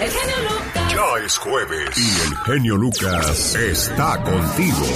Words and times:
El 0.00 0.10
genio 0.10 0.36
Lucas. 0.42 0.92
Ya 0.92 1.24
es 1.24 1.38
jueves 1.38 1.90
y 1.96 2.20
el 2.28 2.36
genio 2.38 2.76
Lucas 2.76 3.54
está 3.54 4.22
contigo. 4.22 4.86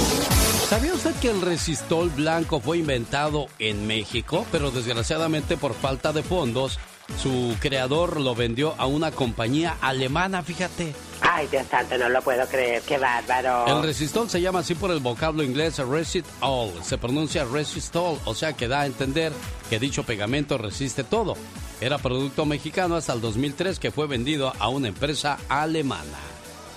¿Sabía 0.67 0.93
usted 0.93 1.15
que 1.15 1.29
el 1.29 1.41
resistol 1.41 2.09
blanco 2.09 2.59
fue 2.59 2.79
inventado 2.79 3.47
en 3.59 3.87
México? 3.87 4.45
Pero 4.51 4.71
desgraciadamente 4.71 5.57
por 5.57 5.73
falta 5.73 6.13
de 6.13 6.21
fondos, 6.21 6.79
su 7.17 7.55
creador 7.59 8.19
lo 8.19 8.35
vendió 8.35 8.75
a 8.77 8.85
una 8.85 9.11
compañía 9.11 9.77
alemana, 9.81 10.43
fíjate. 10.43 10.93
Ay, 11.21 11.47
Dios 11.47 11.65
santo, 11.71 11.97
no 11.97 12.09
lo 12.09 12.21
puedo 12.21 12.45
creer, 12.47 12.81
qué 12.83 12.97
bárbaro. 12.97 13.65
El 13.67 13.83
resistol 13.83 14.29
se 14.29 14.41
llama 14.41 14.59
así 14.59 14.75
por 14.75 14.91
el 14.91 14.99
vocablo 14.99 15.43
inglés 15.43 15.79
resist 15.79 16.27
all. 16.41 16.71
Se 16.83 16.97
pronuncia 16.97 17.45
resistol, 17.45 18.19
o 18.25 18.35
sea 18.35 18.53
que 18.53 18.67
da 18.67 18.81
a 18.81 18.85
entender 18.85 19.31
que 19.69 19.79
dicho 19.79 20.03
pegamento 20.03 20.57
resiste 20.57 21.03
todo. 21.03 21.35
Era 21.81 21.97
producto 21.97 22.45
mexicano 22.45 22.95
hasta 22.95 23.13
el 23.13 23.21
2003 23.21 23.79
que 23.79 23.91
fue 23.91 24.07
vendido 24.07 24.53
a 24.59 24.69
una 24.69 24.89
empresa 24.89 25.37
alemana. 25.47 26.17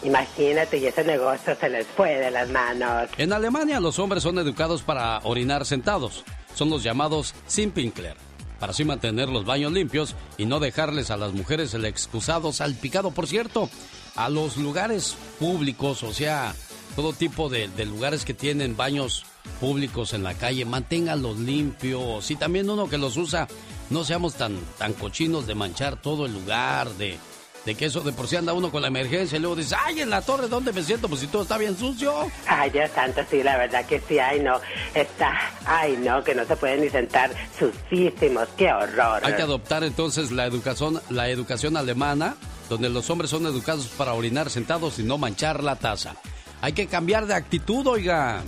Imagínate, 0.05 0.79
y 0.79 0.87
ese 0.87 1.05
negocio 1.05 1.55
se 1.55 1.69
les 1.69 1.87
fue 1.87 2.17
de 2.17 2.31
las 2.31 2.49
manos. 2.51 3.09
En 3.19 3.33
Alemania 3.33 3.81
los 3.81 3.99
hombres 3.99 4.23
son 4.23 4.39
educados 4.39 4.83
para 4.83 5.19
orinar 5.21 5.65
sentados. 5.65 6.25
Son 6.55 6.71
los 6.71 6.83
llamados 6.83 7.35
Simpinkler 7.47 8.17
para 8.63 8.71
así 8.71 8.85
mantener 8.85 9.29
los 9.29 9.45
baños 9.45 9.73
limpios 9.73 10.15
y 10.39 10.47
no 10.47 10.61
dejarles 10.61 11.11
a 11.11 11.17
las 11.17 11.33
mujeres 11.33 11.75
el 11.75 11.85
excusado 11.85 12.53
salpicado. 12.53 13.11
Por 13.11 13.27
cierto, 13.27 13.69
a 14.15 14.29
los 14.29 14.57
lugares 14.57 15.17
públicos, 15.41 16.05
o 16.05 16.13
sea, 16.13 16.55
todo 16.95 17.13
tipo 17.13 17.49
de, 17.49 17.67
lugares 17.85 18.25
que 18.25 18.35
tienen 18.35 18.77
baños 18.77 19.27
públicos 19.59 20.15
en 20.15 20.23
la 20.23 20.35
calle, 20.35 20.65
manténganlos 20.65 21.41
limpios. 21.41 22.31
Y 22.31 22.37
también 22.37 22.71
uno 22.71 22.89
que 22.89 22.99
los 22.99 23.17
usa, 23.17 23.49
no 23.93 24.05
seamos 24.05 24.35
tan, 24.35 24.59
tan 24.79 24.95
cochinos 24.95 25.47
de 25.47 25.55
manchar 25.55 25.97
todo 26.01 26.27
el 26.27 26.33
lugar, 26.33 26.89
de, 26.95 27.19
de 27.65 27.75
que 27.75 27.85
eso 27.85 28.01
de 28.01 28.13
por 28.13 28.27
sí 28.27 28.37
anda 28.37 28.53
uno 28.53 28.71
con 28.71 28.83
la 28.83 28.89
emergencia 28.89 29.37
y 29.37 29.41
luego 29.41 29.55
dice, 29.55 29.77
ay, 29.79 30.01
en 30.01 30.11
la 30.11 30.23
torre, 30.23 30.49
¿dónde 30.49 30.73
me 30.73 30.83
siento? 30.83 31.09
Pues 31.09 31.21
si 31.21 31.27
todo 31.27 31.43
está 31.43 31.59
bien 31.59 31.77
sucio. 31.77 32.13
Ay, 32.47 32.71
Dios 32.71 32.91
santo, 32.95 33.21
sí, 33.31 33.43
la 33.43 33.59
verdad 33.59 33.85
que 33.85 34.01
sí, 34.01 34.19
ay, 34.19 34.41
no, 34.41 34.61
está, 34.95 35.39
ay, 35.67 35.97
no, 35.99 36.25
que 36.25 36.35
no 36.35 36.45
se 36.45 36.57
pueden 36.57 36.81
ni 36.81 36.89
sentar 36.89 37.31
sucísimos, 37.59 38.49
qué 38.57 38.73
horror. 38.73 39.25
Hay 39.25 39.35
que 39.35 39.43
adoptar 39.43 39.85
entonces 39.85 40.33
la 40.33 40.47
educación, 40.47 41.01
la 41.11 41.29
educación 41.29 41.77
alemana, 41.77 42.37
donde 42.69 42.89
los 42.89 43.11
hombres 43.11 43.31
son 43.31 43.45
educados 43.47 43.89
para 43.89 44.15
orinar 44.15 44.49
sentados 44.49 44.99
y 44.99 45.03
no 45.03 45.19
manchar 45.19 45.63
la 45.63 45.77
taza. 45.77 46.17
Hay 46.63 46.73
que 46.73 46.87
cambiar 46.87 47.27
de 47.27 47.35
actitud, 47.35 47.87
oiga. 47.87 48.43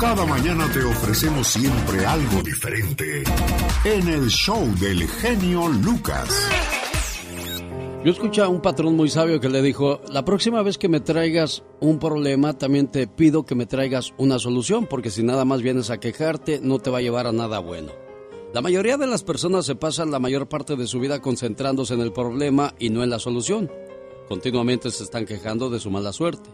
Cada 0.00 0.24
mañana 0.24 0.66
te 0.72 0.82
ofrecemos 0.82 1.46
siempre 1.46 2.06
algo 2.06 2.42
diferente 2.42 3.22
en 3.84 4.08
el 4.08 4.30
show 4.30 4.66
del 4.80 5.06
genio 5.06 5.68
Lucas. 5.68 6.48
Yo 8.02 8.10
escuché 8.10 8.40
a 8.40 8.48
un 8.48 8.62
patrón 8.62 8.96
muy 8.96 9.10
sabio 9.10 9.40
que 9.40 9.50
le 9.50 9.60
dijo, 9.60 10.00
la 10.10 10.24
próxima 10.24 10.62
vez 10.62 10.78
que 10.78 10.88
me 10.88 11.00
traigas 11.00 11.64
un 11.80 11.98
problema, 11.98 12.56
también 12.56 12.86
te 12.86 13.06
pido 13.08 13.44
que 13.44 13.54
me 13.54 13.66
traigas 13.66 14.14
una 14.16 14.38
solución, 14.38 14.86
porque 14.86 15.10
si 15.10 15.22
nada 15.22 15.44
más 15.44 15.60
vienes 15.60 15.90
a 15.90 16.00
quejarte, 16.00 16.60
no 16.62 16.78
te 16.78 16.88
va 16.88 16.96
a 16.96 17.02
llevar 17.02 17.26
a 17.26 17.32
nada 17.32 17.58
bueno. 17.58 17.92
La 18.54 18.62
mayoría 18.62 18.96
de 18.96 19.06
las 19.06 19.22
personas 19.22 19.66
se 19.66 19.74
pasan 19.74 20.10
la 20.10 20.18
mayor 20.18 20.48
parte 20.48 20.76
de 20.76 20.86
su 20.86 20.98
vida 20.98 21.20
concentrándose 21.20 21.92
en 21.92 22.00
el 22.00 22.14
problema 22.14 22.74
y 22.78 22.88
no 22.88 23.04
en 23.04 23.10
la 23.10 23.18
solución. 23.18 23.70
Continuamente 24.30 24.90
se 24.90 25.04
están 25.04 25.26
quejando 25.26 25.68
de 25.68 25.78
su 25.78 25.90
mala 25.90 26.14
suerte, 26.14 26.48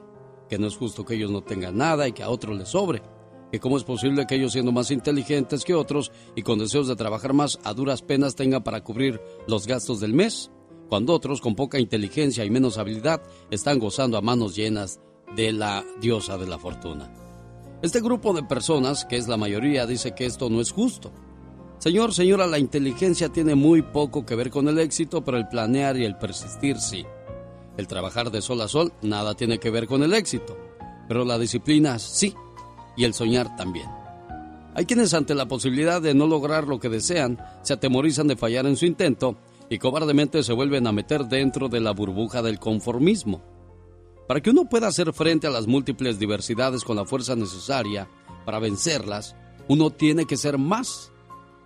que 0.49 0.59
no 0.59 0.67
es 0.67 0.77
justo 0.77 1.05
que 1.05 1.15
ellos 1.15 1.31
no 1.31 1.43
tengan 1.43 1.77
nada 1.77 2.09
y 2.09 2.13
que 2.13 2.25
a 2.25 2.29
otros 2.29 2.59
les 2.59 2.71
sobre, 2.71 3.03
que 3.51 3.61
cómo 3.61 3.77
es 3.77 3.85
posible 3.85 4.27
que 4.27 4.35
ellos 4.35 4.53
siendo 4.53 4.73
más 4.73 4.91
inteligentes 4.91 5.65
que 5.65 5.75
otros 5.75 6.13
y 6.35 6.43
con 6.43 6.59
deseos 6.59 6.89
de 6.89 6.97
trabajar 6.97 7.33
más 7.33 7.59
a 7.65 7.75
duras 7.75 8.03
penas 8.03 8.35
tengan 8.35 8.63
para 8.63 8.83
cubrir 8.83 9.21
los 9.47 9.67
gastos 9.67 10.01
del 10.01 10.15
mes 10.15 10.51
cuando 10.89 11.13
otros 11.13 11.41
con 11.41 11.55
poca 11.55 11.79
inteligencia 11.79 12.45
y 12.45 12.51
menos 12.51 12.79
habilidad 12.79 13.23
están 13.51 13.79
gozando 13.79 14.17
a 14.17 14.23
manos 14.23 14.55
llenas 14.55 15.01
de 15.35 15.53
la 15.53 15.85
diosa 16.01 16.39
de 16.39 16.47
la 16.47 16.59
fortuna. 16.59 17.13
Este 17.83 18.01
grupo 18.01 18.33
de 18.33 18.43
personas, 18.43 19.05
que 19.05 19.17
es 19.17 19.29
la 19.29 19.37
mayoría, 19.37 19.87
dice 19.87 20.15
que 20.15 20.27
esto 20.27 20.49
no 20.49 20.61
es 20.61 20.71
justo. 20.71 21.13
Señor, 21.79 22.15
señora, 22.15 22.47
la 22.47 22.59
inteligencia 22.59 23.29
tiene 23.29 23.55
muy 23.55 23.83
poco 23.83 24.25
que 24.25 24.35
ver 24.35 24.51
con 24.51 24.69
el 24.69 24.79
éxito, 24.79 25.23
pero 25.23 25.37
el 25.37 25.49
planear 25.49 25.97
y 25.99 26.05
el 26.05 26.17
persistir 26.17 26.79
sí. 26.79 27.05
El 27.77 27.87
trabajar 27.87 28.31
de 28.31 28.41
sol 28.41 28.63
a 28.63 28.69
sol 28.69 28.93
nada 29.03 29.35
tiene 29.35 29.59
que 29.59 29.71
ver 29.71 29.87
con 29.87 30.03
el 30.03 30.15
éxito, 30.15 30.57
pero 31.07 31.25
la 31.25 31.39
disciplina 31.39 31.99
sí, 31.99 32.35
y 32.97 33.05
el 33.05 33.15
soñar 33.15 33.57
también. 33.57 33.89
Hay 34.75 34.85
quienes 34.85 35.15
ante 35.15 35.35
la 35.35 35.47
posibilidad 35.47 36.03
de 36.03 36.15
no 36.15 36.27
lograr 36.27 36.67
lo 36.67 36.79
que 36.79 36.89
desean, 36.89 37.39
se 37.63 37.73
atemorizan 37.73 38.29
de 38.29 38.37
fallar 38.37 38.67
en 38.67 38.77
su 38.77 38.85
intento 38.85 39.37
y 39.71 39.79
cobardemente 39.79 40.43
se 40.43 40.53
vuelven 40.53 40.87
a 40.87 40.93
meter 40.93 41.25
dentro 41.25 41.69
de 41.69 41.81
la 41.81 41.93
burbuja 41.93 42.43
del 42.43 42.59
conformismo. 42.59 43.43
Para 44.29 44.41
que 44.41 44.51
uno 44.51 44.69
pueda 44.69 44.89
hacer 44.89 45.13
frente 45.13 45.47
a 45.47 45.51
las 45.51 45.67
múltiples 45.67 46.19
diversidades 46.19 46.85
con 46.85 46.97
la 46.97 47.05
fuerza 47.05 47.37
necesaria 47.37 48.09
para 48.45 48.59
vencerlas, 48.59 49.37
uno 49.69 49.91
tiene 49.91 50.27
que 50.27 50.37
ser 50.37 50.59
más. 50.59 51.13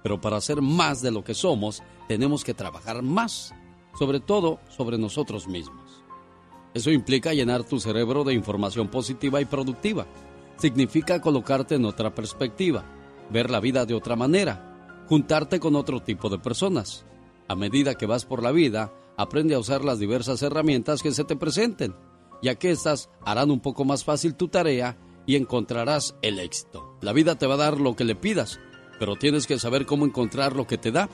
Pero 0.02 0.20
para 0.20 0.40
ser 0.40 0.62
más 0.62 1.02
de 1.02 1.10
lo 1.10 1.24
que 1.24 1.34
somos, 1.34 1.82
tenemos 2.08 2.44
que 2.44 2.54
trabajar 2.54 3.02
más, 3.02 3.54
sobre 3.98 4.20
todo 4.20 4.60
sobre 4.68 4.98
nosotros 4.98 5.46
mismos. 5.46 6.04
Eso 6.72 6.90
implica 6.90 7.34
llenar 7.34 7.64
tu 7.64 7.80
cerebro 7.80 8.24
de 8.24 8.34
información 8.34 8.88
positiva 8.88 9.40
y 9.40 9.44
productiva. 9.44 10.06
Significa 10.60 11.22
colocarte 11.22 11.76
en 11.76 11.86
otra 11.86 12.14
perspectiva, 12.14 12.84
ver 13.30 13.48
la 13.48 13.60
vida 13.60 13.86
de 13.86 13.94
otra 13.94 14.14
manera, 14.14 15.04
juntarte 15.08 15.58
con 15.58 15.74
otro 15.74 16.00
tipo 16.00 16.28
de 16.28 16.38
personas, 16.38 17.06
a 17.48 17.54
medida 17.54 17.94
que 17.94 18.04
vas 18.04 18.26
por 18.26 18.42
la 18.42 18.52
vida, 18.52 18.92
aprende 19.16 19.54
a 19.54 19.58
usar 19.58 19.82
las 19.84 19.98
diversas 19.98 20.42
herramientas 20.42 21.02
que 21.02 21.12
se 21.12 21.24
te 21.24 21.34
presenten, 21.34 21.96
ya 22.42 22.56
que 22.56 22.72
éstas 22.72 23.08
harán 23.24 23.50
un 23.50 23.60
poco 23.60 23.86
más 23.86 24.04
fácil 24.04 24.34
tu 24.34 24.48
tarea 24.48 24.98
y 25.24 25.36
encontrarás 25.36 26.14
el 26.20 26.38
éxito. 26.38 26.96
La 27.00 27.14
vida 27.14 27.36
te 27.36 27.46
va 27.46 27.54
a 27.54 27.64
dar 27.64 27.80
lo 27.80 27.96
que 27.96 28.04
le 28.04 28.14
pidas, 28.14 28.60
pero 28.98 29.16
tienes 29.16 29.46
que 29.46 29.58
saber 29.58 29.86
cómo 29.86 30.04
encontrar 30.04 30.54
lo 30.54 30.66
que 30.66 30.76
te 30.76 30.92
da. 30.92 31.08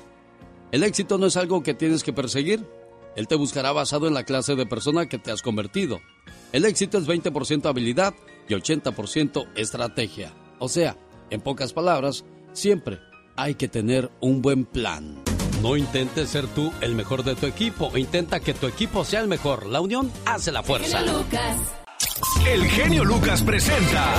El 0.73 0.83
éxito 0.83 1.19
no 1.19 1.27
es 1.27 1.37
algo 1.37 1.63
que 1.63 1.73
tienes 1.73 2.03
que 2.03 2.13
perseguir, 2.13 2.67
él 3.15 3.29
te 3.29 3.37
buscará 3.37 3.71
basado 3.71 4.09
en 4.09 4.15
la 4.15 4.25
clase 4.25 4.57
de 4.57 4.67
persona 4.67 5.07
que 5.07 5.19
te 5.19 5.31
has 5.31 5.41
convertido. 5.41 6.01
El 6.53 6.65
éxito 6.65 6.99
es 6.99 7.07
20% 7.07 7.67
habilidad 7.67 8.13
y 8.49 8.55
80% 8.55 9.49
estrategia. 9.55 10.33
O 10.59 10.69
sea, 10.69 10.97
en 11.31 11.41
pocas 11.41 11.73
palabras, 11.73 12.25
siempre 12.53 12.99
hay 13.37 13.55
que 13.55 13.69
tener 13.69 14.11
un 14.21 14.43
buen 14.43 14.65
plan. 14.65 15.23
No 15.63 15.77
intentes 15.77 16.31
ser 16.31 16.47
tú 16.49 16.73
el 16.81 16.95
mejor 16.95 17.25
de 17.25 17.35
tu 17.35 17.47
equipo, 17.47 17.97
intenta 17.97 18.41
que 18.41 18.55
tu 18.55 18.67
equipo 18.67 19.05
sea 19.05 19.21
el 19.21 19.29
mejor. 19.29 19.67
La 19.67 19.81
unión 19.81 20.11
hace 20.27 20.53
la 20.53 20.63
fuerza. 20.63 21.01
El 22.47 22.65
genio 22.67 23.05
Lucas 23.05 23.43
presenta 23.43 24.15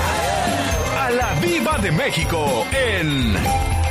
a 1.05 1.11
la 1.11 1.33
Viva 1.39 1.77
de 1.77 1.91
México 1.91 2.65
en 2.71 3.33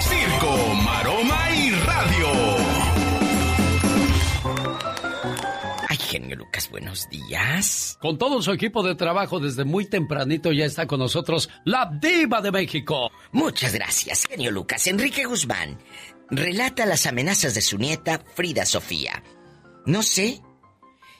Circo, 0.00 0.74
Maroma 0.84 1.50
y 1.56 1.70
Radio. 1.70 2.55
Genio 6.16 6.37
Lucas, 6.37 6.71
buenos 6.71 7.10
días. 7.10 7.99
Con 8.00 8.16
todo 8.16 8.41
su 8.41 8.50
equipo 8.50 8.82
de 8.82 8.94
trabajo 8.94 9.38
desde 9.38 9.65
muy 9.65 9.84
tempranito 9.84 10.50
ya 10.50 10.65
está 10.65 10.87
con 10.87 10.99
nosotros 10.99 11.50
la 11.66 11.91
Diva 12.00 12.41
de 12.41 12.50
México. 12.50 13.10
Muchas 13.32 13.75
gracias, 13.75 14.25
genio 14.27 14.50
Lucas. 14.50 14.87
Enrique 14.87 15.27
Guzmán 15.27 15.78
relata 16.31 16.87
las 16.87 17.04
amenazas 17.04 17.54
de 17.54 17.60
su 17.60 17.77
nieta 17.77 18.22
Frida 18.34 18.65
Sofía. 18.65 19.22
No 19.84 20.03
sé 20.03 20.41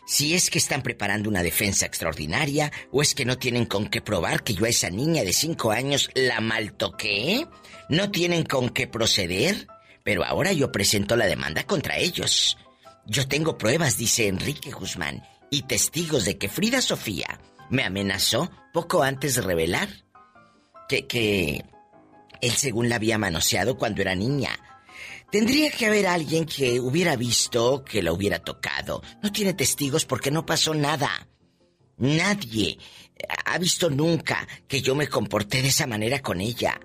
si 0.07 0.35
es 0.35 0.49
que 0.49 0.59
están 0.59 0.81
preparando 0.81 1.29
una 1.29 1.43
defensa 1.43 1.85
extraordinaria 1.85 2.73
o 2.91 3.03
es 3.03 3.15
que 3.15 3.27
no 3.27 3.37
tienen 3.37 3.67
con 3.67 3.89
qué 3.89 4.01
probar 4.01 4.45
que 4.45 4.55
yo 4.55 4.65
a 4.65 4.71
esa 4.71 4.89
niña 4.89 5.25
de 5.25 5.35
cinco 5.35 5.73
años 5.73 6.09
la 6.15 6.41
maltoqué. 6.41 7.47
No 7.91 8.11
tienen 8.11 8.45
con 8.45 8.71
qué 8.71 8.87
proceder. 8.87 9.67
Pero 10.03 10.25
ahora 10.25 10.53
yo 10.53 10.71
presento 10.71 11.17
la 11.17 11.27
demanda 11.27 11.65
contra 11.65 11.99
ellos. 11.99 12.57
Yo 13.07 13.29
tengo 13.29 13.57
pruebas, 13.59 13.97
dice 13.97 14.29
Enrique 14.29 14.71
Guzmán, 14.71 15.23
y 15.51 15.63
testigos 15.63 16.25
de 16.25 16.39
que 16.39 16.49
Frida 16.49 16.81
Sofía 16.81 17.41
me 17.71 17.85
amenazó 17.85 18.51
poco 18.73 19.03
antes 19.03 19.37
de 19.37 19.43
revelar 19.43 19.89
que, 20.89 21.07
que 21.07 21.65
él 22.41 22.53
según 22.53 22.89
la 22.89 22.97
había 22.97 23.19
manoseado 23.19 23.77
cuando 23.77 24.03
era 24.03 24.15
niña 24.15 24.59
Tendría 25.31 25.71
que 25.71 25.87
haber 25.87 26.07
alguien 26.07 26.47
que 26.47 26.79
hubiera 26.79 27.17
visto, 27.17 27.85
que 27.85 28.03
la 28.03 28.13
hubiera 28.13 28.39
tocado. 28.39 29.03
No 29.23 29.33
tiene 29.33 29.55
testigos 29.55 30.05
porque 30.05 30.31
no 30.31 30.47
pasó 30.47 30.73
nada. 30.73 31.11
Nadie 31.99 32.79
ha 33.45 33.59
visto 33.59 33.91
nunca 33.91 34.47
que 34.69 34.83
yo 34.83 34.95
me 34.95 35.09
comporté 35.09 35.63
de 35.63 35.69
esa 35.69 35.87
manera 35.87 36.21
con 36.21 36.41
ella. 36.41 36.81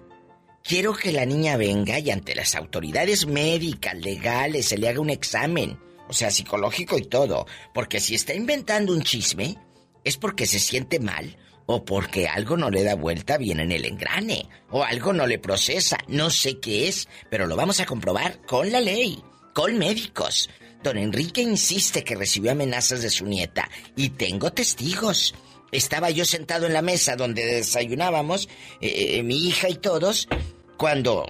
Quiero 0.63 0.95
que 0.95 1.11
la 1.11 1.25
niña 1.25 1.55
venga 1.55 1.99
y 1.99 2.09
ante 2.09 2.33
las 2.33 2.55
autoridades 2.55 3.27
médicas, 3.27 3.95
legales, 3.95 4.67
se 4.67 4.77
le 4.77 4.89
haga 4.89 5.01
un 5.01 5.09
examen, 5.09 5.79
o 6.11 6.13
sea, 6.13 6.29
psicológico 6.29 6.97
y 6.97 7.03
todo, 7.03 7.47
porque 7.73 8.01
si 8.01 8.15
está 8.15 8.33
inventando 8.33 8.91
un 8.91 9.01
chisme, 9.01 9.57
es 10.03 10.17
porque 10.17 10.45
se 10.45 10.59
siente 10.59 10.99
mal 10.99 11.37
o 11.67 11.85
porque 11.85 12.27
algo 12.27 12.57
no 12.57 12.69
le 12.69 12.83
da 12.83 12.95
vuelta 12.95 13.37
bien 13.37 13.61
en 13.61 13.71
el 13.71 13.85
engrane, 13.85 14.49
o 14.71 14.83
algo 14.83 15.13
no 15.13 15.25
le 15.25 15.39
procesa, 15.39 15.97
no 16.09 16.29
sé 16.29 16.59
qué 16.59 16.89
es, 16.89 17.07
pero 17.29 17.47
lo 17.47 17.55
vamos 17.55 17.79
a 17.79 17.85
comprobar 17.85 18.41
con 18.41 18.69
la 18.73 18.81
ley, 18.81 19.23
con 19.53 19.77
médicos. 19.77 20.49
Don 20.83 20.97
Enrique 20.97 21.41
insiste 21.41 22.03
que 22.03 22.15
recibió 22.15 22.51
amenazas 22.51 23.01
de 23.01 23.09
su 23.09 23.25
nieta 23.25 23.69
y 23.95 24.09
tengo 24.09 24.51
testigos. 24.51 25.33
Estaba 25.71 26.09
yo 26.09 26.25
sentado 26.25 26.67
en 26.67 26.73
la 26.73 26.81
mesa 26.81 27.15
donde 27.15 27.45
desayunábamos, 27.45 28.49
eh, 28.81 29.19
eh, 29.19 29.23
mi 29.23 29.47
hija 29.47 29.69
y 29.69 29.75
todos, 29.75 30.27
cuando 30.75 31.25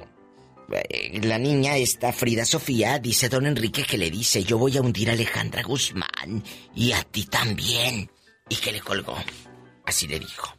la 1.23 1.38
niña, 1.38 1.77
esta 1.77 2.13
Frida 2.13 2.45
Sofía, 2.45 3.00
dice 3.00 3.29
don 3.29 3.45
Enrique 3.45 3.83
que 3.83 3.97
le 3.97 4.09
dice, 4.09 4.44
yo 4.44 4.57
voy 4.57 4.77
a 4.77 4.81
hundir 4.81 5.09
a 5.09 5.13
Alejandra 5.13 5.63
Guzmán 5.63 6.44
y 6.75 6.91
a 6.91 7.03
ti 7.03 7.25
también. 7.25 8.09
Y 8.50 8.56
que 8.56 8.71
le 8.71 8.81
colgó. 8.81 9.15
Así 9.85 10.07
le 10.07 10.19
dijo. 10.19 10.53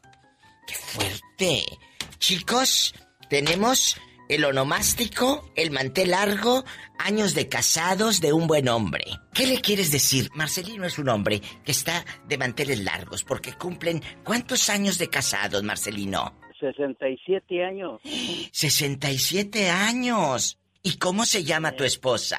¡Qué 0.66 0.74
fuerte! 0.74 1.64
Chicos, 2.18 2.94
tenemos 3.28 3.96
el 4.28 4.44
onomástico, 4.44 5.52
el 5.56 5.70
mantel 5.70 6.12
largo, 6.12 6.64
años 6.98 7.34
de 7.34 7.48
casados 7.48 8.20
de 8.20 8.32
un 8.32 8.46
buen 8.46 8.68
hombre. 8.68 9.04
¿Qué 9.34 9.46
le 9.46 9.60
quieres 9.60 9.90
decir? 9.90 10.30
Marcelino 10.34 10.86
es 10.86 10.98
un 10.98 11.10
hombre 11.10 11.42
que 11.64 11.72
está 11.72 12.04
de 12.28 12.38
manteles 12.38 12.80
largos 12.80 13.24
porque 13.24 13.52
cumplen 13.52 14.02
¿cuántos 14.24 14.70
años 14.70 14.98
de 14.98 15.08
casados, 15.08 15.62
Marcelino? 15.62 16.40
67 16.62 17.64
años. 17.64 18.00
67 18.52 19.68
años. 19.70 20.58
¿Y 20.82 20.98
cómo 20.98 21.24
se 21.24 21.44
llama 21.44 21.72
tu 21.72 21.84
esposa? 21.84 22.38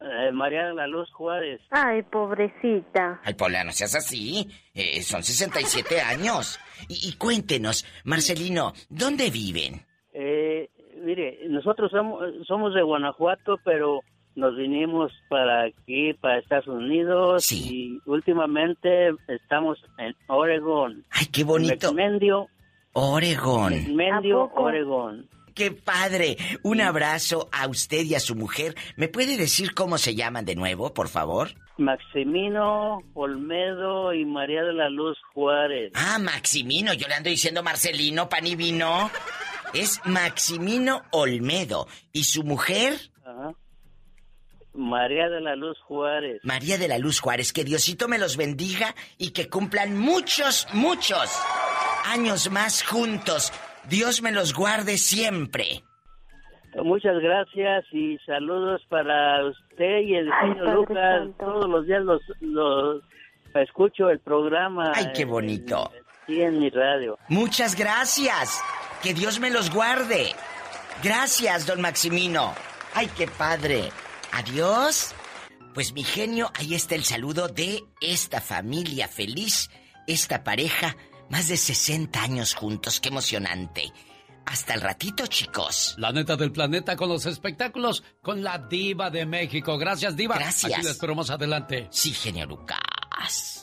Eh, 0.00 0.30
María 0.32 0.66
de 0.68 0.74
la 0.74 0.86
Luz 0.86 1.10
Juárez. 1.12 1.60
Ay, 1.70 2.02
pobrecita. 2.02 3.20
Ay, 3.24 3.34
Paula, 3.34 3.64
no 3.64 3.72
seas 3.72 3.94
así. 3.94 4.48
Eh, 4.74 5.02
son 5.02 5.22
67 5.22 6.00
años. 6.00 6.58
Y, 6.88 7.08
y, 7.08 7.12
cuéntenos, 7.16 7.84
Marcelino, 8.04 8.72
¿dónde 8.88 9.30
viven? 9.30 9.84
Eh, 10.12 10.70
mire, 11.02 11.38
nosotros 11.48 11.90
somos, 11.90 12.22
somos 12.46 12.74
de 12.74 12.82
Guanajuato, 12.82 13.58
pero 13.64 14.00
nos 14.36 14.56
vinimos 14.56 15.10
para 15.28 15.64
aquí, 15.64 16.14
para 16.14 16.38
Estados 16.38 16.68
Unidos. 16.68 17.44
Sí. 17.44 17.98
Y 18.06 18.10
últimamente 18.10 19.10
estamos 19.26 19.78
en 19.98 20.14
Oregón. 20.28 21.04
Ay, 21.10 21.26
qué 21.26 21.42
bonito. 21.42 21.92
Mendio. 21.92 22.48
Oregón. 22.92 23.94
Mendio, 23.94 24.50
Oregón. 24.54 25.28
¡Qué 25.54 25.72
padre! 25.72 26.36
Un 26.62 26.80
abrazo 26.80 27.48
a 27.50 27.66
usted 27.66 28.04
y 28.04 28.14
a 28.14 28.20
su 28.20 28.36
mujer. 28.36 28.76
¿Me 28.96 29.08
puede 29.08 29.36
decir 29.36 29.74
cómo 29.74 29.98
se 29.98 30.14
llaman 30.14 30.44
de 30.44 30.54
nuevo, 30.54 30.94
por 30.94 31.08
favor? 31.08 31.50
Maximino 31.78 33.00
Olmedo 33.14 34.12
y 34.14 34.24
María 34.24 34.62
de 34.62 34.72
la 34.72 34.88
Luz 34.88 35.18
Juárez. 35.34 35.92
Ah, 35.94 36.18
Maximino. 36.20 36.92
Yo 36.94 37.08
le 37.08 37.14
ando 37.14 37.30
diciendo 37.30 37.62
Marcelino, 37.62 38.28
pan 38.28 38.46
y 38.46 38.54
vino. 38.54 39.10
Es 39.74 40.00
Maximino 40.04 41.02
Olmedo. 41.10 41.88
¿Y 42.12 42.24
su 42.24 42.44
mujer? 42.44 42.94
Ajá. 43.24 43.52
María 44.74 45.28
de 45.28 45.40
la 45.40 45.56
Luz 45.56 45.76
Juárez. 45.88 46.40
María 46.44 46.78
de 46.78 46.86
la 46.86 46.98
Luz 46.98 47.18
Juárez. 47.18 47.52
Que 47.52 47.64
Diosito 47.64 48.06
me 48.06 48.18
los 48.18 48.36
bendiga 48.36 48.94
y 49.16 49.30
que 49.30 49.48
cumplan 49.48 49.98
muchos, 49.98 50.68
muchos 50.72 51.30
años 52.10 52.50
más 52.50 52.82
juntos. 52.82 53.52
Dios 53.88 54.22
me 54.22 54.32
los 54.32 54.54
guarde 54.54 54.98
siempre. 54.98 55.84
Muchas 56.82 57.18
gracias 57.20 57.84
y 57.92 58.18
saludos 58.26 58.82
para 58.88 59.44
usted 59.46 60.00
y 60.04 60.14
el 60.14 60.30
Ay, 60.32 60.52
señor 60.52 60.64
Padre 60.64 60.74
Lucas. 60.74 61.18
Santo. 61.18 61.44
Todos 61.44 61.68
los 61.68 61.86
días 61.86 62.02
los, 62.02 62.20
los 62.40 63.02
escucho 63.54 64.10
el 64.10 64.20
programa. 64.20 64.92
Ay, 64.94 65.10
qué 65.14 65.24
bonito. 65.24 65.90
Sí, 66.26 66.40
en 66.40 66.58
mi 66.58 66.70
radio. 66.70 67.18
Muchas 67.28 67.74
gracias. 67.74 68.62
Que 69.02 69.14
Dios 69.14 69.40
me 69.40 69.50
los 69.50 69.72
guarde. 69.72 70.34
Gracias, 71.02 71.66
don 71.66 71.80
Maximino. 71.80 72.52
Ay, 72.94 73.08
qué 73.16 73.26
padre. 73.26 73.90
Adiós. 74.32 75.14
Pues 75.74 75.92
mi 75.92 76.02
genio, 76.02 76.50
ahí 76.54 76.74
está 76.74 76.96
el 76.96 77.04
saludo 77.04 77.48
de 77.48 77.84
esta 78.00 78.40
familia 78.40 79.06
feliz, 79.06 79.70
esta 80.06 80.42
pareja, 80.42 80.96
más 81.30 81.48
de 81.48 81.56
60 81.56 82.20
años 82.22 82.54
juntos, 82.54 83.00
qué 83.00 83.08
emocionante. 83.08 83.92
Hasta 84.46 84.72
el 84.74 84.80
ratito, 84.80 85.26
chicos. 85.26 85.94
La 85.98 86.10
neta 86.10 86.34
del 86.36 86.50
planeta 86.52 86.96
con 86.96 87.10
los 87.10 87.26
espectáculos 87.26 88.02
con 88.22 88.42
la 88.42 88.56
diva 88.58 89.10
de 89.10 89.26
México. 89.26 89.76
Gracias, 89.76 90.16
diva. 90.16 90.36
Gracias. 90.36 90.72
Aquí 90.72 90.82
la 90.82 90.90
espero 90.92 91.14
más 91.14 91.28
adelante. 91.28 91.86
Sí, 91.90 92.12
genio 92.14 92.46
Lucas. 92.46 93.60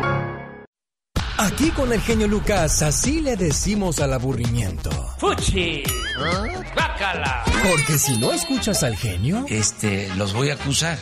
Aquí 1.38 1.70
con 1.72 1.92
el 1.92 2.00
genio 2.02 2.28
Lucas, 2.28 2.82
así 2.84 3.20
le 3.20 3.36
decimos 3.36 4.00
al 4.00 4.14
aburrimiento. 4.14 4.90
¡Fuchi! 5.18 5.84
¡Bácala! 6.76 7.44
Porque 7.70 7.98
si 7.98 8.18
no 8.18 8.32
escuchas 8.32 8.84
al 8.84 8.96
genio, 8.96 9.46
Este, 9.50 10.08
los 10.16 10.34
voy 10.34 10.50
a 10.52 10.54
acusar 10.54 10.98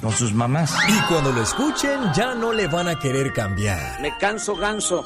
con 0.00 0.12
sus 0.12 0.32
mamás. 0.32 0.74
y 0.88 0.98
cuando 1.12 1.30
lo 1.32 1.42
escuchen 1.42 2.00
ya 2.14 2.34
no 2.34 2.52
le 2.52 2.66
van 2.68 2.88
a 2.88 2.98
querer 2.98 3.32
cambiar. 3.32 4.00
Me 4.00 4.16
canso 4.18 4.56
ganso. 4.56 5.04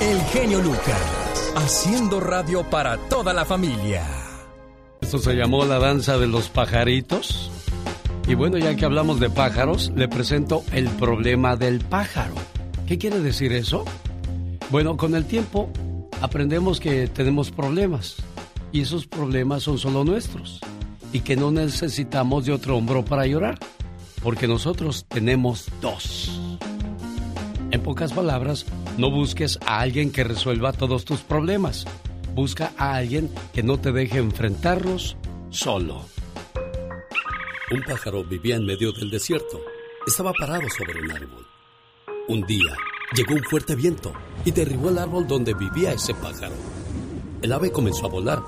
El 0.00 0.20
genio 0.26 0.60
Lucas, 0.60 1.52
haciendo 1.56 2.20
radio 2.20 2.62
para 2.62 2.98
toda 3.08 3.32
la 3.32 3.44
familia. 3.44 4.06
Esto 5.00 5.18
se 5.18 5.34
llamó 5.34 5.64
la 5.64 5.80
danza 5.80 6.18
de 6.18 6.28
los 6.28 6.48
pajaritos. 6.50 7.50
Y 8.28 8.36
bueno, 8.36 8.58
ya 8.58 8.76
que 8.76 8.84
hablamos 8.84 9.18
de 9.18 9.28
pájaros, 9.28 9.90
le 9.96 10.06
presento 10.06 10.62
el 10.70 10.86
problema 10.88 11.56
del 11.56 11.80
pájaro. 11.80 12.34
¿Qué 12.86 12.96
quiere 12.96 13.18
decir 13.18 13.52
eso? 13.52 13.84
Bueno, 14.70 14.96
con 14.96 15.16
el 15.16 15.24
tiempo 15.24 15.68
aprendemos 16.20 16.78
que 16.78 17.08
tenemos 17.08 17.50
problemas 17.50 18.18
y 18.70 18.82
esos 18.82 19.08
problemas 19.08 19.64
son 19.64 19.78
solo 19.78 20.04
nuestros 20.04 20.60
y 21.12 21.20
que 21.20 21.34
no 21.34 21.50
necesitamos 21.50 22.46
de 22.46 22.52
otro 22.52 22.76
hombro 22.76 23.04
para 23.04 23.26
llorar, 23.26 23.58
porque 24.22 24.46
nosotros 24.46 25.06
tenemos 25.08 25.66
dos. 25.80 26.40
En 27.72 27.82
pocas 27.82 28.12
palabras, 28.12 28.64
no 28.98 29.12
busques 29.12 29.58
a 29.64 29.80
alguien 29.80 30.10
que 30.10 30.24
resuelva 30.24 30.72
todos 30.72 31.04
tus 31.04 31.20
problemas. 31.20 31.86
Busca 32.34 32.72
a 32.76 32.96
alguien 32.96 33.30
que 33.54 33.62
no 33.62 33.78
te 33.78 33.92
deje 33.92 34.18
enfrentarlos 34.18 35.16
solo. 35.50 36.04
Un 37.70 37.82
pájaro 37.82 38.24
vivía 38.24 38.56
en 38.56 38.66
medio 38.66 38.92
del 38.92 39.10
desierto. 39.10 39.60
Estaba 40.06 40.32
parado 40.32 40.68
sobre 40.76 41.00
un 41.00 41.10
árbol. 41.12 41.46
Un 42.28 42.42
día 42.42 42.76
llegó 43.14 43.34
un 43.34 43.44
fuerte 43.44 43.76
viento 43.76 44.12
y 44.44 44.50
derribó 44.50 44.88
el 44.90 44.98
árbol 44.98 45.26
donde 45.26 45.54
vivía 45.54 45.92
ese 45.92 46.14
pájaro. 46.14 46.54
El 47.40 47.52
ave 47.52 47.70
comenzó 47.70 48.06
a 48.06 48.10
volar. 48.10 48.42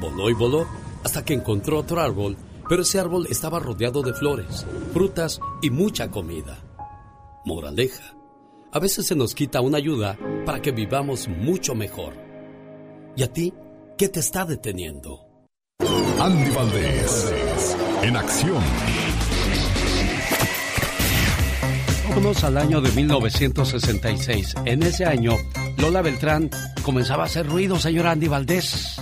Voló 0.00 0.30
y 0.30 0.34
voló 0.34 0.68
hasta 1.02 1.24
que 1.24 1.34
encontró 1.34 1.78
otro 1.78 2.00
árbol, 2.00 2.36
pero 2.68 2.82
ese 2.82 3.00
árbol 3.00 3.26
estaba 3.28 3.58
rodeado 3.58 4.02
de 4.02 4.14
flores, 4.14 4.66
frutas 4.92 5.40
y 5.62 5.70
mucha 5.70 6.10
comida. 6.10 6.62
Moraleja. 7.44 8.19
A 8.72 8.78
veces 8.78 9.06
se 9.06 9.16
nos 9.16 9.34
quita 9.34 9.60
una 9.60 9.78
ayuda 9.78 10.16
para 10.46 10.62
que 10.62 10.70
vivamos 10.70 11.26
mucho 11.26 11.74
mejor. 11.74 12.14
¿Y 13.16 13.24
a 13.24 13.32
ti 13.32 13.52
qué 13.98 14.08
te 14.08 14.20
está 14.20 14.44
deteniendo? 14.44 15.26
Andy 16.20 16.50
Valdés, 16.50 17.34
en 18.02 18.16
acción. 18.16 18.62
Vámonos 22.10 22.44
al 22.44 22.58
año 22.58 22.80
de 22.80 22.92
1966. 22.92 24.54
En 24.66 24.84
ese 24.84 25.04
año, 25.04 25.32
Lola 25.78 26.02
Beltrán 26.02 26.48
comenzaba 26.84 27.24
a 27.24 27.26
hacer 27.26 27.48
ruido, 27.48 27.76
señor 27.76 28.06
Andy 28.06 28.28
Valdés. 28.28 29.00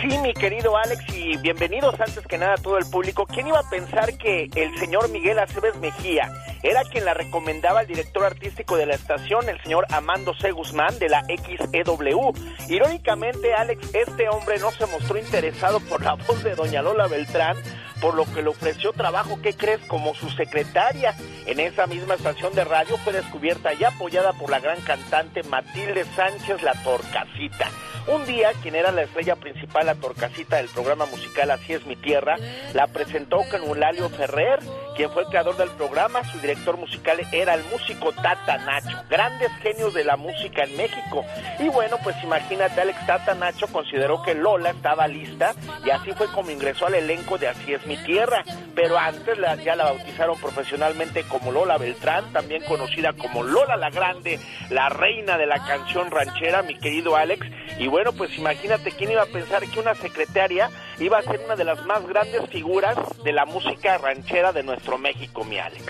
Sí, 0.00 0.16
mi 0.18 0.32
querido 0.32 0.78
Alex, 0.78 1.04
y 1.14 1.36
bienvenidos 1.36 2.00
antes 2.00 2.26
que 2.26 2.38
nada 2.38 2.54
a 2.54 2.62
todo 2.62 2.78
el 2.78 2.86
público. 2.86 3.26
¿Quién 3.26 3.48
iba 3.48 3.58
a 3.58 3.68
pensar 3.68 4.16
que 4.16 4.48
el 4.54 4.78
señor 4.78 5.10
Miguel 5.10 5.38
Aceves 5.38 5.76
Mejía 5.76 6.32
era 6.62 6.84
quien 6.84 7.04
la 7.04 7.12
recomendaba 7.12 7.80
al 7.80 7.86
director 7.86 8.24
artístico 8.24 8.78
de 8.78 8.86
la 8.86 8.94
estación, 8.94 9.46
el 9.50 9.60
señor 9.62 9.86
Amando 9.90 10.32
C. 10.34 10.52
Guzmán 10.52 10.98
de 10.98 11.10
la 11.10 11.22
XEW? 11.24 12.32
Irónicamente, 12.70 13.52
Alex, 13.52 13.94
este 13.94 14.30
hombre 14.30 14.58
no 14.58 14.70
se 14.70 14.86
mostró 14.86 15.18
interesado 15.18 15.80
por 15.80 16.02
la 16.02 16.14
voz 16.14 16.42
de 16.44 16.54
doña 16.54 16.80
Lola 16.80 17.06
Beltrán, 17.06 17.58
por 18.00 18.14
lo 18.14 18.24
que 18.24 18.42
le 18.42 18.48
ofreció 18.48 18.92
trabajo, 18.92 19.40
¿qué 19.42 19.54
crees?, 19.54 19.80
como 19.86 20.14
su 20.14 20.30
secretaria. 20.30 21.14
En 21.46 21.60
esa 21.60 21.86
misma 21.86 22.14
estación 22.14 22.54
de 22.54 22.64
radio 22.64 22.96
fue 22.98 23.12
descubierta 23.12 23.74
y 23.74 23.84
apoyada 23.84 24.32
por 24.32 24.50
la 24.50 24.60
gran 24.60 24.80
cantante 24.80 25.42
Matilde 25.44 26.04
Sánchez 26.16 26.62
La 26.62 26.72
Torcasita. 26.82 27.68
Un 28.06 28.24
día, 28.26 28.52
quien 28.62 28.74
era 28.74 28.90
la 28.92 29.02
estrella 29.02 29.36
principal, 29.36 29.86
la 29.86 29.94
Torcasita 29.94 30.56
del 30.56 30.68
programa 30.68 31.06
musical 31.06 31.50
Así 31.50 31.74
es 31.74 31.86
mi 31.86 31.96
tierra, 31.96 32.36
la 32.74 32.86
presentó 32.86 33.38
con 33.50 33.62
Eulalio 33.62 34.08
Ferrer, 34.08 34.58
quien 35.00 35.12
fue 35.12 35.22
el 35.22 35.28
creador 35.28 35.56
del 35.56 35.70
programa. 35.70 36.22
Su 36.24 36.38
director 36.40 36.76
musical 36.76 37.18
era 37.32 37.54
el 37.54 37.64
músico 37.72 38.12
Tata 38.12 38.58
Nacho, 38.58 39.02
grandes 39.08 39.50
genios 39.62 39.94
de 39.94 40.04
la 40.04 40.18
música 40.18 40.64
en 40.64 40.76
México. 40.76 41.24
Y 41.58 41.68
bueno, 41.70 41.96
pues 42.04 42.22
imagínate, 42.22 42.82
Alex 42.82 43.06
Tata 43.06 43.34
Nacho 43.34 43.66
consideró 43.68 44.22
que 44.22 44.34
Lola 44.34 44.68
estaba 44.68 45.08
lista 45.08 45.54
y 45.86 45.88
así 45.88 46.12
fue 46.12 46.26
como 46.32 46.50
ingresó 46.50 46.84
al 46.84 46.96
elenco 46.96 47.38
de 47.38 47.48
Así 47.48 47.72
es 47.72 47.86
mi 47.86 47.96
tierra. 47.96 48.44
Pero 48.74 48.98
antes 48.98 49.38
ya 49.64 49.74
la 49.74 49.84
bautizaron 49.84 50.38
profesionalmente 50.38 51.22
como 51.22 51.50
Lola 51.50 51.78
Beltrán, 51.78 52.30
también 52.34 52.62
conocida 52.64 53.14
como 53.14 53.42
Lola 53.42 53.78
la 53.78 53.88
Grande, 53.88 54.38
la 54.68 54.90
reina 54.90 55.38
de 55.38 55.46
la 55.46 55.64
canción 55.64 56.10
ranchera, 56.10 56.62
mi 56.62 56.78
querido 56.78 57.16
Alex. 57.16 57.46
Y 57.78 57.88
bueno, 57.88 58.12
pues 58.12 58.36
imagínate 58.36 58.92
quién 58.92 59.12
iba 59.12 59.22
a 59.22 59.26
pensar 59.26 59.66
que 59.66 59.80
una 59.80 59.94
secretaria 59.94 60.68
iba 61.00 61.18
a 61.18 61.22
ser 61.22 61.40
una 61.44 61.56
de 61.56 61.64
las 61.64 61.84
más 61.86 62.06
grandes 62.06 62.48
figuras 62.50 62.96
de 63.24 63.32
la 63.32 63.44
música 63.46 63.98
ranchera 63.98 64.52
de 64.52 64.62
nuestro 64.62 64.98
México, 64.98 65.44
mi 65.44 65.58
Alex. 65.58 65.84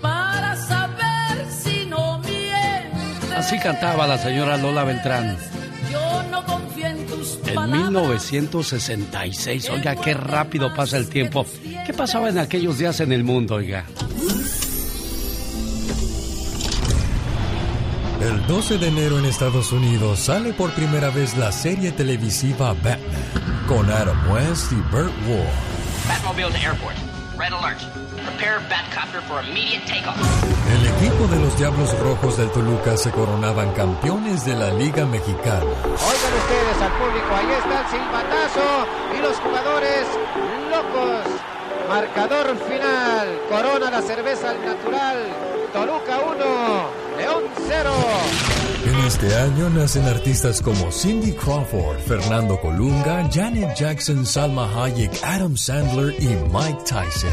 para 0.00 0.56
saber 0.56 1.46
si 1.50 1.86
no 1.86 2.18
mientes. 2.20 3.32
Así 3.36 3.58
cantaba 3.58 4.06
la 4.06 4.18
señora 4.18 4.56
Lola 4.56 4.84
Beltrán. 4.84 5.36
Yo 5.90 6.22
no 6.30 6.44
confío 6.44 6.86
en 6.86 7.06
tus 7.06 7.38
En 7.46 7.70
1966, 7.70 9.70
oiga, 9.70 9.96
qué 9.96 10.14
rápido 10.14 10.72
pasa 10.74 10.96
el 10.96 11.08
tiempo. 11.08 11.44
¿Qué 11.86 11.92
pasaba 11.92 12.28
en 12.28 12.38
aquellos 12.38 12.78
días 12.78 13.00
en 13.00 13.12
el 13.12 13.24
mundo, 13.24 13.56
oiga? 13.56 13.84
El 18.20 18.44
12 18.48 18.78
de 18.78 18.88
enero 18.88 19.18
en 19.18 19.26
Estados 19.26 19.70
Unidos 19.70 20.18
sale 20.18 20.52
por 20.52 20.72
primera 20.72 21.08
vez 21.08 21.36
la 21.36 21.52
serie 21.52 21.92
televisiva 21.92 22.72
Batman 22.72 22.98
con 23.68 23.88
Adam 23.90 24.18
West 24.30 24.72
y 24.72 24.76
Burt 24.90 25.12
Ward. 25.28 25.46
Batmobile 26.08 26.50
to 26.50 26.58
airport. 26.58 26.96
Red 27.38 27.52
alert. 27.52 27.78
Prepare 28.26 28.58
Batcopter 28.68 29.22
for 29.22 29.40
immediate 29.44 29.86
takeoff. 29.86 30.16
El 30.68 30.86
equipo 30.86 31.28
de 31.28 31.38
los 31.40 31.56
Diablos 31.58 31.96
Rojos 32.00 32.36
del 32.36 32.50
Toluca 32.50 32.96
se 32.96 33.12
coronaban 33.12 33.72
campeones 33.74 34.44
de 34.44 34.56
la 34.56 34.72
Liga 34.72 35.06
Mexicana. 35.06 35.62
Oigan 35.62 36.34
ustedes 36.42 36.82
al 36.82 36.92
público, 36.98 37.30
ahí 37.36 37.50
está 37.54 37.80
el 37.82 37.88
silbatazo 37.88 38.86
y 39.16 39.22
los 39.22 39.36
jugadores 39.38 40.06
locos. 40.70 41.57
Marcador 41.88 42.54
final, 42.68 43.40
corona 43.48 43.90
la 43.90 44.02
cerveza 44.02 44.50
al 44.50 44.62
natural, 44.62 45.16
Toluca 45.72 46.18
1, 46.18 47.16
León 47.16 47.44
0. 47.66 47.90
En 48.84 48.98
este 49.06 49.34
año 49.34 49.70
nacen 49.70 50.06
artistas 50.06 50.60
como 50.60 50.92
Cindy 50.92 51.32
Crawford, 51.32 51.98
Fernando 52.00 52.60
Colunga, 52.60 53.26
Janet 53.32 53.74
Jackson, 53.74 54.26
Salma 54.26 54.68
Hayek, 54.84 55.12
Adam 55.22 55.56
Sandler 55.56 56.14
y 56.22 56.28
Mike 56.52 56.84
Tyson. 56.84 57.32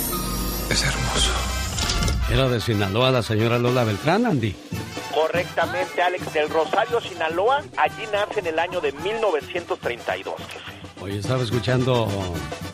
Es 0.71 0.83
hermoso. 0.83 1.31
Era 2.31 2.47
de 2.47 2.61
Sinaloa 2.61 3.11
la 3.11 3.21
señora 3.21 3.59
Lola 3.59 3.83
Beltrán, 3.83 4.25
Andy. 4.25 4.55
Correctamente, 5.13 6.01
Alex, 6.01 6.33
del 6.33 6.49
Rosario, 6.49 7.01
Sinaloa. 7.01 7.61
Allí 7.75 8.03
nace 8.11 8.39
en 8.39 8.47
el 8.47 8.57
año 8.57 8.79
de 8.79 8.93
1932. 8.93 10.35
Oye, 11.01 11.17
estaba 11.17 11.43
escuchando, 11.43 12.07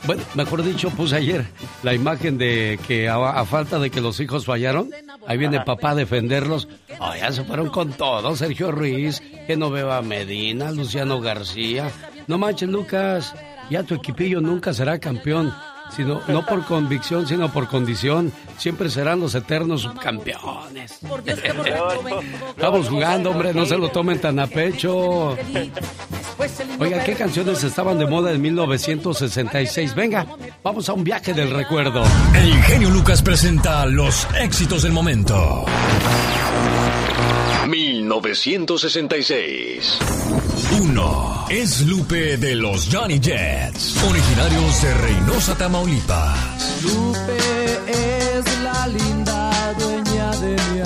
bueno, 0.05 0.21
mejor 0.35 0.61
dicho, 0.61 0.89
puse 0.91 1.15
ayer 1.15 1.45
la 1.81 1.93
imagen 1.93 2.37
de 2.37 2.77
que 2.85 3.09
a, 3.09 3.15
a 3.15 3.45
falta 3.45 3.79
de 3.79 3.89
que 3.89 4.01
los 4.01 4.19
hijos 4.19 4.45
fallaron, 4.45 4.91
ahí 5.25 5.37
viene 5.37 5.61
papá 5.61 5.91
a 5.91 5.95
defenderlos. 5.95 6.67
Oh, 6.99 7.15
ya 7.15 7.31
se 7.31 7.45
fueron 7.45 7.69
con 7.69 7.93
todo, 7.93 8.35
Sergio 8.35 8.71
Ruiz, 8.71 9.23
Genoveva 9.47 10.01
Medina, 10.03 10.71
Luciano 10.71 11.19
García. 11.19 11.89
No 12.27 12.37
manches, 12.37 12.69
Lucas, 12.69 13.33
ya 13.71 13.81
tu 13.83 13.95
equipillo 13.95 14.39
nunca 14.41 14.73
será 14.73 14.99
campeón. 14.99 15.53
Sino, 15.95 16.21
no 16.27 16.45
por 16.45 16.65
convicción, 16.65 17.27
sino 17.27 17.51
por 17.51 17.67
condición. 17.67 18.31
Siempre 18.57 18.89
serán 18.89 19.19
los 19.19 19.35
eternos 19.35 19.81
subcampeones. 19.81 20.99
Estamos 22.49 22.89
jugando, 22.89 23.31
hombre, 23.31 23.53
no 23.53 23.65
se 23.65 23.77
lo 23.77 23.89
tomen 23.89 24.19
tan 24.19 24.39
a 24.39 24.47
pecho. 24.47 25.35
Oiga, 26.79 27.03
¿qué 27.03 27.13
canciones 27.13 27.63
estaban 27.63 27.97
de 27.97 28.05
moda 28.05 28.31
en 28.31 28.41
1966? 28.41 29.95
Venga, 29.95 30.27
vamos 30.63 30.87
a 30.89 30.93
un 30.93 31.03
viaje 31.03 31.33
del 31.33 31.51
recuerdo. 31.51 32.03
El 32.35 32.53
genio 32.63 32.89
Lucas 32.89 33.21
presenta 33.21 33.85
los 33.85 34.27
éxitos 34.39 34.83
del 34.83 34.91
momento. 34.91 35.65
1966. 37.67 40.46
1. 40.71 41.45
Es 41.49 41.81
Lupe 41.81 42.37
de 42.37 42.55
los 42.55 42.89
Johnny 42.91 43.19
Jets, 43.19 43.95
originarios 44.03 44.81
de 44.81 44.93
Reynosa, 44.95 45.55
Tamaulipas. 45.55 46.83
Lupe 46.83 47.37
es 47.87 48.63
la 48.63 48.87
linda 48.87 49.73
dueña 49.79 50.31
de 50.37 50.55
mi 50.71 50.76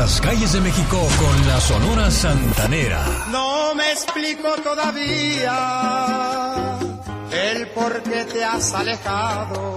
las 0.00 0.20
calles 0.22 0.52
de 0.54 0.60
México 0.62 0.98
con 1.18 1.46
la 1.46 1.60
Sonora 1.60 2.10
Santanera. 2.10 3.04
No 3.30 3.74
me 3.74 3.92
explico 3.92 4.48
todavía 4.64 5.58
el 7.30 7.66
por 7.68 8.02
qué 8.02 8.24
te 8.24 8.42
has 8.42 8.72
alejado. 8.72 9.76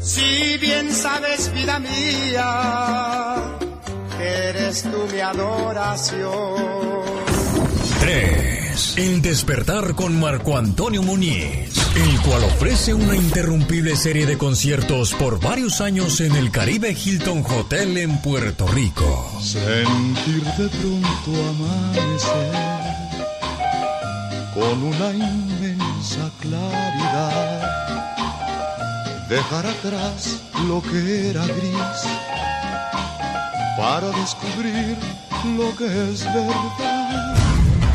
Si 0.00 0.58
bien 0.58 0.92
sabes, 0.92 1.52
vida 1.54 1.78
mía, 1.78 3.36
que 4.18 4.28
eres 4.48 4.82
tú 4.82 5.06
mi 5.12 5.20
adoración. 5.20 6.56
3. 8.00 8.59
El 8.96 9.20
despertar 9.20 9.94
con 9.94 10.20
Marco 10.20 10.56
Antonio 10.56 11.02
Muñiz, 11.02 11.74
el 11.96 12.20
cual 12.20 12.44
ofrece 12.44 12.94
una 12.94 13.16
interrumpible 13.16 13.96
serie 13.96 14.26
de 14.26 14.38
conciertos 14.38 15.12
por 15.14 15.40
varios 15.40 15.80
años 15.80 16.20
en 16.20 16.36
el 16.36 16.52
Caribe 16.52 16.92
Hilton 16.92 17.44
Hotel 17.44 17.98
en 17.98 18.18
Puerto 18.18 18.68
Rico. 18.68 19.40
Sentir 19.42 20.44
de 20.44 20.68
pronto 20.68 21.48
amanecer 21.50 22.52
con 24.54 24.82
una 24.82 25.14
inmensa 25.14 26.30
claridad. 26.40 27.70
Dejar 29.28 29.66
atrás 29.66 30.40
lo 30.68 30.80
que 30.82 31.30
era 31.30 31.44
gris 31.44 32.06
para 33.76 34.08
descubrir 34.10 34.96
lo 35.56 35.76
que 35.76 36.12
es 36.12 36.24
verdad. 36.24 36.99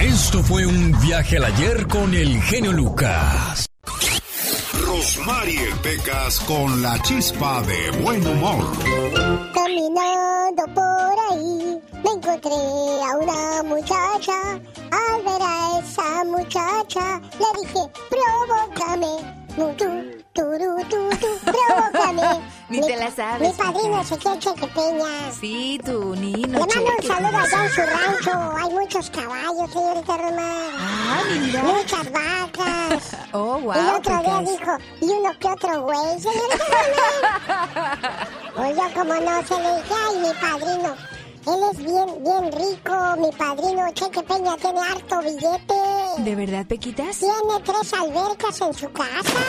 Esto 0.06 0.44
fue 0.44 0.68
un 0.68 0.92
viaje 1.02 1.38
al 1.38 1.46
ayer 1.46 1.88
con 1.88 2.14
el 2.14 2.40
genio 2.44 2.72
Lucas. 2.72 3.66
Rosmarie 4.86 5.74
Pecas 5.82 6.40
con 6.42 6.80
la 6.84 7.02
chispa 7.02 7.64
de 7.64 7.90
buen 8.04 8.24
humor. 8.28 8.66
Caminando 9.52 10.64
por 10.76 11.16
ahí, 11.32 11.82
me 12.04 12.12
encontré 12.12 12.52
a 12.54 13.18
una 13.18 13.64
muchacha. 13.64 14.54
Al 14.92 15.24
ver 15.26 15.42
a 15.42 15.80
esa 15.80 16.24
muchacha, 16.26 17.20
le 17.40 17.62
dije, 17.62 17.80
provócame. 18.08 19.44
Tú, 19.56 19.74
turu, 20.34 20.76
tú, 20.88 21.10
tú, 21.20 21.52
provócame. 21.52 22.42
Ni 22.68 22.82
te 22.82 22.98
la 22.98 23.12
sabes, 23.12 23.48
Mi 23.48 23.54
padrino 23.64 24.02
Ezequiel 24.02 24.40
Cheque 24.40 24.68
Peña. 24.68 25.32
Sí, 25.40 25.80
tu 25.86 26.16
Nino. 26.16 26.60
Le 26.60 26.66
mando 26.66 26.92
un 27.00 27.08
saludo 27.08 27.38
allá 27.38 27.64
en 27.66 27.70
su 27.72 27.82
rancho. 27.82 28.58
Hay 28.58 28.70
muchos 28.74 29.10
caballos, 29.12 29.72
señorita 29.72 30.18
Román. 30.18 30.72
Ah, 30.80 31.22
mira. 31.40 31.64
Muchas 31.64 32.12
vacas. 32.12 33.18
Oh, 33.38 33.60
wow. 33.60 33.74
y 33.76 33.78
el 33.80 33.88
otro 33.96 34.18
día 34.22 34.40
dijo, 34.40 34.78
y 35.02 35.06
uno 35.06 35.38
que 35.38 35.48
otro 35.50 35.82
güey, 35.82 36.20
señorita 36.20 36.66
Román. 36.70 38.28
Pues 38.56 38.74
yo 38.78 38.84
como 38.94 39.14
no 39.14 39.44
se 39.46 39.62
le 39.62 39.76
dije, 39.76 39.94
ay, 40.08 40.18
mi 40.20 40.34
padrino. 40.40 40.96
Él 41.48 41.60
es 41.72 41.78
bien, 41.78 42.24
bien 42.24 42.52
rico, 42.52 42.94
mi 43.20 43.32
padrino 43.32 43.84
Cheque 43.94 44.24
Peña 44.24 44.58
tiene 44.58 44.80
harto 44.80 45.20
billete. 45.22 45.74
¿De 46.18 46.36
verdad, 46.36 46.66
Pequitas? 46.66 47.18
Tiene 47.20 47.36
tres 47.64 47.94
albercas 47.94 48.62
en 48.62 48.74
su 48.74 48.92
casa. 48.92 49.40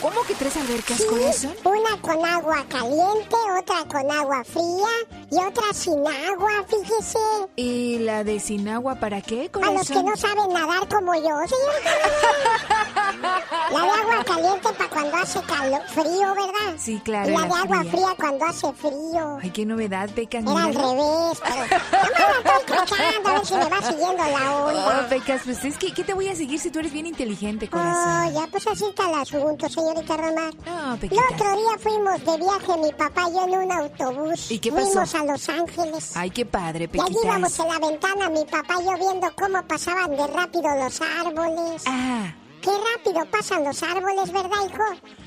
¿Cómo 0.00 0.22
que 0.22 0.34
tres 0.34 0.56
albercas, 0.56 0.98
Sí, 0.98 1.04
corazón? 1.06 1.54
Una 1.64 2.00
con 2.00 2.24
agua 2.24 2.64
caliente, 2.68 3.36
otra 3.58 3.84
con 3.88 4.10
agua 4.10 4.44
fría 4.44 4.88
y 5.30 5.36
otra 5.36 5.64
sin 5.72 5.98
agua, 6.06 6.50
fíjese. 6.68 7.18
¿Y 7.56 7.98
la 8.00 8.22
de 8.22 8.38
sin 8.38 8.68
agua 8.68 8.94
para 8.96 9.20
qué, 9.20 9.50
A 9.52 9.58
los 9.58 9.68
corazón? 9.68 9.96
que 9.96 10.10
no 10.10 10.16
saben 10.16 10.52
nadar 10.52 10.88
como 10.88 11.14
yo, 11.14 11.22
señorita. 11.48 11.90
La 13.72 13.80
de 13.80 13.90
agua 13.90 14.24
caliente 14.24 14.68
para 14.76 14.90
cuando 14.90 15.16
hace 15.16 15.40
calor, 15.42 15.82
frío, 15.88 16.34
¿verdad? 16.34 16.76
Sí, 16.78 17.00
claro. 17.04 17.30
Y 17.30 17.32
la 17.32 17.40
la 17.40 17.46
de 17.46 17.54
agua 17.54 17.78
fría. 17.80 17.90
fría 17.92 18.14
cuando 18.16 18.44
hace 18.44 18.72
frío. 18.74 19.38
Ay, 19.42 19.50
qué 19.50 19.66
novedad, 19.66 20.10
Pecas. 20.10 20.42
Era 20.42 20.64
al 20.64 20.68
míralo. 20.70 21.31
Revés, 21.40 21.68
pero... 21.90 22.12
No 22.72 23.22
me 23.22 23.30
a 23.30 23.32
ver 23.34 23.46
si 23.46 23.54
me 23.54 23.64
va 23.68 23.82
siguiendo 23.82 24.24
la 24.24 24.52
Oh, 24.52 24.66
onda. 24.68 25.08
Pecas, 25.08 25.42
pues 25.44 25.64
es 25.64 25.78
que, 25.78 25.92
¿qué 25.92 26.04
te 26.04 26.14
voy 26.14 26.28
a 26.28 26.34
seguir 26.36 26.58
si 26.58 26.70
tú 26.70 26.78
eres 26.80 26.92
bien 26.92 27.06
inteligente, 27.06 27.68
corazón? 27.68 28.26
Oh, 28.34 28.40
ya, 28.40 28.46
pues 28.48 28.66
así 28.66 28.84
está 28.86 29.08
el 29.08 29.14
asunto, 29.20 29.68
señorita 29.68 30.16
Romar. 30.16 30.54
No, 30.66 30.94
El 30.94 30.98
Pequitas. 31.00 31.24
otro 31.32 31.56
día 31.56 31.78
fuimos 31.78 32.24
de 32.24 32.36
viaje, 32.38 32.78
mi 32.80 32.92
papá 32.92 33.28
y 33.28 33.34
yo 33.34 33.44
en 33.44 33.50
un 33.54 33.72
autobús. 33.72 34.50
¿Y 34.50 34.58
qué 34.58 34.72
pasó? 34.72 34.86
Fuimos 34.86 35.14
a 35.14 35.24
Los 35.24 35.48
Ángeles. 35.48 36.12
Ay, 36.16 36.30
qué 36.30 36.44
padre, 36.46 36.88
Y 36.92 37.00
allí 37.00 37.16
íbamos 37.22 37.52
Pequitas. 37.52 37.58
en 37.60 37.68
la 37.82 37.88
ventana, 37.88 38.28
mi 38.30 38.44
papá 38.44 38.74
y 38.80 38.84
yo 38.84 38.96
viendo 38.98 39.28
cómo 39.36 39.62
pasaban 39.66 40.10
de 40.16 40.26
rápido 40.26 40.68
los 40.76 41.00
árboles. 41.00 41.82
Ah, 41.86 42.34
Qué 42.62 42.70
rápido 42.70 43.26
pasan 43.30 43.64
los 43.64 43.82
árboles, 43.82 44.32
¿verdad, 44.32 44.56
hijo? 44.66 44.84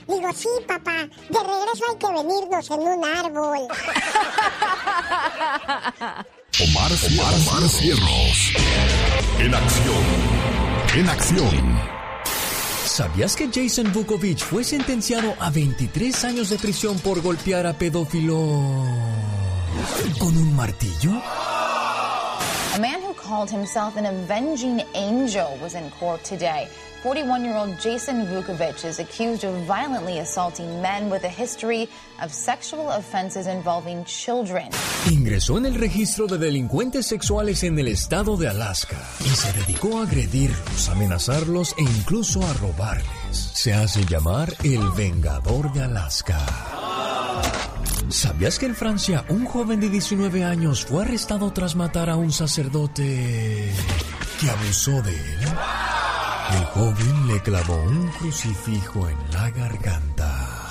Digo, 0.08 0.34
sí, 0.34 0.48
papá. 0.66 1.08
De 1.30 1.40
regreso 1.40 1.84
hay 1.90 1.98
que 1.98 2.08
venirnos 2.08 2.72
en 2.72 2.80
un 2.80 3.04
árbol. 3.04 3.68
Omar, 6.64 6.92
Omar, 6.92 7.34
Omar 7.34 7.70
Cierros. 7.70 8.54
En 9.40 9.54
acción. 9.54 10.04
En 10.96 11.10
acción. 11.10 11.96
¿Sabías 12.86 13.36
que 13.36 13.50
Jason 13.54 13.92
Vukovic 13.92 14.40
fue 14.40 14.64
sentenciado 14.64 15.34
a 15.40 15.50
23 15.50 16.24
años 16.24 16.50
de 16.50 16.58
prisión 16.58 16.98
por 17.00 17.22
golpear 17.22 17.68
a 17.68 17.74
pedófilo 17.74 18.38
con 20.18 20.38
un 20.38 20.56
martillo? 20.56 21.12
A 22.74 22.80
man 22.80 23.02
who 23.02 23.14
called 23.14 23.50
himself 23.50 23.98
an 23.98 24.06
avenging 24.06 24.82
angel 24.94 25.58
was 25.62 25.76
in 25.76 25.90
court 26.00 26.24
today. 26.24 26.70
41-year-old 27.06 27.80
Jason 27.80 28.26
Vukovic 28.26 28.84
is 28.84 28.98
accused 28.98 29.44
of 29.44 29.54
violently 29.68 30.18
assaulting 30.18 30.82
men 30.82 31.08
with 31.08 31.24
a 31.24 31.30
history 31.30 31.88
of 32.20 32.34
sexual 32.34 32.90
offenses 32.90 33.46
involving 33.46 34.04
children. 34.06 34.72
Ingresó 35.12 35.60
en 35.60 35.68
el 35.68 35.76
registro 35.76 36.26
de 36.26 36.40
delincuentes 36.40 37.06
sexuales 37.06 37.62
en 37.62 37.78
el 37.78 37.90
estado 37.90 38.38
de 38.38 38.48
Alaska 38.48 38.98
y 39.24 39.30
se 39.30 39.54
dedicó 39.54 40.00
a 40.00 40.06
agredirlos, 40.06 40.90
amenazarlos 40.90 41.76
e 41.78 41.84
incluso 41.84 42.42
a 42.42 42.52
robarles. 42.54 43.52
Se 43.54 43.72
hace 43.72 44.04
llamar 44.06 44.52
el 44.64 44.82
Vengador 44.98 45.72
de 45.74 45.84
Alaska. 45.84 46.40
¿Sabías 48.10 48.58
que 48.58 48.66
en 48.66 48.74
Francia 48.74 49.24
un 49.30 49.46
joven 49.46 49.80
de 49.80 49.90
19 49.90 50.44
años 50.44 50.84
fue 50.84 51.04
arrestado 51.04 51.54
tras 51.54 51.76
matar 51.76 52.10
a 52.10 52.16
un 52.16 52.32
sacerdote 52.32 53.72
que 54.40 54.50
abusó 54.50 55.04
de 55.04 55.12
él? 55.12 55.40
El 56.52 56.66
joven 56.66 57.28
le 57.28 57.42
clavó 57.42 57.76
un 57.76 58.08
crucifijo 58.20 59.10
en 59.10 59.18
la 59.32 59.50
garganta. 59.50 60.70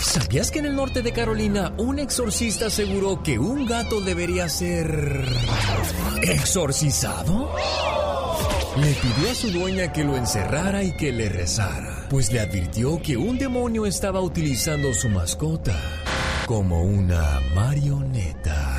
¿Sabías 0.00 0.50
que 0.50 0.58
en 0.58 0.66
el 0.66 0.76
norte 0.76 1.02
de 1.02 1.12
Carolina 1.12 1.72
un 1.78 1.98
exorcista 1.98 2.66
aseguró 2.66 3.22
que 3.22 3.38
un 3.38 3.66
gato 3.66 4.00
debería 4.00 4.48
ser 4.48 5.26
exorcizado? 6.22 7.50
Le 8.76 8.92
pidió 8.94 9.30
a 9.30 9.34
su 9.34 9.50
dueña 9.50 9.92
que 9.92 10.04
lo 10.04 10.16
encerrara 10.16 10.82
y 10.82 10.92
que 10.96 11.12
le 11.12 11.28
rezara, 11.28 12.06
pues 12.08 12.32
le 12.32 12.40
advirtió 12.40 13.00
que 13.02 13.16
un 13.16 13.38
demonio 13.38 13.84
estaba 13.86 14.20
utilizando 14.20 14.94
su 14.94 15.08
mascota 15.08 15.78
como 16.46 16.82
una 16.82 17.40
marioneta. 17.54 18.78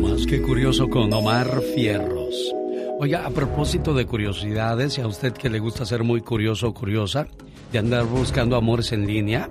Más 0.00 0.26
que 0.26 0.40
curioso 0.40 0.88
con 0.88 1.12
Omar 1.12 1.62
Fierros. 1.74 2.55
Oiga, 2.98 3.26
a 3.26 3.30
propósito 3.30 3.92
de 3.92 4.06
curiosidades, 4.06 4.96
y 4.96 5.02
a 5.02 5.06
usted 5.06 5.34
que 5.34 5.50
le 5.50 5.58
gusta 5.58 5.84
ser 5.84 6.02
muy 6.02 6.22
curioso 6.22 6.68
o 6.68 6.74
curiosa, 6.74 7.28
de 7.70 7.78
andar 7.78 8.06
buscando 8.06 8.56
amores 8.56 8.90
en 8.92 9.06
línea, 9.06 9.50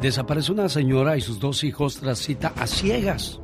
desaparece 0.00 0.52
una 0.52 0.70
señora 0.70 1.18
y 1.18 1.20
sus 1.20 1.38
dos 1.38 1.64
hijos 1.64 1.98
tras 1.98 2.18
cita 2.20 2.54
a 2.56 2.66
ciegas. 2.66 3.42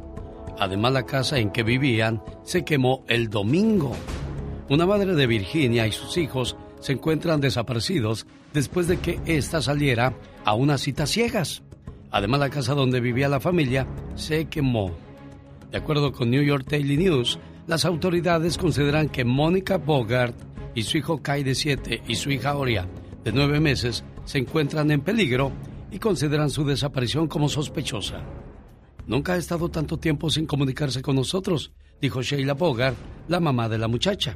Además, 0.59 0.95
la 0.95 1.05
casa 1.05 1.39
en 1.39 1.51
que 1.51 1.63
vivían 1.63 2.23
se 2.43 2.65
quemó 2.65 3.05
el 3.07 3.29
domingo. 3.29 3.93
Una 4.71 4.87
madre 4.87 5.15
de 5.15 5.27
Virginia 5.27 5.87
y 5.87 5.93
sus 5.93 6.17
hijos 6.17 6.57
se 6.81 6.93
encuentran 6.93 7.43
desaparecidos 7.43 8.27
después 8.55 8.89
de 8.89 8.97
que 8.97 9.21
ésta 9.27 9.61
saliera 9.61 10.15
a 10.47 10.55
una 10.55 10.79
cita 10.79 11.07
ciegas. 11.07 11.63
Además, 12.11 12.41
la 12.41 12.49
casa 12.49 12.73
donde 12.73 13.01
vivía 13.01 13.29
la 13.29 13.41
familia 13.41 13.87
se 14.15 14.47
quemó. 14.47 14.93
De 15.71 15.77
acuerdo 15.77 16.13
con 16.13 16.31
New 16.31 16.43
York 16.43 16.65
Daily 16.67 16.97
News, 16.97 17.39
las 17.69 17.85
autoridades 17.85 18.57
consideran 18.57 19.11
que 19.11 19.27
Mónica 19.27 19.77
Bogart 19.77 20.35
y 20.75 20.83
su 20.85 20.97
hijo 20.97 21.23
Kai 21.23 21.45
de 21.45 21.55
7 21.55 22.03
y 22.09 22.17
su 22.17 22.31
hija 22.31 22.57
Oria 22.57 22.89
de 23.23 23.31
9 23.31 23.61
meses 23.61 24.03
se 24.25 24.39
encuentran 24.39 24.91
en 24.91 25.03
peligro 25.03 25.53
y 25.91 25.99
consideran 25.99 26.49
su 26.49 26.65
desaparición 26.65 27.29
como 27.29 27.47
sospechosa. 27.51 28.23
Nunca 29.07 29.35
ha 29.35 29.37
estado 29.37 29.69
tanto 29.69 29.99
tiempo 29.99 30.31
sin 30.31 30.47
comunicarse 30.47 31.03
con 31.03 31.17
nosotros, 31.17 31.71
dijo 32.01 32.23
Sheila 32.23 32.55
Bogart, 32.55 32.97
la 33.29 33.39
mamá 33.39 33.69
de 33.69 33.77
la 33.77 33.87
muchacha. 33.87 34.35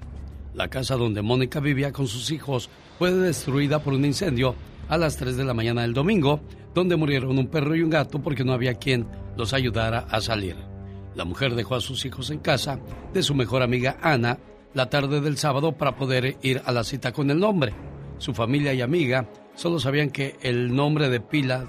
La 0.52 0.68
casa 0.68 0.96
donde 0.96 1.22
Mónica 1.22 1.58
vivía 1.58 1.90
con 1.90 2.06
sus 2.06 2.30
hijos 2.30 2.68
fue 2.98 3.12
destruida 3.12 3.82
por 3.82 3.94
un 3.94 4.04
incendio 4.04 4.54
a 4.90 4.98
las 4.98 5.16
3 5.16 5.38
de 5.38 5.44
la 5.44 5.54
mañana 5.54 5.82
del 5.82 5.94
domingo, 5.94 6.40
donde 6.74 6.96
murieron 6.96 7.38
un 7.38 7.46
perro 7.46 7.74
y 7.74 7.80
un 7.80 7.88
gato 7.88 8.20
porque 8.20 8.44
no 8.44 8.52
había 8.52 8.74
quien 8.74 9.06
los 9.38 9.54
ayudara 9.54 10.00
a 10.10 10.20
salir. 10.20 10.71
La 11.14 11.24
mujer 11.24 11.54
dejó 11.54 11.74
a 11.74 11.80
sus 11.80 12.04
hijos 12.04 12.30
en 12.30 12.38
casa 12.38 12.78
de 13.12 13.22
su 13.22 13.34
mejor 13.34 13.62
amiga 13.62 13.98
Ana 14.02 14.38
la 14.74 14.88
tarde 14.88 15.20
del 15.20 15.36
sábado 15.36 15.72
para 15.72 15.96
poder 15.96 16.38
ir 16.42 16.62
a 16.64 16.72
la 16.72 16.84
cita 16.84 17.12
con 17.12 17.30
el 17.30 17.38
nombre. 17.38 17.74
Su 18.18 18.32
familia 18.32 18.72
y 18.72 18.80
amiga 18.80 19.28
solo 19.54 19.78
sabían 19.78 20.10
que 20.10 20.36
el 20.40 20.74
nombre 20.74 21.08
de 21.08 21.20
pila 21.20 21.66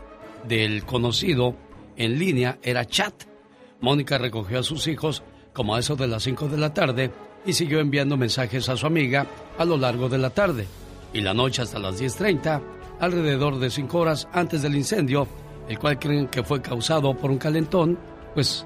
del 0.47 0.85
conocido 0.85 1.55
en 1.97 2.17
línea 2.17 2.59
era 2.61 2.85
Chat. 2.85 3.23
Mónica 3.81 4.17
recogió 4.17 4.59
a 4.59 4.63
sus 4.63 4.87
hijos 4.87 5.23
como 5.51 5.75
a 5.75 5.79
eso 5.79 5.95
de 5.95 6.07
las 6.07 6.23
5 6.23 6.47
de 6.47 6.57
la 6.57 6.73
tarde 6.73 7.11
y 7.45 7.53
siguió 7.53 7.79
enviando 7.79 8.15
mensajes 8.15 8.69
a 8.69 8.77
su 8.77 8.87
amiga 8.87 9.27
a 9.57 9.65
lo 9.65 9.77
largo 9.77 10.07
de 10.07 10.17
la 10.17 10.29
tarde 10.29 10.65
y 11.13 11.21
la 11.21 11.33
noche 11.33 11.61
hasta 11.61 11.79
las 11.79 12.01
10.30, 12.01 12.61
alrededor 12.99 13.59
de 13.59 13.69
5 13.69 13.97
horas 13.97 14.27
antes 14.33 14.61
del 14.63 14.75
incendio, 14.75 15.27
el 15.69 15.77
cual 15.77 15.99
creen 15.99 16.27
que 16.27 16.43
fue 16.43 16.61
causado 16.61 17.15
por 17.15 17.29
un 17.31 17.37
calentón, 17.37 17.97
pues 18.33 18.65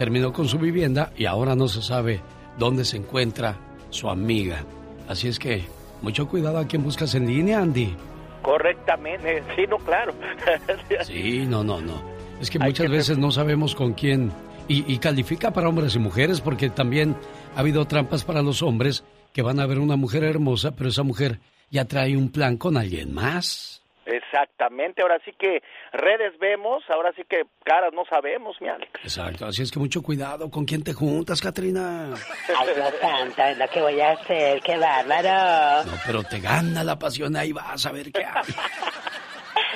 terminó 0.00 0.32
con 0.32 0.48
su 0.48 0.58
vivienda 0.58 1.12
y 1.14 1.26
ahora 1.26 1.54
no 1.54 1.68
se 1.68 1.82
sabe 1.82 2.22
dónde 2.58 2.86
se 2.86 2.96
encuentra 2.96 3.58
su 3.90 4.08
amiga. 4.08 4.64
Así 5.06 5.28
es 5.28 5.38
que 5.38 5.66
mucho 6.00 6.26
cuidado 6.26 6.56
a 6.56 6.66
quien 6.66 6.82
buscas 6.82 7.14
en 7.14 7.26
línea, 7.26 7.60
Andy. 7.60 7.94
Correctamente, 8.40 9.42
sí, 9.54 9.64
no, 9.68 9.76
claro. 9.76 10.14
Sí, 11.04 11.44
no, 11.46 11.62
no, 11.62 11.82
no. 11.82 12.00
Es 12.40 12.48
que 12.48 12.58
muchas 12.58 12.88
veces 12.88 13.18
no 13.18 13.30
sabemos 13.30 13.74
con 13.74 13.92
quién. 13.92 14.32
Y, 14.68 14.90
y 14.90 14.96
califica 14.96 15.50
para 15.50 15.68
hombres 15.68 15.94
y 15.96 15.98
mujeres 15.98 16.40
porque 16.40 16.70
también 16.70 17.14
ha 17.54 17.60
habido 17.60 17.84
trampas 17.84 18.24
para 18.24 18.40
los 18.40 18.62
hombres 18.62 19.04
que 19.34 19.42
van 19.42 19.60
a 19.60 19.66
ver 19.66 19.78
una 19.78 19.96
mujer 19.96 20.24
hermosa, 20.24 20.70
pero 20.74 20.88
esa 20.88 21.02
mujer 21.02 21.40
ya 21.70 21.84
trae 21.84 22.16
un 22.16 22.30
plan 22.30 22.56
con 22.56 22.78
alguien 22.78 23.12
más. 23.12 23.79
Exactamente, 24.10 25.02
ahora 25.02 25.18
sí 25.24 25.32
que 25.38 25.62
redes 25.92 26.36
vemos, 26.40 26.82
ahora 26.88 27.12
sí 27.14 27.22
que 27.28 27.42
caras 27.64 27.92
no 27.94 28.04
sabemos, 28.06 28.56
mi 28.60 28.68
Alex. 28.68 28.90
Exacto, 29.02 29.46
así 29.46 29.62
es 29.62 29.70
que 29.70 29.78
mucho 29.78 30.02
cuidado 30.02 30.50
con 30.50 30.64
quién 30.64 30.82
te 30.82 30.92
juntas, 30.92 31.40
Katrina. 31.40 32.12
Ay, 32.56 32.68
Dios 32.74 32.94
santo, 33.00 33.42
es 33.42 33.58
lo 33.58 33.68
que 33.68 33.80
voy 33.80 34.00
a 34.00 34.10
hacer, 34.12 34.60
qué 34.62 34.76
bárbaro. 34.76 35.84
No, 35.84 35.92
pero 36.04 36.24
te 36.24 36.40
gana 36.40 36.82
la 36.82 36.98
pasión, 36.98 37.36
ahí 37.36 37.52
vas 37.52 37.86
a 37.86 37.92
ver 37.92 38.10
qué 38.12 38.24
hay. 38.24 38.54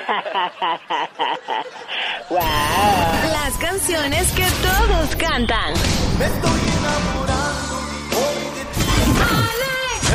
wow. 2.29 2.39
Las 2.39 3.57
canciones 3.57 4.31
que 4.33 4.45
todos 4.61 5.15
cantan. 5.15 5.73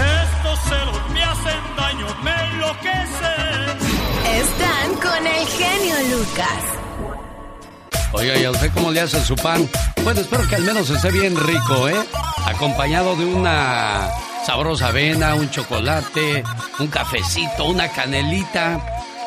Estos 0.00 0.59
celos 0.68 1.11
me 1.11 1.22
hacen 1.22 1.76
daño, 1.76 2.06
me 2.22 2.30
enloquecen. 2.30 3.39
Con 5.02 5.26
el 5.26 5.46
genio 5.46 6.16
Lucas. 6.16 6.80
Oiga, 8.12 8.36
¿y 8.36 8.44
a 8.44 8.52
cómo 8.74 8.90
le 8.90 9.00
hacen 9.00 9.24
su 9.24 9.36
pan? 9.36 9.68
Bueno, 10.02 10.20
espero 10.20 10.46
que 10.48 10.56
al 10.56 10.62
menos 10.62 10.90
esté 10.90 11.10
bien 11.10 11.36
rico, 11.36 11.88
¿eh? 11.88 11.96
Acompañado 12.46 13.16
de 13.16 13.24
una 13.24 14.08
sabrosa 14.44 14.88
avena, 14.88 15.34
un 15.34 15.50
chocolate, 15.50 16.42
un 16.78 16.88
cafecito, 16.88 17.66
una 17.66 17.88
canelita. 17.88 18.80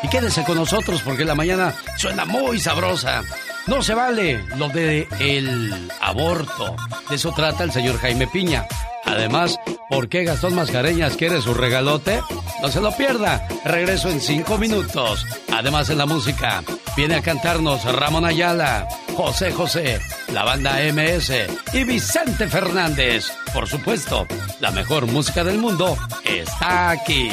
Y 0.04 0.10
quédese 0.10 0.44
con 0.44 0.58
nosotros 0.58 1.02
porque 1.04 1.24
la 1.24 1.36
mañana 1.36 1.74
suena 1.98 2.26
muy 2.26 2.60
sabrosa. 2.60 3.24
No 3.66 3.82
se 3.82 3.94
vale 3.94 4.44
lo 4.58 4.68
de 4.70 5.08
el 5.20 5.90
aborto. 6.02 6.76
De 7.10 7.16
eso 7.16 7.32
trata 7.32 7.64
el 7.64 7.72
señor 7.72 7.98
Jaime 7.98 8.28
Piña. 8.28 8.68
Además, 9.06 9.58
¿por 9.90 10.10
qué 10.10 10.24
Gastón 10.24 10.56
Mascareñas 10.56 11.16
quiere 11.16 11.42
su 11.42 11.54
regalote? 11.54 12.22
No 12.62 12.68
se 12.70 12.82
lo 12.82 12.96
pierda. 12.96 13.48
Regreso 13.64 14.10
en 14.10 14.20
cinco 14.20 14.58
minutos. 14.58 15.26
Además, 15.52 15.90
en 15.90 15.98
la 15.98 16.06
música, 16.06 16.64
viene 16.98 17.16
a 17.16 17.22
cantarnos 17.22 17.84
Ramón 17.86 18.26
Ayala. 18.26 18.88
José 19.16 19.52
José, 19.52 20.02
la 20.34 20.44
banda 20.44 20.80
MS 20.92 21.32
y 21.74 21.84
Vicente 21.84 22.48
Fernández. 22.48 23.32
Por 23.54 23.68
supuesto, 23.68 24.26
la 24.60 24.72
mejor 24.72 25.06
música 25.06 25.44
del 25.44 25.60
mundo 25.60 25.96
está 26.26 26.90
aquí. 26.90 27.30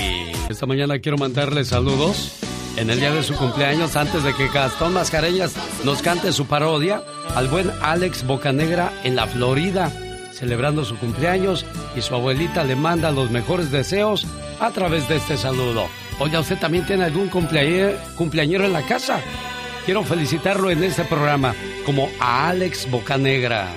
Esta 0.48 0.66
mañana 0.66 0.98
quiero 0.98 1.16
mandarle 1.16 1.64
saludos 1.64 2.40
en 2.76 2.90
el 2.90 2.98
día 2.98 3.12
de 3.12 3.22
su 3.22 3.34
cumpleaños 3.34 3.96
antes 3.96 4.22
de 4.22 4.34
que 4.34 4.48
Gastón 4.48 4.94
Mascareñas 4.94 5.54
nos 5.84 6.02
cante 6.02 6.32
su 6.32 6.46
parodia 6.46 7.02
al 7.34 7.48
buen 7.48 7.70
Alex 7.82 8.26
Bocanegra 8.26 8.92
en 9.04 9.16
la 9.16 9.26
Florida, 9.26 9.92
celebrando 10.32 10.84
su 10.84 10.96
cumpleaños 10.96 11.66
y 11.96 12.02
su 12.02 12.14
abuelita 12.14 12.64
le 12.64 12.76
manda 12.76 13.10
los 13.10 13.30
mejores 13.30 13.70
deseos 13.70 14.26
a 14.60 14.70
través 14.70 15.08
de 15.08 15.16
este 15.16 15.36
saludo. 15.36 15.86
Oiga, 16.18 16.40
¿usted 16.40 16.58
también 16.58 16.86
tiene 16.86 17.04
algún 17.04 17.28
cumpleañero 17.28 18.64
en 18.64 18.72
la 18.72 18.82
casa? 18.82 19.20
Quiero 19.84 20.04
felicitarlo 20.04 20.70
en 20.70 20.84
este 20.84 21.04
programa 21.04 21.54
como 21.86 22.08
a 22.20 22.48
Alex 22.48 22.90
Bocanegra. 22.90 23.68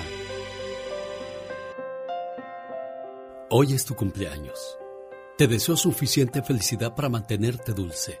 Hoy 3.50 3.72
es 3.72 3.84
tu 3.84 3.94
cumpleaños. 3.94 4.78
Te 5.38 5.46
deseo 5.46 5.76
suficiente 5.76 6.42
felicidad 6.42 6.94
para 6.94 7.08
mantenerte 7.08 7.72
dulce, 7.72 8.20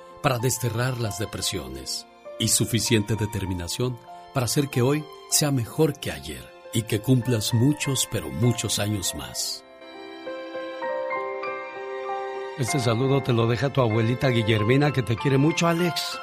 desterrar 0.29 0.99
las 0.99 1.19
depresiones 1.19 2.05
y 2.39 2.47
suficiente 2.47 3.15
determinación 3.15 3.97
para 4.33 4.45
hacer 4.45 4.69
que 4.69 4.81
hoy 4.81 5.03
sea 5.29 5.51
mejor 5.51 5.99
que 5.99 6.11
ayer 6.11 6.43
y 6.73 6.83
que 6.83 7.01
cumplas 7.01 7.53
muchos, 7.53 8.07
pero 8.11 8.29
muchos 8.29 8.79
años 8.79 9.13
más. 9.15 9.63
Este 12.57 12.79
saludo 12.79 13.21
te 13.23 13.33
lo 13.33 13.47
deja 13.47 13.73
tu 13.73 13.81
abuelita 13.81 14.29
Guillermina 14.29 14.91
que 14.91 15.03
te 15.03 15.15
quiere 15.15 15.37
mucho, 15.37 15.67
Alex. 15.67 16.19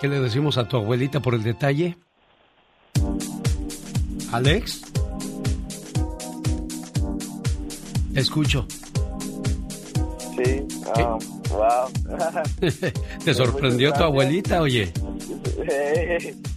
¿Qué 0.00 0.08
le 0.08 0.18
decimos 0.20 0.58
a 0.58 0.66
tu 0.66 0.76
abuelita 0.76 1.20
por 1.20 1.34
el 1.34 1.42
detalle? 1.42 1.96
¿Alex? 4.32 4.82
escucho. 8.14 8.66
Sí, 10.36 10.62
wow. 11.50 11.90
¿Te 13.24 13.34
sorprendió 13.34 13.92
tu 13.92 14.02
abuelita, 14.02 14.62
oye? 14.62 14.92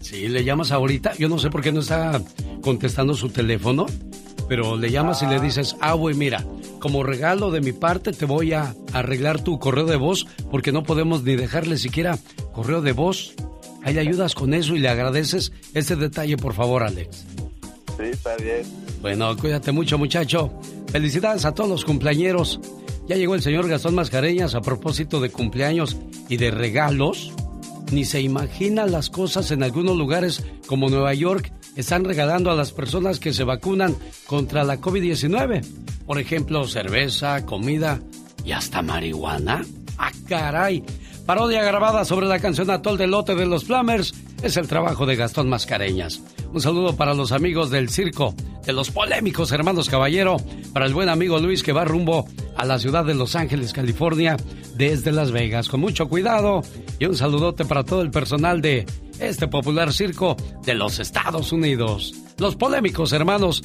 Sí, 0.01 0.27
le 0.27 0.43
llamas 0.43 0.71
ahorita. 0.71 1.13
Yo 1.17 1.27
no 1.27 1.38
sé 1.39 1.49
por 1.49 1.61
qué 1.61 1.71
no 1.71 1.81
está 1.81 2.21
contestando 2.61 3.13
su 3.13 3.29
teléfono, 3.29 3.85
pero 4.47 4.77
le 4.77 4.91
llamas 4.91 5.21
y 5.23 5.27
le 5.27 5.39
dices, 5.39 5.75
ah, 5.81 5.93
güey, 5.93 6.15
mira, 6.15 6.45
como 6.79 7.03
regalo 7.03 7.51
de 7.51 7.61
mi 7.61 7.73
parte 7.73 8.11
te 8.11 8.25
voy 8.25 8.53
a 8.53 8.75
arreglar 8.93 9.43
tu 9.43 9.59
correo 9.59 9.85
de 9.85 9.97
voz 9.97 10.25
porque 10.51 10.71
no 10.71 10.83
podemos 10.83 11.23
ni 11.23 11.35
dejarle 11.35 11.77
siquiera 11.77 12.17
correo 12.53 12.81
de 12.81 12.91
voz. 12.93 13.33
Ahí 13.83 13.93
le 13.93 14.01
ayudas 14.01 14.33
con 14.33 14.53
eso 14.53 14.75
y 14.75 14.79
le 14.79 14.89
agradeces 14.89 15.51
este 15.73 15.95
detalle, 15.95 16.38
por 16.38 16.53
favor, 16.53 16.83
Alex. 16.83 17.25
Sí, 17.97 18.03
está 18.03 18.35
bien. 18.38 18.63
Bueno, 19.01 19.35
cuídate 19.38 19.71
mucho, 19.71 19.97
muchacho. 19.97 20.51
Felicidades 20.91 21.45
a 21.45 21.53
todos 21.53 21.69
los 21.69 21.85
cumpleañeros. 21.85 22.59
Ya 23.07 23.15
llegó 23.15 23.35
el 23.35 23.43
señor 23.43 23.67
Gastón 23.67 23.93
Mascareñas 23.93 24.55
a 24.55 24.61
propósito 24.61 25.19
de 25.19 25.29
cumpleaños 25.29 25.95
y 26.27 26.37
de 26.37 26.49
regalos. 26.49 27.31
Ni 27.91 28.03
se 28.03 28.19
imagina 28.19 28.87
las 28.87 29.11
cosas 29.11 29.51
en 29.51 29.61
algunos 29.61 29.95
lugares 29.95 30.43
como 30.65 30.89
Nueva 30.89 31.13
York 31.13 31.51
están 31.75 32.03
regalando 32.03 32.49
a 32.49 32.55
las 32.55 32.71
personas 32.71 33.19
que 33.19 33.31
se 33.31 33.43
vacunan 33.43 33.95
contra 34.25 34.63
la 34.63 34.81
COVID-19. 34.81 35.63
Por 36.07 36.19
ejemplo, 36.19 36.67
cerveza, 36.67 37.45
comida 37.45 38.01
y 38.43 38.53
hasta 38.53 38.81
marihuana. 38.81 39.63
¡Ah, 39.99 40.11
caray! 40.27 40.83
Parodia 41.27 41.63
grabada 41.63 42.05
sobre 42.05 42.25
la 42.25 42.39
canción 42.39 42.71
Atol 42.71 42.97
del 42.97 43.11
Lote 43.11 43.35
de 43.35 43.45
los 43.45 43.65
Flamers 43.65 44.15
es 44.41 44.57
el 44.57 44.67
trabajo 44.67 45.05
de 45.05 45.15
Gastón 45.15 45.47
Mascareñas. 45.47 46.21
Un 46.53 46.61
saludo 46.61 46.95
para 46.95 47.13
los 47.13 47.31
amigos 47.31 47.69
del 47.69 47.89
circo, 47.89 48.33
de 48.65 48.73
los 48.73 48.89
polémicos 48.89 49.51
hermanos 49.51 49.89
Caballero, 49.89 50.37
para 50.73 50.85
el 50.85 50.93
buen 50.93 51.09
amigo 51.09 51.37
Luis 51.39 51.63
que 51.63 51.73
va 51.73 51.85
rumbo 51.85 52.27
a 52.55 52.65
la 52.65 52.79
ciudad 52.79 53.05
de 53.05 53.15
Los 53.15 53.35
Ángeles, 53.35 53.73
California, 53.73 54.37
desde 54.75 55.11
Las 55.11 55.31
Vegas. 55.31 55.69
Con 55.69 55.79
mucho 55.79 56.07
cuidado 56.07 56.61
y 56.99 57.05
un 57.05 57.15
saludote 57.15 57.65
para 57.65 57.83
todo 57.83 58.01
el 58.01 58.11
personal 58.11 58.61
de 58.61 58.85
este 59.19 59.47
popular 59.47 59.93
circo 59.93 60.35
de 60.63 60.73
los 60.73 60.99
Estados 60.99 61.51
Unidos. 61.51 62.13
Los 62.37 62.55
polémicos 62.55 63.13
hermanos 63.13 63.63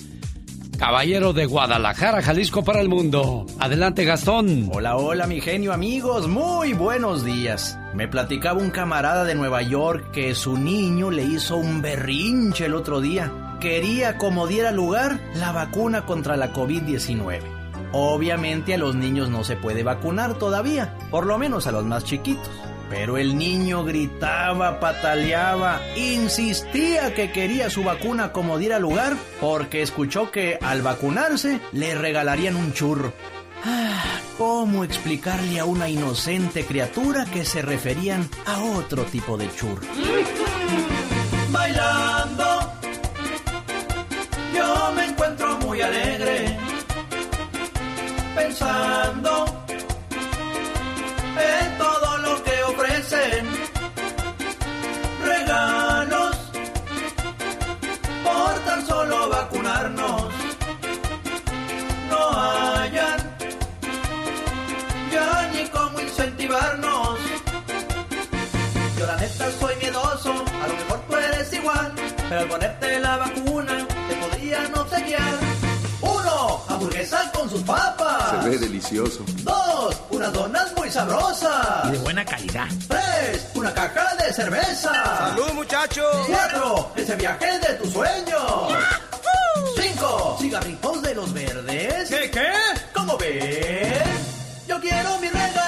Caballero 0.80 1.34
de 1.34 1.44
Guadalajara, 1.44 2.22
Jalisco 2.22 2.64
para 2.64 2.80
el 2.80 2.88
mundo. 2.88 3.44
Adelante, 3.58 4.06
Gastón. 4.06 4.70
Hola, 4.72 4.96
hola, 4.96 5.26
mi 5.26 5.42
genio, 5.42 5.74
amigos. 5.74 6.26
Muy 6.26 6.72
buenos 6.72 7.22
días. 7.22 7.78
Me 7.94 8.08
platicaba 8.08 8.58
un 8.58 8.70
camarada 8.70 9.24
de 9.24 9.34
Nueva 9.34 9.60
York 9.60 10.10
que 10.10 10.34
su 10.34 10.56
niño 10.56 11.10
le 11.10 11.22
hizo 11.22 11.58
un 11.58 11.82
berrinche 11.82 12.64
el 12.64 12.74
otro 12.74 13.02
día. 13.02 13.30
Quería, 13.60 14.16
como 14.16 14.46
diera 14.46 14.72
lugar, 14.72 15.20
la 15.34 15.52
vacuna 15.52 16.06
contra 16.06 16.38
la 16.38 16.54
COVID-19. 16.54 17.59
Obviamente 17.92 18.74
a 18.74 18.78
los 18.78 18.94
niños 18.94 19.30
no 19.30 19.44
se 19.44 19.56
puede 19.56 19.82
vacunar 19.82 20.34
todavía, 20.38 20.96
por 21.10 21.26
lo 21.26 21.38
menos 21.38 21.66
a 21.66 21.72
los 21.72 21.84
más 21.84 22.04
chiquitos. 22.04 22.50
Pero 22.88 23.18
el 23.18 23.38
niño 23.38 23.84
gritaba, 23.84 24.80
pataleaba, 24.80 25.80
insistía 25.96 27.14
que 27.14 27.30
quería 27.30 27.70
su 27.70 27.84
vacuna 27.84 28.32
como 28.32 28.58
diera 28.58 28.80
lugar, 28.80 29.16
porque 29.40 29.82
escuchó 29.82 30.32
que 30.32 30.58
al 30.60 30.82
vacunarse 30.82 31.60
le 31.72 31.94
regalarían 31.94 32.56
un 32.56 32.72
churro. 32.72 33.12
¿Cómo 34.38 34.84
explicarle 34.84 35.60
a 35.60 35.64
una 35.64 35.88
inocente 35.88 36.64
criatura 36.64 37.26
que 37.26 37.44
se 37.44 37.62
referían 37.62 38.28
a 38.46 38.62
otro 38.62 39.04
tipo 39.04 39.36
de 39.36 39.48
churro? 39.54 39.82
Bailando, 41.50 42.72
yo 44.54 44.92
me 44.96 45.06
encuentro 45.06 45.58
muy 45.58 45.80
alegre, 45.80 46.49
pensando 48.50 49.44
en 51.38 51.78
todo 51.78 52.18
lo 52.18 52.42
que 52.42 52.62
ofrecen. 52.64 53.46
Regalos 55.24 56.36
por 58.24 58.54
tan 58.66 58.86
solo 58.86 59.28
vacunarnos. 59.28 60.32
No 62.10 62.22
hayan 62.40 63.18
ya 65.12 65.50
ni 65.54 65.68
cómo 65.68 66.00
incentivarnos. 66.00 67.18
Yo 68.98 69.06
la 69.06 69.16
neta 69.16 69.50
soy 69.60 69.76
miedoso, 69.76 70.32
a 70.62 70.66
lo 70.66 70.74
mejor 70.74 71.00
tú 71.08 71.16
eres 71.16 71.52
igual, 71.52 71.92
pero 72.28 72.48
ponerte 72.48 72.98
la 72.98 73.16
vacuna 73.16 73.86
te 74.08 74.14
podrían 74.16 74.74
obsequiar. 74.76 75.49
Con 77.34 77.50
sus 77.50 77.62
papas. 77.62 78.42
Se 78.42 78.48
ve 78.48 78.58
delicioso. 78.58 79.22
Dos, 79.42 80.00
unas 80.10 80.32
donas 80.32 80.72
muy 80.76 80.90
sabrosas. 80.90 81.86
Y 81.88 81.92
de 81.92 81.98
buena 81.98 82.24
calidad. 82.24 82.68
Tres, 82.88 83.48
una 83.54 83.72
caja 83.74 84.14
de 84.16 84.32
cerveza. 84.32 84.90
¡Salud, 85.18 85.52
muchachos! 85.52 86.26
Cuatro, 86.26 86.92
ese 86.96 87.16
viaje 87.16 87.58
de 87.58 87.74
tus 87.74 87.92
sueños. 87.92 88.72
Cinco, 89.76 90.38
cigarritos 90.40 91.02
de 91.02 91.14
los 91.14 91.32
verdes. 91.34 92.08
¿Qué, 92.08 92.30
qué? 92.30 92.48
¿Cómo 92.94 93.18
ves? 93.18 94.02
Yo 94.66 94.80
quiero 94.80 95.18
mi 95.18 95.28
regalote, 95.28 95.59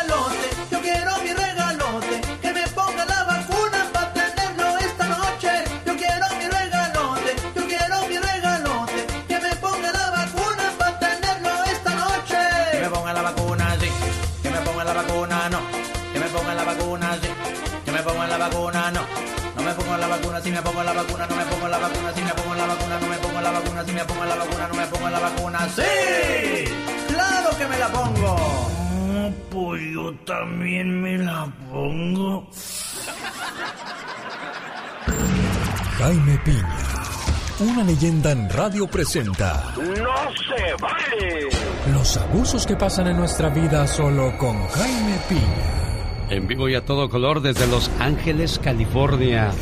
pongo 20.83 20.95
la 20.95 21.03
vacuna, 21.03 21.27
no 21.27 21.37
me 21.37 21.45
pongo 21.45 21.69
la 21.69 21.79
vacuna, 21.79 22.13
si 22.15 22.23
me 22.23 22.31
pongo 22.31 22.55
la 22.55 22.67
vacuna, 22.67 22.99
no 23.01 23.07
me 23.07 23.17
pongo 23.17 23.41
la 23.41 23.51
vacuna, 23.51 23.85
si 23.85 23.93
me 23.93 24.05
pongo 24.05 24.25
la 24.25 24.35
vacuna, 24.35 24.69
no 24.69 24.75
me 24.75 24.87
pongo 24.87 25.11
la 25.11 25.21
vacuna, 25.21 25.69
¡Sí! 25.69 26.65
¡Claro 27.09 27.59
que 27.59 27.67
me 27.67 27.79
la 27.79 27.89
pongo! 27.89 28.69
pues 29.51 29.83
yo 29.93 30.15
también 30.25 31.03
me 31.03 31.19
la 31.19 31.47
pongo. 31.71 32.49
Jaime 35.99 36.39
Piña. 36.45 36.79
Una 37.61 37.85
leyenda 37.85 38.33
en 38.33 38.51
radio 38.51 38.89
presenta. 38.89 39.75
¡No 39.77 40.33
se 40.33 40.75
vale! 40.81 41.49
Los 41.93 42.17
abusos 42.17 42.67
que 42.67 42.77
pasan 42.77 43.07
en 43.09 43.19
nuestra 43.19 43.51
vida 43.51 43.87
solo 43.87 44.37
con 44.39 44.67
Jaime 44.69 45.19
Piña. 45.29 45.83
En 46.31 46.49
vivo 46.49 46.69
y 46.69 46.75
a 46.75 46.85
todo 46.85 47.09
color 47.09 47.41
desde 47.43 47.67
Los 47.69 47.91
Ángeles, 48.01 48.59
California. 48.59 49.53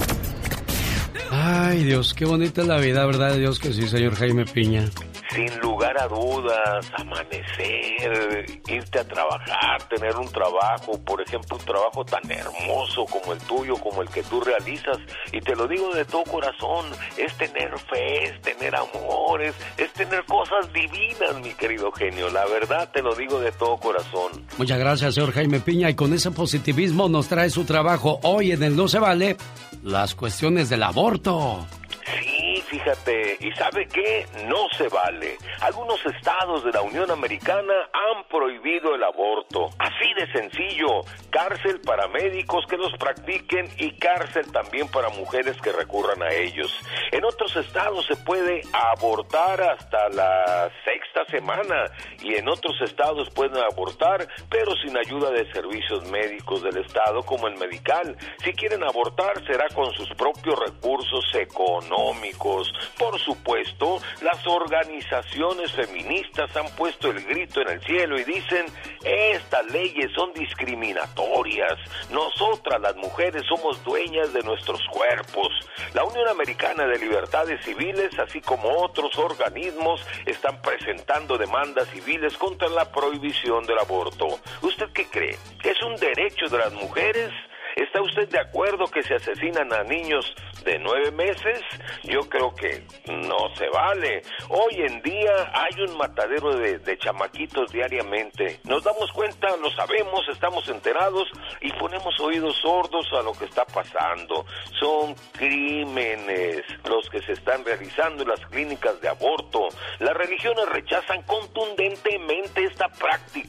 Ay, 1.53 1.83
Dios, 1.83 2.15
qué 2.15 2.25
bonita 2.27 2.61
es 2.61 2.69
la 2.69 2.79
vida, 2.79 3.05
¿verdad? 3.05 3.35
Dios 3.35 3.59
que 3.59 3.73
sí, 3.73 3.89
señor 3.89 4.15
Jaime 4.15 4.45
Piña. 4.45 4.89
Sin 5.35 5.61
lugar 5.61 5.97
a 6.01 6.09
dudas, 6.09 6.91
amanecer, 6.97 8.47
irte 8.67 8.99
a 8.99 9.05
trabajar, 9.05 9.83
tener 9.89 10.17
un 10.17 10.29
trabajo, 10.29 10.99
por 11.05 11.21
ejemplo, 11.23 11.57
un 11.57 11.65
trabajo 11.65 12.05
tan 12.05 12.29
hermoso 12.31 13.05
como 13.07 13.33
el 13.33 13.39
tuyo, 13.41 13.77
como 13.77 14.03
el 14.03 14.09
que 14.09 14.23
tú 14.25 14.41
realizas, 14.41 14.99
y 15.33 15.41
te 15.41 15.55
lo 15.55 15.69
digo 15.69 15.95
de 15.95 16.05
todo 16.05 16.25
corazón, 16.25 16.87
es 17.17 17.33
tener 17.37 17.71
fe, 17.79 18.25
es 18.25 18.41
tener 18.43 18.75
amores, 18.75 19.55
es 19.77 19.93
tener 19.93 20.25
cosas 20.25 20.73
divinas, 20.73 21.41
mi 21.43 21.55
querido 21.55 21.93
genio, 21.93 22.29
la 22.31 22.47
verdad 22.47 22.91
te 22.93 23.03
lo 23.03 23.15
digo 23.15 23.41
de 23.41 23.53
todo 23.53 23.77
corazón. 23.77 24.47
Muchas 24.59 24.79
gracias, 24.79 25.15
señor 25.15 25.33
Jaime 25.33 25.61
Piña, 25.61 25.91
y 25.91 25.95
con 25.95 26.13
ese 26.13 26.31
positivismo 26.33 27.09
nos 27.09 27.29
trae 27.29 27.51
su 27.51 27.65
trabajo 27.65 28.19
hoy 28.23 28.53
en 28.53 28.63
el 28.63 28.77
No 28.77 28.89
Se 28.89 28.99
Vale, 28.99 29.37
las 29.83 30.15
cuestiones 30.15 30.69
del 30.69 30.83
aborto. 30.83 31.67
Sí, 32.05 32.40
fíjate, 32.71 33.37
¿y 33.41 33.51
sabe 33.53 33.87
qué? 33.87 34.27
No 34.47 34.69
se 34.79 34.89
vale. 34.89 35.37
Algunos 35.61 35.99
estados 36.07 36.65
de 36.65 36.71
la 36.71 36.83
Unión 36.83 37.11
Americana 37.11 37.75
han 37.93 38.25
prohibido 38.29 38.95
el 38.95 39.03
aborto. 39.03 39.71
Así 39.79 40.15
de 40.15 40.31
sencillo. 40.33 41.01
Cárcel 41.31 41.81
para 41.81 42.07
médicos 42.09 42.65
que 42.69 42.77
los 42.77 42.93
practiquen 42.97 43.69
y 43.79 43.93
cárcel 43.99 44.51
también 44.53 44.89
para 44.89 45.09
mujeres 45.11 45.61
que 45.61 45.73
recurran 45.73 46.23
a 46.23 46.31
ellos. 46.31 46.71
En 47.11 47.25
otros 47.25 47.57
estados 47.57 48.07
se 48.07 48.17
puede 48.17 48.63
abortar 48.73 49.61
hasta 49.61 50.09
la 50.11 50.71
sexta 50.85 51.25
semana 51.31 51.87
y 52.23 52.37
en 52.37 52.49
otros 52.49 52.81
estados 52.83 53.31
pueden 53.31 53.59
abortar, 53.59 54.29
pero 54.49 54.73
sin 54.77 54.97
ayuda 54.97 55.31
de 55.31 55.51
servicios 55.53 56.09
médicos 56.11 56.63
del 56.63 56.79
estado 56.79 57.23
como 57.23 57.49
el 57.49 57.57
medical. 57.59 58.17
Si 58.45 58.53
quieren 58.53 58.85
abortar 58.85 59.45
será 59.47 59.67
con 59.75 59.93
sus 59.93 60.09
propios 60.11 60.59
recursos 60.59 61.25
económicos. 61.35 62.60
Por 62.99 63.19
supuesto, 63.21 63.99
las 64.23 64.47
organizaciones 64.47 65.73
feministas 65.73 66.55
han 66.57 66.69
puesto 66.77 67.11
el 67.11 67.25
grito 67.25 67.61
en 67.63 67.69
el 67.69 67.81
cielo 67.83 68.19
y 68.19 68.25
dicen, 68.25 68.67
estas 69.05 69.67
leyes 69.71 70.11
son 70.15 70.33
discriminatorias. 70.33 71.79
Nosotras 72.11 72.81
las 72.81 72.97
mujeres 72.97 73.43
somos 73.49 73.83
dueñas 73.85 74.33
de 74.33 74.43
nuestros 74.43 74.81
cuerpos. 74.91 75.49
La 75.95 76.05
Unión 76.05 76.29
Americana 76.29 76.87
de 76.87 76.99
Libertades 76.99 77.65
Civiles, 77.65 78.11
así 78.19 78.41
como 78.41 78.69
otros 78.83 79.17
organismos, 79.19 80.05
están 80.27 80.61
presentando 80.63 81.39
demandas 81.39 81.89
civiles 81.89 82.37
contra 82.37 82.69
la 82.69 82.91
prohibición 82.91 83.65
del 83.67 83.79
aborto. 83.79 84.27
¿Usted 84.63 84.91
qué 84.93 85.07
cree? 85.07 85.39
¿Es 85.65 85.83
un 85.83 85.97
derecho 85.97 86.47
de 86.49 86.59
las 86.59 86.73
mujeres? 86.73 87.33
¿Está 87.81 88.03
usted 88.03 88.29
de 88.29 88.39
acuerdo 88.39 88.85
que 88.89 89.03
se 89.03 89.15
asesinan 89.15 89.73
a 89.73 89.83
niños 89.83 90.35
de 90.65 90.79
nueve 90.79 91.11
meses? 91.13 91.63
Yo 92.03 92.21
creo 92.29 92.55
que 92.55 92.85
no 93.07 93.55
se 93.57 93.71
vale. 93.71 94.21
Hoy 94.51 94.83
en 94.87 95.01
día 95.01 95.51
hay 95.55 95.83
un 95.85 95.97
matadero 95.97 96.55
de, 96.57 96.99
chamaquitos 96.99 97.73
diariamente. 97.73 98.61
Nos 98.65 98.85
damos 98.85 99.11
cuenta, 99.13 99.57
lo 99.57 99.71
sabemos, 99.71 100.29
estamos 100.29 100.69
enterados 100.69 101.27
y 101.63 101.73
ponemos 101.73 102.21
oídos 102.21 102.55
sordos 102.61 103.11
a 103.15 103.23
lo 103.23 103.33
que 103.33 103.47
está 103.47 103.65
pasando. 103.65 104.45
Son 104.79 105.15
crímenes 105.33 106.63
los 106.85 107.09
que 107.09 107.23
se 107.23 107.33
están 107.33 107.65
realizando 107.65 108.25
en 108.25 108.29
las 108.29 108.45
clínicas 108.49 109.01
de 109.01 109.09
aborto. 109.09 109.69
Las 110.01 110.15
religiones 110.15 110.69
rechazan 110.69 111.23
contundentemente 111.23 112.63
esta 112.63 112.89
práctica. 112.89 113.40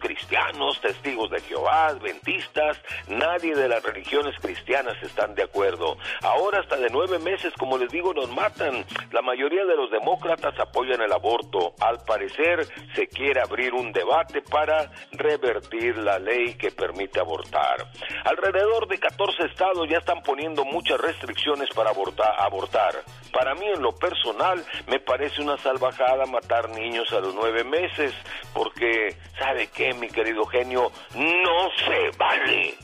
Cristianos, 0.00 0.80
testigos 0.80 1.30
de 1.30 1.40
Jehová, 1.40 1.88
adventistas, 1.88 2.80
nadie 3.08 3.54
de 3.54 3.68
las 3.68 3.82
religiones 3.82 4.34
cristianas 4.40 4.96
están 5.02 5.34
de 5.34 5.42
acuerdo. 5.42 5.96
Ahora 6.22 6.60
hasta 6.60 6.76
de 6.76 6.88
nueve 6.90 7.18
meses, 7.18 7.52
como 7.58 7.76
les 7.76 7.90
digo, 7.90 8.14
nos 8.14 8.30
matan. 8.30 8.84
La 9.10 9.22
mayoría 9.22 9.64
de 9.64 9.76
los 9.76 9.90
demócratas 9.90 10.58
apoyan 10.60 11.02
el 11.02 11.12
aborto. 11.12 11.74
Al 11.80 11.98
parecer 12.04 12.66
se 12.94 13.08
quiere 13.08 13.40
abrir 13.40 13.74
un 13.74 13.92
debate 13.92 14.42
para 14.42 14.90
revertir 15.12 15.98
la 15.98 16.18
ley 16.18 16.54
que 16.54 16.70
permite 16.70 17.20
abortar. 17.20 17.86
Alrededor 18.24 18.86
de 18.86 18.98
14 18.98 19.44
estados 19.44 19.88
ya 19.88 19.98
están 19.98 20.22
poniendo 20.22 20.64
muchas 20.64 21.00
restricciones 21.00 21.68
para 21.74 21.90
abortar. 21.90 22.34
abortar. 22.38 22.94
Para 23.32 23.54
mí 23.54 23.66
en 23.66 23.82
lo 23.82 23.92
personal 23.92 24.64
me 24.86 25.00
parece 25.00 25.42
una 25.42 25.58
salvajada 25.58 26.26
matar 26.26 26.70
niños 26.70 27.12
a 27.12 27.20
los 27.20 27.34
nueve 27.34 27.64
meses, 27.64 28.12
porque, 28.52 29.16
¿sabe 29.48 29.66
qué, 29.74 29.94
mi 29.94 30.08
querido 30.08 30.44
genio? 30.44 30.92
No 31.14 31.70
se 31.78 32.18
vale. 32.18 32.74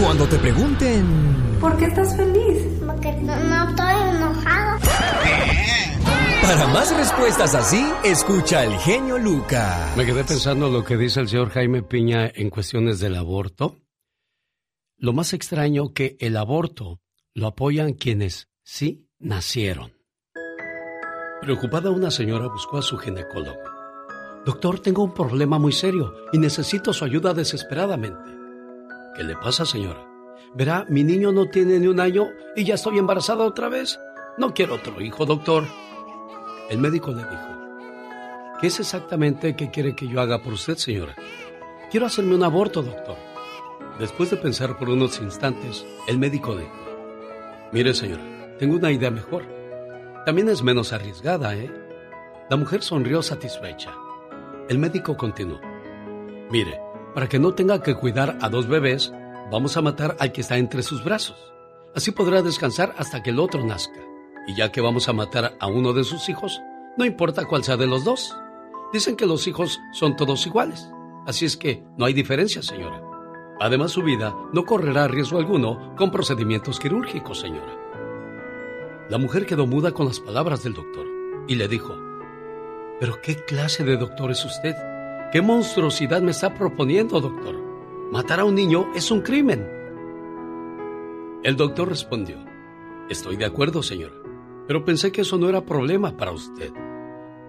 Cuando 0.00 0.28
te 0.28 0.38
pregunten... 0.38 1.58
¿Por 1.60 1.76
qué 1.76 1.86
estás 1.86 2.16
feliz? 2.16 2.62
Porque 2.86 3.12
no, 3.12 3.36
no 3.36 3.70
estoy 3.70 4.16
enojado. 4.16 4.78
Para 6.42 6.66
más 6.68 6.96
respuestas 6.96 7.54
así, 7.56 7.84
escucha 8.04 8.60
al 8.60 8.76
genio 8.78 9.18
Lucas. 9.18 9.96
Me 9.96 10.06
quedé 10.06 10.22
pensando 10.22 10.68
lo 10.70 10.84
que 10.84 10.96
dice 10.96 11.18
el 11.20 11.28
señor 11.28 11.50
Jaime 11.50 11.82
Piña 11.82 12.30
en 12.32 12.48
cuestiones 12.48 13.00
del 13.00 13.16
aborto. 13.16 13.81
Lo 15.02 15.12
más 15.12 15.32
extraño 15.32 15.92
que 15.92 16.16
el 16.20 16.36
aborto 16.36 17.00
lo 17.34 17.48
apoyan 17.48 17.92
quienes 17.92 18.48
sí 18.62 19.08
nacieron. 19.18 19.94
Preocupada 21.40 21.90
una 21.90 22.12
señora 22.12 22.46
buscó 22.46 22.78
a 22.78 22.82
su 22.82 22.96
ginecólogo. 22.98 23.58
Doctor, 24.46 24.78
tengo 24.78 25.02
un 25.02 25.12
problema 25.12 25.58
muy 25.58 25.72
serio 25.72 26.14
y 26.32 26.38
necesito 26.38 26.92
su 26.92 27.04
ayuda 27.04 27.34
desesperadamente. 27.34 28.30
¿Qué 29.16 29.24
le 29.24 29.34
pasa, 29.34 29.66
señora? 29.66 30.06
Verá, 30.54 30.86
mi 30.88 31.02
niño 31.02 31.32
no 31.32 31.46
tiene 31.46 31.80
ni 31.80 31.88
un 31.88 31.98
año 31.98 32.28
y 32.54 32.62
ya 32.62 32.76
estoy 32.76 32.98
embarazada 32.98 33.44
otra 33.44 33.68
vez. 33.68 33.98
No 34.38 34.54
quiero 34.54 34.76
otro 34.76 35.00
hijo, 35.00 35.26
doctor. 35.26 35.64
El 36.70 36.78
médico 36.78 37.10
le 37.10 37.24
dijo, 37.24 37.58
¿qué 38.60 38.68
es 38.68 38.78
exactamente 38.78 39.56
que 39.56 39.68
quiere 39.68 39.96
que 39.96 40.06
yo 40.06 40.20
haga 40.20 40.40
por 40.40 40.52
usted, 40.52 40.76
señora? 40.76 41.16
Quiero 41.90 42.06
hacerme 42.06 42.36
un 42.36 42.44
aborto, 42.44 42.84
doctor. 42.84 43.31
Después 44.02 44.30
de 44.30 44.36
pensar 44.36 44.76
por 44.78 44.88
unos 44.88 45.20
instantes, 45.20 45.86
el 46.08 46.18
médico 46.18 46.56
dijo, 46.56 46.72
mire, 47.70 47.94
señora, 47.94 48.56
tengo 48.58 48.74
una 48.74 48.90
idea 48.90 49.12
mejor. 49.12 49.44
También 50.26 50.48
es 50.48 50.64
menos 50.64 50.92
arriesgada, 50.92 51.54
¿eh? 51.54 51.70
La 52.50 52.56
mujer 52.56 52.82
sonrió 52.82 53.22
satisfecha. 53.22 53.92
El 54.68 54.80
médico 54.80 55.16
continuó, 55.16 55.60
mire, 56.50 56.80
para 57.14 57.28
que 57.28 57.38
no 57.38 57.54
tenga 57.54 57.80
que 57.80 57.94
cuidar 57.94 58.38
a 58.40 58.48
dos 58.48 58.66
bebés, 58.66 59.12
vamos 59.52 59.76
a 59.76 59.82
matar 59.82 60.16
al 60.18 60.32
que 60.32 60.40
está 60.40 60.58
entre 60.58 60.82
sus 60.82 61.04
brazos. 61.04 61.36
Así 61.94 62.10
podrá 62.10 62.42
descansar 62.42 62.92
hasta 62.98 63.22
que 63.22 63.30
el 63.30 63.38
otro 63.38 63.64
nazca. 63.64 64.00
Y 64.48 64.56
ya 64.56 64.72
que 64.72 64.80
vamos 64.80 65.08
a 65.08 65.12
matar 65.12 65.54
a 65.60 65.68
uno 65.68 65.92
de 65.92 66.02
sus 66.02 66.28
hijos, 66.28 66.60
no 66.98 67.04
importa 67.04 67.44
cuál 67.44 67.62
sea 67.62 67.76
de 67.76 67.86
los 67.86 68.02
dos. 68.02 68.36
Dicen 68.92 69.14
que 69.14 69.26
los 69.26 69.46
hijos 69.46 69.78
son 69.92 70.16
todos 70.16 70.44
iguales. 70.44 70.90
Así 71.24 71.44
es 71.44 71.56
que 71.56 71.84
no 71.96 72.04
hay 72.04 72.14
diferencia, 72.14 72.62
señora. 72.62 73.11
Además, 73.62 73.92
su 73.92 74.02
vida 74.02 74.34
no 74.52 74.64
correrá 74.64 75.06
riesgo 75.06 75.38
alguno 75.38 75.94
con 75.94 76.10
procedimientos 76.10 76.80
quirúrgicos, 76.80 77.38
señora. 77.38 77.78
La 79.08 79.18
mujer 79.18 79.46
quedó 79.46 79.68
muda 79.68 79.92
con 79.92 80.06
las 80.06 80.18
palabras 80.18 80.64
del 80.64 80.74
doctor 80.74 81.06
y 81.46 81.54
le 81.54 81.68
dijo, 81.68 81.96
¿pero 82.98 83.20
qué 83.22 83.36
clase 83.36 83.84
de 83.84 83.96
doctor 83.96 84.32
es 84.32 84.44
usted? 84.44 84.74
¿Qué 85.30 85.40
monstruosidad 85.42 86.22
me 86.22 86.32
está 86.32 86.52
proponiendo, 86.52 87.20
doctor? 87.20 87.54
Matar 88.10 88.40
a 88.40 88.44
un 88.44 88.56
niño 88.56 88.88
es 88.96 89.12
un 89.12 89.20
crimen. 89.20 89.64
El 91.44 91.54
doctor 91.54 91.88
respondió, 91.88 92.38
estoy 93.08 93.36
de 93.36 93.44
acuerdo, 93.44 93.84
señora, 93.84 94.16
pero 94.66 94.84
pensé 94.84 95.12
que 95.12 95.20
eso 95.20 95.38
no 95.38 95.48
era 95.48 95.64
problema 95.64 96.16
para 96.16 96.32
usted. 96.32 96.72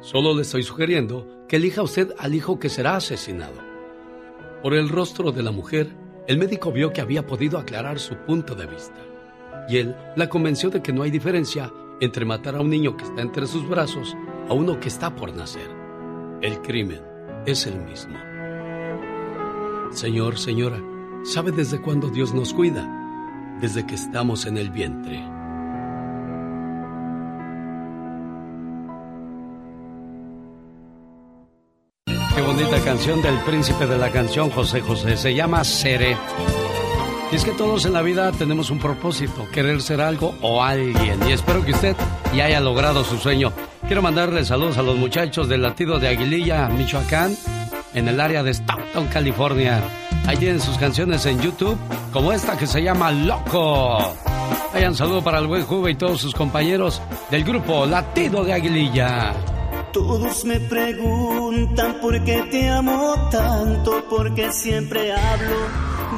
Solo 0.02 0.36
le 0.36 0.43
estoy 0.43 0.62
sugiriendo 0.62 1.47
que 1.47 1.56
elija 1.56 1.82
usted 1.82 2.13
al 2.19 2.36
hijo 2.36 2.60
que 2.60 2.69
será 2.69 2.97
asesinado. 2.97 3.73
Por 4.62 4.76
el 4.76 4.89
rostro 4.89 5.32
de 5.32 5.41
la 5.41 5.52
mujer, 5.52 6.03
el 6.28 6.38
médico 6.38 6.72
vio 6.72 6.94
que 6.94 7.02
había 7.02 7.28
podido 7.28 7.58
aclarar 7.58 8.00
su 8.00 8.16
punto 8.16 8.56
de 8.56 8.66
vista. 8.66 9.00
Y 9.68 9.78
él 9.78 9.96
la 10.16 10.30
convenció 10.30 10.70
de 10.70 10.82
que 10.82 10.94
no 10.94 11.04
hay 11.04 11.12
diferencia 11.12 11.72
entre 12.00 12.26
matar 12.26 12.56
a 12.56 12.62
un 12.62 12.70
niño 12.70 12.96
que 12.96 13.04
está 13.04 13.22
entre 13.22 13.48
sus 13.48 13.68
brazos 13.68 14.16
a 14.50 14.54
uno 14.54 14.80
que 14.80 14.88
está 14.88 15.16
por 15.16 15.34
nacer. 15.34 15.70
El 16.42 16.62
crimen 16.62 17.02
es 17.46 17.66
el 17.68 17.80
mismo. 17.82 18.18
Señor, 19.92 20.38
señora, 20.38 20.82
¿sabe 21.24 21.52
desde 21.52 21.82
cuándo 21.82 22.10
Dios 22.10 22.34
nos 22.34 22.54
cuida? 22.54 23.58
Desde 23.62 23.86
que 23.86 23.96
estamos 23.96 24.46
en 24.46 24.58
el 24.58 24.70
vientre. 24.70 25.33
Qué 32.36 32.41
bonita 32.41 32.80
canción 32.84 33.22
del 33.22 33.38
príncipe 33.41 33.86
de 33.86 33.96
la 33.96 34.10
canción, 34.10 34.50
José 34.50 34.82
José. 34.82 35.17
Se 35.17 35.36
llama 35.36 35.63
Seré. 35.63 36.17
Y 37.32 37.36
es 37.36 37.46
que 37.46 37.52
todos 37.52 37.86
en 37.86 37.93
la 37.93 38.02
vida 38.02 38.32
tenemos 38.32 38.72
un 38.72 38.80
propósito, 38.80 39.48
querer 39.52 39.84
ser 39.84 40.02
algo 40.02 40.34
o 40.41 40.63
alguien. 40.63 41.19
Y 41.28 41.32
espero 41.32 41.63
que 41.63 41.74
usted 41.74 41.96
ya 42.36 42.46
haya 42.46 42.60
logrado 42.60 43.04
su 43.04 43.19
sueño. 43.19 43.54
Quiero 43.86 44.02
mandarle 44.02 44.46
saludos 44.46 44.80
a 44.80 44.82
los 44.82 44.98
muchachos 44.98 45.48
del 45.48 45.62
latido 45.62 46.00
de 46.00 46.08
Aguililla, 46.08 46.69
Michoacán, 46.69 47.38
en 47.93 48.08
el 48.08 48.19
área 48.19 48.41
de 48.41 48.52
Stockton, 48.52 49.08
California. 49.10 49.84
Ahí 50.26 50.38
tienen 50.38 50.60
sus 50.60 50.78
canciones 50.80 51.28
en 51.28 51.39
YouTube, 51.39 51.78
como 52.12 52.34
esta 52.34 52.58
que 52.58 52.65
se 52.65 52.82
llama 52.82 53.12
Loco. 53.12 54.15
Vayan 54.74 54.96
saludo 54.96 55.24
para 55.24 55.38
el 55.38 55.46
buen 55.46 55.65
Juve 55.65 55.91
y 55.91 55.96
todos 55.96 56.19
sus 56.22 56.34
compañeros 56.34 57.00
del 57.30 57.43
grupo 57.43 57.86
Latido 57.86 58.43
de 58.43 58.54
Aguililla. 58.54 59.53
Todos 59.93 60.43
me 60.45 60.60
preguntan 60.60 61.99
por 62.01 62.23
qué 62.23 62.41
te 62.49 62.67
amo 62.69 63.29
tanto, 63.29 64.03
porque 64.10 64.51
siempre 64.51 65.13
hablo 65.13 65.56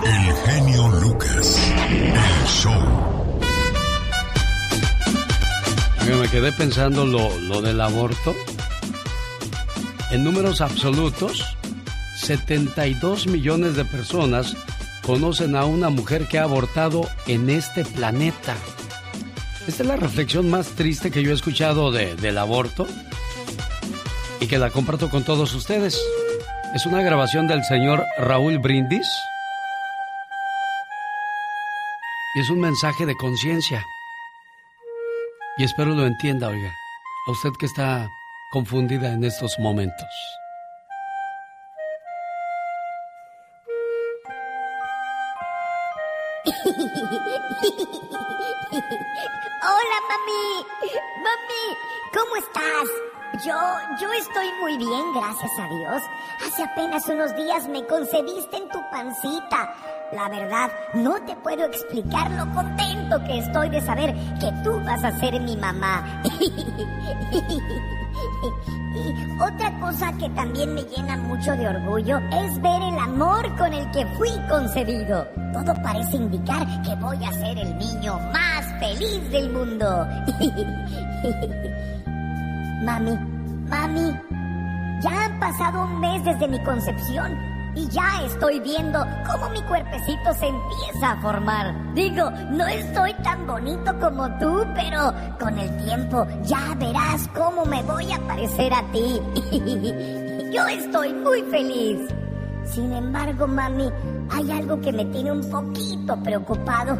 de... 0.01 0.29
El 0.29 0.35
genio 0.47 0.87
Lucas, 1.01 1.59
el 1.89 2.47
show. 2.47 2.73
Me 6.21 6.27
quedé 6.29 6.51
pensando 6.53 7.05
lo, 7.05 7.37
lo 7.39 7.61
del 7.61 7.81
aborto. 7.81 8.33
En 10.11 10.23
números 10.23 10.61
absolutos, 10.61 11.43
72 12.17 13.27
millones 13.27 13.75
de 13.75 13.83
personas 13.85 14.55
conocen 15.05 15.55
a 15.55 15.65
una 15.65 15.89
mujer 15.89 16.27
que 16.27 16.39
ha 16.39 16.43
abortado 16.43 17.07
en 17.27 17.49
este 17.49 17.83
planeta. 17.83 18.55
Esta 19.67 19.83
es 19.83 19.89
la 19.89 19.97
reflexión 19.97 20.49
más 20.49 20.67
triste 20.69 21.11
que 21.11 21.21
yo 21.23 21.31
he 21.31 21.33
escuchado 21.33 21.91
de- 21.91 22.15
del 22.15 22.37
aborto 22.37 22.87
y 24.45 24.47
que 24.47 24.59
la 24.59 24.69
comparto 24.69 25.09
con 25.09 25.23
todos 25.23 25.55
ustedes. 25.55 25.99
Es 26.75 26.85
una 26.85 27.01
grabación 27.01 27.47
del 27.47 27.63
señor 27.63 28.05
Raúl 28.19 28.59
Brindis 28.59 29.07
y 32.35 32.41
es 32.41 32.49
un 32.51 32.59
mensaje 32.59 33.07
de 33.07 33.15
conciencia. 33.15 33.83
Y 35.57 35.63
espero 35.63 35.95
lo 35.95 36.05
entienda, 36.05 36.49
oiga, 36.49 36.71
a 37.27 37.31
usted 37.31 37.49
que 37.59 37.65
está 37.65 38.07
confundida 38.51 39.13
en 39.13 39.23
estos 39.23 39.57
momentos. 39.57 40.05
Hola, 49.65 49.97
mami. 50.07 50.65
Mami, 51.23 51.65
¿cómo 52.13 52.35
estás? 52.35 53.14
Yo, 53.43 53.53
yo 53.99 54.13
estoy 54.13 54.47
muy 54.61 54.77
bien, 54.77 55.13
gracias 55.13 55.51
a 55.59 55.67
Dios. 55.67 56.03
Hace 56.45 56.63
apenas 56.63 57.05
unos 57.07 57.35
días 57.35 57.67
me 57.67 57.85
concebiste 57.85 58.57
en 58.57 58.69
tu 58.69 58.79
pancita. 58.89 59.75
La 60.13 60.29
verdad, 60.29 60.71
no 60.93 61.15
te 61.25 61.35
puedo 61.35 61.65
explicar 61.65 62.31
lo 62.31 62.49
contento 62.53 63.21
que 63.25 63.39
estoy 63.39 63.69
de 63.69 63.81
saber 63.81 64.15
que 64.39 64.51
tú 64.63 64.79
vas 64.85 65.03
a 65.03 65.11
ser 65.19 65.39
mi 65.41 65.57
mamá. 65.57 66.23
Y 68.95 69.41
otra 69.41 69.77
cosa 69.81 70.13
que 70.13 70.29
también 70.29 70.73
me 70.73 70.81
llena 70.83 71.17
mucho 71.17 71.51
de 71.51 71.67
orgullo 71.67 72.17
es 72.31 72.61
ver 72.61 72.81
el 72.81 72.97
amor 72.97 73.53
con 73.57 73.73
el 73.73 73.91
que 73.91 74.05
fui 74.17 74.29
concebido. 74.49 75.27
Todo 75.51 75.73
parece 75.83 76.15
indicar 76.15 76.65
que 76.81 76.95
voy 76.95 77.23
a 77.25 77.31
ser 77.33 77.57
el 77.57 77.77
niño 77.77 78.17
más 78.31 78.65
feliz 78.79 79.29
del 79.31 79.49
mundo. 79.51 80.07
mami, 82.85 83.17
mami, 83.67 84.13
ya 85.01 85.25
han 85.25 85.39
pasado 85.39 85.83
un 85.83 85.99
mes 85.99 86.23
desde 86.23 86.47
mi 86.47 86.61
concepción 86.63 87.35
y 87.75 87.87
ya 87.89 88.23
estoy 88.25 88.59
viendo 88.59 88.99
cómo 89.29 89.49
mi 89.49 89.61
cuerpecito 89.63 90.33
se 90.33 90.47
empieza 90.47 91.11
a 91.11 91.21
formar. 91.21 91.93
Digo, 91.93 92.29
no 92.51 92.65
estoy 92.67 93.13
tan 93.15 93.45
bonito 93.47 93.91
como 93.99 94.29
tú, 94.37 94.65
pero 94.75 95.13
con 95.39 95.57
el 95.57 95.83
tiempo 95.83 96.25
ya 96.43 96.75
verás 96.77 97.27
cómo 97.35 97.65
me 97.65 97.83
voy 97.83 98.11
a 98.11 98.19
parecer 98.27 98.71
a 98.73 98.83
ti. 98.91 99.19
Yo 100.53 100.65
estoy 100.67 101.13
muy 101.13 101.41
feliz. 101.43 101.99
Sin 102.65 102.93
embargo, 102.93 103.47
mami, 103.47 103.89
hay 104.31 104.51
algo 104.51 104.79
que 104.79 104.93
me 104.93 105.05
tiene 105.05 105.31
un 105.31 105.49
poquito 105.49 106.15
preocupado. 106.23 106.97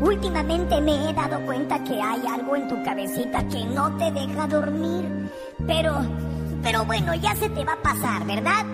Últimamente 0.00 0.80
me 0.80 1.08
he 1.08 1.14
dado 1.14 1.40
cuenta 1.46 1.82
que 1.82 2.00
hay 2.00 2.20
algo 2.26 2.54
en 2.54 2.68
tu 2.68 2.82
cabecita 2.84 3.46
que 3.48 3.64
no 3.64 3.96
te 3.96 4.10
deja 4.12 4.46
dormir. 4.46 5.30
Pero, 5.66 5.94
pero 6.62 6.84
bueno, 6.84 7.14
ya 7.14 7.34
se 7.34 7.48
te 7.48 7.64
va 7.64 7.72
a 7.72 7.82
pasar, 7.82 8.24
¿verdad? 8.26 8.64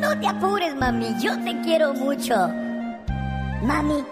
No 0.00 0.18
te 0.18 0.26
apures, 0.26 0.74
mami, 0.74 1.14
yo 1.20 1.38
te 1.44 1.60
quiero 1.60 1.94
mucho. 1.94 2.34
Mami, 3.62 4.04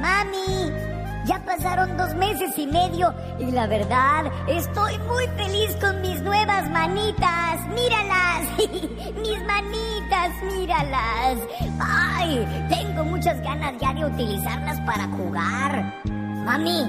mami, 0.00 0.93
ya 1.24 1.38
pasaron 1.44 1.96
dos 1.96 2.14
meses 2.14 2.58
y 2.58 2.66
medio 2.66 3.14
y 3.38 3.50
la 3.50 3.66
verdad, 3.66 4.24
estoy 4.46 4.98
muy 4.98 5.26
feliz 5.36 5.74
con 5.80 6.00
mis 6.02 6.20
nuevas 6.22 6.70
manitas. 6.70 7.66
Míralas, 7.68 8.42
mis 9.20 9.44
manitas, 9.46 10.42
míralas. 10.42 11.38
Ay, 11.80 12.46
tengo 12.68 13.04
muchas 13.04 13.40
ganas 13.42 13.72
ya 13.80 13.94
de 13.94 14.04
utilizarlas 14.04 14.80
para 14.82 15.06
jugar. 15.08 16.02
Mami, 16.04 16.84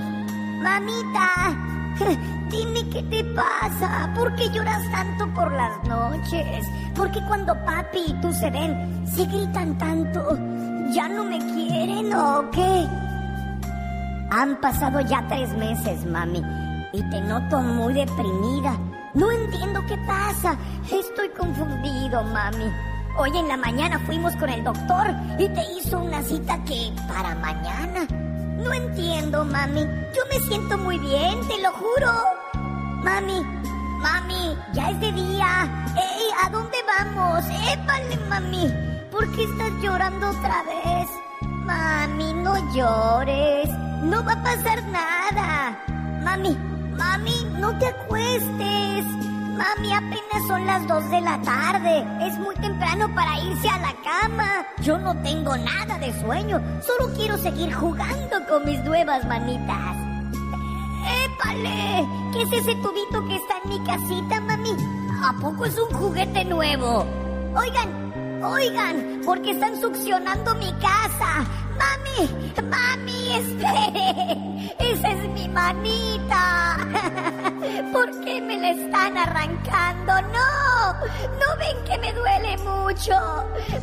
mamita, 0.61 1.55
dime 2.49 2.89
qué 2.91 3.03
te 3.03 3.23
pasa. 3.33 4.11
¿Por 4.15 4.35
qué 4.35 4.49
lloras 4.49 4.83
tanto 4.91 5.33
por 5.33 5.51
las 5.53 5.81
noches? 5.87 6.65
¿Por 6.93 7.09
qué 7.11 7.21
cuando 7.27 7.53
papi 7.65 7.99
y 8.07 8.13
tú 8.21 8.33
se 8.33 8.49
ven, 8.49 9.07
se 9.07 9.25
gritan 9.25 9.77
tanto? 9.77 10.37
¿Ya 10.93 11.07
no 11.07 11.23
me 11.23 11.39
quieren 11.39 12.13
o 12.13 12.49
qué? 12.51 12.85
Han 14.31 14.59
pasado 14.59 15.01
ya 15.01 15.25
tres 15.27 15.49
meses, 15.53 16.05
mami, 16.05 16.41
y 16.93 17.01
te 17.09 17.21
noto 17.21 17.59
muy 17.61 17.93
deprimida. 17.93 18.77
No 19.13 19.31
entiendo 19.31 19.81
qué 19.87 19.97
pasa. 20.07 20.57
Estoy 20.91 21.29
confundido, 21.29 22.23
mami. 22.23 22.71
Hoy 23.17 23.37
en 23.37 23.47
la 23.47 23.55
mañana 23.55 23.99
fuimos 23.99 24.35
con 24.35 24.49
el 24.49 24.63
doctor 24.63 25.07
y 25.39 25.47
te 25.47 25.61
hizo 25.77 25.99
una 25.99 26.21
cita 26.21 26.61
que 26.65 26.91
para 27.07 27.35
mañana. 27.35 28.05
No 28.57 28.73
entiendo, 28.73 29.45
mami. 29.45 29.81
Yo 29.81 30.21
me 30.29 30.39
siento 30.47 30.77
muy 30.77 30.99
bien, 30.99 31.39
te 31.47 31.61
lo 31.61 31.71
juro. 31.71 32.11
Mami, 33.03 33.41
mami, 34.01 34.57
ya 34.73 34.89
es 34.89 34.99
de 34.99 35.11
día. 35.13 35.85
¡Ey, 35.95 36.23
¿a 36.43 36.49
dónde 36.49 36.77
vamos? 36.87 37.45
¡Épale, 37.71 38.17
mami! 38.27 38.73
¿Por 39.11 39.31
qué 39.31 39.43
estás 39.43 39.71
llorando 39.81 40.29
otra 40.29 40.63
vez? 40.63 41.07
Mami, 41.65 42.33
no 42.33 42.55
llores. 42.73 43.69
No 44.03 44.23
va 44.23 44.33
a 44.33 44.43
pasar 44.43 44.83
nada. 44.83 45.75
Mami, 46.23 46.55
mami, 46.95 47.43
no 47.59 47.77
te 47.79 47.87
acuestes. 47.87 49.05
Mami, 49.57 49.93
apenas 49.93 50.47
son 50.47 50.65
las 50.65 50.87
dos 50.87 51.09
de 51.09 51.21
la 51.21 51.41
tarde. 51.41 52.05
Es 52.21 52.37
muy 52.37 52.55
temprano 52.55 53.13
para 53.15 53.39
irse 53.39 53.67
a 53.67 53.79
la 53.79 53.93
cama. 54.03 54.65
Yo 54.83 54.97
no 54.99 55.15
tengo 55.23 55.57
nada 55.57 55.97
de 55.97 56.13
sueño. 56.21 56.61
Solo 56.85 57.11
quiero 57.15 57.37
seguir 57.37 57.73
jugando 57.73 58.45
con 58.47 58.63
mis 58.65 58.83
nuevas 58.83 59.25
manitas. 59.25 59.95
¡Épale! 61.25 62.05
¿Qué 62.31 62.43
es 62.43 62.51
ese 62.51 62.75
tubito 62.75 63.25
que 63.27 63.37
está 63.37 63.55
en 63.63 63.69
mi 63.69 63.79
casita, 63.83 64.39
mami? 64.41 64.75
¿A 65.23 65.33
poco 65.41 65.65
es 65.65 65.77
un 65.79 65.97
juguete 65.97 66.45
nuevo? 66.45 67.05
Oigan, 67.55 68.05
oigan, 68.43 69.21
porque 69.25 69.51
están 69.51 69.79
succionando 69.79 70.55
mi 70.55 70.71
casa. 70.73 71.45
Mami, 71.77 72.29
mami, 72.69 73.35
espere. 73.35 74.75
Esa 74.91 75.11
es 75.11 75.29
mi 75.29 75.47
manita. 75.49 76.77
¿Por 77.93 78.23
qué 78.23 78.41
me 78.41 78.57
la 78.57 78.69
están 78.71 79.17
arrancando? 79.17 80.21
No, 80.21 80.93
no 80.93 81.57
ven 81.57 81.77
que 81.85 81.97
me 81.97 82.13
duele 82.13 82.57
mucho. 82.59 83.13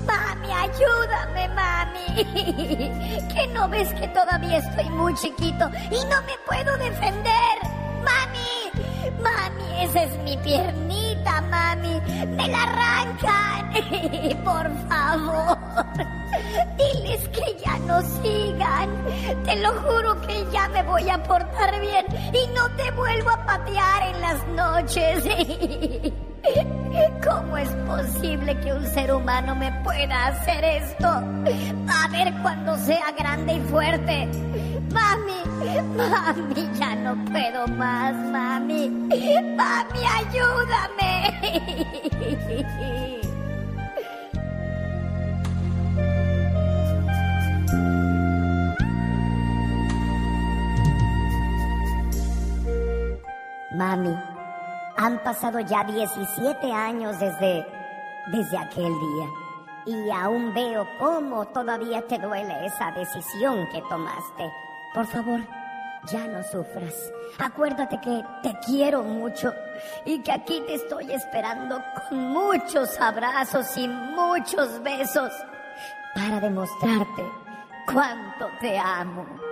Mami, 0.06 0.52
ayúdame, 0.52 1.48
mami. 1.48 3.28
¿Que 3.34 3.46
no 3.52 3.68
ves 3.68 3.92
que 3.94 4.08
todavía 4.08 4.58
estoy 4.58 4.88
muy 4.90 5.14
chiquito 5.14 5.70
y 5.90 6.04
no 6.06 6.22
me 6.22 6.36
puedo 6.46 6.76
defender? 6.78 7.72
Mami, 8.04 8.52
mami, 9.22 9.84
esa 9.84 10.02
es 10.02 10.18
mi 10.24 10.36
piernita, 10.38 11.40
mami. 11.42 12.00
Me 12.36 12.48
la 12.48 12.62
arrancan. 12.62 13.72
Por 14.44 14.70
favor. 14.88 15.58
Diles 16.76 17.28
que 17.28 17.56
ya 17.64 17.78
no 17.86 18.00
sigan. 18.02 18.88
Te 19.44 19.56
lo 19.56 19.72
juro 19.82 20.20
que 20.22 20.46
ya 20.52 20.68
me 20.68 20.82
voy 20.82 21.08
a 21.08 21.22
portar 21.22 21.80
bien 21.80 22.06
y 22.32 22.46
no 22.54 22.68
te 22.76 22.90
vuelvo 22.92 23.30
a 23.30 23.46
patear 23.46 24.14
en 24.14 24.20
las 24.20 24.46
noches. 24.48 25.24
¿Cómo 27.24 27.56
es 27.56 27.68
posible 27.86 28.58
que 28.60 28.72
un 28.72 28.84
ser 28.86 29.12
humano 29.12 29.54
me 29.54 29.72
pueda 29.84 30.26
hacer 30.26 30.64
esto? 30.64 31.06
A 31.08 32.08
ver 32.10 32.32
cuando 32.42 32.76
sea 32.78 33.12
grande 33.16 33.54
y 33.54 33.60
fuerte. 33.60 34.28
Mami, 34.92 35.40
mami, 35.96 36.62
ya 36.78 36.94
no 36.94 37.12
puedo 37.24 37.66
más, 37.68 38.14
mami. 38.30 38.88
Mami, 39.56 40.00
ayúdame. 40.18 41.12
Mami, 53.74 54.14
han 54.96 55.18
pasado 55.24 55.60
ya 55.60 55.82
17 55.84 56.72
años 56.72 57.18
desde, 57.18 57.66
desde 58.30 58.58
aquel 58.58 58.92
día 58.92 59.28
y 59.86 60.10
aún 60.10 60.52
veo 60.54 60.86
cómo 60.98 61.46
todavía 61.46 62.06
te 62.06 62.18
duele 62.18 62.66
esa 62.66 62.92
decisión 62.92 63.66
que 63.72 63.82
tomaste. 63.88 64.52
Por 64.94 65.06
favor, 65.06 65.40
ya 66.04 66.26
no 66.26 66.42
sufras. 66.42 66.94
Acuérdate 67.38 68.00
que 68.00 68.22
te 68.42 68.58
quiero 68.66 69.02
mucho 69.02 69.52
y 70.04 70.20
que 70.22 70.32
aquí 70.32 70.62
te 70.66 70.74
estoy 70.74 71.10
esperando 71.12 71.82
con 72.08 72.18
muchos 72.18 73.00
abrazos 73.00 73.76
y 73.76 73.88
muchos 73.88 74.82
besos 74.82 75.32
para 76.14 76.40
demostrarte 76.40 77.22
cuánto 77.86 78.48
te 78.60 78.78
amo. 78.78 79.51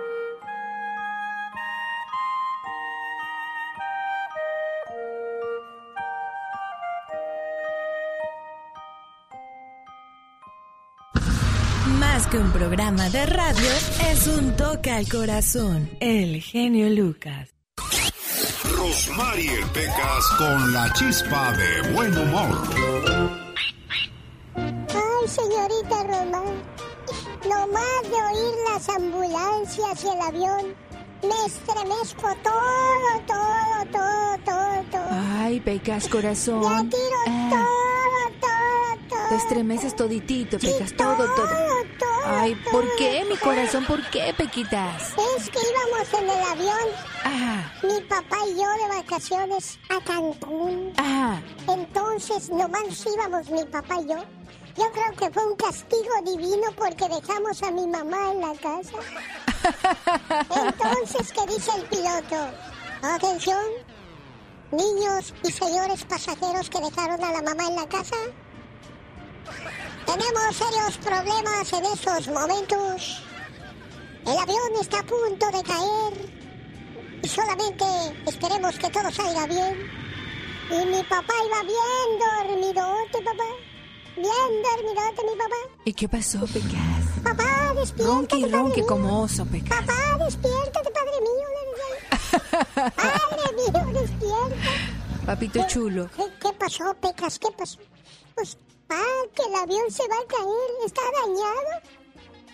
Más 12.11 12.27
que 12.27 12.37
un 12.37 12.51
programa 12.51 13.09
de 13.09 13.25
radio, 13.25 13.69
es 14.11 14.27
un 14.27 14.53
toque 14.57 14.91
al 14.91 15.07
corazón. 15.07 15.89
El 16.01 16.41
genio 16.41 16.89
Lucas. 16.89 17.47
Rosmarie 18.77 19.65
Pecas 19.73 20.25
con 20.37 20.73
la 20.73 20.91
chispa 20.91 21.53
de 21.53 21.93
buen 21.93 22.17
humor. 22.17 22.63
Ay, 24.57 25.27
señorita 25.27 26.03
Román, 26.03 26.61
nomás 27.47 28.01
de 28.03 28.17
oír 28.29 28.55
las 28.73 28.89
ambulancias 28.89 30.03
y 30.03 30.07
el 30.09 30.21
avión, 30.21 30.75
me 31.23 31.45
estremezco 31.45 32.35
todo, 32.43 33.21
todo, 33.25 33.85
todo, 33.89 34.37
todo, 34.45 34.83
todo. 34.91 35.19
Ay, 35.39 35.61
Pecas, 35.61 36.09
corazón. 36.09 36.61
Ya 36.61 36.89
tiro 36.89 37.17
Ah, 37.27 37.49
todo, 37.51 38.39
todo, 38.41 39.07
todo. 39.09 39.29
te 39.29 39.35
estremeces 39.37 39.95
toditito, 39.95 40.59
Pecas, 40.59 40.93
todo, 40.97 41.15
todo. 41.15 41.35
todo, 41.35 41.80
Ay, 42.39 42.55
¿por 42.71 42.85
qué, 42.95 43.25
mi 43.29 43.37
corazón? 43.37 43.85
¿Por 43.85 44.01
qué, 44.09 44.33
Pequitas? 44.37 45.13
Es 45.37 45.49
que 45.49 45.59
íbamos 45.59 46.13
en 46.13 46.29
el 46.29 46.43
avión, 46.51 46.87
Ah, 47.23 47.71
mi 47.83 48.01
papá 48.01 48.37
y 48.47 48.55
yo 48.55 48.67
de 48.87 48.95
vacaciones 49.01 49.79
a 49.89 50.01
Cancún. 50.03 50.93
ah. 50.97 51.39
Entonces, 51.67 52.49
nomás 52.49 53.05
íbamos 53.05 53.49
mi 53.49 53.63
papá 53.65 53.95
y 54.01 54.07
yo. 54.07 54.17
Yo 54.77 54.89
creo 54.93 55.11
que 55.19 55.29
fue 55.31 55.45
un 55.45 55.55
castigo 55.57 56.13
divino 56.25 56.67
porque 56.77 57.07
dejamos 57.09 57.61
a 57.61 57.71
mi 57.71 57.85
mamá 57.87 58.31
en 58.31 58.41
la 58.41 58.53
casa. 58.55 58.97
Entonces, 60.65 61.33
¿qué 61.33 61.53
dice 61.53 61.71
el 61.75 61.83
piloto? 61.85 62.49
Atención, 63.03 63.63
niños 64.71 65.33
y 65.43 65.51
señores 65.51 66.05
pasajeros 66.05 66.69
que 66.69 66.79
dejaron 66.79 67.21
a 67.23 67.31
la 67.33 67.41
mamá 67.41 67.67
en 67.67 67.75
la 67.75 67.87
casa. 67.89 68.15
Tenemos 70.05 70.55
serios 70.55 70.97
problemas 70.97 71.73
en 71.73 71.85
estos 71.85 72.27
momentos. 72.27 73.23
El 74.25 74.37
avión 74.37 74.71
está 74.79 74.99
a 74.99 75.03
punto 75.03 75.45
de 75.47 75.63
caer 75.63 76.31
y 77.23 77.27
solamente 77.27 77.85
esperemos 78.27 78.77
que 78.77 78.89
todo 78.89 79.11
salga 79.11 79.47
bien. 79.47 79.89
Y 80.69 80.85
mi 80.85 81.03
papá 81.03 81.33
iba 81.45 81.63
bien 81.63 82.57
dormidote, 82.57 83.21
papá. 83.23 83.49
Bien 84.15 84.63
dormidote, 84.63 85.23
mi 85.23 85.37
papá. 85.37 85.55
¿Y 85.85 85.93
qué 85.93 86.07
pasó, 86.09 86.39
Pecas? 86.47 87.23
Papá, 87.23 87.73
despiértate, 87.75 88.03
Ronque 88.03 88.37
y 88.37 88.45
ronque 88.51 88.85
como 88.85 89.21
oso, 89.23 89.45
Pecas. 89.45 89.79
Papá, 89.79 90.23
despiértate, 90.23 90.91
padre 90.91 91.21
mío. 91.21 91.47
Padre 92.95 93.55
mío, 93.55 94.01
despierta. 94.01 95.25
Papito 95.25 95.67
chulo. 95.67 96.09
¿Qué, 96.15 96.23
qué 96.41 96.53
pasó, 96.53 96.93
Pecas? 96.95 97.37
¿Qué 97.39 97.49
pasó? 97.57 97.79
Pues, 98.35 98.57
pa, 98.91 99.03
que 99.35 99.43
el 99.47 99.55
avión 99.55 99.89
se 99.89 100.03
va 100.07 100.15
a 100.15 100.27
caer. 100.27 100.71
¿Está 100.85 101.01
dañado? 101.21 101.71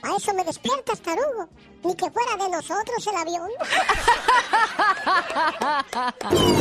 A 0.03 0.15
eso 0.17 0.33
me 0.33 0.43
despiertas, 0.43 1.01
tarugo. 1.01 1.49
Ni 1.83 1.95
que 1.95 2.09
fuera 2.11 2.35
de 2.37 2.49
nosotros 2.49 3.07
el 3.07 3.15
avión. 3.15 3.49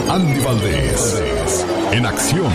Andy 0.08 0.40
Valdés, 0.40 1.66
en 1.92 2.06
acción. 2.06 2.52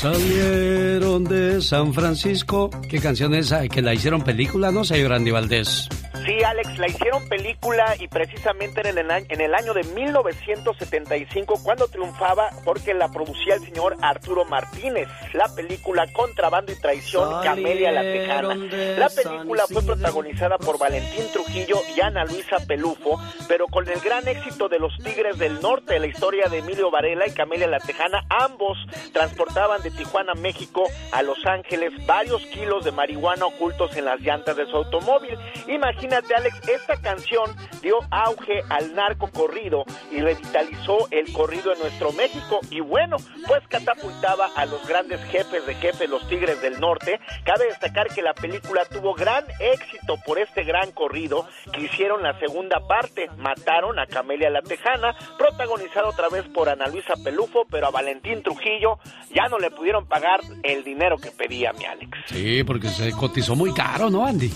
Salieron 0.00 1.24
de 1.24 1.60
San 1.60 1.92
Francisco. 1.92 2.70
¿Qué 2.88 3.00
canción 3.00 3.34
es 3.34 3.46
esa? 3.46 3.68
Que 3.68 3.82
la 3.82 3.92
hicieron 3.92 4.22
película, 4.22 4.72
¿no, 4.72 4.82
señor 4.82 5.12
Andy 5.12 5.30
Valdés? 5.30 5.90
Sí, 6.24 6.42
Alex, 6.42 6.78
la 6.78 6.88
hicieron 6.88 7.28
película 7.28 7.96
y 7.98 8.06
precisamente 8.08 8.86
en 8.86 8.98
el, 8.98 9.10
en 9.10 9.40
el 9.40 9.54
año 9.54 9.72
de 9.72 9.84
1975 9.84 11.60
cuando 11.62 11.88
triunfaba 11.88 12.50
porque 12.64 12.92
la 12.92 13.08
producía 13.08 13.54
el 13.54 13.60
señor 13.64 13.96
Arturo 14.02 14.44
Martínez. 14.44 15.08
La 15.32 15.48
película 15.54 16.06
Contrabando 16.12 16.72
y 16.72 16.76
Traición, 16.76 17.42
Camelia 17.42 17.90
la 17.90 18.02
Tejana. 18.02 18.54
La 18.98 19.08
película 19.08 19.64
fue 19.66 19.82
protagonizada 19.82 20.58
por 20.58 20.78
Valentín 20.78 21.24
Trujillo 21.32 21.76
y 21.96 22.00
Ana 22.00 22.24
Luisa 22.24 22.56
Pelufo, 22.66 23.18
pero 23.48 23.66
con 23.66 23.88
el 23.88 24.00
gran 24.00 24.28
éxito 24.28 24.68
de 24.68 24.78
los 24.78 24.92
Tigres 24.98 25.38
del 25.38 25.60
Norte, 25.60 25.98
la 25.98 26.06
historia 26.06 26.48
de 26.48 26.58
Emilio 26.58 26.90
Varela 26.90 27.26
y 27.26 27.32
Camelia 27.32 27.66
la 27.66 27.78
Tejana, 27.78 28.24
ambos 28.28 28.76
transportaban 29.12 29.82
de 29.82 29.89
Tijuana, 29.96 30.34
México 30.34 30.84
a 31.12 31.22
Los 31.22 31.44
Ángeles 31.46 31.92
varios 32.06 32.44
kilos 32.46 32.84
de 32.84 32.92
marihuana 32.92 33.46
ocultos 33.46 33.96
en 33.96 34.04
las 34.04 34.20
llantas 34.20 34.56
de 34.56 34.66
su 34.66 34.76
automóvil. 34.76 35.36
Imagínate, 35.68 36.34
Alex, 36.34 36.68
esta 36.68 37.00
canción 37.00 37.54
dio 37.82 37.98
auge 38.10 38.62
al 38.68 38.94
narco 38.94 39.30
corrido 39.30 39.84
y 40.10 40.20
revitalizó 40.20 41.08
el 41.10 41.32
corrido 41.32 41.72
en 41.72 41.78
nuestro 41.78 42.12
México 42.12 42.60
y 42.70 42.80
bueno, 42.80 43.16
pues 43.46 43.66
catapultaba 43.68 44.50
a 44.56 44.66
los 44.66 44.86
grandes 44.86 45.22
jefes 45.24 45.66
de 45.66 45.74
jefes, 45.74 46.08
los 46.08 46.26
Tigres 46.28 46.60
del 46.62 46.80
Norte. 46.80 47.20
Cabe 47.44 47.66
destacar 47.66 48.08
que 48.08 48.22
la 48.22 48.34
película 48.34 48.84
tuvo 48.84 49.14
gran 49.14 49.44
éxito 49.58 50.16
por 50.24 50.38
este 50.38 50.64
gran 50.64 50.92
corrido 50.92 51.46
que 51.72 51.82
hicieron 51.82 52.22
la 52.22 52.38
segunda 52.38 52.80
parte. 52.86 53.28
Mataron 53.36 53.98
a 53.98 54.06
Camelia 54.06 54.50
la 54.50 54.62
Tejana, 54.62 55.14
protagonizado 55.38 56.08
otra 56.08 56.28
vez 56.28 56.44
por 56.48 56.68
Ana 56.68 56.86
Luisa 56.86 57.14
Pelufo, 57.22 57.64
pero 57.70 57.86
a 57.86 57.90
Valentín 57.90 58.42
Trujillo 58.42 58.98
ya 59.34 59.48
no 59.48 59.58
le 59.58 59.70
pudieron 59.80 60.04
pagar 60.04 60.40
el 60.62 60.84
dinero 60.84 61.16
que 61.16 61.30
pedía 61.30 61.72
mi 61.72 61.86
Alex. 61.86 62.10
Sí, 62.26 62.62
porque 62.64 62.90
se 62.90 63.12
cotizó 63.12 63.56
muy 63.56 63.72
caro, 63.72 64.10
¿no, 64.10 64.26
Andy? 64.26 64.52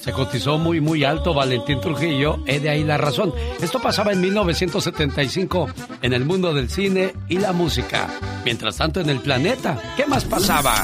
Se 0.00 0.12
cotizó 0.12 0.56
muy, 0.56 0.80
muy 0.80 1.04
alto 1.04 1.34
Valentín 1.34 1.78
Trujillo, 1.78 2.38
es 2.46 2.62
de 2.62 2.70
ahí 2.70 2.84
la 2.84 2.96
razón. 2.96 3.34
Esto 3.60 3.80
pasaba 3.80 4.12
en 4.12 4.22
1975 4.22 5.66
en 6.00 6.14
el 6.14 6.24
mundo 6.24 6.54
del 6.54 6.70
cine 6.70 7.12
y 7.28 7.36
la 7.36 7.52
música. 7.52 8.08
Mientras 8.46 8.78
tanto, 8.78 9.02
en 9.02 9.10
el 9.10 9.20
planeta, 9.20 9.78
¿qué 9.94 10.06
más 10.06 10.24
pasaba? 10.24 10.74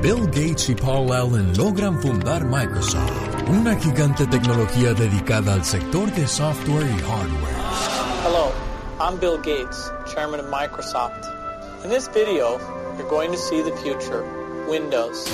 Bill 0.00 0.26
Gates 0.26 0.68
y 0.68 0.76
Paul 0.76 1.12
Allen 1.12 1.56
logran 1.56 2.00
fundar 2.00 2.44
Microsoft, 2.44 3.48
una 3.48 3.74
gigante 3.80 4.28
tecnología 4.28 4.94
dedicada 4.94 5.54
al 5.54 5.64
sector 5.64 6.08
de 6.12 6.28
software 6.28 6.86
y 6.86 7.02
hardware. 7.02 8.13
Hello, 8.26 8.50
I'm 8.98 9.20
Bill 9.20 9.36
Gates, 9.36 9.90
chairman 10.06 10.40
of 10.40 10.46
Microsoft. 10.46 11.28
In 11.84 11.90
this 11.90 12.08
video, 12.08 12.58
you're 12.96 13.10
going 13.10 13.30
to 13.32 13.36
see 13.36 13.60
the 13.60 13.76
future 13.82 14.24
Windows. 14.66 15.28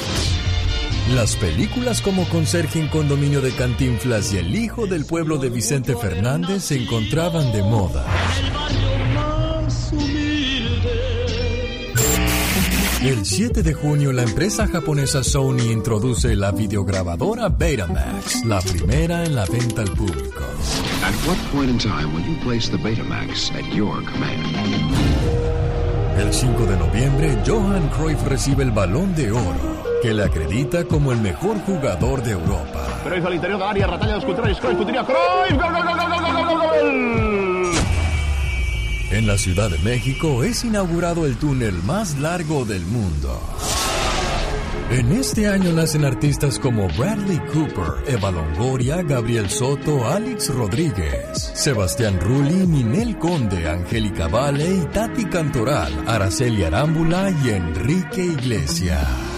Las 1.15 1.37
películas 1.37 2.01
como 2.01 2.29
Conserje 2.29 2.81
en 2.81 2.89
Condominio 2.89 3.43
de 3.43 3.53
Cantinflas 3.53 4.33
y 4.33 4.39
El 4.39 4.57
Hijo 4.57 4.89
del 4.89 5.07
Pueblo 5.07 5.39
de 5.39 5.51
Vicente 5.51 5.95
Fernández 5.95 6.65
se 6.65 6.83
encontraban 6.83 7.53
de 7.53 7.63
moda. 7.63 8.05
El 13.03 13.25
7 13.25 13.63
de 13.63 13.73
junio 13.73 14.13
la 14.13 14.23
empresa 14.25 14.67
japonesa 14.67 15.25
Sony 15.25 15.73
introduce 15.73 16.37
la 16.37 16.51
videograbadora 16.53 17.49
Betamax, 17.49 18.45
la 18.45 18.61
primera 18.61 19.25
en 19.25 19.35
la 19.35 19.47
venta 19.47 19.81
al 19.81 19.91
público. 19.93 20.45
At 21.03 21.15
what 21.27 21.39
point 21.51 21.71
in 21.71 21.79
time 21.79 22.13
will 22.15 22.23
you 22.27 22.37
place 22.45 22.71
the 22.71 22.77
Betamax 22.77 23.51
at 23.53 23.65
your 23.73 24.05
command? 24.05 24.45
El 26.19 26.31
5 26.31 26.67
de 26.67 26.77
noviembre 26.77 27.39
Johan 27.47 27.89
Cruyff 27.89 28.23
recibe 28.27 28.65
el 28.65 28.71
Balón 28.71 29.15
de 29.15 29.33
Oro, 29.33 29.83
que 30.03 30.13
le 30.13 30.25
acredita 30.25 30.85
como 30.85 31.13
el 31.13 31.21
mejor 31.21 31.59
jugador 31.61 32.23
de 32.23 32.33
Europa. 32.33 33.01
Cruyff 33.03 33.25
al 33.25 33.35
interior 33.35 33.59
de 33.61 33.65
área, 33.65 33.87
ratalla 33.87 34.17
los 34.17 34.27
contrarios, 34.27 34.61
Cruyff, 34.61 34.77
Cruyff, 34.77 34.91
gol, 34.93 35.07
gol, 35.57 35.85
gol, 35.85 35.97
gol, 35.97 36.23
gol, 36.23 36.45
gol, 36.45 36.59
gol. 36.59 37.50
En 39.11 39.27
la 39.27 39.37
Ciudad 39.37 39.69
de 39.69 39.79
México 39.79 40.45
es 40.45 40.65
inaugurado 40.65 41.27
el 41.27 41.37
túnel 41.37 41.83
más 41.83 42.21
largo 42.21 42.65
del 42.65 42.87
mundo. 42.87 43.41
En 44.89 45.11
este 45.11 45.49
año 45.49 45.73
nacen 45.73 46.05
artistas 46.05 46.61
como 46.61 46.87
Bradley 46.97 47.41
Cooper, 47.53 48.05
Eva 48.07 48.31
Longoria, 48.31 49.03
Gabriel 49.03 49.51
Soto, 49.51 50.09
Alex 50.09 50.55
Rodríguez, 50.55 51.51
Sebastián 51.55 52.21
Rulli, 52.21 52.67
Ninel 52.69 53.19
Conde, 53.19 53.69
Angélica 53.69 54.29
Vale 54.29 54.87
Tati 54.93 55.25
Cantoral, 55.25 55.93
Araceli 56.07 56.63
Arámbula 56.63 57.33
y 57.45 57.51
Enrique 57.51 58.25
Iglesias. 58.25 59.30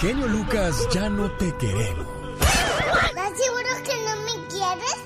Genio 0.00 0.28
Lucas 0.28 0.88
ya 0.92 1.08
no 1.08 1.30
te 1.32 1.52
queremos. 1.56 2.06
¿Estás 2.40 3.32
seguro 3.36 3.68
que 3.84 4.04
no 4.04 4.16
me 4.22 4.46
quieres? 4.46 4.96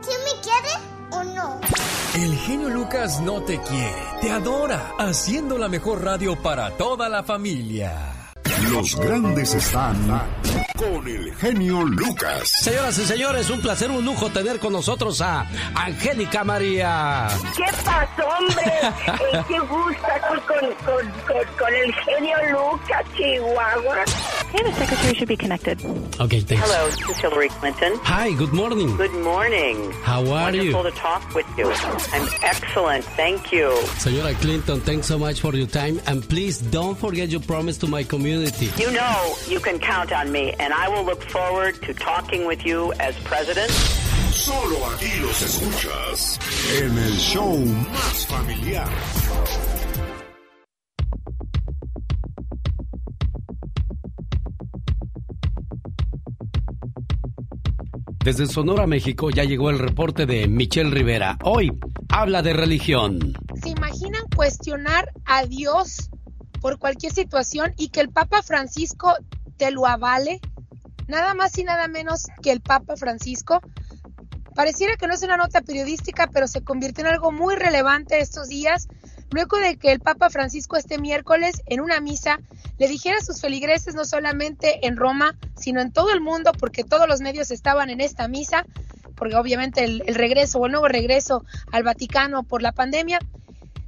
¿Sí 0.00 0.12
me 0.24 0.40
quieres 0.42 0.78
o 1.10 1.24
no? 1.24 1.60
El 2.14 2.36
genio 2.38 2.68
Lucas 2.68 3.20
no 3.20 3.42
te 3.42 3.60
quiere, 3.60 4.02
te 4.20 4.30
adora, 4.30 4.92
haciendo 4.98 5.58
la 5.58 5.68
mejor 5.68 6.04
radio 6.04 6.40
para 6.40 6.76
toda 6.76 7.08
la 7.08 7.22
familia. 7.22 8.17
Los 8.66 8.96
grandes 8.96 9.54
están 9.54 9.96
con 10.76 11.06
el 11.06 11.34
genio 11.36 11.82
Lucas. 11.84 12.50
Señoras 12.60 12.98
y 12.98 13.04
señores, 13.06 13.50
un 13.50 13.60
placer, 13.60 13.90
un 13.90 14.04
lujo 14.04 14.28
tener 14.30 14.58
con 14.58 14.72
nosotros 14.72 15.20
a 15.20 15.46
Angélica 15.74 16.44
María. 16.44 17.28
¿Qué 17.56 17.64
pasó, 17.84 18.28
hombre? 18.38 18.72
Eh, 19.32 19.44
qué 19.48 19.58
gusto 19.60 20.06
aquí 20.06 20.40
con, 20.46 20.58
con, 20.84 21.10
con, 21.26 21.56
con 21.58 21.74
el 21.74 21.94
genio 21.94 22.36
Lucas, 22.52 23.04
Chihuahua. 23.16 24.04
Yeah, 24.54 24.62
the 24.62 24.72
secretary 24.72 25.14
should 25.14 25.28
be 25.28 25.36
connected. 25.36 25.78
Okay, 26.18 26.40
thanks. 26.40 26.64
Hello, 26.64 26.88
this 26.90 27.08
is 27.10 27.18
Hillary 27.18 27.50
Clinton. 27.50 27.92
Hi, 28.02 28.32
good 28.32 28.52
morning. 28.54 28.96
Good 28.96 29.12
morning. 29.12 29.92
How 30.02 30.20
are 30.32 30.54
you? 30.54 30.72
Wonderful 30.74 30.84
to 30.84 30.90
talk 30.96 31.34
with 31.34 31.46
you. 31.58 31.70
I'm 31.70 32.28
excellent, 32.42 33.04
thank 33.04 33.52
you. 33.52 33.68
Señora 34.00 34.34
Clinton, 34.40 34.80
thanks 34.80 35.06
so 35.06 35.18
much 35.18 35.40
for 35.40 35.54
your 35.54 35.66
time. 35.66 36.00
And 36.06 36.26
please 36.26 36.58
don't 36.58 36.96
forget 36.98 37.28
your 37.28 37.40
promise 37.42 37.76
to 37.78 37.86
my 37.86 38.02
community. 38.04 38.70
You 38.82 38.90
know 38.90 39.34
you 39.46 39.60
can 39.60 39.78
count 39.78 40.12
on 40.12 40.32
me, 40.32 40.54
and 40.58 40.72
I 40.72 40.88
will 40.88 41.04
look 41.04 41.22
forward 41.24 41.74
to 41.82 41.92
talking 41.92 42.46
with 42.46 42.64
you 42.64 42.92
as 42.94 43.14
president. 43.24 43.70
Solo 44.32 44.78
aquí 44.92 45.10
los 45.20 45.42
escuchas 45.42 46.38
en 46.80 46.96
el 46.96 47.16
show 47.18 47.58
más 47.92 48.26
familiar. 48.26 48.88
Desde 58.28 58.44
Sonora, 58.44 58.86
México, 58.86 59.30
ya 59.30 59.44
llegó 59.44 59.70
el 59.70 59.78
reporte 59.78 60.26
de 60.26 60.48
Michelle 60.48 60.90
Rivera. 60.90 61.38
Hoy 61.44 61.72
habla 62.10 62.42
de 62.42 62.52
religión. 62.52 63.32
¿Se 63.62 63.70
imaginan 63.70 64.20
cuestionar 64.36 65.10
a 65.24 65.46
Dios 65.46 66.10
por 66.60 66.78
cualquier 66.78 67.10
situación 67.10 67.72
y 67.78 67.88
que 67.88 68.00
el 68.00 68.10
Papa 68.10 68.42
Francisco 68.42 69.14
te 69.56 69.70
lo 69.70 69.86
avale? 69.86 70.42
Nada 71.06 71.32
más 71.32 71.56
y 71.56 71.64
nada 71.64 71.88
menos 71.88 72.26
que 72.42 72.52
el 72.52 72.60
Papa 72.60 72.96
Francisco. 72.98 73.62
Pareciera 74.54 74.96
que 74.96 75.06
no 75.06 75.14
es 75.14 75.22
una 75.22 75.38
nota 75.38 75.62
periodística, 75.62 76.28
pero 76.30 76.48
se 76.48 76.62
convirtió 76.62 77.06
en 77.06 77.12
algo 77.12 77.32
muy 77.32 77.56
relevante 77.56 78.20
estos 78.20 78.48
días, 78.48 78.88
luego 79.30 79.58
de 79.58 79.76
que 79.76 79.92
el 79.92 80.00
Papa 80.00 80.30
Francisco 80.30 80.76
este 80.76 80.98
miércoles 80.98 81.62
en 81.66 81.80
una 81.80 82.00
misa 82.00 82.40
le 82.78 82.88
dijera 82.88 83.18
a 83.18 83.24
sus 83.24 83.40
feligreses 83.40 83.94
no 83.94 84.04
solamente 84.04 84.86
en 84.86 84.96
Roma, 84.96 85.36
sino 85.56 85.80
en 85.80 85.92
todo 85.92 86.12
el 86.12 86.20
mundo, 86.20 86.52
porque 86.58 86.84
todos 86.84 87.08
los 87.08 87.20
medios 87.20 87.50
estaban 87.50 87.90
en 87.90 88.00
esta 88.00 88.28
misa, 88.28 88.64
porque 89.16 89.36
obviamente 89.36 89.84
el, 89.84 90.02
el 90.06 90.14
regreso 90.14 90.58
o 90.58 90.66
el 90.66 90.72
nuevo 90.72 90.88
regreso 90.88 91.44
al 91.72 91.82
Vaticano 91.82 92.42
por 92.44 92.62
la 92.62 92.72
pandemia, 92.72 93.18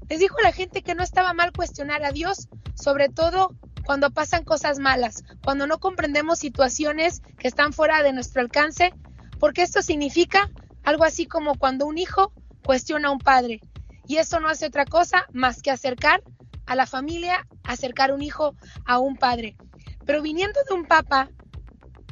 les 0.08 0.18
dijo 0.18 0.38
a 0.38 0.42
la 0.42 0.52
gente 0.52 0.82
que 0.82 0.96
no 0.96 1.04
estaba 1.04 1.32
mal 1.34 1.52
cuestionar 1.52 2.04
a 2.04 2.10
Dios, 2.10 2.48
sobre 2.74 3.08
todo 3.08 3.54
cuando 3.84 4.10
pasan 4.10 4.44
cosas 4.44 4.78
malas, 4.78 5.24
cuando 5.44 5.66
no 5.66 5.78
comprendemos 5.78 6.38
situaciones 6.38 7.22
que 7.38 7.48
están 7.48 7.72
fuera 7.72 8.02
de 8.02 8.12
nuestro 8.12 8.42
alcance, 8.42 8.92
porque 9.38 9.62
esto 9.62 9.82
significa 9.82 10.50
algo 10.82 11.04
así 11.04 11.26
como 11.26 11.56
cuando 11.56 11.86
un 11.86 11.98
hijo 11.98 12.32
cuestiona 12.64 13.08
a 13.08 13.12
un 13.12 13.18
padre. 13.18 13.60
Y 14.10 14.16
esto 14.16 14.40
no 14.40 14.48
hace 14.48 14.66
otra 14.66 14.86
cosa 14.86 15.24
más 15.32 15.62
que 15.62 15.70
acercar 15.70 16.20
a 16.66 16.74
la 16.74 16.84
familia, 16.84 17.46
acercar 17.62 18.12
un 18.12 18.22
hijo 18.22 18.56
a 18.84 18.98
un 18.98 19.16
padre. 19.16 19.56
Pero 20.04 20.20
viniendo 20.20 20.58
de 20.68 20.74
un 20.74 20.84
papa, 20.84 21.30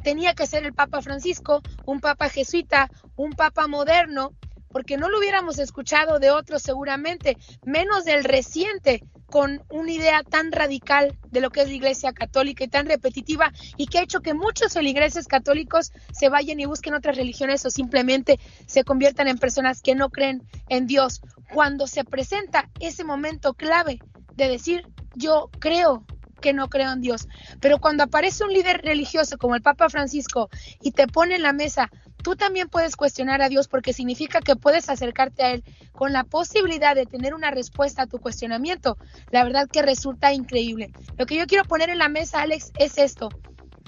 tenía 0.01 0.33
que 0.33 0.47
ser 0.47 0.63
el 0.63 0.73
Papa 0.73 1.01
Francisco, 1.01 1.61
un 1.85 1.99
papa 1.99 2.29
jesuita, 2.29 2.89
un 3.17 3.31
papa 3.31 3.67
moderno, 3.67 4.31
porque 4.69 4.97
no 4.97 5.09
lo 5.09 5.19
hubiéramos 5.19 5.59
escuchado 5.59 6.19
de 6.19 6.31
otros 6.31 6.61
seguramente, 6.61 7.37
menos 7.65 8.05
del 8.05 8.23
reciente, 8.23 9.03
con 9.29 9.63
una 9.69 9.91
idea 9.91 10.23
tan 10.23 10.51
radical 10.51 11.17
de 11.29 11.41
lo 11.41 11.51
que 11.51 11.61
es 11.61 11.67
la 11.67 11.73
Iglesia 11.73 12.13
Católica 12.13 12.63
y 12.63 12.67
tan 12.67 12.87
repetitiva 12.87 13.51
y 13.77 13.87
que 13.87 13.99
ha 13.99 14.03
hecho 14.03 14.21
que 14.21 14.33
muchos 14.33 14.73
feligreses 14.73 15.27
católicos 15.27 15.91
se 16.11 16.29
vayan 16.29 16.59
y 16.59 16.65
busquen 16.65 16.95
otras 16.95 17.15
religiones 17.15 17.65
o 17.65 17.69
simplemente 17.69 18.39
se 18.65 18.83
conviertan 18.83 19.27
en 19.27 19.37
personas 19.37 19.81
que 19.81 19.95
no 19.95 20.09
creen 20.09 20.43
en 20.67 20.87
Dios. 20.87 21.21
Cuando 21.53 21.87
se 21.87 22.03
presenta 22.03 22.69
ese 22.79 23.03
momento 23.03 23.53
clave 23.53 23.99
de 24.35 24.47
decir 24.47 24.87
yo 25.15 25.49
creo 25.59 26.05
que 26.41 26.53
no 26.53 26.69
creo 26.69 26.91
en 26.91 27.01
Dios, 27.01 27.27
pero 27.59 27.79
cuando 27.79 28.03
aparece 28.03 28.45
un 28.45 28.53
líder 28.53 28.81
religioso 28.81 29.37
como 29.37 29.55
el 29.55 29.61
Papa 29.61 29.89
Francisco 29.89 30.49
y 30.81 30.91
te 30.91 31.07
pone 31.07 31.35
en 31.35 31.41
la 31.41 31.51
mesa 31.51 31.91
tú 32.23 32.35
también 32.35 32.69
puedes 32.69 32.95
cuestionar 32.95 33.41
a 33.41 33.49
Dios 33.49 33.67
porque 33.67 33.93
significa 33.93 34.41
que 34.41 34.55
puedes 34.55 34.89
acercarte 34.89 35.43
a 35.43 35.51
Él 35.51 35.63
con 35.93 36.13
la 36.13 36.23
posibilidad 36.23 36.95
de 36.95 37.05
tener 37.05 37.33
una 37.33 37.51
respuesta 37.51 38.03
a 38.03 38.07
tu 38.07 38.19
cuestionamiento. 38.19 38.97
La 39.31 39.43
verdad 39.43 39.67
que 39.71 39.81
resulta 39.81 40.33
increíble. 40.33 40.91
Lo 41.17 41.25
que 41.25 41.35
yo 41.35 41.47
quiero 41.47 41.65
poner 41.65 41.89
en 41.89 41.99
la 41.99 42.09
mesa, 42.09 42.41
Alex, 42.41 42.71
es 42.77 42.97
esto. 42.97 43.29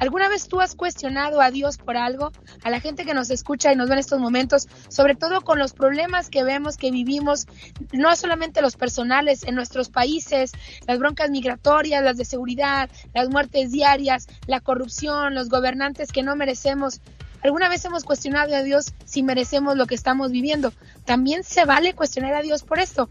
¿Alguna 0.02 0.30
vez 0.30 0.48
tú 0.48 0.60
has 0.60 0.74
cuestionado 0.74 1.42
a 1.42 1.52
Dios 1.52 1.78
por 1.78 1.96
algo? 1.96 2.32
A 2.64 2.72
la 2.72 2.80
gente 2.80 3.06
que 3.06 3.14
nos 3.14 3.30
escucha 3.30 3.72
y 3.72 3.76
nos 3.76 3.88
ve 3.88 3.94
en 3.94 4.00
estos 4.00 4.20
momentos, 4.20 4.68
sobre 4.90 5.14
todo 5.14 5.42
con 5.42 5.60
los 5.60 5.74
problemas 5.74 6.32
que 6.32 6.44
vemos, 6.44 6.76
que 6.76 6.90
vivimos, 6.90 7.46
no 7.94 8.16
solamente 8.16 8.64
los 8.64 8.78
personales 8.78 9.44
en 9.44 9.54
nuestros 9.54 9.90
países, 9.90 10.54
las 10.88 10.98
broncas 10.98 11.30
migratorias, 11.30 12.04
las 12.04 12.18
de 12.18 12.26
seguridad, 12.26 12.90
las 13.14 13.30
muertes 13.30 13.70
diarias, 13.70 14.26
la 14.48 14.60
corrupción, 14.60 15.36
los 15.36 15.50
gobernantes 15.50 16.12
que 16.12 16.24
no 16.24 16.36
merecemos. 16.36 17.00
¿Alguna 17.44 17.70
vez 17.70 17.84
hemos 17.86 18.04
cuestionado 18.04 18.56
a 18.56 18.64
Dios 18.64 18.94
si 19.06 19.24
merecemos 19.24 19.76
lo 19.76 19.88
que 19.88 19.96
estamos 19.96 20.32
viviendo? 20.32 20.74
También 21.06 21.44
se 21.44 21.66
vale 21.66 21.94
cuestionar 21.94 22.36
a 22.36 22.42
Dios 22.42 22.64
por 22.64 22.80
esto. 22.80 23.10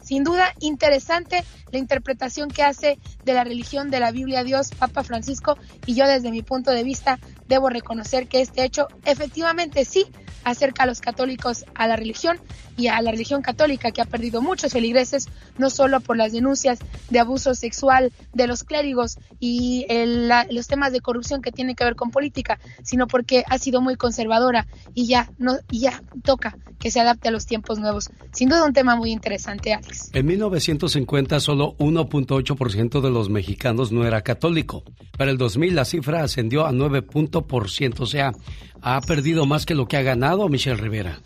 Sin 0.00 0.24
duda, 0.24 0.52
interesante 0.60 1.44
la 1.70 1.78
interpretación 1.78 2.50
que 2.50 2.62
hace 2.62 2.98
de 3.24 3.34
la 3.34 3.44
religión 3.44 3.90
de 3.90 4.00
la 4.00 4.10
Biblia 4.10 4.44
Dios, 4.44 4.70
Papa 4.76 5.04
Francisco, 5.04 5.56
y 5.86 5.94
yo 5.94 6.06
desde 6.06 6.30
mi 6.30 6.42
punto 6.42 6.72
de 6.72 6.82
vista 6.82 7.18
debo 7.52 7.68
reconocer 7.68 8.26
que 8.28 8.40
este 8.40 8.64
hecho 8.64 8.88
efectivamente 9.04 9.84
sí 9.84 10.06
acerca 10.44 10.82
a 10.82 10.86
los 10.86 11.00
católicos 11.00 11.64
a 11.74 11.86
la 11.86 11.94
religión 11.94 12.36
y 12.76 12.88
a 12.88 13.00
la 13.00 13.12
religión 13.12 13.42
católica 13.42 13.92
que 13.92 14.00
ha 14.00 14.06
perdido 14.06 14.42
muchos 14.42 14.72
feligreses, 14.72 15.28
no 15.58 15.70
solo 15.70 16.00
por 16.00 16.16
las 16.16 16.32
denuncias 16.32 16.80
de 17.10 17.20
abuso 17.20 17.54
sexual 17.54 18.10
de 18.32 18.46
los 18.48 18.64
clérigos 18.64 19.18
y 19.38 19.86
el- 19.88 20.26
la- 20.26 20.46
los 20.50 20.66
temas 20.66 20.90
de 20.92 21.00
corrupción 21.00 21.42
que 21.42 21.52
tienen 21.52 21.76
que 21.76 21.84
ver 21.84 21.94
con 21.94 22.10
política, 22.10 22.58
sino 22.82 23.06
porque 23.06 23.44
ha 23.48 23.58
sido 23.58 23.80
muy 23.80 23.94
conservadora 23.96 24.66
y 24.94 25.06
ya 25.06 25.30
no 25.38 25.58
ya 25.70 26.02
toca 26.24 26.56
que 26.80 26.90
se 26.90 26.98
adapte 26.98 27.28
a 27.28 27.30
los 27.30 27.46
tiempos 27.46 27.78
nuevos. 27.78 28.10
Sin 28.32 28.48
duda 28.48 28.64
un 28.64 28.72
tema 28.72 28.96
muy 28.96 29.12
interesante, 29.12 29.72
Alex. 29.74 30.10
En 30.12 30.26
1950 30.26 31.38
solo 31.38 31.76
1.8% 31.78 33.00
de 33.00 33.10
los 33.10 33.28
mexicanos 33.28 33.92
no 33.92 34.04
era 34.06 34.22
católico. 34.22 34.82
Para 35.16 35.30
el 35.30 35.38
2000 35.38 35.74
la 35.76 35.84
cifra 35.84 36.24
ascendió 36.24 36.66
a 36.66 36.72
9%, 36.72 37.41
o 38.04 38.06
sea, 38.06 38.32
ha 38.80 39.00
perdido 39.00 39.46
más 39.46 39.66
que 39.66 39.74
lo 39.74 39.86
que 39.86 39.96
ha 39.96 40.02
ganado 40.02 40.48
Michelle 40.48 40.80
Rivera. 40.80 41.20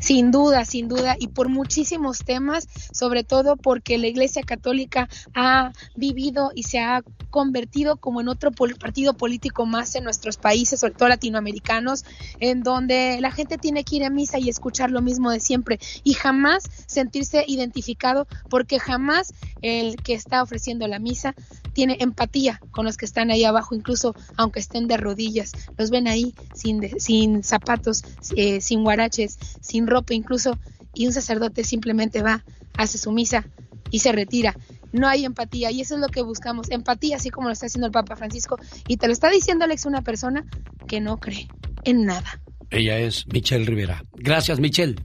Sin 0.00 0.30
duda, 0.30 0.64
sin 0.64 0.88
duda, 0.88 1.16
y 1.18 1.28
por 1.28 1.48
muchísimos 1.48 2.18
temas, 2.24 2.66
sobre 2.92 3.22
todo 3.24 3.56
porque 3.56 3.98
la 3.98 4.06
Iglesia 4.08 4.42
Católica 4.42 5.08
ha 5.34 5.72
vivido 5.94 6.50
y 6.54 6.62
se 6.64 6.80
ha 6.80 7.02
convertido 7.30 7.96
como 7.96 8.20
en 8.20 8.26
otro 8.28 8.50
partido 8.50 9.14
político 9.14 9.64
más 9.64 9.94
en 9.94 10.02
nuestros 10.04 10.36
países, 10.36 10.80
sobre 10.80 10.94
todo 10.94 11.08
latinoamericanos, 11.08 12.04
en 12.40 12.62
donde 12.64 13.18
la 13.20 13.30
gente 13.30 13.56
tiene 13.56 13.84
que 13.84 13.96
ir 13.96 14.04
a 14.04 14.10
misa 14.10 14.38
y 14.40 14.48
escuchar 14.48 14.90
lo 14.90 15.00
mismo 15.00 15.30
de 15.30 15.38
siempre 15.38 15.78
y 16.02 16.14
jamás 16.14 16.64
sentirse 16.86 17.44
identificado 17.46 18.26
porque 18.48 18.80
jamás 18.80 19.32
el 19.62 19.96
que 20.02 20.14
está 20.14 20.42
ofreciendo 20.42 20.88
la 20.88 20.98
misa 20.98 21.34
tiene 21.72 21.98
empatía 22.00 22.60
con 22.72 22.84
los 22.84 22.96
que 22.96 23.04
están 23.06 23.30
ahí 23.30 23.44
abajo, 23.44 23.76
incluso 23.76 24.16
aunque 24.36 24.58
estén 24.58 24.88
de 24.88 24.96
rodillas, 24.96 25.52
los 25.78 25.90
ven 25.90 26.08
ahí 26.08 26.34
sin, 26.52 26.80
de- 26.80 26.98
sin 26.98 27.44
zapatos, 27.44 28.02
eh, 28.36 28.60
sin 28.60 28.82
guaraches, 28.82 29.38
sin 29.60 29.86
ropa 29.90 30.14
incluso, 30.14 30.58
y 30.94 31.06
un 31.06 31.12
sacerdote 31.12 31.64
simplemente 31.64 32.22
va, 32.22 32.44
hace 32.76 32.98
su 32.98 33.12
misa 33.12 33.44
y 33.90 33.98
se 34.00 34.12
retira. 34.12 34.56
No 34.92 35.08
hay 35.08 35.24
empatía 35.24 35.70
y 35.70 35.80
eso 35.80 35.94
es 35.94 36.00
lo 36.00 36.08
que 36.08 36.22
buscamos, 36.22 36.70
empatía, 36.70 37.16
así 37.16 37.30
como 37.30 37.48
lo 37.48 37.52
está 37.52 37.66
haciendo 37.66 37.86
el 37.86 37.92
Papa 37.92 38.16
Francisco. 38.16 38.58
Y 38.88 38.96
te 38.96 39.06
lo 39.06 39.12
está 39.12 39.28
diciendo 39.28 39.64
Alex, 39.64 39.86
una 39.86 40.02
persona 40.02 40.44
que 40.88 41.00
no 41.00 41.18
cree 41.18 41.48
en 41.84 42.04
nada. 42.04 42.40
Ella 42.70 42.98
es 42.98 43.26
Michelle 43.32 43.66
Rivera. 43.66 44.04
Gracias, 44.14 44.58
Michelle. 44.60 44.96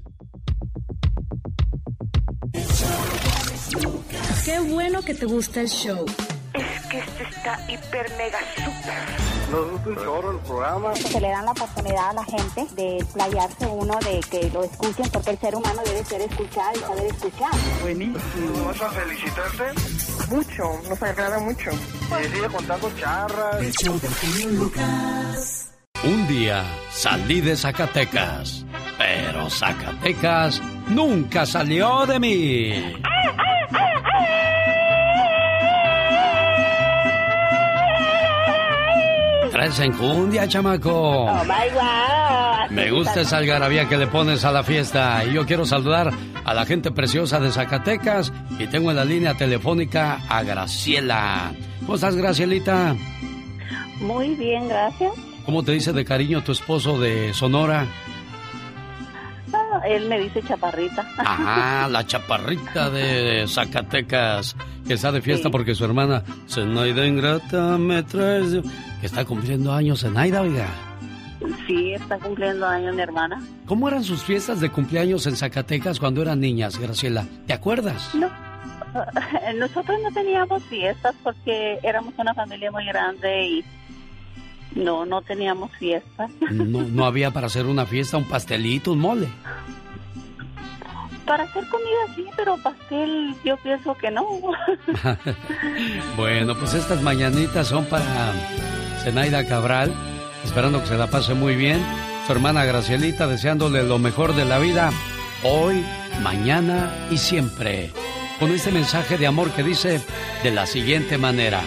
Qué 4.45 4.59
bueno 4.59 5.01
que 5.01 5.13
te 5.13 5.25
gusta 5.25 5.61
el 5.61 5.69
show. 5.69 6.05
Es 6.53 6.85
que 6.87 6.99
este 6.99 7.23
está 7.23 7.59
hiper 7.67 8.09
mega 8.17 8.39
super. 8.55 9.34
Nos 9.55 9.71
gusta 9.71 9.89
un 9.89 9.95
chorro 9.95 10.31
el 10.31 10.39
programa. 10.39 10.95
Se 10.95 11.21
le 11.21 11.29
dan 11.29 11.45
la 11.45 11.51
oportunidad 11.51 12.09
a 12.09 12.13
la 12.13 12.25
gente 12.25 12.67
de 12.75 13.05
playarse 13.13 13.65
uno, 13.65 13.97
de 13.99 14.19
que 14.29 14.49
lo 14.49 14.63
escuchen, 14.65 15.09
porque 15.13 15.29
el 15.29 15.39
ser 15.39 15.55
humano 15.55 15.81
debe 15.85 16.03
ser 16.03 16.21
escuchado 16.21 16.71
y 16.75 16.79
saber 16.79 17.05
escuchar. 17.05 17.51
Buenísimo. 17.81 18.65
¿Vas 18.65 18.81
a 18.81 18.89
felicitarte? 18.89 19.63
Mucho, 20.29 20.63
nos 20.89 21.01
agrada 21.01 21.39
mucho. 21.39 21.71
Y 21.71 22.35
sigue 22.35 22.47
contando 22.49 22.91
charras. 22.99 23.61
El 23.61 23.71
show 23.71 23.97
del 23.97 24.13
genio 24.15 24.49
Lucas. 24.63 25.71
Un 26.03 26.27
día 26.27 26.61
salí 26.91 27.39
de 27.39 27.55
Zacatecas, 27.55 28.65
pero 28.97 29.49
Zacatecas 29.49 30.61
nunca 30.89 31.45
salió 31.45 32.05
de 32.05 32.19
mí. 32.19 32.93
Traes 39.65 39.79
enjundia, 39.79 40.47
chamaco. 40.47 41.25
Oh 41.25 41.43
my 41.43 41.69
God. 41.73 42.69
Me 42.69 42.91
gusta 42.91 43.21
esa 43.21 43.37
algarabía 43.37 43.89
que 43.89 43.97
le 43.97 44.05
pones 44.05 44.45
a 44.45 44.51
la 44.51 44.63
fiesta. 44.63 45.23
Y 45.25 45.33
yo 45.33 45.47
quiero 45.47 45.65
saludar 45.65 46.11
a 46.43 46.53
la 46.53 46.67
gente 46.67 46.91
preciosa 46.91 47.39
de 47.39 47.51
Zacatecas. 47.51 48.31
Y 48.59 48.67
tengo 48.67 48.91
en 48.91 48.97
la 48.97 49.05
línea 49.05 49.33
telefónica 49.33 50.21
a 50.29 50.43
Graciela. 50.43 51.51
¿Cómo 51.79 51.95
estás, 51.95 52.15
Gracielita? 52.15 52.95
Muy 54.01 54.35
bien, 54.35 54.67
gracias. 54.67 55.13
¿Cómo 55.47 55.63
te 55.63 55.71
dice 55.71 55.93
de 55.93 56.05
cariño 56.05 56.43
tu 56.43 56.51
esposo 56.51 56.99
de 56.99 57.33
Sonora? 57.33 57.87
Él 59.87 60.07
me 60.07 60.19
dice 60.19 60.41
chaparrita. 60.43 61.05
Ah, 61.17 61.87
la 61.89 62.05
chaparrita 62.05 62.89
de 62.89 63.45
Zacatecas, 63.47 64.55
que 64.87 64.93
está 64.93 65.11
de 65.11 65.21
fiesta 65.21 65.49
Sí. 65.49 65.51
porque 65.51 65.75
su 65.75 65.85
hermana 65.85 66.23
Zenaida 66.49 67.05
Ingrata 67.05 67.77
me 67.77 68.03
traes... 68.03 68.51
de-". 68.51 68.63
Que 68.99 69.05
está 69.07 69.25
cumpliendo 69.25 69.73
años 69.73 70.01
Zenaida, 70.01 70.41
oiga. 70.41 70.67
Sí, 71.67 71.93
está 71.93 72.17
cumpliendo 72.17 72.65
años 72.65 72.95
mi 72.95 73.01
hermana. 73.01 73.41
¿Cómo 73.65 73.87
eran 73.87 74.03
sus 74.03 74.23
fiestas 74.23 74.59
de 74.61 74.69
cumpleaños 74.69 75.27
en 75.27 75.35
Zacatecas 75.35 75.99
cuando 75.99 76.21
eran 76.21 76.39
niñas, 76.39 76.77
Graciela? 76.79 77.25
¿Te 77.45 77.53
acuerdas? 77.53 78.15
No. 78.15 78.29
Nosotros 79.59 79.97
no 80.01 80.11
teníamos 80.13 80.63
fiestas 80.63 81.13
porque 81.23 81.77
éramos 81.83 82.13
una 82.17 82.33
familia 82.33 82.71
muy 82.71 82.85
grande 82.85 83.45
y 83.47 83.65
no, 84.75 85.05
no 85.05 85.21
teníamos 85.21 85.71
fiestas. 85.77 86.29
No, 86.51 86.81
no 86.81 87.05
había 87.05 87.31
para 87.31 87.47
hacer 87.47 87.65
una 87.65 87.85
fiesta, 87.85 88.17
un 88.17 88.25
pastelito, 88.25 88.91
un 88.91 88.99
mole. 88.99 89.27
Para 91.25 91.45
hacer 91.45 91.67
comida 91.69 92.15
sí, 92.15 92.25
pero 92.35 92.57
pastel 92.61 93.35
yo 93.43 93.57
pienso 93.57 93.95
que 93.95 94.11
no. 94.11 94.25
bueno, 96.17 96.55
pues 96.55 96.73
estas 96.75 97.01
mañanitas 97.01 97.67
son 97.67 97.85
para 97.85 98.33
Zenaida 99.03 99.47
Cabral, 99.47 99.91
esperando 100.43 100.81
que 100.81 100.87
se 100.87 100.97
la 100.97 101.07
pase 101.07 101.33
muy 101.33 101.55
bien. 101.55 101.81
Su 102.27 102.33
hermana 102.33 102.65
Gracielita 102.65 103.27
deseándole 103.27 103.83
lo 103.83 103.97
mejor 103.97 104.35
de 104.35 104.45
la 104.45 104.59
vida, 104.59 104.91
hoy, 105.43 105.83
mañana 106.21 106.91
y 107.09 107.17
siempre. 107.17 107.91
Con 108.39 108.51
este 108.51 108.71
mensaje 108.71 109.17
de 109.17 109.27
amor 109.27 109.51
que 109.51 109.63
dice 109.63 110.01
de 110.43 110.51
la 110.51 110.65
siguiente 110.65 111.17
manera, 111.17 111.61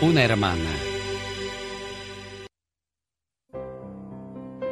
una 0.00 0.22
hermana. 0.22 0.95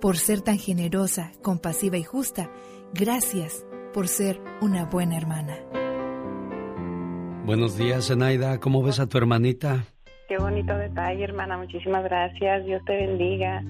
Por 0.00 0.16
ser 0.16 0.40
tan 0.40 0.58
generosa, 0.58 1.32
compasiva 1.42 1.96
y 1.96 2.02
justa, 2.02 2.50
gracias 2.92 3.64
por 3.92 4.08
ser 4.08 4.40
una 4.60 4.84
buena 4.84 5.16
hermana. 5.16 5.56
Buenos 7.44 7.76
días, 7.76 8.08
Zenaida. 8.08 8.58
¿Cómo 8.58 8.82
ves 8.82 8.98
a 9.00 9.06
tu 9.06 9.18
hermanita? 9.18 9.84
Qué 10.28 10.38
bonito 10.38 10.74
detalle, 10.76 11.24
hermana. 11.24 11.58
Muchísimas 11.58 12.02
gracias. 12.04 12.64
Dios 12.64 12.82
te 12.86 12.96
bendiga. 12.96 13.62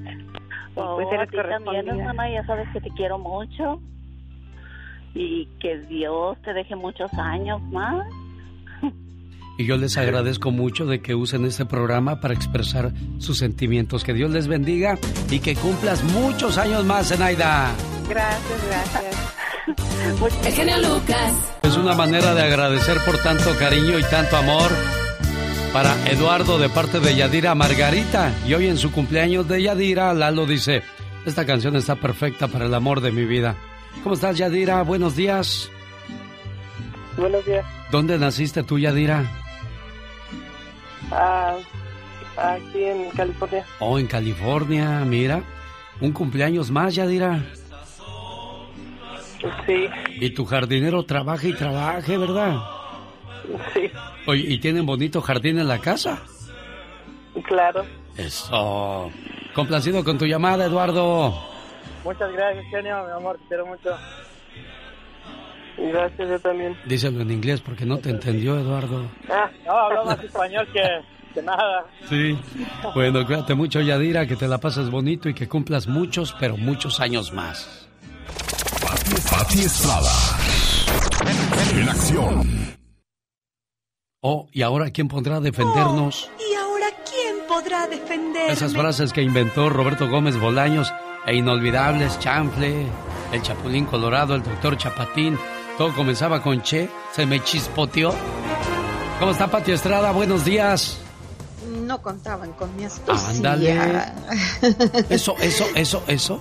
Oh, 0.77 0.97
pues 0.97 1.21
a 1.21 1.27
ti 1.27 1.37
también, 1.37 1.89
hermana. 1.89 2.31
Ya 2.31 2.47
sabes 2.47 2.69
que 2.73 2.81
te 2.81 2.91
quiero 2.91 3.19
mucho. 3.19 3.81
Y 5.15 5.47
que 5.61 5.79
Dios 5.81 6.41
te 6.43 6.53
deje 6.53 6.77
muchos 6.77 7.13
años 7.15 7.61
más. 7.63 8.07
Y 9.57 9.67
yo 9.67 9.77
les 9.77 9.97
agradezco 9.97 10.51
mucho 10.51 10.85
de 10.85 11.01
que 11.01 11.15
usen 11.15 11.45
este 11.45 11.65
programa 11.65 12.21
para 12.21 12.35
expresar 12.35 12.93
sus 13.19 13.39
sentimientos. 13.39 14.03
Que 14.03 14.13
Dios 14.13 14.31
les 14.31 14.49
bendiga 14.49 14.99
y 15.31 15.39
que 15.39 15.55
cumplas 15.55 16.03
muchos 16.03 16.59
años 16.59 16.85
más, 16.85 17.09
Zenaida. 17.09 17.73
Gracias, 18.09 18.67
gracias. 18.67 19.35
El 20.47 20.53
genio 20.53 20.79
Lucas. 20.79 21.33
Es 21.63 21.77
una 21.77 21.95
manera 21.95 22.35
de 22.35 22.43
agradecer 22.43 22.99
por 23.05 23.19
tanto 23.19 23.57
cariño 23.59 23.99
y 23.99 24.03
tanto 24.03 24.37
amor 24.37 24.71
para 25.73 25.95
Eduardo 26.11 26.59
de 26.59 26.69
parte 26.69 27.01
de 27.01 27.15
Yadira 27.15 27.55
Margarita. 27.55 28.35
Y 28.47 28.55
hoy 28.55 28.67
en 28.67 28.77
su 28.77 28.91
cumpleaños 28.93 29.49
de 29.49 29.63
Yadira, 29.63 30.13
Lalo 30.15 30.47
dice, 30.47 30.83
esta 31.25 31.47
canción 31.47 31.77
está 31.77 31.97
perfecta 31.97 32.49
para 32.49 32.67
el 32.67 32.75
amor 32.75 33.01
de 33.01 33.13
mi 33.13 33.25
vida. 33.25 33.55
¿Cómo 34.03 34.17
estás, 34.17 34.37
Yadira? 34.37 34.83
Buenos 34.83 35.17
días. 35.17 35.71
Buenos 37.17 37.47
días. 37.47 37.65
¿Dónde 37.91 38.19
naciste 38.19 38.65
tú, 38.65 38.79
Yadira? 38.79 39.44
Ah, 41.17 41.57
aquí 42.37 42.85
en 42.85 43.11
California. 43.11 43.65
Oh, 43.79 43.99
en 43.99 44.07
California, 44.07 45.01
mira. 45.07 45.43
Un 46.01 46.13
cumpleaños 46.13 46.71
más, 46.71 46.95
Yadira. 46.95 47.41
Sí, 49.67 49.87
Y 50.21 50.31
tu 50.31 50.45
jardinero 50.47 51.05
trabaja 51.05 51.47
y 51.47 51.53
trabaje, 51.53 52.17
¿verdad? 52.17 52.57
sí, 53.75 53.91
Oye, 54.27 54.43
¿y 54.49 54.59
tienen 54.59 54.87
bonito 54.87 55.21
jardín 55.21 55.59
en 55.59 55.69
la 55.69 55.79
casa? 55.79 56.23
claro. 57.47 57.85
Eso. 58.17 59.11
Complacido 59.55 60.03
con 60.05 60.17
tu 60.19 60.25
llamada, 60.25 60.67
Eduardo. 60.67 61.35
Muchas 62.05 62.33
gracias, 62.33 62.65
genio, 62.71 63.05
mi 63.05 63.13
amor, 63.13 63.37
te 63.39 63.49
quiero 63.49 63.67
mucho. 63.67 63.91
Y 65.77 65.89
gracias, 65.89 66.29
yo 66.29 66.39
también. 66.39 66.77
Díselo 66.87 67.21
en 67.21 67.31
inglés 67.31 67.61
porque 67.61 67.85
no 67.85 67.99
te 67.99 68.11
entendió, 68.11 68.59
Eduardo. 68.59 69.11
Ah, 69.29 69.51
no, 69.67 69.73
hablo 69.73 70.05
más 70.05 70.23
español 70.23 70.67
que, 70.73 70.83
que 71.35 71.43
nada. 71.43 71.85
Sí. 72.09 72.39
Bueno, 72.95 73.27
cuídate 73.27 73.55
mucho, 73.55 73.81
Yadira, 73.81 74.27
que 74.27 74.37
te 74.37 74.47
la 74.47 74.59
pases 74.59 74.91
bonito 74.91 75.29
y 75.29 75.35
que 75.35 75.49
cumplas 75.49 75.87
muchos, 75.89 76.35
pero 76.39 76.57
muchos 76.57 77.01
años 77.01 77.33
más. 77.33 77.89
Pati 79.31 79.61
Estrada. 79.61 80.13
En 81.75 81.89
acción. 81.89 82.77
Oh, 84.21 84.49
y 84.53 84.63
ahora, 84.63 84.91
¿quién 84.91 85.09
podrá 85.09 85.41
defendernos? 85.41 86.31
¿Y 86.39 86.55
ahora 86.55 86.87
quién 87.05 87.47
podrá 87.47 87.87
defenderme? 87.87 88.53
Esas 88.53 88.73
frases 88.73 89.13
que 89.13 89.23
inventó 89.23 89.69
Roberto 89.69 90.09
Gómez 90.09 90.39
Bolaños 90.39 90.93
e 91.27 91.35
inolvidables, 91.35 92.19
chanfle, 92.21 92.87
el 93.33 93.43
chapulín 93.43 93.85
colorado, 93.87 94.35
el 94.35 94.43
doctor 94.43 94.77
Chapatín. 94.79 95.37
Todo 95.79 95.93
comenzaba 95.95 96.41
con 96.43 96.63
Che, 96.63 96.89
se 97.13 97.27
me 97.27 97.43
chispoteó. 97.43 98.13
¿Cómo 99.19 99.33
está 99.33 99.49
Pati 99.51 99.73
Estrada? 99.73 100.13
Buenos 100.13 100.45
días. 100.45 100.99
No 101.85 102.01
contaban 102.01 102.53
con 102.53 102.75
mi 102.77 102.85
astucia. 102.85 103.29
Ándale. 103.29 103.77
Eso, 105.09 105.35
eso, 105.41 105.65
eso, 105.75 106.03
eso. 106.07 106.41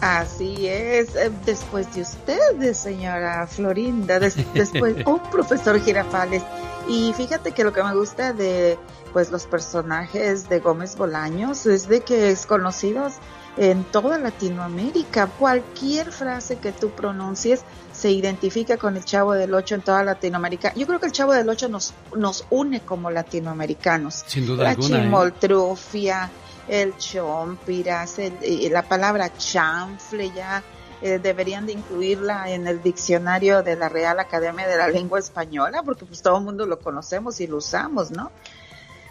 Así 0.00 0.66
es, 0.66 1.14
eh, 1.16 1.30
después 1.46 1.92
de 1.94 2.02
ustedes, 2.02 2.76
señora 2.76 3.46
Florinda, 3.46 4.18
des- 4.18 4.36
después, 4.52 4.96
oh, 5.06 5.18
profesor 5.30 5.80
Girafales. 5.80 6.42
Y 6.88 7.14
fíjate 7.16 7.52
que 7.52 7.64
lo 7.64 7.72
que 7.72 7.82
me 7.82 7.94
gusta 7.94 8.32
de 8.32 8.78
pues 9.12 9.30
los 9.30 9.46
personajes 9.46 10.48
de 10.50 10.60
Gómez 10.60 10.96
Bolaños 10.96 11.64
es 11.64 11.88
de 11.88 12.02
que 12.02 12.30
es 12.30 12.44
conocidos 12.44 13.14
en 13.56 13.84
toda 13.84 14.18
Latinoamérica. 14.18 15.28
Cualquier 15.38 16.12
frase 16.12 16.56
que 16.58 16.72
tú 16.72 16.90
pronuncies 16.90 17.62
se 18.06 18.12
identifica 18.12 18.76
con 18.76 18.96
el 18.96 19.04
Chavo 19.04 19.32
del 19.32 19.52
Ocho 19.52 19.74
en 19.74 19.80
toda 19.82 20.04
Latinoamérica. 20.04 20.72
Yo 20.74 20.86
creo 20.86 21.00
que 21.00 21.06
el 21.06 21.12
Chavo 21.12 21.32
del 21.32 21.48
Ocho 21.48 21.68
nos, 21.68 21.92
nos 22.14 22.44
une 22.50 22.78
como 22.82 23.10
latinoamericanos. 23.10 24.22
Sin 24.28 24.46
duda 24.46 24.62
La 24.62 24.70
alguna, 24.70 24.98
¿eh? 24.98 25.02
chimoltrufia, 25.02 26.30
el 26.68 26.96
chompiras, 26.98 28.20
el- 28.20 28.72
la 28.72 28.82
palabra 28.82 29.36
chanfle 29.36 30.30
ya 30.30 30.62
eh, 31.02 31.18
deberían 31.18 31.66
de 31.66 31.72
incluirla 31.72 32.48
en 32.50 32.68
el 32.68 32.80
diccionario 32.80 33.64
de 33.64 33.74
la 33.74 33.88
Real 33.88 34.20
Academia 34.20 34.68
de 34.68 34.76
la 34.76 34.86
Lengua 34.86 35.18
Española 35.18 35.82
porque 35.84 36.04
pues 36.04 36.22
todo 36.22 36.38
el 36.38 36.44
mundo 36.44 36.64
lo 36.64 36.78
conocemos 36.78 37.40
y 37.40 37.48
lo 37.48 37.56
usamos, 37.56 38.12
¿no? 38.12 38.30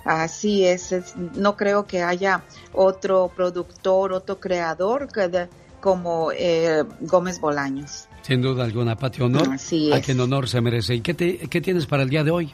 Así 0.05 0.65
es, 0.65 0.95
no 1.33 1.57
creo 1.57 1.85
que 1.85 2.01
haya 2.01 2.43
otro 2.71 3.29
productor, 3.35 4.13
otro 4.13 4.39
creador 4.39 5.09
como 5.81 6.31
eh, 6.31 6.85
Gómez 7.01 7.41
Bolaños. 7.41 8.07
Sin 8.25 8.41
duda 8.41 8.63
alguna, 8.63 8.95
Pati 8.95 9.21
Honor. 9.21 9.49
Así 9.53 9.93
A 9.93 10.01
quien 10.01 10.19
honor 10.19 10.49
se 10.49 10.59
merece. 10.59 10.95
¿Y 10.95 11.01
qué, 11.01 11.15
qué 11.15 11.61
tienes 11.61 11.85
para 11.85 12.01
el 12.01 12.09
día 12.09 12.23
de 12.23 12.31
hoy? 12.31 12.51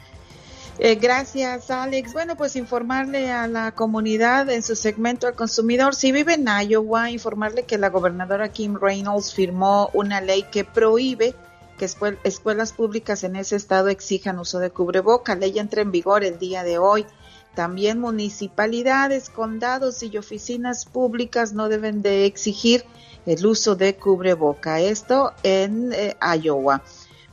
Eh, 0.78 0.96
gracias, 0.96 1.70
Alex. 1.70 2.12
Bueno, 2.12 2.36
pues 2.36 2.56
informarle 2.56 3.30
a 3.30 3.46
la 3.46 3.72
comunidad 3.72 4.50
en 4.50 4.62
su 4.62 4.76
segmento 4.76 5.26
al 5.26 5.34
consumidor, 5.34 5.94
si 5.94 6.12
vive 6.12 6.34
en 6.34 6.46
Iowa, 6.46 7.10
informarle 7.10 7.62
que 7.62 7.78
la 7.78 7.88
gobernadora 7.88 8.50
Kim 8.50 8.76
Reynolds 8.78 9.32
firmó 9.32 9.88
una 9.94 10.20
ley 10.20 10.44
que 10.52 10.64
prohíbe 10.64 11.34
que 11.78 11.88
escuelas 12.24 12.74
públicas 12.74 13.24
en 13.24 13.36
ese 13.36 13.56
estado 13.56 13.88
exijan 13.88 14.38
uso 14.38 14.58
de 14.58 14.68
cubreboca. 14.68 15.36
Ley 15.36 15.58
entra 15.58 15.80
en 15.80 15.90
vigor 15.90 16.22
el 16.22 16.38
día 16.38 16.64
de 16.64 16.76
hoy. 16.76 17.06
También 17.54 17.98
municipalidades, 17.98 19.30
condados 19.30 20.02
y 20.02 20.18
oficinas 20.18 20.84
públicas 20.84 21.54
no 21.54 21.70
deben 21.70 22.02
de 22.02 22.26
exigir 22.26 22.84
el 23.26 23.46
uso 23.46 23.76
de 23.76 23.96
cubreboca. 23.96 24.80
Esto 24.80 25.32
en 25.42 25.92
eh, 25.92 26.16
Iowa. 26.40 26.82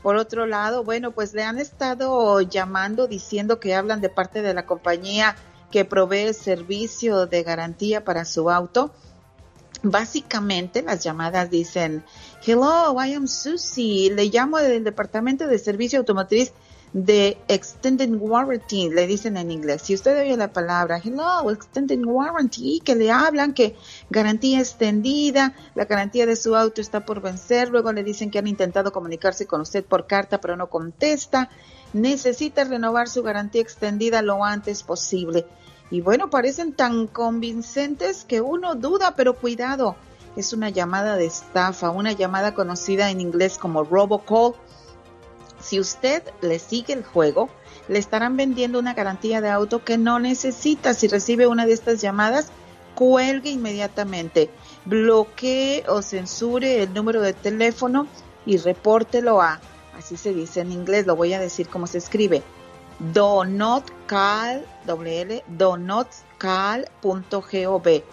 Por 0.02 0.16
otro 0.16 0.46
lado, 0.46 0.84
bueno, 0.84 1.12
pues 1.12 1.34
le 1.34 1.44
han 1.44 1.60
estado 1.60 2.40
llamando 2.42 3.08
diciendo 3.08 3.60
que 3.60 3.76
hablan 3.76 4.02
de 4.02 4.10
parte 4.10 4.42
de 4.42 4.54
la 4.54 4.66
compañía 4.66 5.36
que 5.72 5.86
provee 5.86 6.34
servicio 6.34 7.26
de 7.26 7.44
garantía 7.44 8.04
para 8.04 8.26
su 8.26 8.50
auto. 8.50 8.92
Básicamente 9.84 10.82
las 10.82 11.04
llamadas 11.04 11.50
dicen, 11.50 12.04
hello, 12.46 12.96
I 13.04 13.14
am 13.14 13.28
Susie, 13.28 14.12
le 14.14 14.26
llamo 14.26 14.58
del 14.58 14.84
Departamento 14.84 15.48
de 15.48 15.60
Servicio 15.60 16.00
Automotriz 16.00 16.54
de 16.94 17.38
Extended 17.48 18.10
Warranty, 18.16 18.90
le 18.90 19.06
dicen 19.06 19.38
en 19.38 19.52
inglés. 19.52 19.84
Si 19.84 19.94
usted 19.94 20.20
oye 20.20 20.36
la 20.36 20.52
palabra 20.52 21.00
Hello, 21.04 21.52
Extended 21.52 22.04
Warranty, 22.04 22.80
que 22.80 22.96
le 22.96 23.12
hablan 23.12 23.54
que 23.54 23.76
garantía 24.10 24.60
extendida, 24.60 25.54
la 25.76 25.86
garantía 25.86 26.26
de 26.26 26.36
su 26.36 26.56
auto 26.56 26.82
está 26.82 27.06
por 27.06 27.22
vencer, 27.22 27.70
luego 27.70 27.94
le 27.94 28.04
dicen 28.04 28.32
que 28.32 28.40
han 28.40 28.48
intentado 28.48 28.92
comunicarse 28.92 29.46
con 29.46 29.62
usted 29.62 29.86
por 29.86 30.08
carta 30.08 30.42
pero 30.42 30.58
no 30.58 30.70
contesta, 30.70 31.50
necesita 31.94 32.64
renovar 32.64 33.08
su 33.08 33.22
garantía 33.22 33.62
extendida 33.62 34.22
lo 34.22 34.44
antes 34.44 34.84
posible. 34.84 35.46
Y 35.92 36.02
bueno, 36.02 36.30
parecen 36.30 36.74
tan 36.74 37.08
convincentes 37.08 38.26
que 38.26 38.42
uno 38.42 38.76
duda, 38.76 39.16
pero 39.16 39.36
cuidado, 39.36 39.96
es 40.36 40.54
una 40.54 40.70
llamada 40.70 41.16
de 41.16 41.26
estafa, 41.26 41.90
una 41.90 42.12
llamada 42.12 42.54
conocida 42.54 43.10
en 43.10 43.22
inglés 43.22 43.58
como 43.58 43.84
robocall 43.84 44.54
si 45.60 45.80
usted 45.80 46.24
le 46.42 46.60
sigue 46.60 46.94
el 46.94 47.04
juego, 47.04 47.50
le 47.88 48.00
estarán 48.00 48.38
vendiendo 48.38 48.80
una 48.80 48.94
garantía 48.94 49.42
de 49.42 49.50
auto 49.50 49.84
que 49.84 49.98
no 49.98 50.20
necesita. 50.20 50.94
Si 50.94 51.08
recibe 51.08 51.48
una 51.48 51.66
de 51.66 51.74
estas 51.74 52.02
llamadas, 52.02 52.52
cuelgue 52.96 53.50
inmediatamente, 53.50 54.50
bloquee 54.86 55.86
o 55.88 56.02
censure 56.02 56.84
el 56.84 56.94
número 56.94 57.22
de 57.22 57.34
teléfono 57.34 58.08
y 58.46 58.58
repórtelo 58.58 59.42
a, 59.42 59.60
así 59.98 60.18
se 60.18 60.34
dice 60.34 60.62
en 60.62 60.72
inglés, 60.72 61.06
lo 61.06 61.16
voy 61.16 61.34
a 61.34 61.40
decir 61.40 61.70
como 61.70 61.88
se 61.88 61.98
escribe, 61.98 62.44
do 63.14 63.46
not 63.46 63.86
call, 64.08 64.66
WL, 64.86 65.42
do 65.58 65.78
not 65.78 66.08
call.gov, 66.38 68.04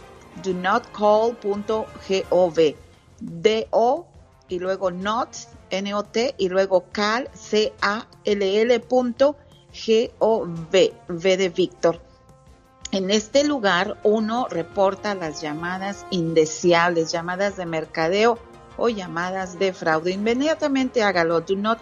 do 0.42 0.54
not 0.54 0.84
call.gov, 0.92 2.58
D-O 3.20 4.06
y 4.48 4.58
luego 4.58 4.90
not 4.90 5.36
N-O-T 5.70 6.34
y 6.38 6.48
luego 6.48 6.84
cal, 6.92 7.30
C-A-L-L 7.34 8.80
punto 8.80 9.36
G-O-V, 9.72 10.92
V 11.08 11.36
de 11.36 11.48
Víctor. 11.48 12.00
En 12.92 13.10
este 13.10 13.44
lugar 13.44 13.98
uno 14.04 14.46
reporta 14.48 15.14
las 15.14 15.42
llamadas 15.42 16.06
indeseables, 16.10 17.12
llamadas 17.12 17.56
de 17.56 17.66
mercadeo 17.66 18.38
o 18.76 18.88
llamadas 18.88 19.58
de 19.58 19.72
fraude. 19.72 20.12
Inmediatamente 20.12 21.02
hágalo, 21.02 21.40
do 21.40 21.56
not 21.56 21.80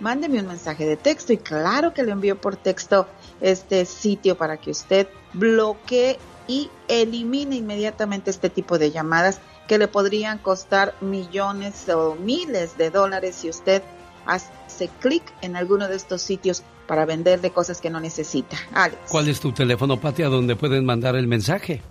mándeme 0.00 0.40
un 0.40 0.46
mensaje 0.46 0.86
de 0.86 0.96
texto 0.96 1.32
y 1.32 1.38
claro 1.38 1.94
que 1.94 2.02
le 2.02 2.12
envío 2.12 2.40
por 2.40 2.56
texto 2.56 3.06
este 3.40 3.84
sitio 3.84 4.36
para 4.36 4.56
que 4.56 4.70
usted 4.70 5.08
bloquee 5.32 6.18
y 6.48 6.70
elimine 6.88 7.56
inmediatamente 7.56 8.30
este 8.30 8.50
tipo 8.50 8.78
de 8.78 8.90
llamadas 8.90 9.40
que 9.66 9.78
le 9.78 9.88
podrían 9.88 10.38
costar 10.38 10.94
millones 11.00 11.88
o 11.88 12.14
miles 12.16 12.76
de 12.76 12.90
dólares 12.90 13.36
si 13.36 13.48
usted 13.48 13.82
hace 14.26 14.88
clic 15.00 15.22
en 15.40 15.56
alguno 15.56 15.88
de 15.88 15.96
estos 15.96 16.22
sitios 16.22 16.62
para 16.86 17.04
venderle 17.04 17.50
cosas 17.50 17.80
que 17.80 17.90
no 17.90 18.00
necesita. 18.00 18.56
Alex. 18.72 18.98
¿Cuál 19.10 19.28
es 19.28 19.40
tu 19.40 19.52
teléfono, 19.52 20.00
Patia, 20.00 20.28
donde 20.28 20.56
pueden 20.56 20.84
mandar 20.84 21.16
el 21.16 21.26
mensaje? 21.26 21.82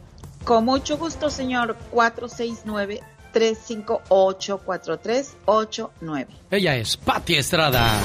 Con 0.44 0.66
mucho 0.66 0.98
gusto, 0.98 1.30
señor. 1.30 1.76
469 1.92 3.02
358 3.32 4.58
4389. 4.60 6.28
Ella 6.52 6.76
es 6.76 6.98
Pati 6.98 7.36
Estrada. 7.36 7.98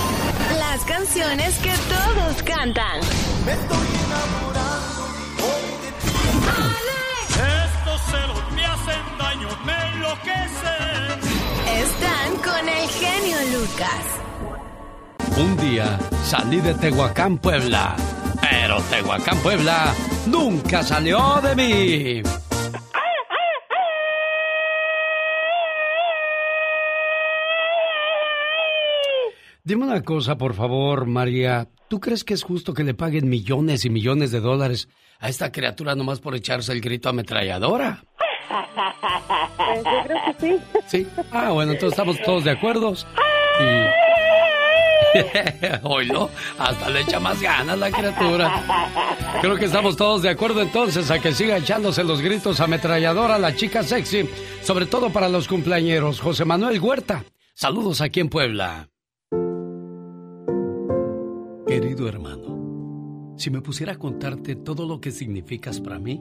Las 0.59 0.85
canciones 0.85 1.59
que 1.59 1.73
todos 1.89 2.43
cantan. 2.43 3.01
Me 3.45 3.53
estoy 3.53 3.87
enamorando 4.07 4.86
con 12.57 12.69
el 12.69 12.89
genio 12.89 13.37
Lucas. 13.53 14.05
Un 15.37 15.57
día 15.59 15.99
salí 16.25 16.61
de 16.61 16.75
Tehuacán, 16.75 17.39
Puebla. 17.39 17.97
Pero 18.41 18.81
Tehuacán, 18.83 19.39
Puebla 19.39 19.95
nunca 20.27 20.83
salió 20.83 21.41
de 21.43 21.57
mí. 21.57 22.23
Dime 29.65 29.85
una 29.85 30.03
cosa, 30.03 30.39
por 30.39 30.55
favor, 30.55 31.07
María. 31.07 31.69
¿Tú 31.89 32.01
crees 32.01 32.25
que 32.25 32.35
es 32.35 32.43
justo 32.43 32.73
que 32.73 32.85
le 32.85 32.95
paguen 32.95 33.29
millones 33.29 33.85
y 33.85 33.91
millones 33.91 34.31
de 34.31 34.41
dólares 34.41 34.89
a 35.19 35.29
esta 35.29 35.53
criatura 35.53 35.95
nomás 35.95 36.21
por 36.21 36.35
echarse 36.35 36.73
el 36.73 36.81
grito 36.81 37.09
ametralladora? 37.09 38.05
Pues 39.57 39.85
yo 39.85 40.03
creo 40.05 40.19
que 40.25 40.35
sí. 40.41 40.59
Sí. 40.87 41.07
Ah, 41.33 41.51
bueno, 41.51 41.73
entonces 41.73 41.99
estamos 41.99 42.21
todos 42.23 42.45
de 42.45 42.51
acuerdo. 42.51 42.95
Y... 43.59 44.07
Oilo, 45.83 46.29
hasta 46.59 46.91
le 46.91 47.01
echa 47.01 47.19
más 47.19 47.41
ganas 47.41 47.79
la 47.79 47.91
criatura. 47.91 48.63
Creo 49.41 49.57
que 49.57 49.65
estamos 49.65 49.97
todos 49.97 50.23
de 50.23 50.29
acuerdo 50.29 50.61
entonces 50.61 51.11
a 51.11 51.19
que 51.19 51.33
siga 51.33 51.57
echándose 51.57 52.05
los 52.05 52.21
gritos 52.21 52.61
ametralladora 52.61 53.39
la 53.39 53.55
chica 53.55 53.83
sexy, 53.83 54.29
sobre 54.63 54.85
todo 54.87 55.11
para 55.11 55.29
los 55.29 55.49
cumpleañeros. 55.49 56.21
José 56.21 56.45
Manuel 56.45 56.81
Huerta, 56.81 57.25
saludos 57.55 58.01
aquí 58.01 58.21
en 58.21 58.29
Puebla. 58.29 58.89
Querido 61.67 62.09
hermano, 62.09 63.35
si 63.39 63.51
me 63.51 63.61
pusiera 63.61 63.93
a 63.93 63.99
contarte 63.99 64.55
todo 64.55 64.87
lo 64.87 65.01
que 65.01 65.11
significas 65.11 65.81
para 65.81 65.99
mí, 65.99 66.21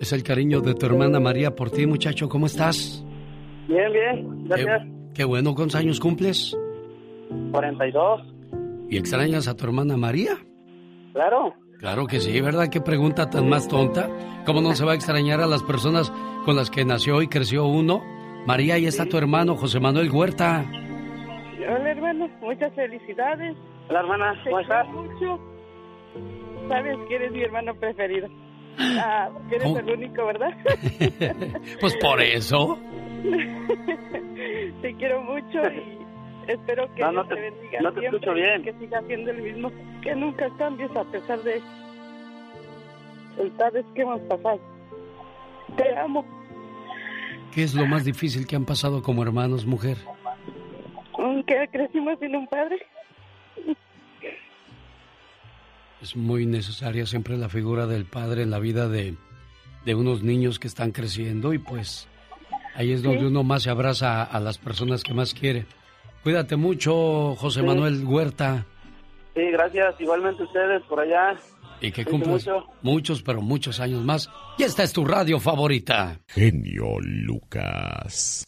Es 0.00 0.14
el 0.14 0.22
cariño 0.22 0.62
de 0.62 0.74
tu 0.74 0.86
hermana 0.86 1.20
María 1.20 1.54
por 1.54 1.70
ti, 1.70 1.86
muchacho. 1.86 2.26
¿Cómo 2.26 2.46
estás? 2.46 3.04
Bien, 3.68 3.92
bien. 3.92 4.44
Gracias. 4.44 4.82
Qué, 5.12 5.24
bueno. 5.24 5.54
¿Cuántos 5.54 5.74
años 5.74 6.00
cumples? 6.00 6.56
42. 7.52 8.22
¿Y 8.88 8.96
extrañas 8.96 9.46
a 9.46 9.54
tu 9.54 9.66
hermana 9.66 9.98
María? 9.98 10.38
Claro. 11.12 11.52
Claro 11.78 12.06
que 12.06 12.18
sí, 12.18 12.40
¿verdad? 12.40 12.68
Qué 12.72 12.80
pregunta 12.80 13.28
tan 13.28 13.46
más 13.50 13.68
tonta. 13.68 14.08
¿Cómo 14.46 14.62
no 14.62 14.74
se 14.74 14.86
va 14.86 14.92
a 14.92 14.94
extrañar 14.94 15.42
a 15.42 15.46
las 15.46 15.62
personas 15.62 16.10
con 16.46 16.56
las 16.56 16.70
que 16.70 16.86
nació 16.86 17.20
y 17.20 17.28
creció 17.28 17.66
uno? 17.66 18.02
María, 18.46 18.78
y 18.78 18.86
está 18.86 19.04
tu 19.04 19.18
hermano 19.18 19.54
José 19.54 19.80
Manuel 19.80 20.10
Huerta. 20.10 20.64
Hola, 21.58 21.90
hermano. 21.90 22.26
Muchas 22.40 22.74
felicidades. 22.74 23.54
Hola, 23.90 24.00
hermana. 24.00 24.42
¿Cómo 24.44 24.60
estás? 24.60 24.88
mucho. 24.88 25.38
Sabes 26.70 26.96
que 27.06 27.16
eres 27.16 27.32
mi 27.32 27.42
hermano 27.42 27.74
preferido. 27.74 28.28
Ah, 28.80 29.28
porque 29.32 29.56
eres 29.56 29.76
el 29.76 29.90
único, 29.90 30.26
¿verdad? 30.26 30.50
pues 31.80 31.96
por 31.96 32.20
eso. 32.22 32.78
Te 34.82 34.94
quiero 34.94 35.22
mucho 35.22 35.58
y 35.70 36.00
Espero 36.50 36.92
que 36.94 37.02
No, 37.02 37.12
no 37.12 37.22
Dios 37.24 37.28
te- 37.28 37.34
te 37.36 37.40
bendiga 37.42 37.80
no 37.82 37.92
te 37.92 38.00
siempre 38.00 38.18
escucho 38.18 38.34
bien. 38.34 38.62
que 38.62 38.72
sigas 38.74 39.04
siendo 39.06 39.30
el 39.30 39.42
mismo, 39.42 39.70
que 40.02 40.14
nunca 40.16 40.48
cambies 40.58 40.90
a 40.96 41.04
pesar 41.04 41.38
de 41.42 41.60
resultados 43.36 43.84
que 43.94 44.02
hemos 44.02 44.20
pasado. 44.22 44.60
Te 45.76 45.96
amo. 45.96 46.24
¿Qué 47.54 47.62
es 47.64 47.74
lo 47.74 47.86
más 47.86 48.04
difícil 48.04 48.46
que 48.46 48.56
han 48.56 48.64
pasado 48.64 49.02
como 49.02 49.22
hermanos, 49.22 49.66
mujer? 49.66 49.98
Aunque 51.18 51.68
crecimos 51.70 52.18
sin 52.18 52.34
un 52.34 52.46
padre. 52.48 52.78
Es 56.02 56.16
muy 56.16 56.46
necesaria 56.46 57.04
siempre 57.06 57.36
la 57.36 57.48
figura 57.48 57.86
del 57.86 58.04
padre 58.06 58.42
en 58.42 58.50
la 58.50 58.58
vida 58.58 58.88
de, 58.88 59.14
de 59.84 59.94
unos 59.94 60.22
niños 60.22 60.58
que 60.58 60.66
están 60.68 60.92
creciendo 60.92 61.52
y 61.52 61.58
pues 61.58 62.08
ahí 62.74 62.92
es 62.92 63.02
donde 63.02 63.20
Sí. 63.20 63.24
uno 63.26 63.42
más 63.44 63.62
se 63.64 63.70
abraza 63.70 64.22
a, 64.22 64.24
a 64.24 64.40
las 64.40 64.58
personas 64.58 65.02
que 65.02 65.12
más 65.14 65.34
quiere. 65.34 65.66
Cuídate 66.22 66.56
mucho, 66.56 67.34
José 67.36 67.60
Sí. 67.60 67.66
Manuel 67.66 68.04
Huerta, 68.04 68.64
Sí, 69.34 69.42
gracias. 69.52 69.94
Igualmente 70.00 70.42
ustedes 70.42 70.82
por 70.88 71.00
allá. 71.00 71.36
y 71.80 71.92
que 71.92 72.04
cumplas 72.04 72.46
mucho. 72.46 72.66
muchos, 72.82 73.22
pero 73.22 73.40
muchos 73.40 73.78
años 73.80 74.02
más. 74.04 74.28
Y 74.58 74.64
esta 74.64 74.82
es 74.82 74.92
tu 74.92 75.04
radio 75.04 75.38
favorita. 75.38 76.18
Genio 76.28 76.98
Lucas. 77.00 78.44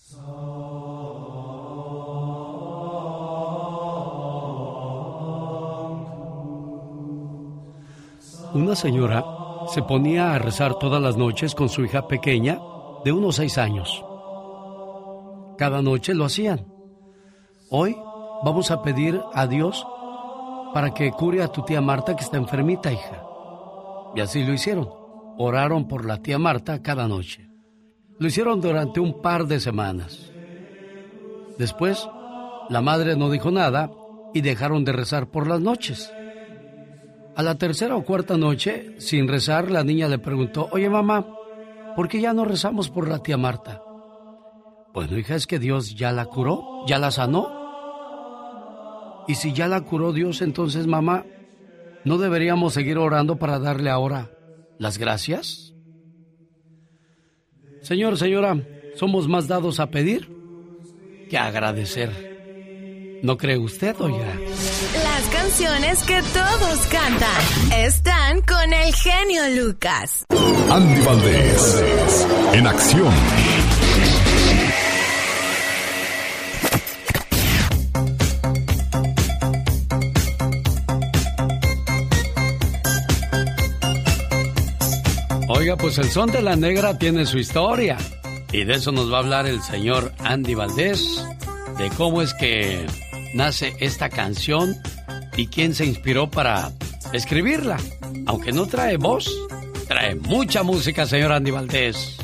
Una 8.54 8.76
señora 8.76 9.24
se 9.68 9.82
ponía 9.82 10.34
a 10.34 10.38
rezar 10.38 10.74
todas 10.74 11.00
las 11.00 11.16
noches 11.16 11.54
con 11.54 11.70
su 11.70 11.84
hija 11.84 12.06
pequeña 12.06 12.58
de 13.02 13.10
unos 13.10 13.36
seis 13.36 13.56
años. 13.56 14.04
Cada 15.56 15.80
noche 15.80 16.14
lo 16.14 16.26
hacían. 16.26 16.66
Hoy 17.70 17.96
vamos 18.44 18.70
a 18.70 18.82
pedir 18.82 19.18
a 19.32 19.46
Dios 19.46 19.86
para 20.74 20.92
que 20.92 21.12
cure 21.12 21.42
a 21.42 21.48
tu 21.48 21.62
tía 21.62 21.80
Marta 21.80 22.14
que 22.14 22.24
está 22.24 22.36
enfermita, 22.36 22.92
hija. 22.92 23.22
Y 24.14 24.20
así 24.20 24.44
lo 24.44 24.52
hicieron. 24.52 24.90
Oraron 25.38 25.88
por 25.88 26.04
la 26.04 26.18
tía 26.18 26.38
Marta 26.38 26.82
cada 26.82 27.08
noche. 27.08 27.48
Lo 28.18 28.26
hicieron 28.26 28.60
durante 28.60 29.00
un 29.00 29.22
par 29.22 29.46
de 29.46 29.60
semanas. 29.60 30.30
Después, 31.56 32.06
la 32.68 32.82
madre 32.82 33.16
no 33.16 33.30
dijo 33.30 33.50
nada 33.50 33.90
y 34.34 34.42
dejaron 34.42 34.84
de 34.84 34.92
rezar 34.92 35.28
por 35.28 35.46
las 35.46 35.60
noches. 35.60 36.12
A 37.34 37.42
la 37.42 37.56
tercera 37.56 37.96
o 37.96 38.04
cuarta 38.04 38.36
noche, 38.36 38.94
sin 38.98 39.26
rezar, 39.26 39.70
la 39.70 39.84
niña 39.84 40.08
le 40.08 40.18
preguntó, 40.18 40.68
oye 40.70 40.90
mamá, 40.90 41.26
¿por 41.96 42.08
qué 42.08 42.20
ya 42.20 42.34
no 42.34 42.44
rezamos 42.44 42.90
por 42.90 43.08
la 43.08 43.22
tía 43.22 43.38
Marta? 43.38 43.82
Bueno, 44.92 45.16
hija, 45.16 45.34
es 45.34 45.46
que 45.46 45.58
Dios 45.58 45.94
ya 45.94 46.12
la 46.12 46.26
curó, 46.26 46.84
ya 46.86 46.98
la 46.98 47.10
sanó. 47.10 47.62
Y 49.26 49.36
si 49.36 49.54
ya 49.54 49.66
la 49.66 49.80
curó 49.80 50.12
Dios, 50.12 50.42
entonces 50.42 50.86
mamá, 50.86 51.24
¿no 52.04 52.18
deberíamos 52.18 52.74
seguir 52.74 52.98
orando 52.98 53.36
para 53.36 53.58
darle 53.58 53.88
ahora 53.88 54.30
las 54.78 54.98
gracias? 54.98 55.72
Señor, 57.80 58.18
señora, 58.18 58.56
somos 58.94 59.26
más 59.26 59.48
dados 59.48 59.80
a 59.80 59.90
pedir 59.90 60.28
que 61.30 61.38
a 61.38 61.46
agradecer. 61.46 62.31
¿No 63.22 63.36
cree 63.38 63.56
usted, 63.56 63.94
oiga? 64.00 64.34
Las 65.04 65.28
canciones 65.28 66.02
que 66.02 66.20
todos 66.34 66.78
cantan 66.90 67.72
están 67.72 68.42
con 68.42 68.72
el 68.72 68.92
genio 68.92 69.62
Lucas. 69.62 70.24
Andy 70.68 71.00
Valdés, 71.02 72.26
en 72.52 72.66
acción. 72.66 73.14
Oiga, 85.46 85.76
pues 85.76 85.96
el 85.98 86.10
son 86.10 86.32
de 86.32 86.42
la 86.42 86.56
negra 86.56 86.98
tiene 86.98 87.24
su 87.26 87.38
historia. 87.38 87.98
Y 88.50 88.64
de 88.64 88.74
eso 88.74 88.90
nos 88.90 89.12
va 89.12 89.18
a 89.18 89.20
hablar 89.20 89.46
el 89.46 89.62
señor 89.62 90.12
Andy 90.18 90.56
Valdés, 90.56 91.24
de 91.78 91.88
cómo 91.90 92.20
es 92.20 92.34
que 92.34 92.84
nace 93.34 93.74
esta 93.80 94.08
canción 94.08 94.76
y 95.36 95.46
quién 95.46 95.74
se 95.74 95.86
inspiró 95.86 96.30
para 96.30 96.72
escribirla. 97.12 97.78
Aunque 98.26 98.52
no 98.52 98.66
trae 98.66 98.96
voz, 98.96 99.30
trae 99.88 100.14
mucha 100.14 100.62
música, 100.62 101.06
señor 101.06 101.32
Andy 101.32 101.50
Valdés. 101.50 102.16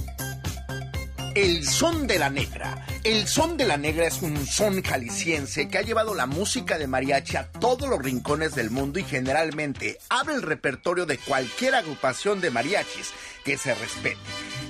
El 1.35 1.65
son 1.67 2.07
de 2.07 2.19
la 2.19 2.31
negra. 2.31 2.87
El 3.09 3.27
son 3.27 3.57
de 3.57 3.65
la 3.65 3.79
negra 3.79 4.07
es 4.07 4.21
un 4.21 4.47
son 4.47 4.83
jalisciense 4.83 5.69
que 5.69 5.79
ha 5.79 5.83
llevado 5.83 6.15
la 6.15 6.27
música 6.27 6.77
de 6.77 6.87
mariachi 6.87 7.39
a 7.39 7.51
todos 7.51 7.89
los 7.89 8.03
rincones 8.03 8.55
del 8.55 8.69
mundo 8.69 8.99
y 8.99 9.03
generalmente 9.03 9.99
abre 10.11 10.35
el 10.35 10.43
repertorio 10.43 11.07
de 11.07 11.17
cualquier 11.17 11.75
agrupación 11.75 12.43
de 12.43 12.51
mariachis 12.51 13.15
que 13.47 13.57
se 13.57 13.75
respete. 13.75 14.19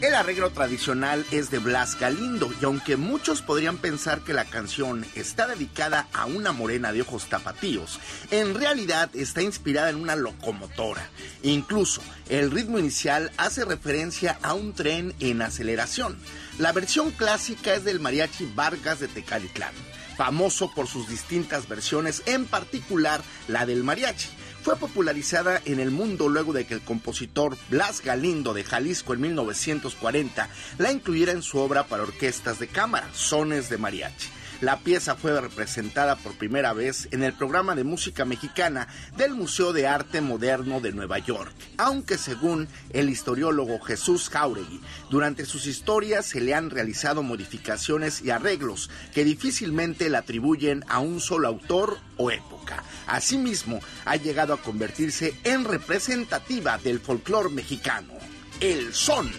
El 0.02 0.14
arreglo 0.14 0.50
tradicional 0.50 1.26
es 1.32 1.50
de 1.50 1.58
Blas 1.58 1.98
Galindo 1.98 2.48
y 2.62 2.64
aunque 2.64 2.96
muchos 2.96 3.42
podrían 3.42 3.78
pensar 3.78 4.20
que 4.20 4.34
la 4.34 4.44
canción 4.44 5.04
está 5.16 5.48
dedicada 5.48 6.06
a 6.12 6.26
una 6.26 6.52
morena 6.52 6.92
de 6.92 7.02
ojos 7.02 7.28
tapatíos, 7.28 7.98
en 8.30 8.54
realidad 8.54 9.10
está 9.14 9.42
inspirada 9.42 9.90
en 9.90 9.96
una 9.96 10.14
locomotora. 10.14 11.10
Incluso 11.42 12.02
el 12.28 12.52
ritmo 12.52 12.78
inicial 12.78 13.32
hace 13.36 13.64
referencia 13.64 14.38
a 14.42 14.54
un 14.54 14.74
tren 14.74 15.12
en 15.18 15.42
aceleración. 15.42 16.16
La 16.58 16.72
versión 16.72 17.12
clásica 17.12 17.74
es 17.74 17.84
del 17.84 18.00
mariachi 18.00 18.50
Vargas 18.52 18.98
de 18.98 19.06
Tecalitlán, 19.06 19.72
famoso 20.16 20.72
por 20.74 20.88
sus 20.88 21.08
distintas 21.08 21.68
versiones, 21.68 22.24
en 22.26 22.46
particular 22.46 23.22
la 23.46 23.64
del 23.64 23.84
mariachi. 23.84 24.28
Fue 24.62 24.74
popularizada 24.74 25.62
en 25.66 25.78
el 25.78 25.92
mundo 25.92 26.28
luego 26.28 26.52
de 26.52 26.66
que 26.66 26.74
el 26.74 26.80
compositor 26.80 27.56
Blas 27.70 28.02
Galindo 28.02 28.54
de 28.54 28.64
Jalisco 28.64 29.14
en 29.14 29.20
1940 29.20 30.48
la 30.78 30.90
incluyera 30.90 31.30
en 31.30 31.42
su 31.42 31.58
obra 31.58 31.86
para 31.86 32.02
orquestas 32.02 32.58
de 32.58 32.66
cámara, 32.66 33.08
Sones 33.14 33.70
de 33.70 33.78
Mariachi. 33.78 34.28
La 34.60 34.80
pieza 34.80 35.14
fue 35.14 35.40
representada 35.40 36.16
por 36.16 36.34
primera 36.34 36.72
vez 36.72 37.06
en 37.12 37.22
el 37.22 37.32
programa 37.32 37.76
de 37.76 37.84
música 37.84 38.24
mexicana 38.24 38.88
del 39.16 39.34
Museo 39.34 39.72
de 39.72 39.86
Arte 39.86 40.20
Moderno 40.20 40.80
de 40.80 40.92
Nueva 40.92 41.18
York, 41.18 41.52
aunque 41.76 42.18
según 42.18 42.66
el 42.90 43.08
historiólogo 43.08 43.78
Jesús 43.78 44.28
Jauregui, 44.28 44.80
durante 45.10 45.46
sus 45.46 45.66
historias 45.68 46.26
se 46.26 46.40
le 46.40 46.54
han 46.54 46.70
realizado 46.70 47.22
modificaciones 47.22 48.20
y 48.20 48.30
arreglos 48.30 48.90
que 49.14 49.22
difícilmente 49.22 50.10
le 50.10 50.16
atribuyen 50.16 50.84
a 50.88 50.98
un 50.98 51.20
solo 51.20 51.46
autor 51.46 51.98
o 52.16 52.32
época. 52.32 52.82
Asimismo, 53.06 53.78
ha 54.04 54.16
llegado 54.16 54.54
a 54.54 54.60
convertirse 54.60 55.34
en 55.44 55.64
representativa 55.64 56.78
del 56.78 56.98
folclore 56.98 57.50
mexicano, 57.50 58.14
el 58.58 58.92
son 58.92 59.30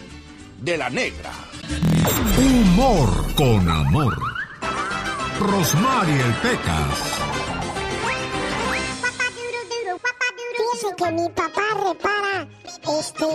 de 0.62 0.78
la 0.78 0.88
negra. 0.88 1.30
Humor 2.38 3.34
con 3.34 3.68
amor. 3.68 4.29
Rosmarie 5.40 6.22
Pecas. 6.42 6.98
Fíjense 10.54 10.96
que 10.98 11.12
mi 11.12 11.28
papá 11.30 11.62
repara, 11.82 12.46
este, 12.98 13.26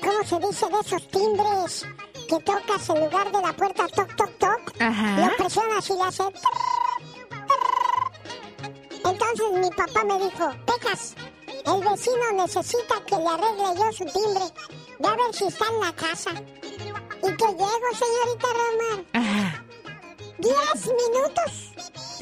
¿cómo 0.00 0.24
se 0.24 0.38
dice? 0.46 0.66
De 0.66 0.80
esos 0.80 1.08
timbres 1.10 1.86
que 2.26 2.38
tocas 2.40 2.88
en 2.88 3.00
lugar 3.00 3.30
de 3.30 3.42
la 3.42 3.52
puerta 3.52 3.86
toc, 3.88 4.16
toc, 4.16 4.38
toc. 4.38 4.80
Ajá. 4.80 5.20
Lo 5.20 5.36
presionas 5.36 5.90
y 5.90 5.92
le 5.92 6.02
hace... 6.04 6.22
Entonces 9.04 9.46
mi 9.52 9.70
papá 9.70 10.04
me 10.04 10.14
dijo, 10.24 10.50
Pecas, 10.64 11.14
el 11.66 11.80
vecino 11.84 12.32
necesita 12.32 12.94
que 13.06 13.16
le 13.16 13.28
arregle 13.28 13.78
yo 13.78 13.92
su 13.92 14.04
timbre. 14.06 14.44
Ve 15.00 15.08
a 15.08 15.12
ver 15.12 15.34
si 15.34 15.44
está 15.44 15.66
en 15.68 15.80
la 15.80 15.92
casa. 15.92 16.30
Y 16.32 17.36
que 17.36 17.46
llego, 17.46 17.88
señorita 17.92 18.48
Román. 18.56 19.45
10 20.38 20.54
minutos 20.86 21.72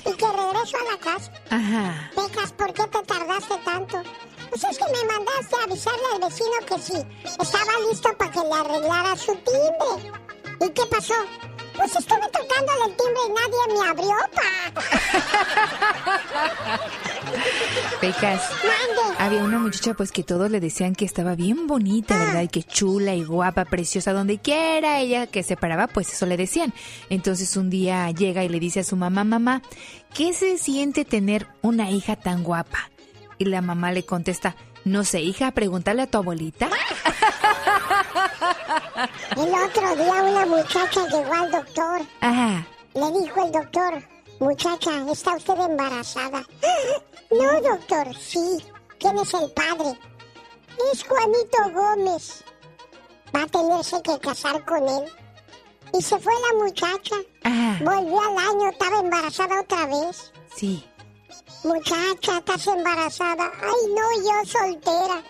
y 0.07 0.13
que 0.13 0.27
regreso 0.27 0.77
a 0.77 0.93
la 0.93 0.99
casa. 0.99 1.33
Ajá. 1.51 2.11
Pecas, 2.15 2.53
¿por 2.53 2.73
qué 2.73 2.83
te 2.87 3.03
tardaste 3.03 3.57
tanto? 3.65 4.03
Pues 4.51 4.65
es 4.65 4.79
que 4.79 4.85
me 4.85 5.05
mandaste 5.13 5.57
a 5.57 5.65
avisarle 5.65 6.05
al 6.15 6.21
vecino 6.21 6.51
que 6.67 6.79
sí, 6.79 7.07
estaba 7.41 7.73
listo 7.91 8.17
para 8.17 8.31
que 8.31 8.41
le 8.41 8.55
arreglara 8.55 9.17
su 9.17 9.35
timbre. 9.37 10.13
¿Y 10.61 10.71
qué 10.71 10.87
pasó? 10.87 11.15
Pues 11.77 11.97
estuve 11.97 12.29
tocándole 12.33 12.85
el 12.87 12.97
timbre 12.97 13.21
y 13.27 13.33
nadie 13.33 13.63
me 13.75 13.89
abrió, 13.89 14.17
pa. 14.35 14.51
Pecas. 18.01 18.43
Mande. 18.63 19.05
Había 19.19 19.43
una 19.43 19.59
muchacha 19.59 19.95
pues 19.95 20.13
que 20.13 20.23
todos 20.23 20.51
le 20.51 20.61
decían 20.61 20.95
que 20.95 21.05
estaba 21.05 21.35
bien 21.35 21.67
bonita, 21.67 22.17
¿verdad? 22.19 22.43
Y 22.43 22.49
que 22.49 22.63
chula 22.63 23.15
y 23.15 23.25
guapa, 23.25 23.65
preciosa, 23.65 24.13
donde 24.13 24.39
quiera 24.39 25.01
ella 25.01 25.27
que 25.27 25.43
se 25.43 25.57
paraba, 25.57 25.87
pues 25.87 26.13
eso 26.13 26.27
le 26.27 26.37
decían. 26.37 26.73
Entonces 27.11 27.57
un 27.57 27.71
día 27.71 28.11
llega 28.11 28.45
y 28.45 28.49
le 28.49 28.61
dice 28.61 28.81
a 28.81 28.85
su 28.85 28.97
mamá, 28.97 29.25
mamá, 29.25 29.63
¿qué 30.13 30.33
se 30.33 30.59
siente 30.59 31.05
tener 31.05 31.47
una 31.63 31.91
hija 31.91 32.17
tan 32.17 32.43
guapa? 32.43 32.91
Y 33.39 33.47
la 33.47 33.63
mamá 33.63 33.93
le 33.93 34.05
contesta, 34.05 34.55
no 34.85 35.05
sé, 35.05 35.21
hija, 35.21 35.51
pregúntale 35.53 36.03
a 36.03 36.07
tu 36.07 36.19
abuelita. 36.19 36.69
El 39.37 39.55
otro 39.55 39.97
día 39.97 40.23
una 40.23 40.47
muchacha 40.47 41.07
llegó 41.09 41.35
al 41.35 41.51
doctor. 41.51 42.03
Ajá. 42.21 42.67
Le 42.95 43.21
dijo 43.21 43.45
el 43.45 43.53
doctor, 43.53 44.03
Muchacha, 44.41 44.91
¿está 45.11 45.37
usted 45.37 45.59
embarazada? 45.59 46.45
No, 47.31 47.61
doctor, 47.63 48.15
sí. 48.17 48.59
¿Quién 49.01 49.19
es 49.19 49.35
el 49.35 49.51
padre? 49.53 49.99
Es 50.93 51.03
Juanito 51.03 51.59
Gómez. 51.73 52.45
Va 53.35 53.43
a 53.43 53.47
tenerse 53.47 54.01
que 54.03 54.19
casar 54.21 54.65
con 54.65 54.89
él. 54.89 55.05
Y 55.95 56.03
se 56.03 56.19
fue 56.21 56.33
la 56.33 56.65
muchacha. 56.65 57.17
Volvió 57.81 58.21
al 58.21 58.39
año, 58.39 58.71
estaba 58.71 59.01
embarazada 59.01 59.61
otra 59.63 59.87
vez. 59.87 60.33
Sí. 60.55 60.85
Muchacha, 61.65 62.39
estás 62.39 62.67
embarazada. 62.69 63.51
Ay, 63.63 63.95
no, 63.95 64.23
yo 64.23 64.51
soltera. 64.51 65.23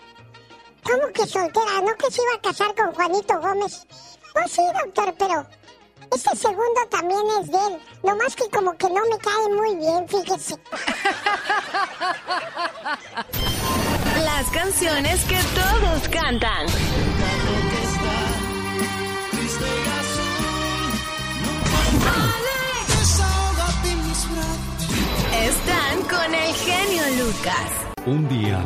¿Cómo 0.85 1.07
que 1.13 1.25
soltera? 1.25 1.81
¿No 1.81 1.95
que 1.95 2.11
se 2.11 2.21
iba 2.21 2.33
a 2.35 2.41
casar 2.41 2.75
con 2.75 2.93
Juanito 2.93 3.39
Gómez? 3.41 3.87
Pues 4.33 4.51
sí, 4.51 4.61
doctor, 4.83 5.15
pero 5.17 5.47
este 6.13 6.35
segundo 6.37 6.85
también 6.91 7.21
es 7.41 7.51
de 7.51 7.57
él. 7.57 7.79
Nomás 8.03 8.35
que 8.35 8.47
como 8.49 8.77
que 8.77 8.87
no 8.89 9.01
me 9.09 9.17
cae 9.17 9.49
muy 9.49 9.75
bien, 9.77 10.07
fíjese. 10.07 10.55
Las 14.23 14.45
canciones 14.51 15.23
que 15.25 15.39
todos 15.55 16.07
cantan. 16.09 16.67
Están 25.33 26.01
con 26.03 26.35
el 26.35 26.53
genio 26.53 27.25
Lucas. 27.25 27.84
Un 28.07 28.29
día 28.29 28.63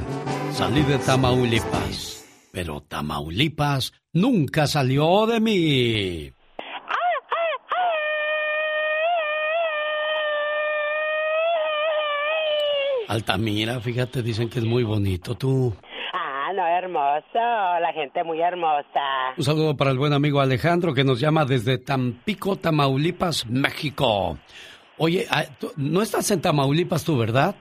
salí 0.52 0.82
de 0.82 0.98
Tamaulipas, 0.98 2.28
pero 2.52 2.82
Tamaulipas 2.82 3.94
nunca 4.12 4.68
salió 4.68 5.26
de 5.28 5.40
mí. 5.40 6.34
Altamira, 13.08 13.80
fíjate, 13.80 14.22
dicen 14.22 14.50
que 14.50 14.60
es 14.60 14.66
muy 14.66 14.84
bonito 14.84 15.36
tú. 15.36 15.74
Ah, 16.14 16.52
no, 16.54 16.68
hermoso. 16.68 17.80
La 17.80 17.94
gente 17.94 18.26
muy 18.26 18.42
hermosa. 18.42 19.34
Un 19.38 19.44
saludo 19.46 19.78
para 19.78 19.92
el 19.92 19.98
buen 19.98 20.12
amigo 20.12 20.42
Alejandro 20.42 20.94
que 20.94 21.06
nos 21.06 21.18
llama 21.22 21.46
desde 21.46 21.78
Tampico, 21.78 22.58
Tamaulipas, 22.58 23.48
México. 23.48 24.38
Oye, 24.98 25.26
ah, 25.32 25.46
no 25.78 26.02
estás 26.02 26.30
en 26.32 26.42
Tamaulipas 26.42 27.06
tú, 27.06 27.18
¿verdad? 27.18 27.56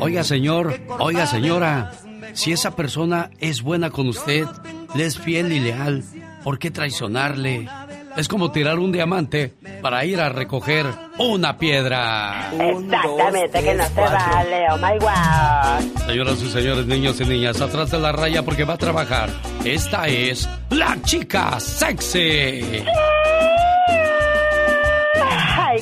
Oiga, 0.00 0.22
señor, 0.22 0.78
oiga, 1.00 1.26
señora, 1.26 1.90
si 2.32 2.52
esa 2.52 2.76
persona 2.76 3.30
es 3.40 3.60
buena 3.62 3.90
con 3.90 4.06
usted, 4.08 4.46
le 4.94 5.06
es 5.06 5.18
fiel 5.18 5.50
y 5.52 5.58
leal, 5.60 6.04
¿por 6.42 6.58
qué 6.58 6.70
traicionarle? 6.70 7.68
Es 8.16 8.28
como 8.28 8.52
tirar 8.52 8.78
un 8.78 8.92
diamante 8.92 9.54
para 9.82 10.04
ir 10.04 10.20
a 10.20 10.28
recoger 10.28 10.86
una 11.18 11.58
piedra. 11.58 12.50
Exactamente, 12.52 13.62
que 13.62 13.74
no 13.74 13.84
se 13.84 14.00
vale. 14.00 14.66
Oh 14.70 14.76
my 14.76 14.98
wow. 15.00 16.06
Señoras 16.06 16.42
y 16.42 16.50
señores, 16.50 16.86
niños 16.86 17.20
y 17.20 17.24
niñas, 17.24 17.60
atrás 17.60 17.90
de 17.90 17.98
la 17.98 18.12
raya 18.12 18.42
porque 18.44 18.64
va 18.64 18.74
a 18.74 18.78
trabajar. 18.78 19.30
Esta 19.64 20.06
es 20.06 20.48
la 20.70 20.96
chica 21.02 21.58
sexy. 21.58 22.18
Ay, 22.20 23.23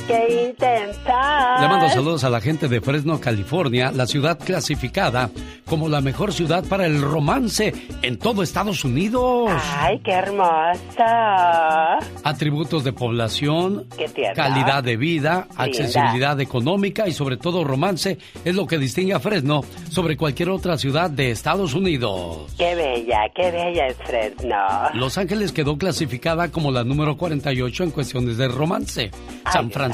qué 0.06 0.46
intensa. 0.48 1.60
Le 1.60 1.68
mando 1.68 1.88
saludos 1.88 2.24
a 2.24 2.30
la 2.30 2.40
gente 2.40 2.68
de 2.68 2.80
Fresno, 2.80 3.20
California, 3.20 3.92
la 3.92 4.06
ciudad 4.06 4.38
clasificada 4.38 5.30
como 5.66 5.88
la 5.88 6.00
mejor 6.00 6.32
ciudad 6.32 6.64
para 6.64 6.86
el 6.86 7.00
romance 7.00 7.72
en 8.02 8.18
todo 8.18 8.42
Estados 8.42 8.84
Unidos. 8.84 9.50
Ay, 9.78 10.00
qué 10.04 10.12
hermosa. 10.12 11.98
Atributos 12.24 12.84
de 12.84 12.92
población, 12.92 13.86
calidad 14.34 14.82
de 14.82 14.96
vida, 14.96 15.46
Linda. 15.48 15.64
accesibilidad 15.64 16.40
económica 16.40 17.08
y 17.08 17.12
sobre 17.12 17.36
todo 17.36 17.64
romance 17.64 18.18
es 18.44 18.54
lo 18.54 18.66
que 18.66 18.78
distingue 18.78 19.14
a 19.14 19.20
Fresno 19.20 19.62
sobre 19.88 20.16
cualquier 20.16 20.50
otra 20.50 20.76
ciudad 20.76 21.10
de 21.10 21.30
Estados 21.30 21.74
Unidos. 21.74 22.52
Qué 22.58 22.74
bella, 22.74 23.20
qué 23.34 23.50
bella 23.50 23.86
es 23.86 23.96
Fresno. 23.98 24.56
Los 24.94 25.16
Ángeles 25.16 25.52
quedó 25.52 25.78
clasificada 25.78 26.50
como 26.50 26.70
la 26.70 26.84
número 26.84 27.16
48 27.16 27.84
en 27.84 27.90
cuestiones 27.92 28.36
de 28.36 28.48
romance. 28.48 29.10
San 29.52 29.70
Francisco 29.70 29.91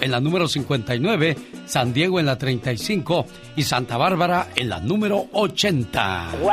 en 0.00 0.10
la 0.10 0.20
número 0.20 0.48
59, 0.48 1.36
San 1.66 1.92
Diego 1.92 2.20
en 2.20 2.26
la 2.26 2.36
35 2.38 3.26
y 3.56 3.62
Santa 3.62 3.96
Bárbara 3.96 4.48
en 4.54 4.68
la 4.68 4.80
número 4.80 5.26
80. 5.32 6.28
¡Wow! 6.40 6.50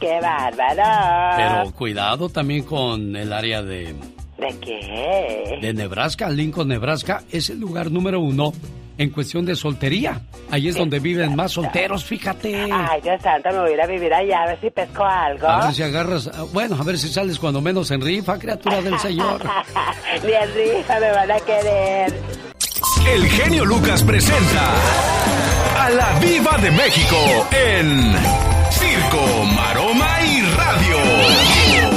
¡Qué 0.00 0.18
bárbaro! 0.20 1.36
Pero 1.36 1.72
cuidado 1.72 2.28
también 2.28 2.64
con 2.64 3.14
el 3.16 3.32
área 3.32 3.62
de, 3.62 3.94
¿De 4.38 4.58
qué? 4.60 5.58
de 5.60 5.74
Nebraska. 5.74 6.30
Lincoln, 6.30 6.68
Nebraska 6.68 7.22
es 7.30 7.50
el 7.50 7.60
lugar 7.60 7.90
número 7.90 8.20
uno 8.20 8.52
en 9.00 9.08
cuestión 9.08 9.46
de 9.46 9.56
soltería. 9.56 10.20
Ahí 10.50 10.68
es 10.68 10.74
donde 10.74 10.98
viven 10.98 11.34
más 11.34 11.52
solteros, 11.52 12.04
fíjate. 12.04 12.70
Ay, 12.70 13.00
Dios 13.00 13.22
santo, 13.22 13.48
me 13.50 13.60
voy 13.60 13.70
a 13.70 13.72
ir 13.72 13.80
a 13.80 13.86
vivir 13.86 14.12
allá 14.12 14.42
a 14.42 14.46
ver 14.48 14.60
si 14.60 14.68
pesco 14.68 15.02
algo. 15.02 15.48
A 15.48 15.64
ver 15.64 15.74
si 15.74 15.82
agarras, 15.82 16.30
ah, 16.34 16.44
bueno, 16.52 16.76
a 16.78 16.84
ver 16.84 16.98
si 16.98 17.08
sales 17.08 17.38
cuando 17.38 17.62
menos 17.62 17.90
en 17.92 18.02
rifa, 18.02 18.38
criatura 18.38 18.82
del 18.82 18.98
Señor. 18.98 19.40
Ni 20.22 20.32
en 20.32 20.54
rifa 20.54 21.00
me 21.00 21.10
van 21.12 21.30
a 21.30 21.40
querer. 21.40 22.12
El 23.10 23.26
genio 23.26 23.64
Lucas 23.64 24.02
presenta 24.02 24.68
a 25.78 25.88
la 25.88 26.18
Viva 26.20 26.58
de 26.58 26.70
México 26.70 27.16
en 27.52 28.12
Circo, 28.70 29.44
Maroma 29.56 30.18
y 30.26 30.42
Radio. 30.42 31.89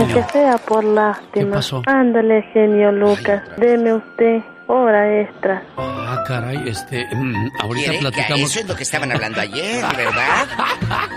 Aunque 0.00 0.22
sea 0.32 0.58
por 0.58 0.84
lástima. 0.84 1.56
pasó? 1.56 1.82
Ándale, 1.86 2.42
genio 2.52 2.92
Lucas. 2.92 3.42
Deme 3.56 3.94
usted 3.94 4.42
hora 4.66 5.20
extra. 5.20 5.62
Ah, 5.76 6.24
caray, 6.26 6.62
este, 6.66 7.06
mm, 7.14 7.50
ahorita 7.60 7.92
que 7.92 7.98
platicamos. 7.98 8.40
Eso 8.50 8.60
es 8.60 8.68
lo 8.68 8.74
que 8.74 8.82
estaban 8.82 9.12
hablando 9.12 9.40
ayer, 9.40 9.84
¿verdad? 9.96 10.46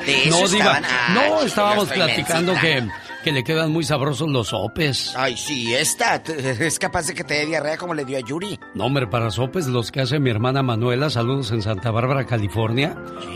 De 0.05 0.23
eso 0.23 0.30
No, 0.41 0.47
Diva, 0.47 0.80
estaban- 0.80 0.84
Ay, 0.86 1.13
no, 1.30 1.41
estábamos 1.43 1.89
platicando 1.89 2.53
que, 2.59 2.88
que 3.23 3.32
le 3.32 3.43
quedan 3.45 3.71
muy 3.71 3.86
sabrosos 3.86 4.28
los 4.30 4.49
sopes. 4.49 5.13
Ay, 5.15 5.38
sí, 5.38 5.73
esta 5.73 6.15
es 6.25 6.78
capaz 6.78 7.07
de 7.07 7.13
que 7.13 7.23
te 7.23 7.36
dé 7.36 7.45
diarrea 7.45 7.78
como 7.78 7.93
le 7.93 8.03
dio 8.03 8.17
a 8.17 8.21
Yuri. 8.21 8.59
No, 8.75 8.86
hombre, 8.86 9.07
para 9.07 9.32
sopes, 9.32 9.67
los 9.67 9.91
que 9.93 10.01
hace 10.01 10.19
mi 10.19 10.30
hermana 10.30 10.61
Manuela, 10.61 11.09
saludos 11.09 11.51
en 11.51 11.61
Santa 11.61 11.89
Bárbara, 11.89 12.25
California. 12.25 12.95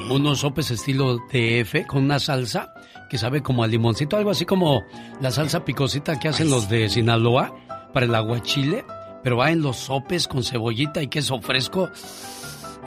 Unos 0.09 0.39
sopes 0.39 0.71
estilo 0.71 1.19
TF 1.29 1.85
con 1.87 2.03
una 2.03 2.19
salsa 2.19 2.73
que 3.12 3.18
sabe 3.18 3.43
como 3.43 3.62
a 3.62 3.68
limoncito, 3.68 4.16
algo 4.16 4.32
así 4.32 4.45
como 4.45 4.86
la 5.20 5.32
salsa 5.32 5.66
picosita 5.66 6.18
que 6.18 6.30
hacen 6.30 6.49
los 6.49 6.70
de 6.70 6.88
Sinaloa 6.88 7.53
para 7.93 8.05
el 8.05 8.16
aguachile, 8.16 8.86
pero 9.22 9.36
va 9.36 9.51
en 9.51 9.62
los 9.62 9.76
sopes 9.76 10.30
con 10.30 10.45
cebollita 10.45 11.01
y 11.03 11.09
queso 11.09 11.41
fresco. 11.41 11.91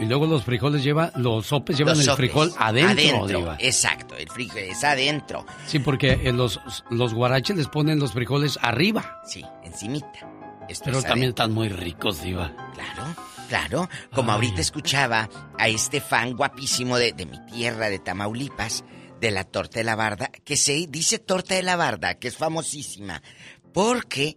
Y 0.01 0.07
luego 0.07 0.27
los 0.27 0.43
frijoles 0.43 0.83
lleva, 0.83 1.13
los 1.17 1.45
sopes 1.47 1.77
llevan 1.77 1.93
Los 1.99 2.01
el 2.01 2.05
sopes. 2.07 2.17
frijol 2.31 2.53
adentro, 2.59 3.25
Adentro, 3.25 3.57
exacto, 3.59 4.17
el 4.17 4.31
frijol 4.31 4.61
es 4.61 4.83
adentro. 4.83 5.45
Sí, 5.67 5.79
porque 5.79 6.19
en 6.25 6.39
los, 6.39 6.59
los 6.89 7.13
guaraches 7.13 7.55
les 7.59 7.69
ponen 7.69 7.99
los 7.99 8.13
frijoles 8.15 8.59
arriba. 8.63 9.21
Sí, 9.27 9.45
encimita. 9.63 10.09
Esto 10.71 10.87
Pero 10.87 11.01
es 11.01 11.05
también 11.05 11.29
están 11.29 11.53
muy 11.53 11.69
ricos, 11.69 12.23
Diva. 12.23 12.51
Claro, 12.73 13.15
Claro, 13.51 13.89
como 14.15 14.33
ahorita 14.33 14.63
escuchaba 14.63 15.29
a 15.59 15.69
este 15.69 16.01
fan 16.01 16.35
guapísimo 16.35 16.97
de, 16.97 17.13
de 17.13 17.27
mi 17.27 17.39
tierra, 17.45 17.91
de 17.91 17.99
Tamaulipas, 17.99 18.85
de 19.21 19.31
la 19.31 19.45
torta 19.45 19.79
de 19.79 19.85
la 19.85 19.97
barda, 19.97 20.31
que 20.45 20.57
se 20.57 20.87
dice 20.89 21.19
torta 21.19 21.55
de 21.55 21.63
la 21.63 21.77
barda, 21.77 22.19
que 22.19 22.29
es 22.29 22.37
famosísima, 22.37 23.23
porque 23.73 24.37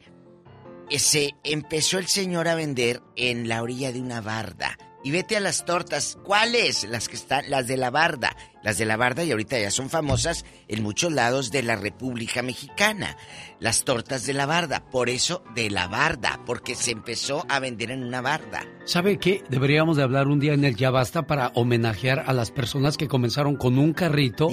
se 0.97 1.35
empezó 1.43 1.97
el 1.97 2.07
señor 2.07 2.47
a 2.47 2.55
vender 2.55 3.01
en 3.15 3.47
la 3.47 3.61
orilla 3.61 3.91
de 3.91 4.01
una 4.01 4.21
barda. 4.21 4.77
Y 5.07 5.11
vete 5.11 5.37
a 5.37 5.39
las 5.39 5.63
tortas. 5.63 6.17
¿Cuáles? 6.21 6.83
Las 6.83 7.07
que 7.07 7.15
están, 7.15 7.49
las 7.49 7.65
de 7.65 7.77
la 7.77 7.91
barda. 7.91 8.35
Las 8.61 8.77
de 8.77 8.83
la 8.83 8.97
barda 8.97 9.23
y 9.23 9.31
ahorita 9.31 9.57
ya 9.57 9.71
son 9.71 9.89
famosas 9.89 10.43
en 10.67 10.83
muchos 10.83 11.13
lados 11.13 11.49
de 11.49 11.63
la 11.63 11.77
República 11.77 12.41
Mexicana. 12.41 13.15
Las 13.61 13.85
tortas 13.85 14.25
de 14.25 14.33
la 14.33 14.45
barda. 14.45 14.83
Por 14.91 15.07
eso 15.07 15.45
de 15.55 15.69
la 15.69 15.87
barda, 15.87 16.41
porque 16.45 16.75
se 16.75 16.91
empezó 16.91 17.45
a 17.47 17.59
vender 17.59 17.91
en 17.91 18.03
una 18.03 18.19
barda. 18.19 18.65
¿Sabe 18.83 19.17
qué? 19.17 19.45
Deberíamos 19.47 19.95
de 19.95 20.03
hablar 20.03 20.27
un 20.27 20.41
día 20.41 20.51
en 20.51 20.65
el 20.65 20.75
Ya 20.75 20.89
Basta 20.89 21.25
para 21.25 21.53
homenajear 21.55 22.25
a 22.27 22.33
las 22.33 22.51
personas 22.51 22.97
que 22.97 23.07
comenzaron 23.07 23.55
con 23.55 23.79
un 23.79 23.93
carrito. 23.93 24.49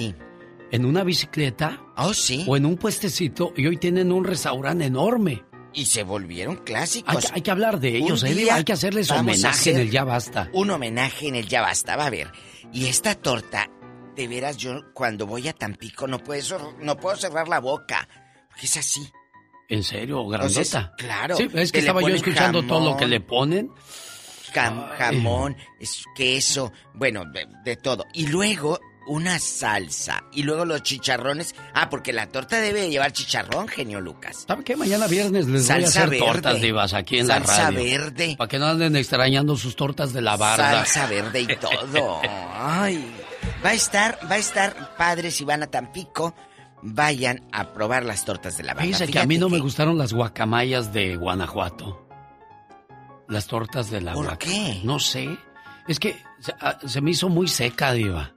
En 0.70 0.84
una 0.84 1.02
bicicleta. 1.02 1.82
Oh, 1.96 2.14
sí. 2.14 2.44
O 2.46 2.56
en 2.56 2.64
un 2.64 2.76
puestecito 2.76 3.52
y 3.56 3.66
hoy 3.66 3.76
tienen 3.76 4.12
un 4.12 4.22
restaurante 4.22 4.84
enorme. 4.84 5.42
Y 5.74 5.86
se 5.86 6.04
volvieron 6.04 6.56
clásicos. 6.56 7.30
Hay, 7.32 7.42
que 7.42 7.50
hablar 7.50 7.80
de 7.80 7.96
ellos, 7.96 8.22
¿eh? 8.22 8.48
hay 8.50 8.64
que 8.64 8.72
hacerles 8.72 9.10
homenaje 9.10 9.72
en 9.72 9.78
el 9.78 9.90
Ya 9.90 10.04
Basta. 10.04 10.48
Un 10.52 10.70
homenaje 10.70 11.28
en 11.28 11.34
el 11.34 11.48
Ya 11.48 11.62
Basta, 11.62 11.96
va 11.96 12.06
a 12.06 12.10
ver. 12.10 12.30
Y 12.72 12.86
esta 12.86 13.14
torta, 13.14 13.68
de 14.14 14.28
veras, 14.28 14.56
yo 14.56 14.92
cuando 14.94 15.26
voy 15.26 15.48
a 15.48 15.52
Tampico 15.52 16.06
no 16.06 16.18
puedo, 16.18 16.74
no 16.80 16.96
puedo 16.96 17.16
cerrar 17.16 17.48
la 17.48 17.58
boca, 17.58 18.08
porque 18.48 18.66
es 18.66 18.76
así. 18.76 19.10
¿En 19.68 19.82
serio? 19.82 20.26
¿Grandota? 20.28 20.92
claro. 20.96 21.36
Sí, 21.36 21.48
es 21.54 21.72
que 21.72 21.80
estaba 21.80 22.00
yo 22.02 22.14
escuchando 22.14 22.62
todo 22.62 22.92
lo 22.92 22.96
que 22.96 23.06
le 23.06 23.20
ponen. 23.20 23.70
jamón, 24.52 25.56
es 25.80 26.04
queso, 26.14 26.72
bueno, 26.94 27.24
de 27.64 27.76
todo. 27.76 28.04
Y 28.12 28.28
luego 28.28 28.78
una 29.06 29.38
salsa 29.38 30.24
y 30.32 30.42
luego 30.42 30.64
los 30.64 30.82
chicharrones. 30.82 31.54
Ah, 31.74 31.90
porque 31.90 32.12
la 32.12 32.28
torta 32.28 32.60
debe 32.60 32.88
llevar 32.90 33.12
chicharrón, 33.12 33.68
genio 33.68 34.00
Lucas. 34.00 34.44
¿Sabe 34.46 34.64
qué? 34.64 34.76
Mañana 34.76 35.06
viernes 35.06 35.46
les 35.46 35.68
voy 35.68 35.84
a 35.84 35.86
hacer 35.86 36.18
tortas 36.18 36.60
divas 36.60 36.94
aquí 36.94 37.18
en 37.18 37.28
la 37.28 37.38
radio. 37.38 37.54
Salsa 37.54 37.70
verde. 37.70 38.34
Para 38.36 38.48
que 38.48 38.58
no 38.58 38.66
anden 38.66 38.96
extrañando 38.96 39.56
sus 39.56 39.76
tortas 39.76 40.12
de 40.12 40.22
la 40.22 40.36
barda. 40.36 40.84
Salsa 40.84 41.06
verde 41.06 41.40
y 41.42 41.46
todo. 41.56 42.20
Ay. 42.54 43.04
Va 43.64 43.70
a 43.70 43.74
estar, 43.74 44.18
va 44.30 44.34
a 44.34 44.38
estar 44.38 44.96
padre 44.96 45.30
si 45.30 45.44
van 45.44 45.62
a 45.62 45.66
Tampico. 45.66 46.34
Vayan 46.86 47.48
a 47.50 47.72
probar 47.72 48.04
las 48.04 48.26
tortas 48.26 48.58
de 48.58 48.64
la 48.64 48.74
barda. 48.74 48.86
Fíjese 48.86 49.06
que 49.06 49.18
a 49.18 49.24
mí 49.26 49.38
no 49.38 49.48
me 49.48 49.58
gustaron 49.58 49.96
las 49.96 50.12
guacamayas 50.12 50.92
de 50.92 51.16
Guanajuato. 51.16 52.06
Las 53.26 53.46
tortas 53.46 53.90
de 53.90 54.02
la 54.02 54.12
¿Por 54.12 54.36
qué? 54.36 54.82
No 54.84 54.98
sé. 54.98 55.38
Es 55.88 55.98
que 55.98 56.16
se, 56.40 56.52
ah, 56.60 56.78
se 56.86 57.00
me 57.00 57.12
hizo 57.12 57.30
muy 57.30 57.48
seca, 57.48 57.92
diva. 57.92 58.33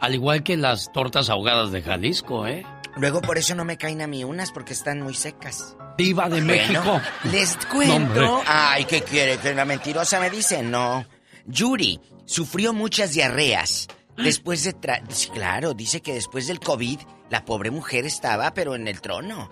Al 0.00 0.14
igual 0.14 0.42
que 0.42 0.56
las 0.56 0.92
tortas 0.92 1.28
ahogadas 1.28 1.72
de 1.72 1.82
Jalisco, 1.82 2.46
¿eh? 2.46 2.64
Luego 2.96 3.20
por 3.20 3.38
eso 3.38 3.54
no 3.54 3.64
me 3.64 3.76
caen 3.76 4.02
a 4.02 4.06
mí 4.06 4.24
unas 4.24 4.50
porque 4.50 4.72
están 4.72 5.00
muy 5.02 5.14
secas. 5.14 5.76
Diva 5.96 6.28
de 6.28 6.40
México. 6.40 7.00
Les 7.30 7.56
cuento. 7.66 8.42
Ay, 8.46 8.84
¿qué 8.84 9.02
quiere? 9.02 9.38
¿Que 9.38 9.52
una 9.52 9.64
mentirosa 9.64 10.18
me 10.18 10.30
dice? 10.30 10.62
No. 10.62 11.04
Yuri 11.46 12.00
sufrió 12.24 12.72
muchas 12.72 13.12
diarreas. 13.12 13.88
Después 14.16 14.64
de... 14.64 14.74
claro, 15.32 15.72
dice 15.72 16.02
que 16.02 16.14
después 16.14 16.46
del 16.46 16.60
COVID 16.60 16.98
la 17.30 17.44
pobre 17.44 17.70
mujer 17.70 18.04
estaba, 18.06 18.52
pero 18.52 18.74
en 18.74 18.88
el 18.88 19.00
trono. 19.00 19.48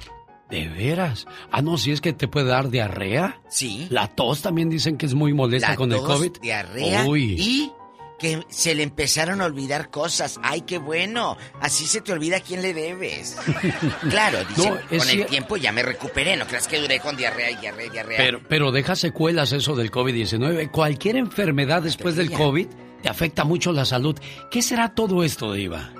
¿De 0.50 0.66
veras? 0.68 1.26
Ah, 1.50 1.62
no, 1.62 1.76
si 1.76 1.92
es 1.92 2.00
que 2.00 2.12
te 2.12 2.26
puede 2.26 2.46
dar 2.46 2.70
diarrea. 2.70 3.40
Sí. 3.48 3.86
La 3.90 4.08
tos 4.08 4.42
también 4.42 4.68
dicen 4.70 4.96
que 4.96 5.06
es 5.06 5.14
muy 5.14 5.34
molesta 5.34 5.76
con 5.76 5.92
el 5.92 6.00
COVID. 6.00 6.38
diarrea 6.40 7.04
Uy. 7.06 7.36
y 7.38 7.72
que 8.18 8.42
se 8.48 8.74
le 8.74 8.82
empezaron 8.82 9.40
a 9.40 9.46
olvidar 9.46 9.90
cosas. 9.90 10.38
Ay, 10.42 10.62
qué 10.62 10.78
bueno. 10.78 11.36
Así 11.60 11.86
se 11.86 12.00
te 12.00 12.12
olvida 12.12 12.38
a 12.38 12.40
quién 12.40 12.62
le 12.62 12.74
debes. 12.74 13.36
claro, 14.10 14.38
dice, 14.44 14.68
con 14.98 15.08
el 15.08 15.26
tiempo 15.26 15.56
ya 15.56 15.72
me 15.72 15.82
recuperé. 15.82 16.36
No 16.36 16.46
creas 16.46 16.66
que 16.66 16.80
duré 16.80 17.00
con 17.00 17.16
diarrea 17.16 17.50
y 17.50 17.56
diarrea 17.56 17.86
y 17.86 17.90
diarrea. 17.90 18.18
Pero, 18.18 18.42
pero 18.48 18.72
deja 18.72 18.96
secuelas 18.96 19.52
eso 19.52 19.76
del 19.76 19.90
COVID-19. 19.90 20.70
Cualquier 20.70 21.16
enfermedad 21.16 21.82
después 21.82 22.16
del 22.16 22.30
COVID 22.30 22.66
te 23.02 23.08
afecta 23.08 23.44
mucho 23.44 23.72
la 23.72 23.84
salud. 23.84 24.18
¿Qué 24.50 24.62
será 24.62 24.94
todo 24.94 25.22
esto, 25.22 25.52
Diva? 25.52 25.92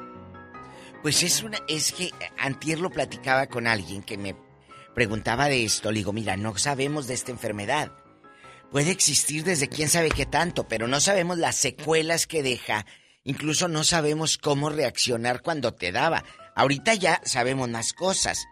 Pues 1.03 1.23
es 1.23 1.43
una, 1.43 1.59
es 1.69 1.93
que 1.93 2.11
antier 2.37 2.81
lo 2.81 2.91
platicaba 2.91 3.47
con 3.47 3.69
alguien 3.69 4.03
que 4.03 4.19
me 4.19 4.35
preguntaba 4.95 5.49
de 5.49 5.65
esto. 5.65 5.93
Le 5.93 5.99
digo, 5.99 6.13
mira, 6.13 6.37
no 6.37 6.57
sabemos 6.59 7.07
de 7.07 7.15
esta 7.15 7.31
enfermedad 7.31 7.93
puede 8.71 8.91
existir 8.91 9.45
desde 9.45 9.69
quién 9.69 9.89
sabe 9.89 10.11
qué 10.11 10.27
tanto, 10.27 10.67
pero 10.69 10.89
no 10.89 11.01
sabemos 11.01 11.39
las 11.39 11.57
secuelas 11.57 12.27
que 12.27 12.43
deja. 12.43 12.87
Incluso 13.25 13.69
no 13.69 13.85
sabemos 13.85 14.39
cómo 14.39 14.71
reaccionar 14.71 15.43
cuando 15.43 15.75
te 15.75 15.93
daba. 15.93 16.25
Ahorita 16.55 16.95
ya 16.95 17.21
sabemos 17.25 17.69
más 17.69 17.93
cosas. 17.93 18.47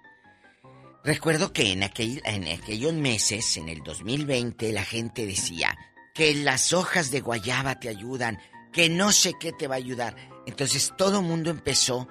Recuerdo 1.05 1.53
que 1.53 1.73
en, 1.73 1.83
aquel, 1.83 2.21
en 2.25 2.49
aquellos 2.49 2.93
meses, 2.93 3.57
en 3.57 3.69
el 3.69 3.83
2020, 3.83 4.73
la 4.73 4.85
gente 4.85 5.25
decía 5.25 5.77
que 6.15 6.35
las 6.35 6.73
hojas 6.73 7.11
de 7.11 7.21
guayaba 7.21 7.79
te 7.79 7.89
ayudan, 7.89 8.39
que 8.73 8.89
no 8.89 9.13
sé 9.13 9.35
qué 9.39 9.53
te 9.53 9.69
va 9.69 9.77
a 9.77 9.79
ayudar. 9.79 10.17
Entonces 10.47 10.93
todo 10.97 11.21
el 11.21 11.27
mundo 11.27 11.51
empezó 11.51 12.09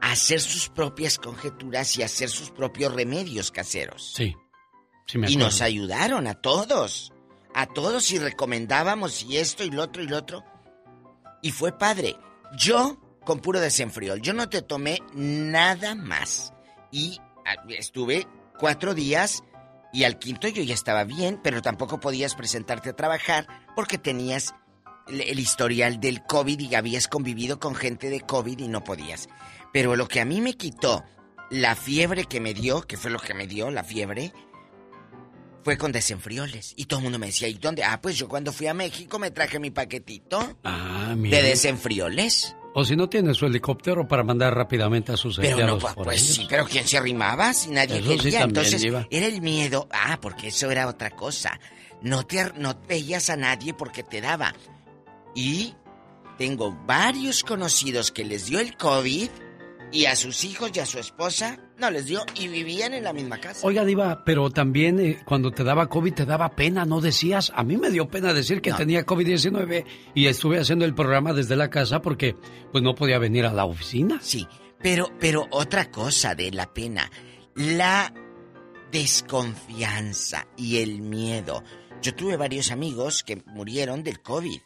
a 0.00 0.12
hacer 0.12 0.40
sus 0.40 0.68
propias 0.68 1.18
conjeturas 1.18 1.98
y 1.98 2.02
a 2.02 2.06
hacer 2.06 2.30
sus 2.30 2.50
propios 2.50 2.94
remedios 2.94 3.50
caseros. 3.50 4.12
Sí. 4.16 4.36
sí 5.06 5.18
y 5.26 5.36
nos 5.36 5.60
ayudaron 5.60 6.26
a 6.26 6.34
todos 6.34 7.12
a 7.54 7.66
todos 7.66 8.10
y 8.12 8.18
recomendábamos 8.18 9.22
y 9.22 9.38
esto 9.38 9.64
y 9.64 9.70
lo 9.70 9.82
otro 9.82 10.02
y 10.02 10.06
lo 10.06 10.16
otro. 10.16 10.44
Y 11.42 11.52
fue 11.52 11.76
padre. 11.76 12.16
Yo, 12.56 12.98
con 13.24 13.40
puro 13.40 13.60
desenfriol, 13.60 14.20
yo 14.20 14.32
no 14.32 14.48
te 14.48 14.62
tomé 14.62 14.98
nada 15.14 15.94
más. 15.94 16.52
Y 16.90 17.20
ah, 17.44 17.56
estuve 17.68 18.26
cuatro 18.58 18.94
días 18.94 19.42
y 19.92 20.04
al 20.04 20.18
quinto 20.18 20.48
yo 20.48 20.62
ya 20.62 20.74
estaba 20.74 21.04
bien, 21.04 21.40
pero 21.42 21.62
tampoco 21.62 22.00
podías 22.00 22.34
presentarte 22.34 22.90
a 22.90 22.96
trabajar 22.96 23.46
porque 23.74 23.98
tenías 23.98 24.54
el, 25.08 25.38
historial 25.38 26.00
del 26.00 26.22
COVID 26.24 26.60
y 26.60 26.74
habías 26.74 27.08
convivido 27.08 27.58
con 27.58 27.74
gente 27.74 28.10
de 28.10 28.20
COVID 28.20 28.58
y 28.58 28.68
no 28.68 28.84
podías. 28.84 29.28
Pero 29.72 29.96
lo 29.96 30.08
que 30.08 30.20
a 30.20 30.24
mí 30.24 30.40
me 30.40 30.54
quitó 30.54 31.04
la 31.50 31.74
fiebre 31.74 32.24
que 32.24 32.40
me 32.40 32.52
dio, 32.52 32.82
que 32.82 32.96
fue 32.96 33.10
lo 33.10 33.18
que 33.18 33.34
me 33.34 33.46
dio 33.46 33.70
la 33.70 33.84
fiebre, 33.84 34.32
fue 35.68 35.76
con 35.76 35.92
desenfrioles. 35.92 36.72
Y 36.76 36.86
todo 36.86 37.00
el 37.00 37.02
mundo 37.02 37.18
me 37.18 37.26
decía, 37.26 37.46
¿y 37.46 37.52
dónde? 37.52 37.84
Ah, 37.84 38.00
pues 38.00 38.16
yo 38.16 38.26
cuando 38.26 38.54
fui 38.54 38.68
a 38.68 38.72
México 38.72 39.18
me 39.18 39.30
traje 39.30 39.58
mi 39.58 39.70
paquetito 39.70 40.56
ah, 40.64 41.14
de 41.14 41.42
desenfrioles. 41.42 42.56
O 42.72 42.86
si 42.86 42.96
no 42.96 43.06
tiene 43.10 43.34
su 43.34 43.44
helicóptero 43.44 44.08
para 44.08 44.24
mandar 44.24 44.54
rápidamente 44.54 45.12
a 45.12 45.18
sus 45.18 45.36
pero 45.36 45.66
no, 45.66 45.78
pues 45.78 46.22
sí, 46.22 46.46
pero 46.48 46.64
¿quién 46.64 46.88
se 46.88 46.96
arrimaba 46.96 47.52
si 47.52 47.68
nadie 47.68 48.00
quería? 48.00 48.44
Entonces 48.44 48.82
era 48.82 49.26
el 49.26 49.42
miedo. 49.42 49.86
Ah, 49.92 50.18
porque 50.22 50.48
eso 50.48 50.70
era 50.70 50.88
otra 50.88 51.10
cosa. 51.10 51.60
No 52.00 52.24
te 52.24 52.50
no 52.56 52.80
veías 52.88 53.28
a 53.28 53.36
nadie 53.36 53.74
porque 53.74 54.02
te 54.02 54.22
daba. 54.22 54.54
Y 55.34 55.74
tengo 56.38 56.72
varios 56.86 57.44
conocidos 57.44 58.10
que 58.10 58.24
les 58.24 58.46
dio 58.46 58.58
el 58.58 58.74
COVID 58.78 59.28
y 59.90 60.04
a 60.06 60.16
sus 60.16 60.44
hijos 60.44 60.70
y 60.74 60.80
a 60.80 60.86
su 60.86 60.98
esposa 60.98 61.58
no 61.78 61.90
les 61.90 62.06
dio 62.06 62.24
y 62.34 62.48
vivían 62.48 62.94
en 62.94 63.04
la 63.04 63.12
misma 63.12 63.38
casa. 63.38 63.66
Oiga, 63.66 63.84
Diva, 63.84 64.24
pero 64.24 64.50
también 64.50 65.00
eh, 65.00 65.18
cuando 65.24 65.50
te 65.50 65.64
daba 65.64 65.88
COVID 65.88 66.12
te 66.12 66.26
daba 66.26 66.54
pena, 66.54 66.84
¿no 66.84 67.00
decías? 67.00 67.52
A 67.54 67.64
mí 67.64 67.76
me 67.76 67.90
dio 67.90 68.08
pena 68.08 68.34
decir 68.34 68.60
que 68.60 68.72
tenía 68.72 69.06
COVID-19 69.06 69.84
y 70.14 70.26
estuve 70.26 70.58
haciendo 70.58 70.84
el 70.84 70.94
programa 70.94 71.32
desde 71.32 71.56
la 71.56 71.70
casa 71.70 72.02
porque 72.02 72.36
pues 72.72 72.82
no 72.84 72.94
podía 72.94 73.18
venir 73.18 73.46
a 73.46 73.52
la 73.52 73.64
oficina. 73.64 74.18
Sí, 74.22 74.46
pero, 74.82 75.10
pero 75.18 75.46
otra 75.50 75.90
cosa 75.90 76.34
de 76.34 76.50
la 76.50 76.72
pena, 76.72 77.10
la 77.54 78.12
desconfianza 78.90 80.46
y 80.56 80.78
el 80.78 81.00
miedo. 81.00 81.62
Yo 82.02 82.14
tuve 82.14 82.36
varios 82.36 82.70
amigos 82.70 83.24
que 83.24 83.42
murieron 83.46 84.02
del 84.02 84.20
COVID 84.20 84.60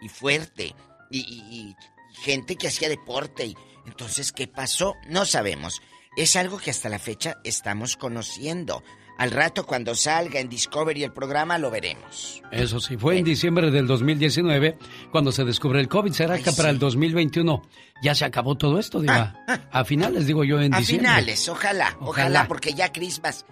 y 0.00 0.08
fuerte 0.08 0.74
y 1.10 1.74
gente 2.12 2.56
que 2.56 2.68
hacía 2.68 2.88
deporte 2.88 3.46
y 3.46 3.56
entonces, 3.86 4.32
¿qué 4.32 4.46
pasó? 4.46 4.94
No 5.08 5.24
sabemos. 5.24 5.82
Es 6.16 6.36
algo 6.36 6.58
que 6.58 6.70
hasta 6.70 6.88
la 6.88 6.98
fecha 6.98 7.38
estamos 7.44 7.96
conociendo. 7.96 8.82
Al 9.18 9.30
rato, 9.30 9.66
cuando 9.66 9.94
salga 9.94 10.40
en 10.40 10.48
Discovery 10.48 11.04
el 11.04 11.12
programa, 11.12 11.58
lo 11.58 11.70
veremos. 11.70 12.42
Eso 12.50 12.80
sí, 12.80 12.96
fue 12.96 13.18
en 13.18 13.24
diciembre 13.24 13.70
del 13.70 13.86
2019 13.86 14.78
cuando 15.10 15.32
se 15.32 15.44
descubre 15.44 15.80
el 15.80 15.88
COVID. 15.88 16.12
¿Será 16.12 16.38
que 16.38 16.50
para 16.52 16.70
el 16.70 16.78
2021 16.78 17.62
ya 18.02 18.14
se 18.14 18.24
acabó 18.24 18.56
todo 18.56 18.78
esto? 18.78 19.00
Diga? 19.00 19.44
Ah, 19.46 19.60
ah. 19.72 19.80
A 19.80 19.84
finales, 19.84 20.26
digo 20.26 20.44
yo, 20.44 20.60
en 20.60 20.72
diciembre. 20.72 21.08
A 21.08 21.14
finales, 21.14 21.48
ojalá, 21.48 21.96
ojalá, 22.00 22.48
porque 22.48 22.74
ya 22.74 22.90
Christmas 22.90 23.44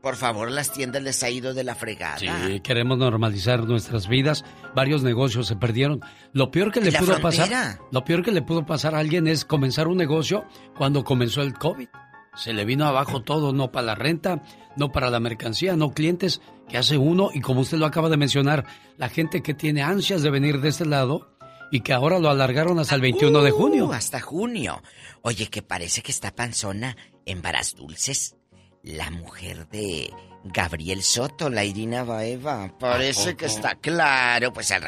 por 0.00 0.16
favor, 0.16 0.50
las 0.50 0.72
tiendas 0.72 1.02
les 1.02 1.22
ha 1.22 1.30
ido 1.30 1.54
de 1.54 1.64
la 1.64 1.74
fregada. 1.74 2.18
Sí, 2.18 2.60
queremos 2.60 2.98
normalizar 2.98 3.64
nuestras 3.64 4.08
vidas. 4.08 4.44
Varios 4.74 5.02
negocios 5.02 5.46
se 5.46 5.56
perdieron. 5.56 6.00
Lo 6.32 6.50
peor 6.50 6.72
que 6.72 6.80
le 6.80 6.92
pudo 6.92 7.20
pasar, 7.20 7.78
lo 7.90 8.04
peor 8.04 8.22
que 8.22 8.32
le 8.32 8.42
pudo 8.42 8.66
pasar 8.66 8.94
a 8.94 8.98
alguien 8.98 9.26
es 9.26 9.44
comenzar 9.44 9.88
un 9.88 9.96
negocio 9.96 10.44
cuando 10.76 11.04
comenzó 11.04 11.42
el 11.42 11.54
COVID. 11.54 11.88
se 12.36 12.52
le 12.52 12.64
vino 12.64 12.84
abajo 12.84 13.22
todo, 13.22 13.52
no 13.52 13.70
para 13.70 13.86
la 13.86 13.94
renta, 13.94 14.42
no 14.76 14.90
para 14.90 15.08
la 15.08 15.20
mercancía, 15.20 15.76
no 15.76 15.92
clientes, 15.92 16.40
que 16.68 16.76
hace 16.76 16.98
uno, 16.98 17.30
y 17.32 17.40
como 17.40 17.60
usted 17.60 17.78
lo 17.78 17.86
acaba 17.86 18.08
de 18.08 18.16
mencionar, 18.16 18.64
la 18.96 19.08
gente 19.08 19.42
que 19.42 19.54
tiene 19.54 19.82
ansias 19.82 20.22
de 20.22 20.30
venir 20.30 20.60
de 20.60 20.70
este 20.70 20.84
lado 20.84 21.34
y 21.70 21.80
que 21.80 21.92
ahora 21.92 22.18
lo 22.18 22.30
alargaron 22.30 22.78
hasta 22.78 22.94
el 22.94 23.00
21 23.00 23.42
de 23.42 23.50
junio. 23.50 23.86
Uh, 23.86 23.92
hasta 23.92 24.20
junio. 24.20 24.82
Oye, 25.22 25.46
que 25.46 25.62
parece 25.62 26.02
que 26.02 26.12
está 26.12 26.34
panzona 26.34 26.96
en 27.26 27.42
Varas 27.42 27.74
Dulces. 27.74 28.36
La 28.84 29.10
mujer 29.10 29.66
de 29.70 30.12
Gabriel 30.44 31.02
Soto, 31.02 31.48
la 31.48 31.64
Irina 31.64 32.04
Baeva. 32.04 32.70
Parece 32.78 33.34
que 33.34 33.46
está 33.46 33.76
claro, 33.76 34.52
pues 34.52 34.70
al 34.72 34.82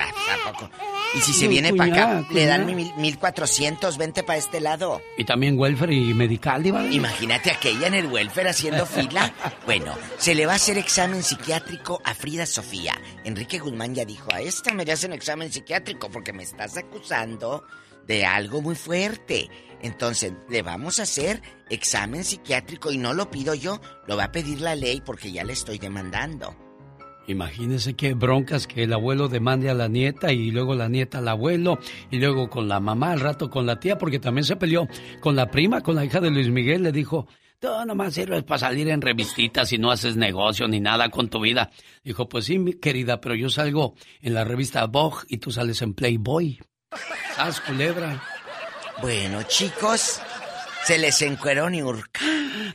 poco. 0.44 0.70
Y 1.14 1.20
si 1.20 1.32
se 1.32 1.44
No, 1.44 1.50
viene 1.50 1.72
para 1.72 1.90
cuñada, 1.90 2.18
acá, 2.18 2.28
le 2.30 2.44
dan 2.44 2.66
mil, 2.66 2.92
1400, 2.94 3.96
vente 3.96 4.22
para 4.22 4.38
este 4.38 4.60
lado. 4.60 5.00
Y 5.16 5.24
también 5.24 5.58
welfare 5.58 5.94
y 5.94 6.12
medical, 6.12 6.62
Diva. 6.62 6.84
Imagínate 6.90 7.50
aquella 7.50 7.86
en 7.86 7.94
el 7.94 8.06
welfare 8.08 8.50
haciendo 8.50 8.84
fila. 8.84 9.32
Bueno, 9.64 9.94
se 10.18 10.34
le 10.34 10.44
va 10.44 10.52
a 10.52 10.56
hacer 10.56 10.76
examen 10.76 11.22
psiquiátrico 11.22 12.02
a 12.04 12.12
Frida 12.12 12.44
Sofía. 12.44 13.00
Enrique 13.24 13.58
Guzmán 13.58 13.94
ya 13.94 14.04
dijo, 14.04 14.30
a 14.30 14.42
esta 14.42 14.74
me 14.74 14.84
le 14.84 14.92
hacen 14.92 15.14
examen 15.14 15.50
psiquiátrico 15.50 16.10
porque 16.10 16.34
me 16.34 16.42
estás 16.42 16.76
acusando 16.76 17.64
de 18.06 18.24
algo 18.26 18.60
muy 18.60 18.74
fuerte. 18.74 19.48
Entonces, 19.82 20.32
le 20.48 20.62
vamos 20.62 20.98
a 20.98 21.04
hacer 21.04 21.42
examen 21.70 22.24
psiquiátrico 22.24 22.92
y 22.92 22.98
no 22.98 23.14
lo 23.14 23.30
pido 23.30 23.54
yo, 23.54 23.80
lo 24.06 24.16
va 24.16 24.24
a 24.24 24.32
pedir 24.32 24.60
la 24.60 24.74
ley 24.74 25.02
porque 25.04 25.32
ya 25.32 25.44
le 25.44 25.52
estoy 25.52 25.78
demandando. 25.78 26.56
Imagínese 27.28 27.94
qué 27.94 28.14
broncas 28.14 28.66
que 28.66 28.84
el 28.84 28.92
abuelo 28.92 29.28
demande 29.28 29.68
a 29.68 29.74
la 29.74 29.88
nieta 29.88 30.32
y 30.32 30.52
luego 30.52 30.74
la 30.74 30.88
nieta 30.88 31.18
al 31.18 31.28
abuelo 31.28 31.78
y 32.10 32.18
luego 32.18 32.48
con 32.48 32.68
la 32.68 32.78
mamá, 32.78 33.12
al 33.12 33.20
rato 33.20 33.50
con 33.50 33.66
la 33.66 33.80
tía, 33.80 33.98
porque 33.98 34.20
también 34.20 34.44
se 34.44 34.56
peleó 34.56 34.86
con 35.20 35.34
la 35.34 35.50
prima, 35.50 35.80
con 35.80 35.96
la 35.96 36.04
hija 36.04 36.20
de 36.20 36.30
Luis 36.30 36.48
Miguel, 36.50 36.84
le 36.84 36.92
dijo, 36.92 37.26
tú 37.58 37.68
nomás 37.84 38.14
sirves 38.14 38.44
para 38.44 38.58
salir 38.58 38.88
en 38.88 39.02
revistitas 39.02 39.72
y 39.72 39.78
no 39.78 39.90
haces 39.90 40.16
negocio 40.16 40.68
ni 40.68 40.78
nada 40.78 41.10
con 41.10 41.28
tu 41.28 41.40
vida. 41.40 41.70
Dijo, 42.04 42.28
pues 42.28 42.44
sí, 42.44 42.60
mi 42.60 42.74
querida, 42.74 43.20
pero 43.20 43.34
yo 43.34 43.50
salgo 43.50 43.96
en 44.20 44.34
la 44.34 44.44
revista 44.44 44.86
Vogue 44.86 45.24
y 45.28 45.38
tú 45.38 45.50
sales 45.50 45.82
en 45.82 45.94
Playboy. 45.94 46.60
¿Sabes, 47.34 47.60
culebra? 47.60 48.22
Bueno, 49.02 49.42
chicos, 49.42 50.20
se 50.86 50.98
les 50.98 51.20
encueró 51.22 51.68
Niurka. 51.68 52.20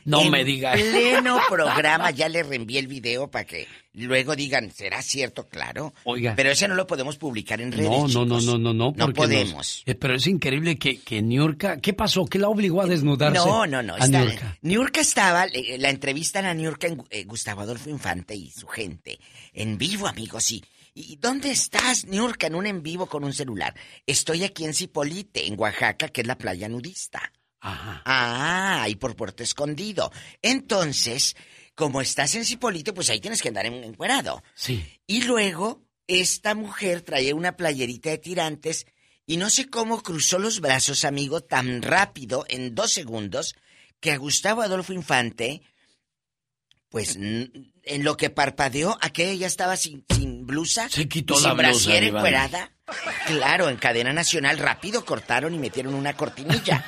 No 0.04 0.22
En 0.22 0.30
me 0.30 0.44
digas. 0.44 0.80
pleno 0.80 1.38
programa 1.48 2.10
ya 2.10 2.28
le 2.28 2.42
reenvié 2.42 2.78
el 2.78 2.86
video 2.86 3.30
para 3.30 3.44
que 3.44 3.66
luego 3.94 4.34
digan, 4.36 4.70
¿será 4.70 5.02
cierto? 5.02 5.48
Claro. 5.48 5.92
Oiga. 6.04 6.34
Pero 6.36 6.50
ese 6.50 6.66
no 6.68 6.74
lo 6.74 6.86
podemos 6.86 7.16
publicar 7.16 7.60
en 7.60 7.72
redes, 7.72 7.90
No, 7.90 8.08
no, 8.08 8.24
no, 8.24 8.40
no, 8.40 8.58
no, 8.58 8.72
no. 8.72 8.94
No 8.96 9.12
podemos. 9.12 9.52
nos- 9.54 9.82
eh, 9.86 9.94
pero 9.94 10.14
es 10.14 10.26
increíble 10.26 10.76
que, 10.78 11.00
que 11.00 11.20
Niurka, 11.22 11.78
¿qué 11.78 11.92
pasó? 11.92 12.24
¿Qué 12.24 12.38
la 12.38 12.48
obligó 12.48 12.80
a 12.82 12.86
desnudarse? 12.86 13.38
No, 13.38 13.66
no, 13.66 13.82
no. 13.82 13.94
A 13.94 13.98
está- 13.98 14.20
Niurka. 14.24 14.58
Niurka 14.62 15.00
estaba, 15.00 15.44
eh, 15.46 15.76
la 15.78 15.90
entrevistan 15.90 16.46
a 16.46 16.54
Niurka 16.54 16.86
en 16.86 17.02
eh, 17.10 17.24
Gustavo 17.24 17.62
Adolfo 17.62 17.90
Infante 17.90 18.34
y 18.34 18.50
su 18.50 18.66
gente. 18.68 19.18
En 19.52 19.76
vivo, 19.76 20.06
amigos, 20.06 20.44
sí. 20.44 20.62
¿Y 20.94 21.16
dónde 21.16 21.50
estás, 21.50 22.04
Niurka? 22.06 22.46
En 22.48 22.54
un 22.54 22.66
en 22.66 22.82
vivo 22.82 23.06
con 23.06 23.24
un 23.24 23.32
celular. 23.32 23.74
Estoy 24.06 24.44
aquí 24.44 24.64
en 24.64 24.74
Cipolite, 24.74 25.46
en 25.46 25.58
Oaxaca, 25.58 26.08
que 26.08 26.20
es 26.20 26.26
la 26.26 26.36
playa 26.36 26.68
nudista. 26.68 27.32
Ajá. 27.60 28.02
Ah, 28.04 28.86
y 28.88 28.96
por 28.96 29.16
Puerto 29.16 29.42
Escondido. 29.42 30.10
Entonces, 30.42 31.34
como 31.74 32.00
estás 32.02 32.34
en 32.34 32.44
Cipolite, 32.44 32.92
pues 32.92 33.08
ahí 33.08 33.20
tienes 33.20 33.40
que 33.40 33.48
andar 33.48 33.66
en- 33.66 33.84
encuerado. 33.84 34.42
Sí. 34.54 34.84
Y 35.06 35.22
luego, 35.22 35.82
esta 36.06 36.54
mujer 36.54 37.00
traía 37.02 37.34
una 37.34 37.56
playerita 37.56 38.10
de 38.10 38.18
tirantes 38.18 38.86
y 39.24 39.38
no 39.38 39.48
sé 39.48 39.70
cómo 39.70 40.02
cruzó 40.02 40.38
los 40.38 40.60
brazos, 40.60 41.04
amigo, 41.04 41.40
tan 41.40 41.80
rápido, 41.80 42.44
en 42.48 42.74
dos 42.74 42.92
segundos, 42.92 43.54
que 44.00 44.10
a 44.10 44.16
Gustavo 44.18 44.60
Adolfo 44.62 44.92
Infante, 44.92 45.62
pues 46.92 47.16
en 47.16 48.04
lo 48.04 48.16
que 48.16 48.30
parpadeó, 48.30 48.96
aquella 49.00 49.34
ya 49.34 49.46
estaba 49.48 49.76
sin, 49.76 50.04
sin 50.14 50.46
blusa. 50.46 50.88
Se 50.88 51.08
quitó 51.08 51.34
y 51.40 51.42
la 51.42 51.48
sin 51.50 51.56
blusa, 51.58 51.96
encuerada. 51.98 52.72
Claro, 53.26 53.68
en 53.68 53.76
cadena 53.78 54.12
nacional 54.12 54.58
rápido 54.58 55.04
cortaron 55.04 55.54
y 55.54 55.58
metieron 55.58 55.94
una 55.94 56.12
cortinilla. 56.14 56.84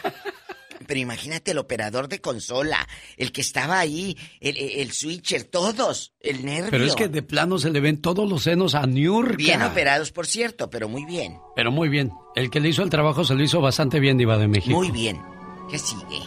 Pero 0.86 1.00
imagínate 1.00 1.52
el 1.52 1.58
operador 1.58 2.08
de 2.08 2.20
consola, 2.20 2.86
el 3.16 3.32
que 3.32 3.40
estaba 3.40 3.78
ahí, 3.78 4.18
el, 4.40 4.58
el- 4.58 4.70
el 4.80 4.92
switcher, 4.92 5.44
todos, 5.44 6.12
el 6.20 6.44
nervio. 6.44 6.70
Pero 6.70 6.84
es 6.84 6.94
que 6.94 7.08
de 7.08 7.22
plano 7.22 7.58
se 7.58 7.70
le 7.70 7.80
ven 7.80 8.02
todos 8.02 8.28
los 8.28 8.42
senos 8.42 8.74
a 8.74 8.86
Niurka. 8.86 9.36
Bien 9.36 9.62
operados, 9.62 10.12
por 10.12 10.26
cierto, 10.26 10.68
pero 10.68 10.86
muy 10.90 11.06
bien. 11.06 11.38
Pero 11.56 11.72
muy 11.72 11.88
bien. 11.88 12.12
El 12.36 12.50
que 12.50 12.60
le 12.60 12.68
hizo 12.68 12.82
el 12.82 12.90
trabajo 12.90 13.24
se 13.24 13.34
lo 13.34 13.42
hizo 13.42 13.62
bastante 13.62 13.98
bien, 13.98 14.18
Diva 14.18 14.36
de 14.36 14.46
México. 14.48 14.76
Muy 14.76 14.90
bien. 14.90 15.22
¿Qué 15.70 15.78
sigue? 15.78 16.20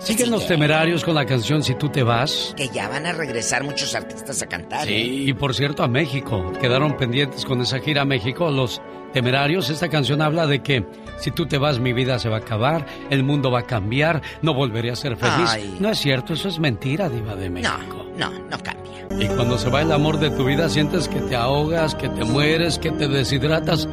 Siguen 0.00 0.30
los 0.30 0.46
temerarios 0.46 1.04
con 1.04 1.14
la 1.14 1.26
canción 1.26 1.62
Si 1.62 1.74
tú 1.74 1.90
te 1.90 2.02
vas. 2.02 2.54
Que 2.56 2.68
ya 2.68 2.88
van 2.88 3.06
a 3.06 3.12
regresar 3.12 3.64
muchos 3.64 3.94
artistas 3.94 4.42
a 4.42 4.46
cantar. 4.46 4.88
¿eh? 4.88 5.02
Sí, 5.04 5.24
y 5.28 5.32
por 5.34 5.54
cierto 5.54 5.82
a 5.82 5.88
México. 5.88 6.52
Quedaron 6.60 6.96
pendientes 6.96 7.44
con 7.44 7.60
esa 7.60 7.78
gira 7.80 8.02
a 8.02 8.04
México 8.04 8.50
los 8.50 8.80
temerarios. 9.12 9.68
Esta 9.68 9.88
canción 9.88 10.22
habla 10.22 10.46
de 10.46 10.62
que 10.62 10.86
si 11.18 11.30
tú 11.30 11.46
te 11.46 11.58
vas 11.58 11.80
mi 11.80 11.92
vida 11.92 12.18
se 12.18 12.28
va 12.28 12.36
a 12.36 12.40
acabar, 12.40 12.86
el 13.10 13.22
mundo 13.22 13.50
va 13.50 13.60
a 13.60 13.66
cambiar, 13.66 14.22
no 14.40 14.54
volveré 14.54 14.90
a 14.90 14.96
ser 14.96 15.16
feliz. 15.16 15.48
Ay. 15.50 15.76
No 15.80 15.90
es 15.90 15.98
cierto, 15.98 16.32
eso 16.32 16.48
es 16.48 16.58
mentira, 16.58 17.08
Diva 17.08 17.36
de 17.36 17.50
México. 17.50 18.06
No, 18.16 18.30
no 18.30 18.58
cambia. 18.62 19.06
Y 19.18 19.26
cuando 19.34 19.58
se 19.58 19.68
va 19.68 19.82
el 19.82 19.92
amor 19.92 20.18
de 20.18 20.30
tu 20.30 20.44
vida 20.44 20.68
sientes 20.68 21.08
que 21.08 21.20
te 21.20 21.36
ahogas, 21.36 21.94
que 21.94 22.08
te 22.08 22.24
mueres, 22.24 22.78
que 22.78 22.90
te 22.90 23.08
deshidratas 23.08 23.88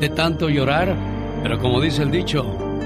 de 0.00 0.08
tanto 0.08 0.48
llorar. 0.48 0.96
Pero 1.42 1.58
como 1.58 1.80
dice 1.80 2.02
el 2.02 2.10
dicho, 2.10 2.44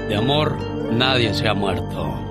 de 0.09 0.15
amor 0.15 0.57
nadie 0.91 1.33
se 1.33 1.47
ha 1.47 1.53
muerto. 1.53 2.24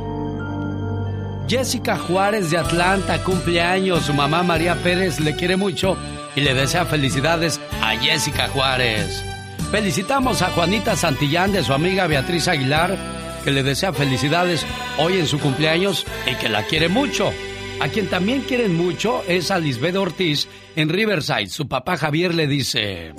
Jessica 1.46 1.98
Juárez 1.98 2.50
de 2.50 2.58
Atlanta 2.58 3.22
cumple 3.22 3.60
años. 3.60 4.04
Su 4.04 4.14
mamá 4.14 4.42
María 4.42 4.74
Pérez 4.82 5.20
le 5.20 5.36
quiere 5.36 5.56
mucho 5.56 5.96
y 6.34 6.40
le 6.40 6.54
desea 6.54 6.86
felicidades 6.86 7.60
a 7.82 7.96
Jessica 7.96 8.48
Juárez. 8.48 9.24
Felicitamos 9.70 10.40
a 10.42 10.50
Juanita 10.50 10.96
Santillán 10.96 11.52
de 11.52 11.62
su 11.62 11.72
amiga 11.72 12.06
Beatriz 12.06 12.48
Aguilar, 12.48 12.96
que 13.44 13.50
le 13.50 13.62
desea 13.62 13.92
felicidades 13.92 14.64
hoy 14.98 15.18
en 15.18 15.26
su 15.26 15.38
cumpleaños 15.38 16.06
y 16.30 16.34
que 16.36 16.48
la 16.48 16.62
quiere 16.64 16.88
mucho. 16.88 17.32
A 17.80 17.88
quien 17.88 18.08
también 18.08 18.42
quieren 18.42 18.74
mucho 18.74 19.22
es 19.26 19.50
a 19.50 19.58
Lisbeth 19.58 19.96
Ortiz 19.96 20.48
en 20.76 20.88
Riverside. 20.88 21.48
Su 21.48 21.68
papá 21.68 21.96
Javier 21.96 22.34
le 22.34 22.46
dice: 22.46 23.12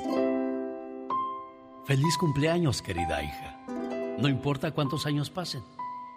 Feliz 1.86 2.18
cumpleaños, 2.18 2.82
querida 2.82 3.22
hija. 3.22 3.60
No 4.18 4.30
importa 4.30 4.72
cuántos 4.72 5.06
años 5.06 5.30
pasen, 5.30 5.62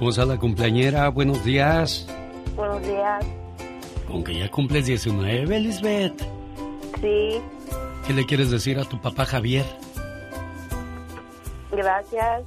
¿Cómo 0.00 0.10
está 0.10 0.24
la 0.24 0.38
cumpleañera? 0.38 1.08
Buenos 1.10 1.44
días. 1.44 2.06
Buenos 2.56 2.80
días. 2.82 3.22
Con 4.08 4.24
que 4.24 4.38
ya 4.38 4.50
cumples 4.50 4.86
19, 4.86 5.60
Lisbeth. 5.60 6.20
Sí, 7.02 7.40
¿Qué 8.06 8.14
le 8.14 8.24
quieres 8.24 8.50
decir 8.50 8.78
a 8.78 8.84
tu 8.84 8.98
papá 9.00 9.26
Javier? 9.26 9.64
gracias 11.70 12.42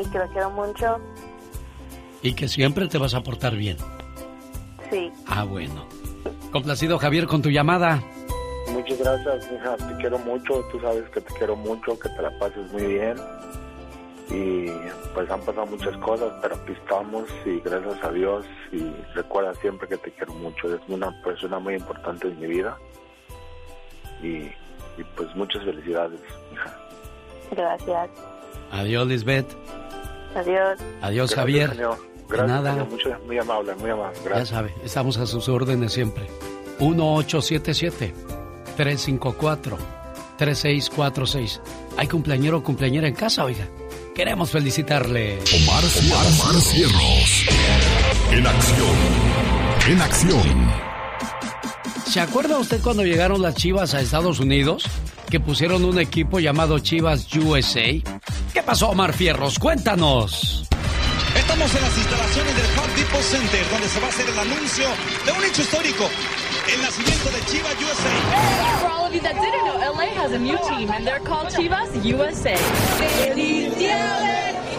y 0.00 0.08
que 0.08 0.18
lo 0.18 0.28
quiero 0.28 0.50
mucho. 0.50 0.98
Y 2.22 2.34
que 2.34 2.46
siempre 2.46 2.86
te 2.88 2.98
vas 2.98 3.14
a 3.14 3.22
portar 3.22 3.56
bien. 3.56 3.78
Sí, 4.90 5.10
Ah, 5.26 5.44
bueno. 5.44 5.86
Complacido 6.52 6.98
Javier 6.98 7.26
con 7.26 7.40
tu 7.42 7.48
llamada. 7.48 8.02
Muchas 8.70 8.98
gracias, 8.98 9.48
hija. 9.50 9.76
Te 9.78 9.96
quiero 9.96 10.18
mucho. 10.18 10.62
Tú 10.70 10.78
sabes 10.80 11.08
que 11.08 11.22
te 11.22 11.34
quiero 11.34 11.56
mucho, 11.56 11.98
que 11.98 12.08
te 12.10 12.20
la 12.22 12.38
pases 12.38 12.70
muy 12.70 12.84
bien. 12.84 13.16
Y 14.30 14.66
pues 15.14 15.30
han 15.30 15.40
pasado 15.40 15.64
muchas 15.66 15.96
cosas, 15.98 16.30
pero 16.42 16.54
aquí 16.56 16.72
estamos 16.72 17.24
y 17.46 17.60
gracias 17.60 18.02
a 18.04 18.10
Dios. 18.12 18.44
Y 18.72 18.90
recuerda 19.14 19.54
siempre 19.54 19.88
que 19.88 19.96
te 19.96 20.10
quiero 20.12 20.34
mucho. 20.34 20.68
Eres 20.68 20.80
una 20.88 21.10
persona 21.22 21.58
muy 21.58 21.74
importante 21.76 22.28
en 22.28 22.38
mi 22.38 22.46
vida. 22.46 22.76
Y, 24.22 24.28
y 25.00 25.04
pues 25.16 25.34
muchas 25.34 25.64
felicidades, 25.64 26.20
hija. 26.52 26.76
gracias. 27.52 28.10
Adiós, 28.72 29.06
Lisbeth. 29.06 29.46
Adiós. 30.34 30.78
Adiós, 31.00 31.30
Gracias, 31.30 31.34
Javier. 31.34 31.70
señor. 31.70 31.96
De 31.98 32.02
Gracias, 32.28 32.48
nada. 32.48 32.72
señor. 32.72 32.88
Mucho- 32.90 33.18
muy 33.26 33.38
amable, 33.38 33.74
muy 33.76 33.90
amable. 33.90 34.18
Ya 34.22 34.28
Gracias. 34.28 34.48
sabe, 34.50 34.74
estamos 34.84 35.16
a 35.16 35.24
sus 35.26 35.48
órdenes 35.48 35.92
siempre. 35.94 36.26
1877-354-3646. 40.38 41.60
¿Hay 41.96 42.06
cumpleañero 42.08 42.58
o 42.58 42.62
cumpleañera 42.62 43.08
en 43.08 43.14
casa, 43.14 43.44
oiga? 43.44 43.66
Queremos 44.18 44.50
felicitarle. 44.50 45.38
Omar, 45.54 45.84
Omar, 45.84 46.26
Omar 46.26 46.60
Cierros. 46.60 47.44
En 48.32 48.44
acción. 48.44 48.96
En 49.88 50.02
acción. 50.02 50.72
¿Se 52.04 52.18
acuerda 52.18 52.58
usted 52.58 52.80
cuando 52.80 53.04
llegaron 53.04 53.40
las 53.40 53.54
Chivas 53.54 53.94
a 53.94 54.00
Estados 54.00 54.40
Unidos? 54.40 54.82
Que 55.30 55.38
pusieron 55.38 55.84
un 55.84 56.00
equipo 56.00 56.40
llamado 56.40 56.80
Chivas 56.80 57.32
USA. 57.32 58.02
¿Qué 58.52 58.60
pasó, 58.66 58.88
Omar 58.88 59.12
Fierros? 59.12 59.56
Cuéntanos. 59.60 60.66
Estamos 61.36 61.72
en 61.76 61.82
las 61.82 61.96
instalaciones 61.96 62.56
del 62.56 62.66
Home 62.76 62.94
Depot 62.96 63.22
Center, 63.22 63.70
donde 63.70 63.88
se 63.88 64.00
va 64.00 64.06
a 64.06 64.10
hacer 64.10 64.28
el 64.28 64.38
anuncio 64.40 64.88
de 65.26 65.30
un 65.30 65.44
hecho 65.44 65.62
histórico. 65.62 66.10
El 66.68 66.82
nacimiento 66.82 67.30
de 67.30 67.40
Chivas 67.46 67.74
USA. 67.80 68.10
For 68.80 68.90
all 68.90 69.06
of 69.06 69.14
you 69.14 69.20
that 69.22 69.34
didn't 69.40 69.64
know, 69.64 69.78
LA 69.78 70.12
has 70.20 70.32
a 70.32 70.38
new 70.38 70.58
team 70.68 70.90
and 70.90 71.06
they're 71.06 71.18
called 71.20 71.48
Chivas 71.48 71.94
USA. 72.04 72.54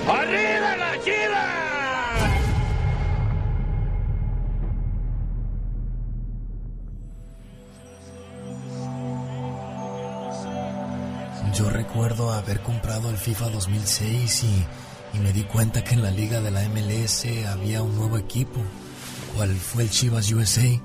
¡Arriba 0.08 0.78
la 0.78 0.92
Chivas! 1.04 1.70
Yo 11.56 11.72
recuerdo 11.72 12.32
haber 12.32 12.60
comprado 12.62 13.10
el 13.10 13.18
FIFA 13.18 13.50
2006 13.50 14.44
y, 14.44 14.66
y 15.18 15.20
me 15.22 15.34
di 15.34 15.42
cuenta 15.44 15.84
que 15.84 15.96
en 15.96 16.04
la 16.04 16.12
liga 16.12 16.40
de 16.40 16.52
la 16.52 16.62
MLS 16.70 17.26
había 17.48 17.82
un 17.82 17.96
nuevo 17.96 18.20
equipo, 18.20 18.62
cual 19.36 19.56
fue 19.56 19.82
el 19.84 19.90
Chivas 19.90 20.32
USA. 20.32 20.80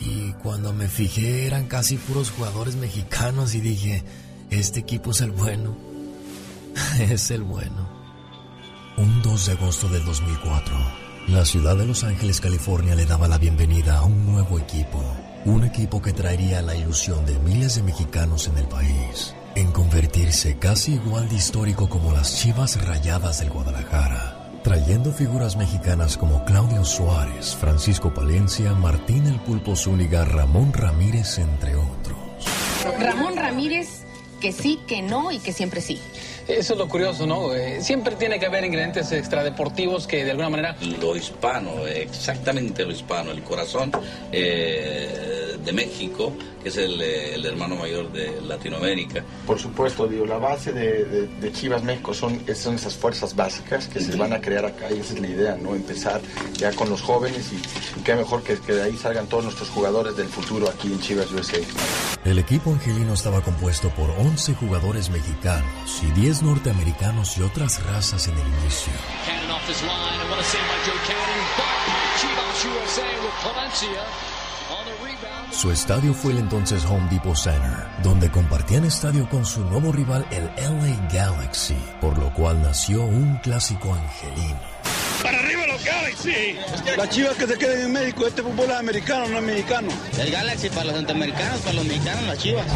Y 0.00 0.32
cuando 0.42 0.72
me 0.72 0.88
fijé 0.88 1.46
eran 1.46 1.66
casi 1.66 1.96
puros 1.96 2.30
jugadores 2.30 2.76
mexicanos 2.76 3.54
y 3.54 3.60
dije, 3.60 4.02
este 4.50 4.80
equipo 4.80 5.10
es 5.10 5.20
el 5.20 5.30
bueno. 5.30 5.76
es 6.98 7.30
el 7.30 7.42
bueno. 7.42 7.88
Un 8.96 9.22
2 9.22 9.46
de 9.46 9.52
agosto 9.52 9.88
del 9.88 10.04
2004, 10.04 10.74
la 11.28 11.44
ciudad 11.44 11.76
de 11.76 11.86
Los 11.86 12.04
Ángeles, 12.04 12.40
California 12.40 12.94
le 12.94 13.06
daba 13.06 13.28
la 13.28 13.38
bienvenida 13.38 13.98
a 13.98 14.04
un 14.04 14.26
nuevo 14.26 14.58
equipo. 14.58 15.02
Un 15.44 15.64
equipo 15.64 16.02
que 16.02 16.12
traería 16.12 16.60
la 16.60 16.74
ilusión 16.74 17.24
de 17.24 17.38
miles 17.38 17.76
de 17.76 17.82
mexicanos 17.82 18.48
en 18.48 18.58
el 18.58 18.66
país 18.66 19.34
en 19.54 19.72
convertirse 19.72 20.58
casi 20.58 20.94
igual 20.94 21.28
de 21.28 21.36
histórico 21.36 21.88
como 21.88 22.12
las 22.12 22.38
Chivas 22.38 22.82
Rayadas 22.86 23.40
del 23.40 23.50
Guadalajara, 23.50 24.39
trayendo 24.62 25.12
figuras 25.12 25.56
mexicanas 25.56 26.16
como 26.16 26.44
Claudio 26.44 26.84
Suárez, 26.84 27.54
Francisco 27.54 28.12
Palencia, 28.12 28.72
Martín 28.72 29.26
el 29.26 29.40
Pulpo 29.40 29.74
Zúñiga, 29.76 30.24
Ramón 30.24 30.72
Ramírez, 30.72 31.38
entre 31.38 31.76
otros. 31.76 32.18
Ramón 32.98 33.36
Ramírez, 33.36 34.04
que 34.40 34.52
sí, 34.52 34.80
que 34.86 35.02
no 35.02 35.30
y 35.30 35.38
que 35.38 35.52
siempre 35.52 35.80
sí. 35.80 36.00
Eso 36.48 36.72
es 36.72 36.78
lo 36.78 36.88
curioso, 36.88 37.26
¿no? 37.26 37.54
Eh, 37.54 37.80
siempre 37.80 38.16
tiene 38.16 38.40
que 38.40 38.46
haber 38.46 38.64
ingredientes 38.64 39.12
extradeportivos 39.12 40.06
que 40.06 40.24
de 40.24 40.32
alguna 40.32 40.48
manera... 40.48 40.76
Lo 41.00 41.14
hispano, 41.14 41.86
exactamente 41.86 42.84
lo 42.84 42.90
hispano, 42.90 43.30
el 43.30 43.42
corazón 43.42 43.92
eh, 44.32 45.39
de 45.64 45.72
México, 45.72 46.32
que 46.62 46.68
es 46.68 46.76
el, 46.76 47.00
eh, 47.00 47.34
el, 47.34 47.44
hermano 47.46 47.76
mayor 47.76 48.10
de 48.12 48.40
Latinoamérica. 48.42 49.24
Por 49.46 49.58
supuesto, 49.58 50.06
digo, 50.06 50.26
la 50.26 50.38
base 50.38 50.72
de, 50.72 51.04
de, 51.04 51.26
de 51.26 51.52
Chivas 51.52 51.82
México 51.82 52.14
son, 52.14 52.40
son 52.54 52.74
esas 52.74 52.94
fuerzas 52.94 53.34
básicas 53.34 53.86
que 53.88 54.00
se 54.00 54.16
van 54.16 54.32
a 54.32 54.40
crear 54.40 54.64
acá 54.64 54.90
y 54.90 55.00
esa 55.00 55.14
es 55.14 55.20
la 55.20 55.28
idea, 55.28 55.56
¿no? 55.56 55.74
Empezar 55.74 56.20
ya 56.54 56.72
con 56.72 56.88
los 56.90 57.02
jóvenes 57.02 57.50
y, 57.52 57.56
y 57.98 58.02
qué 58.02 58.14
mejor 58.14 58.42
que, 58.42 58.58
que 58.58 58.74
de 58.74 58.82
ahí 58.82 58.96
salgan 58.96 59.26
todos 59.26 59.44
nuestros 59.44 59.68
jugadores 59.70 60.16
del 60.16 60.28
futuro 60.28 60.68
aquí 60.68 60.88
en 60.88 61.00
Chivas 61.00 61.30
USA. 61.32 61.58
El 62.24 62.38
equipo 62.38 62.70
angelino 62.70 63.14
estaba 63.14 63.40
compuesto 63.42 63.90
por 63.90 64.10
11 64.10 64.54
jugadores 64.54 65.08
mexicanos 65.10 66.02
y 66.02 66.20
10 66.20 66.42
norteamericanos 66.42 67.38
y 67.38 67.42
otras 67.42 67.82
razas 67.84 68.28
en 68.28 68.34
el 68.34 68.46
inicio. 68.60 68.92
Su 75.52 75.70
estadio 75.70 76.14
fue 76.14 76.32
el 76.32 76.38
entonces 76.38 76.84
Home 76.86 77.08
Depot 77.10 77.36
Center, 77.36 77.86
donde 78.02 78.30
compartían 78.30 78.84
estadio 78.84 79.28
con 79.28 79.44
su 79.44 79.60
nuevo 79.64 79.92
rival 79.92 80.24
el 80.30 80.44
LA 80.56 81.08
Galaxy, 81.12 81.76
por 82.00 82.16
lo 82.16 82.32
cual 82.32 82.62
nació 82.62 83.02
un 83.02 83.36
clásico 83.42 83.92
angelino. 83.92 84.58
¡Para 85.22 85.38
arriba 85.38 85.66
los 85.66 85.84
Galaxy! 85.84 86.56
Las 86.96 87.10
chivas 87.10 87.36
que 87.36 87.46
se 87.46 87.58
queden 87.58 87.82
en 87.82 87.92
México, 87.92 88.26
este 88.26 88.42
fútbol 88.42 88.70
es 88.70 88.76
americano, 88.76 89.28
no 89.28 89.38
es 89.38 89.42
mexicano. 89.44 89.88
El 90.18 90.30
Galaxy 90.30 90.68
para 90.70 90.84
los 90.84 90.94
centroamericanos, 90.96 91.60
para 91.60 91.74
los 91.74 91.84
mexicanos, 91.84 92.24
las 92.24 92.38
chivas. 92.38 92.66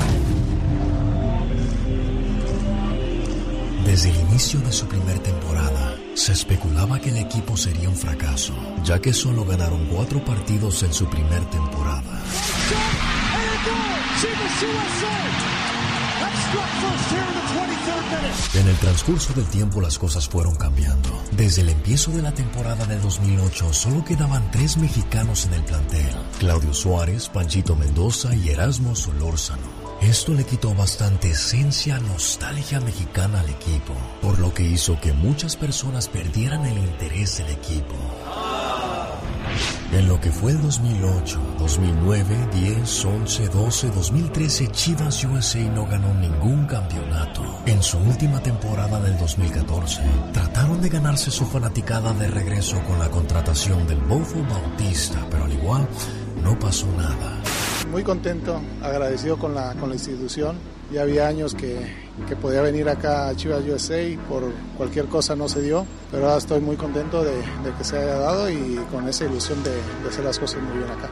Desde 3.86 4.10
el 4.10 4.16
inicio 4.16 4.60
de 4.60 4.72
su 4.72 4.86
primer 4.88 5.18
temporada, 5.20 5.53
se 6.14 6.32
especulaba 6.32 7.00
que 7.00 7.10
el 7.10 7.18
equipo 7.18 7.56
sería 7.56 7.88
un 7.88 7.96
fracaso, 7.96 8.54
ya 8.84 9.00
que 9.00 9.12
solo 9.12 9.44
ganaron 9.44 9.86
cuatro 9.86 10.24
partidos 10.24 10.82
en 10.82 10.92
su 10.92 11.06
primer 11.06 11.44
temporada. 11.50 12.22
En 18.54 18.68
el 18.68 18.76
transcurso 18.76 19.32
del 19.34 19.46
tiempo 19.46 19.80
las 19.80 19.98
cosas 19.98 20.28
fueron 20.28 20.54
cambiando. 20.54 21.08
Desde 21.32 21.62
el 21.62 21.70
empiezo 21.70 22.12
de 22.12 22.22
la 22.22 22.32
temporada 22.32 22.86
del 22.86 23.02
2008 23.02 23.72
solo 23.72 24.04
quedaban 24.04 24.50
tres 24.52 24.76
mexicanos 24.76 25.46
en 25.46 25.54
el 25.54 25.64
plantel, 25.64 26.14
Claudio 26.38 26.72
Suárez, 26.72 27.28
Panchito 27.28 27.74
Mendoza 27.74 28.34
y 28.34 28.50
Erasmo 28.50 28.94
Solórzano. 28.94 29.83
Esto 30.00 30.34
le 30.34 30.44
quitó 30.44 30.74
bastante 30.74 31.30
esencia, 31.30 31.98
nostalgia 31.98 32.80
mexicana 32.80 33.40
al 33.40 33.48
equipo, 33.48 33.94
por 34.20 34.38
lo 34.38 34.52
que 34.52 34.62
hizo 34.62 35.00
que 35.00 35.12
muchas 35.12 35.56
personas 35.56 36.08
perdieran 36.08 36.64
el 36.66 36.78
interés 36.78 37.38
del 37.38 37.50
equipo. 37.50 37.94
En 39.92 40.08
lo 40.08 40.20
que 40.20 40.30
fue 40.30 40.52
el 40.52 40.60
2008, 40.60 41.40
2009, 41.58 42.48
10, 42.52 43.04
11, 43.04 43.48
12, 43.48 43.90
2013, 43.90 44.68
Chivas 44.72 45.24
USA 45.24 45.60
no 45.60 45.86
ganó 45.86 46.12
ningún 46.14 46.66
campeonato. 46.66 47.42
En 47.64 47.82
su 47.82 47.98
última 47.98 48.40
temporada 48.40 49.00
del 49.00 49.16
2014, 49.16 50.02
trataron 50.32 50.82
de 50.82 50.88
ganarse 50.88 51.30
su 51.30 51.46
fanaticada 51.46 52.12
de 52.14 52.26
regreso 52.28 52.82
con 52.82 52.98
la 52.98 53.08
contratación 53.08 53.86
del 53.86 54.00
Bofo 54.00 54.42
Bautista, 54.42 55.24
pero 55.30 55.44
al 55.44 55.52
igual 55.52 55.88
no 56.42 56.58
pasó 56.58 56.86
nada 56.96 57.40
muy 57.86 58.02
contento, 58.02 58.60
agradecido 58.82 59.38
con 59.38 59.54
la, 59.54 59.74
con 59.74 59.88
la 59.88 59.94
institución. 59.94 60.56
Ya 60.92 61.02
había 61.02 61.26
años 61.26 61.54
que, 61.54 61.78
que, 62.28 62.36
podía 62.36 62.60
venir 62.60 62.88
acá 62.88 63.28
a 63.28 63.34
Chivas 63.34 63.64
USA 63.64 64.00
y 64.02 64.16
por 64.16 64.52
cualquier 64.76 65.06
cosa 65.06 65.34
no 65.34 65.48
se 65.48 65.62
dio, 65.62 65.86
pero 66.10 66.26
ahora 66.26 66.38
estoy 66.38 66.60
muy 66.60 66.76
contento 66.76 67.24
de, 67.24 67.32
de 67.32 67.72
que 67.76 67.84
se 67.84 67.96
haya 67.96 68.16
dado 68.16 68.50
y 68.50 68.78
con 68.92 69.08
esa 69.08 69.24
ilusión 69.24 69.62
de, 69.64 69.70
de, 69.70 70.08
hacer 70.08 70.24
las 70.24 70.38
cosas 70.38 70.62
muy 70.62 70.78
bien 70.78 70.90
acá. 70.90 71.08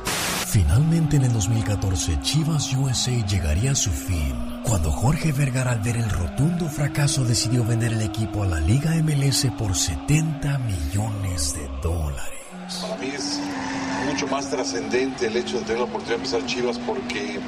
Finalmente 0.47 1.17
en 1.17 1.23
el 1.23 1.33
2014 1.33 2.21
Chivas 2.21 2.73
USA 2.75 3.27
llegaría 3.27 3.73
a 3.73 3.75
su 3.75 3.91
fin, 3.91 4.61
cuando 4.65 4.93
Jorge 4.93 5.33
Vergara 5.33 5.73
al 5.73 5.81
ver 5.81 5.97
el 5.97 6.11
rotundo 6.11 6.69
fracaso 6.69 7.25
decidió 7.25 7.65
vender 7.65 7.95
el 7.95 8.03
equipo 8.03 8.43
a 8.43 8.47
la 8.47 8.61
Liga 8.61 8.93
MLS 9.03 9.47
por 9.59 9.75
70 9.75 10.59
millones 10.59 11.55
de 11.55 11.69
dólares. 11.83 12.43
Para 12.81 12.97
mí 12.99 13.09
es 13.09 13.41
mucho 14.03 14.27
más 14.27 14.51
trascendente 14.51 15.27
el 15.27 15.37
hecho 15.37 15.59
de 15.59 15.65
tener 15.65 15.79
la 15.79 15.85
oportunidad 15.85 16.19
de 16.19 16.25
empezar 16.25 16.47
Chivas 16.47 16.79
porque 16.79 17.41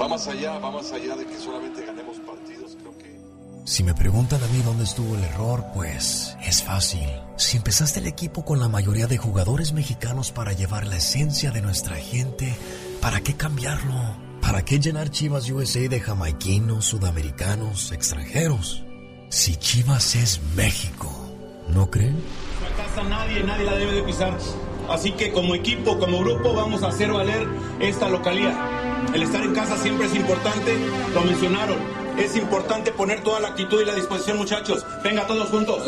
va 0.00 0.08
más 0.08 0.26
allá, 0.28 0.58
va 0.58 0.70
más 0.70 0.92
allá 0.92 1.16
de 1.16 1.24
que 1.26 1.38
solamente 1.38 1.84
ganemos 1.84 2.18
partidos, 2.18 2.76
creo 2.80 2.98
que... 2.98 3.16
Si 3.64 3.82
me 3.82 3.94
preguntan 3.94 4.42
a 4.42 4.46
mí 4.48 4.62
dónde 4.64 4.84
estuvo 4.84 5.16
el 5.16 5.24
error, 5.24 5.64
pues 5.74 6.36
es 6.44 6.62
fácil. 6.62 7.08
Si 7.36 7.56
empezaste 7.56 8.00
el 8.00 8.06
equipo 8.06 8.44
con 8.44 8.60
la 8.60 8.68
mayoría 8.68 9.06
de 9.06 9.18
jugadores 9.18 9.72
mexicanos 9.72 10.30
para 10.30 10.52
llevar 10.52 10.86
la 10.86 10.96
esencia 10.96 11.50
de 11.50 11.62
nuestra 11.62 11.96
gente, 11.96 12.54
¿para 13.00 13.20
qué 13.20 13.34
cambiarlo? 13.34 13.94
¿Para 14.40 14.64
qué 14.64 14.78
llenar 14.78 15.10
Chivas 15.10 15.50
USA 15.50 15.88
de 15.88 16.00
jamaiquinos, 16.00 16.84
sudamericanos, 16.84 17.90
extranjeros? 17.90 18.84
Si 19.28 19.56
Chivas 19.56 20.14
es 20.14 20.40
México, 20.54 21.10
¿no 21.68 21.90
creen? 21.90 22.16
casa 22.76 23.02
nadie, 23.02 23.42
nadie 23.42 23.64
la 23.64 23.74
debe 23.76 23.92
de 23.92 24.02
pisar. 24.02 24.36
Así 24.88 25.12
que 25.12 25.32
como 25.32 25.54
equipo, 25.54 25.98
como 25.98 26.20
grupo, 26.20 26.54
vamos 26.54 26.82
a 26.82 26.88
hacer 26.88 27.12
valer 27.12 27.46
esta 27.80 28.08
localidad. 28.08 28.54
El 29.14 29.22
estar 29.22 29.42
en 29.42 29.54
casa 29.54 29.76
siempre 29.76 30.06
es 30.06 30.14
importante, 30.14 30.76
lo 31.14 31.22
mencionaron. 31.22 31.78
Es 32.18 32.36
importante 32.36 32.92
poner 32.92 33.22
toda 33.22 33.40
la 33.40 33.48
actitud 33.48 33.82
y 33.82 33.84
la 33.84 33.94
disposición, 33.94 34.38
muchachos. 34.38 34.84
Venga 35.02 35.26
todos 35.26 35.48
juntos. 35.50 35.82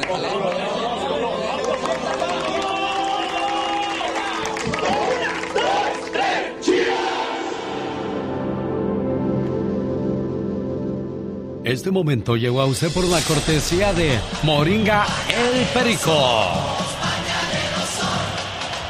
Este 11.65 11.91
momento 11.91 12.37
llegó 12.37 12.63
a 12.63 12.67
usted 12.67 12.91
por 12.91 13.05
la 13.05 13.21
cortesía 13.21 13.93
de 13.93 14.19
Moringa 14.43 15.07
El 15.29 15.67
Perico. 15.67 16.88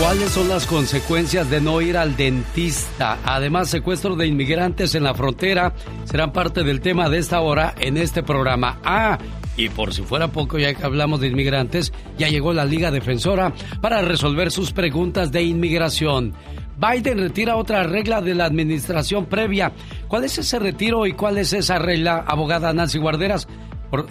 ¿Cuáles 0.00 0.30
son 0.30 0.48
las 0.48 0.64
consecuencias 0.64 1.50
de 1.50 1.60
no 1.60 1.82
ir 1.82 1.98
al 1.98 2.16
dentista? 2.16 3.18
Además, 3.22 3.68
secuestro 3.68 4.16
de 4.16 4.26
inmigrantes 4.26 4.94
en 4.94 5.04
la 5.04 5.12
frontera 5.12 5.74
serán 6.04 6.32
parte 6.32 6.64
del 6.64 6.80
tema 6.80 7.10
de 7.10 7.18
esta 7.18 7.40
hora 7.42 7.74
en 7.78 7.98
este 7.98 8.22
programa. 8.22 8.78
Ah, 8.82 9.18
y 9.58 9.68
por 9.68 9.92
si 9.92 10.00
fuera 10.00 10.28
poco, 10.28 10.58
ya 10.58 10.72
que 10.72 10.82
hablamos 10.82 11.20
de 11.20 11.28
inmigrantes, 11.28 11.92
ya 12.16 12.28
llegó 12.28 12.54
la 12.54 12.64
Liga 12.64 12.90
Defensora 12.90 13.52
para 13.82 14.00
resolver 14.00 14.50
sus 14.50 14.72
preguntas 14.72 15.32
de 15.32 15.42
inmigración. 15.42 16.32
Biden 16.78 17.18
retira 17.18 17.56
otra 17.56 17.82
regla 17.82 18.22
de 18.22 18.34
la 18.34 18.46
administración 18.46 19.26
previa. 19.26 19.72
¿Cuál 20.08 20.24
es 20.24 20.38
ese 20.38 20.58
retiro 20.58 21.06
y 21.06 21.12
cuál 21.12 21.36
es 21.36 21.52
esa 21.52 21.78
regla, 21.78 22.24
abogada 22.26 22.72
Nancy 22.72 22.98
Guarderas? 22.98 23.46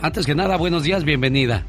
antes 0.01 0.25
que 0.27 0.35
nada, 0.35 0.55
buenos 0.57 0.83
días, 0.83 1.03
bienvenida. 1.03 1.65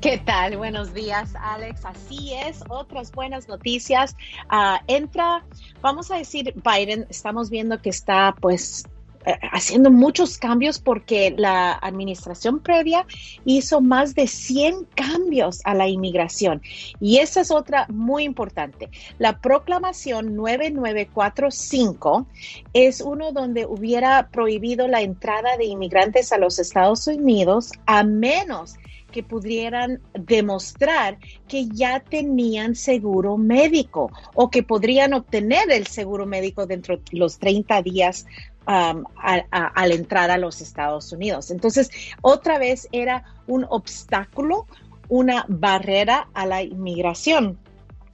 ¿Qué 0.00 0.16
tal? 0.16 0.56
Buenos 0.56 0.94
días, 0.94 1.34
Alex. 1.38 1.84
Así 1.84 2.32
es, 2.32 2.64
otras 2.70 3.12
buenas 3.12 3.48
noticias. 3.48 4.16
Ah, 4.48 4.80
entra, 4.86 5.44
vamos 5.82 6.10
a 6.10 6.16
decir, 6.16 6.54
Biden, 6.64 7.06
estamos 7.10 7.50
viendo 7.50 7.82
que 7.82 7.90
está 7.90 8.34
pues 8.40 8.86
eh, 9.26 9.38
haciendo 9.52 9.90
muchos 9.90 10.38
cambios 10.38 10.78
porque 10.78 11.34
la 11.36 11.72
administración 11.72 12.60
previa 12.60 13.04
hizo 13.44 13.82
más 13.82 14.14
de 14.14 14.26
100 14.26 14.86
cambios 14.94 15.60
a 15.64 15.74
la 15.74 15.86
inmigración. 15.86 16.62
Y 16.98 17.18
esa 17.18 17.42
es 17.42 17.50
otra 17.50 17.84
muy 17.90 18.24
importante. 18.24 18.88
La 19.18 19.38
proclamación 19.38 20.34
9945 20.34 22.26
es 22.72 23.02
uno 23.02 23.32
donde 23.32 23.66
hubiera 23.66 24.30
prohibido 24.30 24.88
la 24.88 25.02
entrada 25.02 25.58
de 25.58 25.66
inmigrantes 25.66 26.32
a 26.32 26.38
los 26.38 26.58
Estados 26.58 27.06
Unidos 27.06 27.72
a 27.84 28.02
menos 28.02 28.76
que 28.76 28.89
pudieran 29.22 30.00
demostrar 30.14 31.18
que 31.48 31.66
ya 31.68 32.00
tenían 32.00 32.74
seguro 32.74 33.36
médico 33.36 34.10
o 34.34 34.50
que 34.50 34.62
podrían 34.62 35.12
obtener 35.12 35.70
el 35.70 35.86
seguro 35.86 36.26
médico 36.26 36.66
dentro 36.66 36.96
de 36.96 37.02
los 37.18 37.38
30 37.38 37.82
días 37.82 38.26
um, 38.66 39.04
al 39.20 39.92
entrar 39.92 40.30
a 40.30 40.38
los 40.38 40.60
Estados 40.60 41.12
Unidos. 41.12 41.50
Entonces, 41.50 41.90
otra 42.22 42.58
vez 42.58 42.88
era 42.92 43.24
un 43.46 43.66
obstáculo, 43.68 44.66
una 45.08 45.44
barrera 45.48 46.28
a 46.32 46.46
la 46.46 46.62
inmigración. 46.62 47.58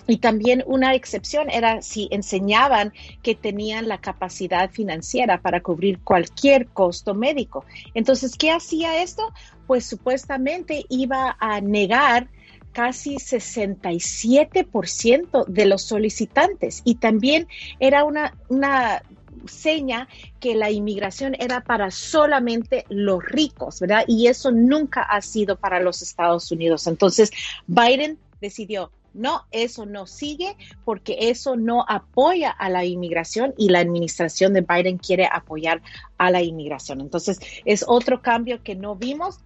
Y 0.06 0.18
también 0.18 0.62
una 0.66 0.94
excepción 0.94 1.50
era 1.50 1.80
si 1.82 2.06
enseñaban 2.10 2.92
que 3.22 3.34
tenían 3.34 3.88
la 3.88 3.98
capacidad 3.98 4.70
financiera 4.70 5.40
para 5.40 5.62
cubrir 5.62 5.98
cualquier 6.00 6.68
costo 6.68 7.14
médico. 7.14 7.64
Entonces, 7.94 8.36
¿qué 8.36 8.50
hacía 8.50 9.02
esto? 9.02 9.32
Pues 9.66 9.86
supuestamente 9.86 10.84
iba 10.88 11.36
a 11.40 11.60
negar 11.60 12.28
casi 12.72 13.16
67% 13.16 15.46
de 15.46 15.66
los 15.66 15.82
solicitantes 15.82 16.82
y 16.84 16.94
también 16.96 17.48
era 17.80 18.04
una, 18.04 18.34
una 18.48 19.02
seña 19.48 20.08
que 20.40 20.54
la 20.54 20.70
inmigración 20.70 21.34
era 21.38 21.62
para 21.62 21.90
solamente 21.90 22.84
los 22.88 23.24
ricos, 23.24 23.80
¿verdad? 23.80 24.04
Y 24.06 24.26
eso 24.26 24.50
nunca 24.50 25.02
ha 25.02 25.20
sido 25.22 25.56
para 25.56 25.80
los 25.80 26.02
Estados 26.02 26.50
Unidos. 26.52 26.86
Entonces, 26.86 27.30
Biden 27.66 28.18
decidió, 28.40 28.90
no, 29.16 29.44
eso 29.50 29.86
no 29.86 30.06
sigue 30.06 30.56
porque 30.84 31.16
eso 31.18 31.56
no 31.56 31.84
apoya 31.88 32.50
a 32.50 32.68
la 32.70 32.84
inmigración 32.84 33.54
y 33.56 33.70
la 33.70 33.80
administración 33.80 34.52
de 34.52 34.60
Biden 34.60 34.98
quiere 34.98 35.28
apoyar 35.30 35.82
a 36.18 36.30
la 36.30 36.42
inmigración. 36.42 37.00
Entonces, 37.00 37.38
es 37.64 37.84
otro 37.86 38.22
cambio 38.22 38.62
que 38.62 38.74
no 38.74 38.96
vimos 38.96 39.40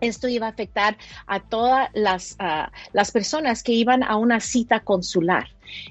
esto 0.00 0.28
iba 0.28 0.46
a 0.46 0.50
afectar 0.50 0.96
a 1.26 1.40
todas 1.40 1.88
las, 1.94 2.36
ah, 2.38 2.70
las, 2.92 3.10
personas 3.10 3.62
que 3.62 3.72
iban 3.72 4.02
a 4.02 4.16
una 4.16 4.40
cita 4.40 4.80
consular. 4.80 5.48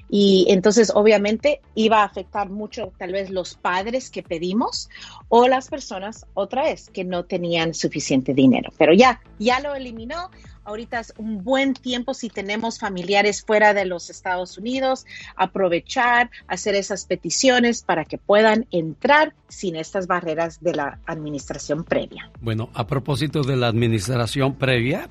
Y 0.08 0.46
entonces, 0.48 0.90
obviamente, 0.94 1.60
iba 1.74 2.00
a 2.00 2.04
afectar 2.04 2.48
mucho 2.48 2.92
tal 2.98 3.12
vez 3.12 3.30
los 3.30 3.54
padres 3.54 4.10
que 4.10 4.22
pedimos 4.22 4.88
o 5.28 5.46
las 5.46 5.68
personas, 5.68 6.26
otra 6.34 6.64
vez, 6.64 6.90
que 6.90 7.04
no 7.04 7.24
tenían 7.24 7.74
suficiente 7.74 8.34
dinero. 8.34 8.72
Pero 8.76 8.92
ya, 8.92 9.20
ya 9.38 9.60
lo 9.60 9.74
eliminó. 9.74 10.30
Ahorita 10.68 11.00
es 11.00 11.14
un 11.16 11.42
buen 11.42 11.72
tiempo 11.72 12.12
si 12.12 12.28
tenemos 12.28 12.78
familiares 12.78 13.42
fuera 13.42 13.72
de 13.72 13.86
los 13.86 14.10
Estados 14.10 14.58
Unidos, 14.58 15.06
aprovechar, 15.34 16.30
hacer 16.46 16.74
esas 16.74 17.06
peticiones 17.06 17.82
para 17.82 18.04
que 18.04 18.18
puedan 18.18 18.66
entrar 18.70 19.32
sin 19.48 19.76
estas 19.76 20.06
barreras 20.06 20.60
de 20.60 20.74
la 20.74 20.98
administración 21.06 21.84
previa. 21.84 22.30
Bueno, 22.42 22.68
a 22.74 22.86
propósito 22.86 23.40
de 23.40 23.56
la 23.56 23.68
administración 23.68 24.56
previa, 24.56 25.08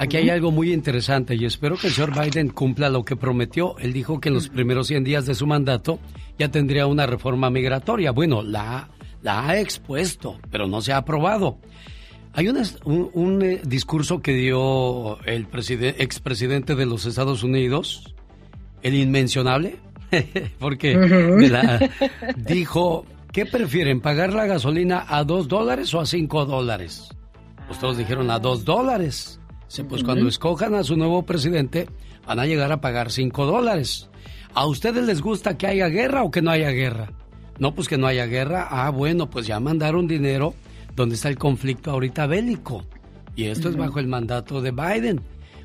Aquí 0.00 0.16
hay 0.16 0.30
algo 0.30 0.50
muy 0.50 0.72
interesante 0.72 1.36
y 1.36 1.44
espero 1.44 1.76
que 1.76 1.86
el 1.86 1.92
señor 1.92 2.12
Biden 2.18 2.48
cumpla 2.48 2.88
lo 2.88 3.04
que 3.04 3.14
prometió. 3.14 3.78
Él 3.78 3.92
dijo 3.92 4.18
que 4.18 4.30
en 4.30 4.34
los 4.34 4.48
primeros 4.48 4.88
100 4.88 5.04
días 5.04 5.26
de 5.26 5.36
su 5.36 5.46
mandato 5.46 6.00
ya 6.40 6.50
tendría 6.50 6.88
una 6.88 7.06
reforma 7.06 7.50
migratoria. 7.50 8.10
Bueno, 8.10 8.42
la, 8.42 8.88
la 9.22 9.46
ha 9.46 9.60
expuesto, 9.60 10.40
pero 10.50 10.66
no 10.66 10.80
se 10.80 10.92
ha 10.92 10.96
aprobado. 10.96 11.60
Hay 12.36 12.48
un, 12.48 13.42
eh, 13.42 13.62
discurso 13.64 14.20
que 14.20 14.34
dio 14.34 15.18
el 15.24 15.48
expresidente 15.54 16.74
de 16.74 16.84
los 16.84 17.06
Estados 17.06 17.42
Unidos, 17.42 18.14
el 18.82 18.94
inmencionable, 18.94 19.78
porque 20.58 21.88
dijo, 22.36 23.06
¿qué 23.32 23.46
prefieren, 23.46 24.02
pagar 24.02 24.34
la 24.34 24.44
gasolina 24.44 25.06
a 25.08 25.24
dos 25.24 25.48
dólares 25.48 25.94
o 25.94 26.00
a 26.00 26.04
cinco 26.04 26.44
dólares? 26.44 27.08
Pues 27.68 27.78
todos 27.78 27.96
dijeron 27.96 28.30
a 28.30 28.38
dos 28.38 28.66
dólares. 28.66 29.40
Pues 29.88 30.04
cuando 30.04 30.28
escojan 30.28 30.74
a 30.74 30.84
su 30.84 30.94
nuevo 30.94 31.24
presidente, 31.24 31.88
van 32.26 32.38
a 32.38 32.44
llegar 32.44 32.70
a 32.70 32.82
pagar 32.82 33.10
cinco 33.10 33.46
dólares. 33.46 34.10
¿A 34.52 34.66
ustedes 34.66 35.06
les 35.06 35.22
gusta 35.22 35.56
que 35.56 35.68
haya 35.68 35.88
guerra 35.88 36.22
o 36.22 36.30
que 36.30 36.42
no 36.42 36.50
haya 36.50 36.68
guerra? 36.68 37.14
No, 37.58 37.74
pues 37.74 37.88
que 37.88 37.96
no 37.96 38.06
haya 38.06 38.26
guerra. 38.26 38.68
Ah, 38.70 38.90
bueno, 38.90 39.30
pues 39.30 39.46
ya 39.46 39.58
mandaron 39.58 40.06
dinero 40.06 40.54
donde 40.96 41.14
está 41.14 41.28
el 41.28 41.38
conflicto 41.38 41.90
ahorita 41.90 42.26
bélico. 42.26 42.84
Y 43.36 43.44
esto 43.44 43.68
es 43.68 43.76
bajo 43.76 44.00
el 44.00 44.08
mandato 44.08 44.62
de 44.62 44.72
Biden. 44.72 45.20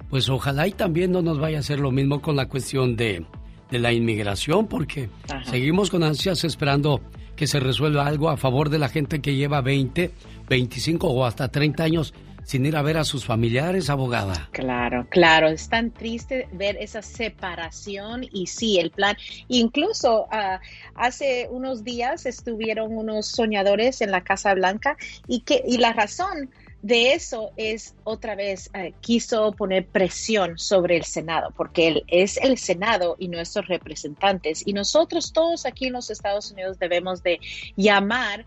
Pues 0.09 0.29
ojalá 0.29 0.67
y 0.67 0.71
también 0.71 1.11
no 1.13 1.21
nos 1.21 1.39
vaya 1.39 1.57
a 1.57 1.59
hacer 1.61 1.79
lo 1.79 1.89
mismo 1.89 2.21
con 2.21 2.35
la 2.35 2.49
cuestión 2.49 2.97
de, 2.97 3.25
la 3.71 3.93
inmigración, 3.93 4.67
porque 4.67 5.09
seguimos 5.45 5.89
con 5.89 6.03
ansias 6.03 6.43
esperando 6.43 6.99
que 7.37 7.47
se 7.47 7.61
resuelva 7.61 8.05
algo 8.05 8.29
a 8.29 8.35
favor 8.35 8.69
de 8.69 8.77
la 8.77 8.89
gente 8.89 9.21
que 9.21 9.35
lleva 9.35 9.61
20, 9.61 10.11
25 10.49 11.07
o 11.07 11.25
hasta 11.25 11.47
30 11.47 11.81
años 11.81 12.13
sin 12.51 12.65
ir 12.65 12.75
a 12.75 12.81
ver 12.81 12.97
a 12.97 13.05
sus 13.05 13.23
familiares, 13.23 13.89
abogada. 13.89 14.49
Claro, 14.51 15.07
claro, 15.09 15.47
es 15.47 15.69
tan 15.69 15.89
triste 15.89 16.49
ver 16.51 16.75
esa 16.81 17.01
separación 17.01 18.25
y 18.29 18.47
sí, 18.47 18.77
el 18.77 18.91
plan. 18.91 19.15
Incluso 19.47 20.27
ah, 20.31 20.59
hace 20.95 21.47
unos 21.49 21.85
días 21.85 22.25
estuvieron 22.25 22.91
unos 22.91 23.27
soñadores 23.27 24.01
en 24.01 24.11
la 24.11 24.25
Casa 24.25 24.53
Blanca 24.53 24.97
y, 25.29 25.43
que, 25.43 25.63
y 25.65 25.77
la 25.77 25.93
razón 25.93 26.49
de 26.81 27.13
eso 27.13 27.51
es 27.55 27.95
otra 28.03 28.35
vez 28.35 28.69
eh, 28.73 28.95
quiso 28.99 29.53
poner 29.53 29.85
presión 29.85 30.59
sobre 30.59 30.97
el 30.97 31.05
Senado, 31.05 31.53
porque 31.55 31.87
él 31.87 32.03
es 32.07 32.35
el 32.35 32.57
Senado 32.57 33.15
y 33.17 33.29
nuestros 33.29 33.69
representantes 33.69 34.67
y 34.67 34.73
nosotros 34.73 35.31
todos 35.31 35.65
aquí 35.65 35.85
en 35.85 35.93
los 35.93 36.09
Estados 36.09 36.51
Unidos 36.51 36.79
debemos 36.79 37.23
de 37.23 37.39
llamar 37.77 38.45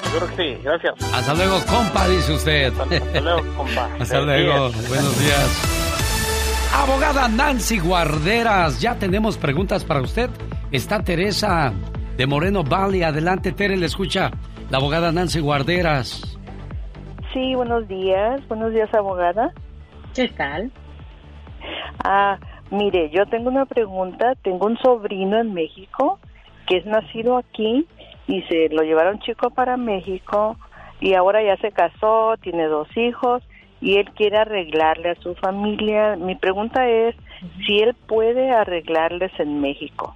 Seguro 0.04 0.28
que 0.36 0.36
sí, 0.36 0.58
gracias. 0.64 0.94
Hasta 1.14 1.34
luego, 1.34 1.60
compa, 1.66 2.08
dice 2.08 2.34
usted. 2.34 2.74
Hasta 2.80 3.22
luego, 3.22 3.56
compa. 3.56 3.90
Hasta 4.00 4.22
luego, 4.22 4.72
buenos 4.88 5.20
días. 5.20 5.62
Abogada 6.74 7.28
Nancy 7.28 7.80
Guarderas, 7.80 8.80
ya 8.80 8.96
tenemos 8.96 9.38
preguntas 9.38 9.84
para 9.84 10.02
usted. 10.02 10.30
Está 10.72 11.04
Teresa 11.04 11.74
de 12.18 12.26
Moreno 12.28 12.64
Valley. 12.64 13.04
Adelante, 13.04 13.52
Tere, 13.52 13.78
le 13.78 13.86
escucha 13.86 14.32
la 14.70 14.80
abogada 14.80 15.12
Nancy 15.12 15.40
Guarderas. 15.40 16.38
Sí, 17.32 17.54
buenos 17.56 17.88
días. 17.88 18.46
Buenos 18.48 18.74
días, 18.74 18.92
abogada. 18.94 19.54
¿Qué 20.16 20.28
tal? 20.30 20.72
Ah, 22.04 22.38
mire, 22.72 23.12
yo 23.12 23.26
tengo 23.28 23.50
una 23.50 23.66
pregunta. 23.66 24.34
Tengo 24.42 24.66
un 24.66 24.78
sobrino 24.80 25.40
en 25.40 25.54
México 25.54 26.20
que 26.66 26.78
es 26.78 26.86
nacido 26.86 27.38
aquí 27.38 27.88
y 28.28 28.42
se 28.44 28.68
lo 28.70 28.82
llevaron 28.82 29.20
chico 29.20 29.52
para 29.52 29.78
México 29.78 30.58
y 31.00 31.14
ahora 31.14 31.42
ya 31.42 31.56
se 31.58 31.72
casó, 31.72 32.36
tiene 32.42 32.66
dos 32.66 32.90
hijos 32.98 33.42
y 33.80 33.98
él 33.98 34.10
quiere 34.16 34.38
arreglarle 34.38 35.12
a 35.12 35.22
su 35.22 35.36
familia. 35.36 36.18
Mi 36.18 36.36
pregunta 36.36 36.90
es 36.90 37.16
si 37.66 37.78
él 37.80 37.94
puede 38.08 38.52
arreglarles 38.52 39.32
en 39.40 39.62
México. 39.62 40.16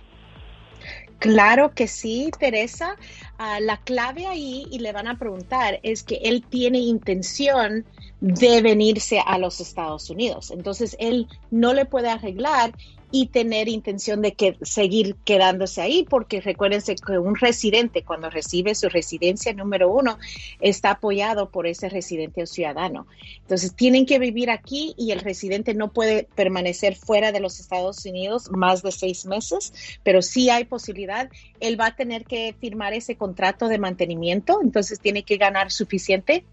Claro 1.22 1.76
que 1.76 1.88
sí, 1.88 2.32
Teresa. 2.40 2.96
Ah, 3.38 3.60
la 3.60 3.78
clave 3.78 4.26
ahí, 4.26 4.66
y 4.72 4.80
le 4.80 4.92
van 4.92 5.08
a 5.08 5.20
preguntar, 5.20 5.80
es 5.84 6.02
que 6.02 6.16
él 6.24 6.44
tiene 6.50 6.80
intención 6.80 7.86
de 8.22 8.62
venirse 8.64 9.22
a 9.24 9.38
los 9.38 9.60
Estados 9.62 10.10
Unidos. 10.10 10.50
Entonces, 10.50 10.98
él 11.00 11.28
no 11.52 11.76
le 11.76 11.86
puede 11.86 12.10
arreglar 12.10 12.74
y 13.12 13.28
tener 13.28 13.68
intención 13.68 14.22
de 14.22 14.34
que 14.34 14.58
seguir 14.62 15.16
quedándose 15.26 15.82
ahí, 15.82 16.06
porque 16.10 16.42
recuérdense 16.42 16.96
que 16.96 17.18
un 17.18 17.36
residente 17.36 18.04
cuando 18.04 18.30
recibe 18.30 18.74
su 18.76 18.90
residencia 18.90 19.54
número 19.54 19.92
uno 19.92 20.18
está 20.60 20.92
apoyado 20.92 21.50
por 21.50 21.68
ese 21.68 21.90
residente 21.90 22.44
o 22.44 22.48
ciudadano. 22.48 23.08
Entonces 23.42 23.76
tienen 23.76 24.06
que 24.06 24.20
vivir 24.20 24.50
aquí 24.50 24.94
y 24.98 25.12
el 25.12 25.20
residente 25.20 25.74
no 25.74 25.92
puede 25.92 26.28
permanecer 26.36 26.96
fuera 26.96 27.32
de 27.32 27.40
los 27.40 27.60
Estados 27.60 28.06
Unidos 28.06 28.50
más 28.52 28.82
de 28.82 28.92
seis 28.92 29.26
meses, 29.26 29.74
pero 30.04 30.22
sí 30.22 30.50
hay 30.50 30.66
posibilidad. 30.66 31.30
Él 31.60 31.80
va 31.80 31.88
a 31.88 31.96
tener 31.96 32.26
que 32.26 32.56
firmar 32.60 32.94
ese 32.94 33.16
contrato 33.16 33.68
de 33.68 33.78
mantenimiento, 33.78 34.60
entonces 34.64 35.00
tiene 35.00 35.24
que 35.24 35.38
ganar 35.38 35.72
suficiente 35.72 36.46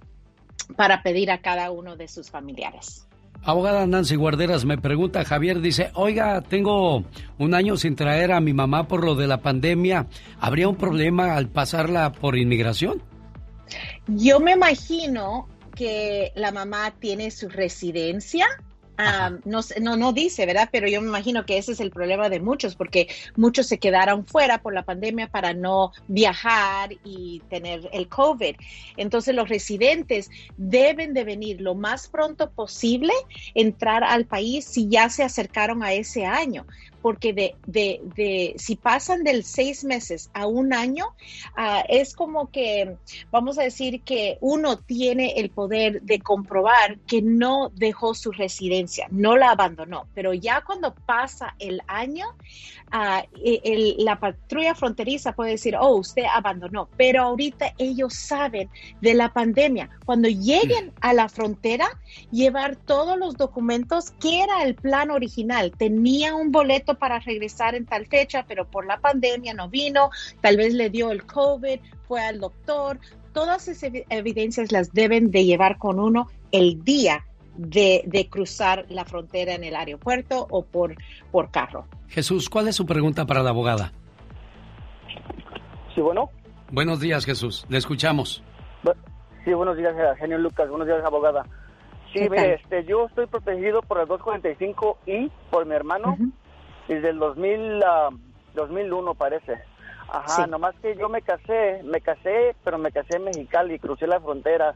para 0.76 1.02
pedir 1.02 1.30
a 1.30 1.40
cada 1.40 1.70
uno 1.70 1.96
de 1.96 2.08
sus 2.08 2.30
familiares. 2.30 3.07
Abogada 3.48 3.86
Nancy 3.86 4.14
Guarderas 4.14 4.66
me 4.66 4.76
pregunta, 4.76 5.24
Javier 5.24 5.62
dice, 5.62 5.90
oiga, 5.94 6.42
tengo 6.42 7.04
un 7.38 7.54
año 7.54 7.78
sin 7.78 7.96
traer 7.96 8.30
a 8.30 8.40
mi 8.40 8.52
mamá 8.52 8.86
por 8.86 9.02
lo 9.02 9.14
de 9.14 9.26
la 9.26 9.38
pandemia, 9.38 10.06
¿habría 10.38 10.68
un 10.68 10.76
problema 10.76 11.34
al 11.34 11.48
pasarla 11.48 12.12
por 12.12 12.36
inmigración? 12.36 13.02
Yo 14.06 14.38
me 14.38 14.52
imagino 14.52 15.48
que 15.74 16.30
la 16.34 16.52
mamá 16.52 16.92
tiene 17.00 17.30
su 17.30 17.48
residencia 17.48 18.46
no, 19.44 19.60
no, 19.80 19.96
no 19.96 20.12
dice, 20.12 20.46
¿verdad? 20.46 20.68
Pero 20.72 20.88
yo 20.88 21.00
me 21.00 21.08
imagino 21.08 21.46
que 21.46 21.58
ese 21.58 21.72
es 21.72 21.80
el 21.80 21.90
problema 21.90 22.28
de 22.28 22.40
muchos, 22.40 22.74
porque 22.74 23.08
muchos 23.36 23.66
se 23.66 23.78
quedaron 23.78 24.26
fuera 24.26 24.60
por 24.60 24.74
la 24.74 24.84
pandemia 24.84 25.28
para 25.28 25.54
no 25.54 25.92
viajar 26.08 26.90
y 27.04 27.42
tener 27.48 27.88
el 27.92 28.08
COVID. 28.08 28.56
Entonces 28.96 29.34
los 29.34 29.48
residentes 29.48 30.30
deben 30.56 31.14
de 31.14 31.24
venir 31.24 31.60
lo 31.60 31.74
más 31.74 32.08
pronto 32.08 32.50
posible, 32.50 33.12
entrar 33.54 34.02
al 34.02 34.26
país 34.26 34.64
si 34.64 34.88
ya 34.88 35.08
se 35.08 35.22
acercaron 35.22 35.82
a 35.82 35.92
ese 35.92 36.26
año 36.26 36.66
porque 37.08 37.32
de, 37.32 37.56
de, 37.64 38.02
de, 38.16 38.54
si 38.58 38.76
pasan 38.76 39.24
del 39.24 39.42
seis 39.42 39.82
meses 39.82 40.28
a 40.34 40.46
un 40.46 40.74
año, 40.74 41.06
ah, 41.56 41.82
es 41.88 42.14
como 42.14 42.50
que, 42.50 42.96
vamos 43.30 43.58
a 43.58 43.62
decir 43.62 44.02
que 44.02 44.36
uno 44.42 44.76
tiene 44.76 45.32
el 45.38 45.48
poder 45.48 46.02
de 46.02 46.20
comprobar 46.20 46.98
que 47.06 47.22
no 47.22 47.70
dejó 47.74 48.12
su 48.12 48.30
residencia, 48.30 49.06
no 49.10 49.38
la 49.38 49.52
abandonó, 49.52 50.06
pero 50.14 50.34
ya 50.34 50.60
cuando 50.66 50.94
pasa 50.94 51.54
el 51.58 51.80
año, 51.86 52.26
ah, 52.90 53.24
e, 53.42 53.94
la 53.96 54.20
patrulla 54.20 54.74
fronteriza 54.74 55.32
puede 55.32 55.52
decir, 55.52 55.76
oh, 55.80 55.96
usted 55.96 56.24
abandonó, 56.30 56.90
pero 56.98 57.22
ahorita 57.22 57.72
ellos 57.78 58.12
saben 58.12 58.68
de 59.00 59.14
la 59.14 59.32
pandemia. 59.32 59.88
Cuando 60.04 60.28
lleguen 60.28 60.92
a 61.00 61.14
la 61.14 61.30
frontera, 61.30 61.88
llevar 62.30 62.76
todos 62.76 63.18
los 63.18 63.34
documentos, 63.38 64.10
que 64.20 64.42
era 64.42 64.62
el 64.64 64.74
plan 64.74 65.10
original, 65.10 65.72
tenía 65.74 66.34
un 66.34 66.52
boleto 66.52 66.97
para 66.98 67.18
regresar 67.18 67.74
en 67.74 67.86
tal 67.86 68.06
fecha, 68.06 68.44
pero 68.46 68.66
por 68.66 68.86
la 68.86 68.98
pandemia 68.98 69.54
no 69.54 69.68
vino, 69.68 70.10
tal 70.40 70.56
vez 70.56 70.74
le 70.74 70.90
dio 70.90 71.10
el 71.10 71.24
COVID, 71.24 71.80
fue 72.06 72.22
al 72.22 72.40
doctor. 72.40 72.98
Todas 73.32 73.68
esas 73.68 73.90
evidencias 74.08 74.72
las 74.72 74.92
deben 74.92 75.30
de 75.30 75.44
llevar 75.44 75.78
con 75.78 76.00
uno 76.00 76.28
el 76.50 76.82
día 76.84 77.24
de, 77.56 78.28
cruzar 78.30 78.86
la 78.88 79.04
frontera 79.04 79.54
en 79.54 79.64
el 79.64 79.74
aeropuerto 79.74 80.46
o 80.50 80.64
por, 80.64 80.94
por 81.30 81.50
carro. 81.50 81.86
Jesús, 82.08 82.48
¿cuál 82.48 82.68
es 82.68 82.76
su 82.76 82.86
pregunta 82.86 83.26
para 83.26 83.42
la 83.42 83.50
abogada? 83.50 83.92
Sí, 85.94 86.00
bueno. 86.00 86.30
Buenos 86.70 87.00
días, 87.00 87.24
Jesús. 87.24 87.66
Le 87.68 87.78
escuchamos. 87.78 88.42
Sí, 89.44 89.54
buenos 89.54 89.76
días, 89.76 89.94
genio 90.18 90.38
Lucas. 90.38 90.68
Buenos 90.68 90.86
días, 90.86 91.02
abogada. 91.04 91.44
Sí, 92.12 92.20
mire, 92.30 92.54
este, 92.54 92.84
yo 92.84 93.06
estoy 93.06 93.26
protegido 93.26 93.82
por 93.82 94.00
el 94.00 94.06
245 94.06 94.98
y 95.06 95.30
por 95.50 95.66
mi 95.66 95.74
hermano 95.74 96.16
desde 96.88 97.10
el 97.10 97.18
2000, 97.18 97.82
2001 98.54 99.14
parece. 99.14 99.62
Ajá, 100.10 100.46
nomás 100.46 100.74
que 100.80 100.96
yo 100.96 101.08
me 101.10 101.20
casé, 101.20 101.82
me 101.84 102.00
casé, 102.00 102.56
pero 102.64 102.78
me 102.78 102.90
casé 102.90 103.16
en 103.16 103.24
Mexicali, 103.24 103.78
crucé 103.78 104.06
la 104.06 104.20
frontera 104.20 104.74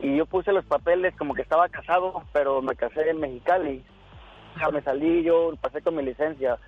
y 0.00 0.16
yo 0.16 0.26
puse 0.26 0.52
los 0.52 0.64
papeles 0.64 1.14
como 1.16 1.34
que 1.34 1.42
estaba 1.42 1.68
casado, 1.68 2.24
pero 2.32 2.60
me 2.62 2.74
casé 2.74 3.08
en 3.08 3.20
Mexicali. 3.20 3.84
Ya 4.58 4.68
me 4.70 4.82
salí, 4.82 5.22
yo 5.22 5.52
pasé 5.60 5.82
con 5.82 5.94
mi 5.94 6.02
licencia. 6.02 6.58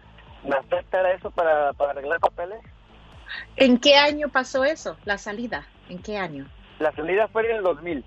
¿Me 0.44 0.54
afecta 0.54 1.10
eso 1.10 1.30
para, 1.30 1.72
para 1.72 1.90
arreglar 1.90 2.20
papeles? 2.20 2.60
¿En 3.56 3.78
qué 3.78 3.96
año 3.96 4.28
pasó 4.28 4.64
eso, 4.64 4.96
la 5.04 5.18
salida? 5.18 5.66
¿En 5.88 6.00
qué 6.00 6.16
año? 6.16 6.46
La 6.78 6.92
salida 6.92 7.26
fue 7.28 7.50
en 7.50 7.56
el 7.56 7.62
2000. 7.62 8.04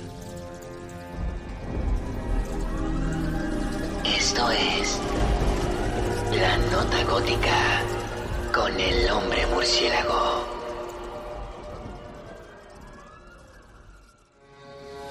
Esto 4.18 4.50
es 4.50 5.00
La 6.40 6.58
Nota 6.72 7.04
Gótica 7.04 7.84
con 8.52 8.80
el 8.80 9.12
hombre 9.12 9.46
murciélago. 9.54 10.53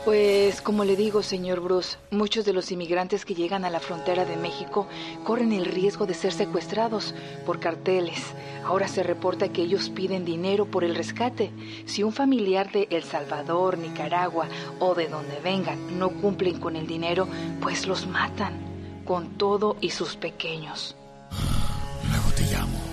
Pues 0.04 0.60
como 0.60 0.84
le 0.84 0.96
digo, 0.96 1.22
señor 1.22 1.60
Bruce, 1.60 1.96
muchos 2.10 2.44
de 2.44 2.52
los 2.52 2.72
inmigrantes 2.72 3.24
que 3.24 3.36
llegan 3.36 3.64
a 3.64 3.70
la 3.70 3.78
frontera 3.78 4.24
de 4.24 4.36
México 4.36 4.88
corren 5.22 5.52
el 5.52 5.64
riesgo 5.64 6.06
de 6.06 6.14
ser 6.14 6.32
secuestrados 6.32 7.14
por 7.46 7.60
carteles. 7.60 8.20
Ahora 8.64 8.88
se 8.88 9.04
reporta 9.04 9.52
que 9.52 9.62
ellos 9.62 9.90
piden 9.90 10.24
dinero 10.24 10.66
por 10.66 10.82
el 10.82 10.96
rescate. 10.96 11.52
Si 11.86 12.02
un 12.02 12.12
familiar 12.12 12.72
de 12.72 12.88
El 12.90 13.04
Salvador, 13.04 13.78
Nicaragua 13.78 14.48
o 14.80 14.96
de 14.96 15.06
donde 15.06 15.38
vengan 15.38 15.98
no 16.00 16.10
cumplen 16.10 16.58
con 16.58 16.74
el 16.74 16.88
dinero, 16.88 17.28
pues 17.60 17.86
los 17.86 18.08
matan, 18.08 18.54
con 19.04 19.38
todo 19.38 19.76
y 19.80 19.90
sus 19.90 20.16
pequeños. 20.16 20.96
Luego 22.10 22.28
te 22.32 22.42
llamo. 22.52 22.91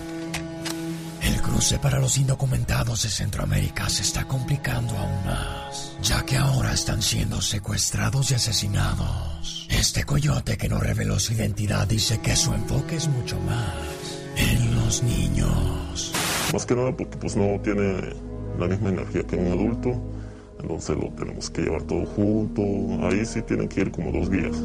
Cruce 1.49 1.79
para 1.79 1.99
los 1.99 2.19
indocumentados 2.19 3.01
de 3.01 3.09
Centroamérica 3.09 3.89
se 3.89 4.03
está 4.03 4.25
complicando 4.25 4.95
aún 4.95 5.25
más, 5.25 5.97
ya 5.99 6.23
que 6.23 6.37
ahora 6.37 6.73
están 6.73 7.01
siendo 7.01 7.41
secuestrados 7.41 8.29
y 8.29 8.35
asesinados. 8.35 9.67
Este 9.67 10.03
coyote 10.03 10.57
que 10.57 10.69
no 10.69 10.79
reveló 10.79 11.17
su 11.17 11.33
identidad 11.33 11.87
dice 11.87 12.19
que 12.19 12.35
su 12.35 12.53
enfoque 12.53 12.97
es 12.97 13.07
mucho 13.07 13.39
más 13.39 13.73
en 14.37 14.75
los 14.75 15.01
niños. 15.01 16.13
Más 16.53 16.67
que 16.67 16.75
nada 16.75 16.95
porque 16.95 17.17
pues 17.17 17.35
no 17.35 17.59
tiene 17.61 18.13
la 18.59 18.67
misma 18.67 18.89
energía 18.89 19.23
que 19.23 19.35
un 19.35 19.47
adulto, 19.47 19.99
entonces 20.61 20.95
lo 20.97 21.09
tenemos 21.13 21.49
que 21.49 21.63
llevar 21.63 21.81
todo 21.83 22.05
junto. 22.05 22.61
Ahí 23.07 23.25
sí 23.25 23.41
tienen 23.41 23.67
que 23.67 23.81
ir 23.81 23.91
como 23.91 24.11
dos 24.11 24.29
guías 24.29 24.55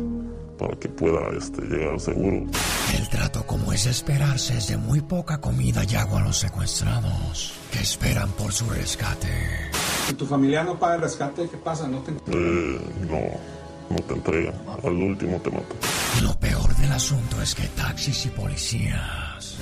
para 0.59 0.77
que 0.79 0.89
pueda 0.89 1.21
este, 1.37 1.63
llegar 1.63 2.01
seguro. 2.01 2.47
El 2.97 3.09
trato, 3.09 3.47
como 3.47 3.73
es 3.73 3.87
esperarse, 3.87 4.57
es 4.59 4.69
de 4.69 4.77
muy 4.77 5.01
poca 5.01 5.41
comida 5.41 5.83
y 5.85 5.95
agua 5.97 6.21
a 6.21 6.25
los 6.25 6.39
secuestrados, 6.39 7.55
que 7.73 7.81
esperan 7.81 8.31
por 8.33 8.53
su 8.53 8.69
rescate. 8.71 9.29
Si 10.07 10.15
tu 10.15 10.27
familiar 10.27 10.65
no 10.65 10.79
paga 10.79 10.97
el 10.97 11.03
rescate, 11.03 11.49
¿qué 11.49 11.57
pasa? 11.57 11.89
¿No 11.89 11.99
te... 12.01 12.13
Eh, 12.13 12.81
no, 13.11 13.95
no 13.95 14.03
te 14.03 14.15
entregan. 14.15 14.55
Al 14.83 14.93
último 14.93 15.39
te 15.41 15.51
matan. 15.51 15.77
Lo 16.23 16.39
peor 16.39 16.75
del 16.77 16.93
asunto 16.93 17.41
es 17.43 17.55
que 17.55 17.67
taxis 17.69 18.27
y 18.27 18.29
policías 18.31 19.57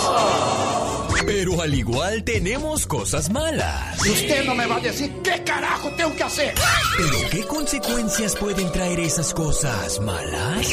Pero 1.25 1.61
al 1.61 1.73
igual 1.73 2.23
tenemos 2.23 2.87
cosas 2.87 3.29
malas. 3.29 3.99
Usted 3.99 4.45
no 4.45 4.55
me 4.55 4.65
va 4.65 4.77
a 4.77 4.79
decir 4.79 5.11
qué 5.21 5.43
carajo 5.43 5.89
tengo 5.97 6.15
que 6.15 6.23
hacer. 6.23 6.53
¿Pero 6.97 7.29
qué 7.29 7.43
consecuencias 7.43 8.35
pueden 8.37 8.71
traer 8.71 9.01
esas 9.01 9.33
cosas 9.33 9.99
malas? 9.99 10.71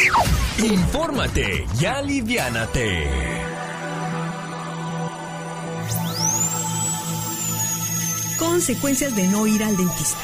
Infórmate 0.59 1.67
y 1.81 1.85
aliviánate. 1.85 3.53
Consecuencias 8.55 9.16
de 9.16 9.26
no 9.26 9.48
ir 9.48 9.64
al 9.64 9.76
dentista. 9.76 10.20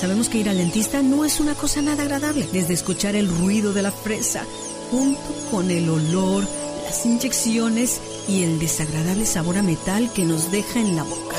Sabemos 0.00 0.28
que 0.28 0.38
ir 0.38 0.48
al 0.48 0.58
dentista 0.58 1.02
no 1.04 1.24
es 1.24 1.38
una 1.38 1.54
cosa 1.54 1.80
nada 1.82 2.02
agradable, 2.02 2.48
desde 2.52 2.74
escuchar 2.74 3.14
el 3.14 3.28
ruido 3.28 3.72
de 3.72 3.82
la 3.82 3.92
fresa, 3.92 4.44
junto 4.90 5.20
con 5.52 5.70
el 5.70 5.88
olor, 5.88 6.44
las 6.84 7.06
inyecciones 7.06 8.00
y 8.26 8.42
el 8.42 8.58
desagradable 8.58 9.24
sabor 9.24 9.58
a 9.58 9.62
metal 9.62 10.12
que 10.12 10.24
nos 10.24 10.50
deja 10.50 10.80
en 10.80 10.96
la 10.96 11.04
boca. 11.04 11.36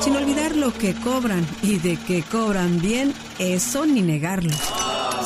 Sin 0.00 0.16
olvidar 0.16 0.56
lo 0.56 0.72
que 0.72 0.94
cobran 0.94 1.46
y 1.62 1.76
de 1.76 1.98
que 1.98 2.22
cobran 2.22 2.80
bien, 2.80 3.12
eso 3.38 3.84
ni 3.84 4.00
negarlo. 4.00 4.56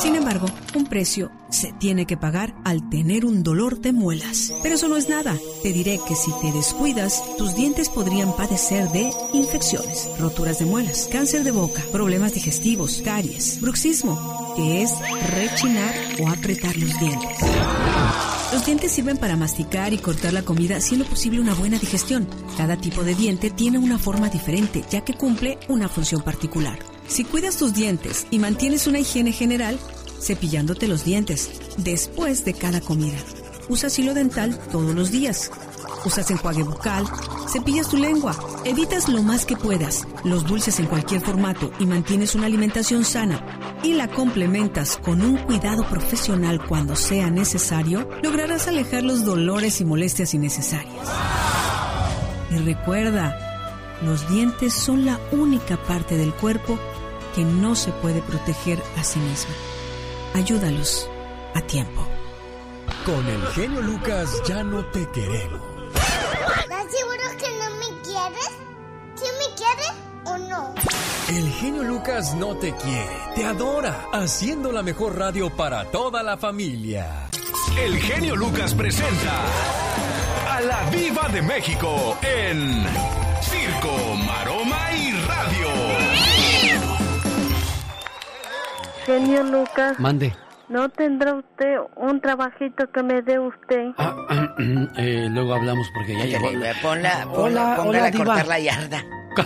Sin 0.03 0.17
embargo, 0.17 0.47
un 0.75 0.83
precio 0.83 1.31
se 1.49 1.71
tiene 1.71 2.05
que 2.05 2.17
pagar 2.17 2.53
al 2.65 2.89
tener 2.89 3.23
un 3.23 3.41
dolor 3.41 3.79
de 3.79 3.93
muelas. 3.93 4.51
Pero 4.61 4.75
eso 4.75 4.89
no 4.89 4.97
es 4.97 5.07
nada. 5.07 5.37
Te 5.63 5.71
diré 5.71 5.97
que 6.05 6.13
si 6.13 6.29
te 6.41 6.51
descuidas, 6.51 7.23
tus 7.37 7.55
dientes 7.55 7.87
podrían 7.87 8.35
padecer 8.35 8.89
de 8.89 9.09
infecciones, 9.31 10.09
roturas 10.19 10.59
de 10.59 10.65
muelas, 10.65 11.07
cáncer 11.09 11.45
de 11.45 11.51
boca, 11.51 11.81
problemas 11.93 12.33
digestivos, 12.33 13.01
caries, 13.01 13.61
bruxismo, 13.61 14.53
que 14.57 14.81
es 14.81 14.91
rechinar 15.37 15.95
o 16.19 16.27
apretar 16.27 16.75
los 16.75 16.99
dientes. 16.99 17.39
Los 18.51 18.65
dientes 18.65 18.91
sirven 18.91 19.17
para 19.17 19.37
masticar 19.37 19.93
y 19.93 19.99
cortar 19.99 20.33
la 20.33 20.43
comida, 20.43 20.81
siendo 20.81 21.05
posible 21.05 21.39
una 21.39 21.53
buena 21.53 21.79
digestión. 21.79 22.27
Cada 22.57 22.75
tipo 22.75 23.05
de 23.05 23.15
diente 23.15 23.49
tiene 23.49 23.79
una 23.79 23.97
forma 23.97 24.27
diferente, 24.27 24.83
ya 24.91 25.01
que 25.01 25.13
cumple 25.13 25.57
una 25.69 25.87
función 25.87 26.21
particular. 26.21 26.77
Si 27.07 27.23
cuidas 27.23 27.57
tus 27.57 27.73
dientes 27.73 28.27
y 28.31 28.39
mantienes 28.39 28.85
una 28.85 28.99
higiene 28.99 29.31
general, 29.31 29.79
cepillándote 30.23 30.87
los 30.87 31.03
dientes 31.03 31.51
después 31.77 32.45
de 32.45 32.53
cada 32.53 32.81
comida. 32.81 33.17
Usas 33.69 33.97
hilo 33.99 34.13
dental 34.13 34.59
todos 34.71 34.93
los 34.93 35.11
días. 35.11 35.51
Usas 36.05 36.29
enjuague 36.31 36.63
bucal, 36.63 37.05
cepillas 37.47 37.87
tu 37.87 37.97
lengua, 37.97 38.35
evitas 38.65 39.07
lo 39.07 39.23
más 39.23 39.45
que 39.45 39.55
puedas 39.55 40.05
los 40.25 40.45
dulces 40.45 40.79
en 40.79 40.87
cualquier 40.87 41.21
formato 41.21 41.71
y 41.79 41.85
mantienes 41.85 42.35
una 42.35 42.47
alimentación 42.47 43.05
sana 43.05 43.79
y 43.83 43.93
la 43.93 44.09
complementas 44.09 44.97
con 44.97 45.21
un 45.21 45.37
cuidado 45.37 45.87
profesional 45.89 46.65
cuando 46.67 46.95
sea 46.95 47.29
necesario, 47.29 48.09
lograrás 48.21 48.67
alejar 48.67 49.03
los 49.03 49.23
dolores 49.23 49.79
y 49.81 49.85
molestias 49.85 50.33
innecesarias. 50.33 51.07
Y 52.51 52.57
recuerda, 52.57 53.99
los 54.03 54.29
dientes 54.29 54.73
son 54.73 55.05
la 55.05 55.19
única 55.31 55.77
parte 55.77 56.17
del 56.17 56.33
cuerpo 56.33 56.77
que 57.35 57.43
no 57.43 57.75
se 57.75 57.91
puede 57.91 58.21
proteger 58.21 58.81
a 58.97 59.03
sí 59.03 59.19
misma. 59.19 59.72
Ayúdalos 60.33 61.07
a 61.53 61.61
tiempo. 61.61 62.07
Con 63.05 63.25
el 63.27 63.47
genio 63.49 63.81
Lucas 63.81 64.41
ya 64.47 64.63
no 64.63 64.83
te 64.87 65.07
queremos. 65.11 65.61
¿Estás 65.93 66.85
seguro 66.91 67.23
que 67.37 67.49
no 67.59 67.69
me 67.77 68.01
quieres? 68.01 68.49
¿Sí 69.15 69.25
me 69.39 69.55
quieres 69.55 69.93
o 70.25 70.37
no? 70.37 70.73
El 71.29 71.49
genio 71.51 71.83
Lucas 71.83 72.33
no 72.35 72.55
te 72.57 72.73
quiere, 72.75 73.17
te 73.35 73.45
adora, 73.45 74.07
haciendo 74.11 74.71
la 74.71 74.81
mejor 74.81 75.17
radio 75.17 75.49
para 75.49 75.85
toda 75.91 76.23
la 76.23 76.35
familia. 76.37 77.29
El 77.77 77.97
genio 77.99 78.35
Lucas 78.35 78.73
presenta 78.73 79.45
a 80.49 80.61
la 80.61 80.89
Viva 80.89 81.27
de 81.29 81.41
México 81.41 82.17
en 82.21 82.85
Circo, 83.41 84.15
Maroma 84.25 84.62
Genio 89.05 89.43
Lucas. 89.43 89.99
Mande. 89.99 90.33
¿No 90.69 90.89
tendrá 90.89 91.35
usted 91.35 91.75
un 91.97 92.19
trabajito 92.21 92.89
que 92.91 93.03
me 93.03 93.21
dé 93.21 93.37
usted? 93.39 93.89
Ah, 93.97 94.15
eh, 94.97 95.27
luego 95.29 95.53
hablamos 95.53 95.87
porque 95.93 96.17
ya 96.17 96.25
llegó. 96.25 96.47
Ponla, 96.51 96.73
ponla, 96.81 97.27
Hola, 97.31 97.75
póngala 97.75 97.83
hola, 97.83 98.05
a 98.05 98.11
diva. 98.11 98.25
cortar 98.25 98.47
la 98.47 98.59
yarda. 98.59 99.03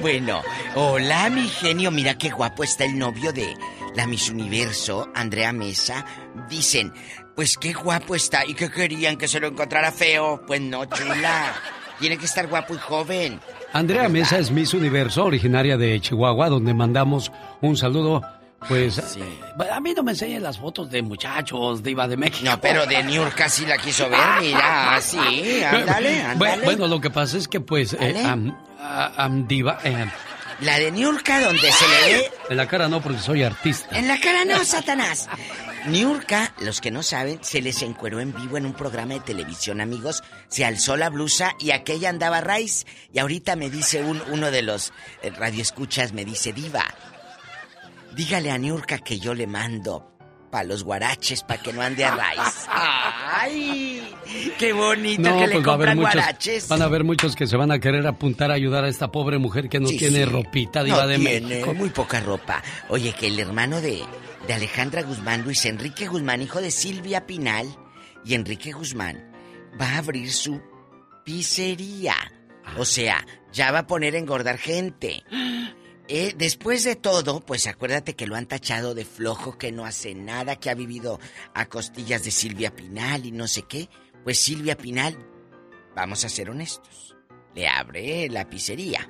bueno, 0.00 0.42
hola 0.74 1.30
mi 1.30 1.46
genio, 1.48 1.90
mira 1.90 2.16
qué 2.16 2.30
guapo 2.30 2.64
está 2.64 2.84
el 2.84 2.98
novio 2.98 3.32
de 3.32 3.54
la 3.94 4.06
Miss 4.06 4.30
Universo, 4.30 5.08
Andrea 5.14 5.52
Mesa. 5.52 6.04
Dicen, 6.48 6.92
pues 7.36 7.56
qué 7.58 7.72
guapo 7.72 8.14
está 8.14 8.44
y 8.44 8.54
que 8.54 8.70
querían 8.70 9.16
que 9.16 9.28
se 9.28 9.40
lo 9.40 9.48
encontrara 9.48 9.92
feo. 9.92 10.42
Pues 10.46 10.60
no, 10.60 10.84
chula. 10.86 11.54
Tiene 12.02 12.18
que 12.18 12.24
estar 12.26 12.48
guapo 12.48 12.74
y 12.74 12.78
joven. 12.78 13.38
Andrea 13.72 14.08
Mesa 14.08 14.36
es 14.36 14.50
Miss 14.50 14.74
Universo, 14.74 15.24
originaria 15.24 15.76
de 15.76 16.00
Chihuahua, 16.00 16.48
donde 16.48 16.74
mandamos 16.74 17.30
un 17.60 17.76
saludo. 17.76 18.22
Pues 18.66 18.98
eh, 19.16 19.70
a 19.72 19.80
mí 19.80 19.94
no 19.94 20.02
me 20.02 20.10
enseñen 20.10 20.42
las 20.42 20.58
fotos 20.58 20.90
de 20.90 21.00
muchachos 21.00 21.80
de 21.80 21.92
Iba 21.92 22.08
de 22.08 22.16
México. 22.16 22.50
No, 22.50 22.60
pero 22.60 22.86
de 22.86 23.04
Niurka 23.04 23.48
sí 23.48 23.64
la 23.66 23.78
quiso 23.78 24.10
ver, 24.10 24.18
mira, 24.40 24.96
así, 24.96 25.62
ándale, 25.62 26.14
Bueno, 26.16 26.30
ándale. 26.30 26.64
Bueno, 26.64 26.88
lo 26.88 27.00
que 27.00 27.10
pasa 27.10 27.38
es 27.38 27.46
que 27.46 27.60
pues 27.60 27.96
eh, 28.00 28.14
Diva 29.46 29.78
eh, 29.84 30.06
La 30.60 30.80
de 30.80 30.90
Niurka 30.90 31.40
donde 31.40 31.70
se 31.70 31.88
le 31.88 32.18
ve 32.18 32.30
en 32.50 32.56
la 32.56 32.66
cara 32.66 32.88
no 32.88 33.00
porque 33.00 33.20
soy 33.20 33.44
artista. 33.44 33.96
En 33.96 34.08
la 34.08 34.18
cara 34.18 34.44
no, 34.44 34.64
Satanás. 34.64 35.28
Niurka, 35.86 36.54
los 36.60 36.80
que 36.80 36.90
no 36.90 37.02
saben, 37.02 37.38
se 37.42 37.60
les 37.60 37.82
encueró 37.82 38.20
en 38.20 38.32
vivo 38.32 38.56
en 38.56 38.66
un 38.66 38.72
programa 38.74 39.14
de 39.14 39.20
televisión, 39.20 39.80
amigos. 39.80 40.22
Se 40.48 40.64
alzó 40.64 40.96
la 40.96 41.10
blusa 41.10 41.54
y 41.58 41.72
aquella 41.72 42.08
andaba 42.08 42.40
raíz. 42.40 42.86
Y 43.12 43.18
ahorita 43.18 43.56
me 43.56 43.68
dice 43.70 44.02
un, 44.02 44.22
uno 44.30 44.50
de 44.50 44.62
los 44.62 44.92
eh, 45.22 45.30
radioescuchas, 45.30 46.12
me 46.12 46.24
dice, 46.24 46.52
Diva, 46.52 46.84
dígale 48.14 48.50
a 48.50 48.58
Niurka 48.58 48.98
que 48.98 49.18
yo 49.18 49.34
le 49.34 49.46
mando 49.46 50.08
pa' 50.52 50.64
los 50.64 50.84
guaraches 50.84 51.42
para 51.44 51.62
que 51.62 51.72
no 51.72 51.80
ande 51.80 52.04
a 52.04 52.14
raíz. 52.14 52.66
¡Ay! 52.68 54.14
¡Qué 54.58 54.72
bonito 54.74 55.22
que 55.38 55.46
le 55.46 55.54
pues 55.60 55.66
va 55.66 55.72
a 55.74 55.94
muchos, 55.94 56.14
guaraches! 56.14 56.68
van 56.68 56.82
a 56.82 56.84
haber 56.84 57.04
muchos 57.04 57.34
que 57.34 57.46
se 57.46 57.56
van 57.56 57.72
a 57.72 57.78
querer 57.78 58.06
apuntar 58.06 58.50
a 58.50 58.54
ayudar 58.54 58.84
a 58.84 58.88
esta 58.88 59.10
pobre 59.10 59.38
mujer 59.38 59.68
que 59.70 59.80
no 59.80 59.88
Sí, 59.88 59.96
tiene 59.96 60.18
sí. 60.18 60.24
ropita 60.26 60.84
Diva 60.84 61.02
no 61.02 61.08
de 61.08 61.18
tiene 61.18 61.40
México. 61.48 61.72
muy 61.74 61.88
poca 61.88 62.20
ropa. 62.20 62.62
Oye, 62.90 63.14
que 63.14 63.28
el 63.28 63.40
hermano 63.40 63.80
de, 63.80 64.02
de 64.46 64.54
Alejandra 64.54 65.02
Guzmán, 65.02 65.42
Luis 65.44 65.64
Enrique 65.66 66.06
Guzmán, 66.08 66.42
hijo 66.42 66.60
de 66.60 66.70
Silvia 66.70 67.26
Pinal, 67.26 67.66
y 68.24 68.34
Enrique 68.34 68.72
Guzmán, 68.72 69.32
va 69.80 69.90
a 69.90 69.98
abrir 69.98 70.32
su 70.32 70.60
pizzería. 71.24 72.14
O 72.76 72.84
sea, 72.84 73.24
ya 73.52 73.70
va 73.70 73.80
a 73.80 73.86
poner 73.86 74.14
a 74.14 74.18
engordar 74.18 74.58
gente. 74.58 75.22
Eh, 76.08 76.34
después 76.36 76.82
de 76.82 76.96
todo, 76.96 77.40
pues 77.40 77.66
acuérdate 77.68 78.14
que 78.14 78.26
lo 78.26 78.34
han 78.34 78.46
tachado 78.46 78.92
de 78.92 79.04
flojo, 79.04 79.56
que 79.56 79.70
no 79.70 79.86
hace 79.86 80.14
nada, 80.14 80.56
que 80.56 80.68
ha 80.68 80.74
vivido 80.74 81.20
a 81.54 81.66
costillas 81.66 82.24
de 82.24 82.32
Silvia 82.32 82.74
Pinal 82.74 83.24
y 83.24 83.30
no 83.30 83.46
sé 83.46 83.62
qué. 83.62 83.88
Pues 84.24 84.38
Silvia 84.38 84.76
Pinal, 84.76 85.16
vamos 85.94 86.24
a 86.24 86.28
ser 86.28 86.50
honestos, 86.50 87.16
le 87.54 87.68
abre 87.68 88.28
la 88.28 88.50
pizzería. 88.50 89.08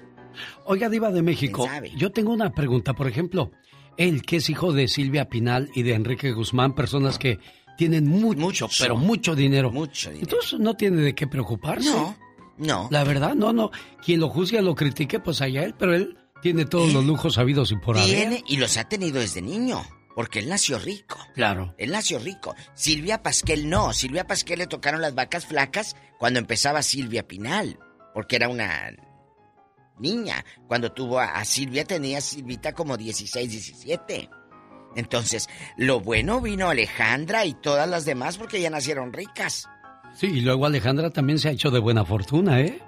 Oiga, 0.67 0.89
Diva 0.91 1.11
de 1.11 1.23
México, 1.23 1.69
yo 1.97 2.13
tengo 2.13 2.33
una 2.33 2.53
pregunta. 2.53 2.93
Por 2.93 3.09
ejemplo, 3.09 3.51
él 3.97 4.23
que 4.23 4.37
es 4.37 4.51
hijo 4.51 4.73
de 4.73 4.89
Silvia 4.89 5.29
Pinal 5.29 5.71
y 5.75 5.83
de 5.83 5.95
Enrique 5.95 6.33
Guzmán, 6.33 6.75
personas 6.75 7.19
que 7.19 7.39
tienen 7.77 8.07
mucho, 8.07 8.69
pero 8.79 8.97
mucho 8.97 9.35
dinero. 9.35 9.71
Mucho 9.71 10.11
dinero. 10.11 10.29
Entonces 10.31 10.61
no 10.61 10.75
tiene 10.75 11.03
de 11.03 11.15
qué 11.15 11.27
preocuparse. 11.27 11.91
No, 11.91 12.17
no. 12.59 12.89
La 12.91 13.05
verdad, 13.05 13.35
no, 13.35 13.53
no. 13.53 13.71
Quien 14.05 14.21
lo 14.21 14.29
juzgue, 14.29 14.61
lo 14.63 14.75
critique, 14.75 15.21
pues 15.21 15.41
allá 15.41 15.65
él, 15.65 15.75
pero 15.79 15.95
él 15.95 16.17
tiene 16.43 16.65
todos 16.65 16.93
los 16.93 17.05
lujos 17.05 17.35
sabidos 17.35 17.73
y 17.73 17.77
por 17.77 17.97
haber. 17.97 18.09
Tiene, 18.09 18.45
y 18.47 18.57
los 18.57 18.77
ha 18.77 18.85
tenido 18.89 19.21
desde 19.21 19.43
niño, 19.43 19.83
porque 20.15 20.41
él 20.41 20.49
nació 20.49 20.79
rico. 20.79 21.19
Claro. 21.35 21.75
Él 21.79 21.93
nació 21.93 22.19
rico. 22.19 22.55
Silvia 22.75 23.23
Pasquel 23.23 23.69
no. 23.69 23.93
Silvia 23.93 24.27
Pasquel 24.27 24.59
le 24.59 24.67
tocaron 24.67 25.01
las 25.01 25.15
vacas 25.15 25.47
flacas 25.47 25.97
cuando 26.19 26.39
empezaba 26.39 26.83
Silvia 26.83 27.27
Pinal, 27.27 27.79
porque 28.15 28.37
era 28.37 28.49
una 28.49 28.93
niña. 29.99 30.45
Cuando 30.67 30.93
tuvo 30.93 31.19
a, 31.19 31.27
a 31.27 31.45
Silvia 31.45 31.85
tenía 31.85 32.21
Silvita 32.21 32.73
como 32.73 32.97
16, 32.97 33.51
17. 33.51 34.31
Entonces, 34.95 35.49
lo 35.77 36.01
bueno 36.01 36.41
vino 36.41 36.69
Alejandra 36.69 37.47
y 37.47 37.55
todas 37.55 37.89
las 37.89 38.05
demás 38.05 38.37
porque 38.39 38.61
ya 38.61 38.71
nacieron 38.71 39.13
ricas. 39.13 39.69
Sí, 40.15 40.27
y 40.27 40.41
luego 40.43 40.67
Alejandra 40.67 41.11
también 41.11 41.39
se 41.39 41.49
ha 41.49 41.53
hecho 41.53 41.71
de 41.71 41.79
buena 41.79 42.05
fortuna, 42.05 42.61
¿eh? 42.61 42.83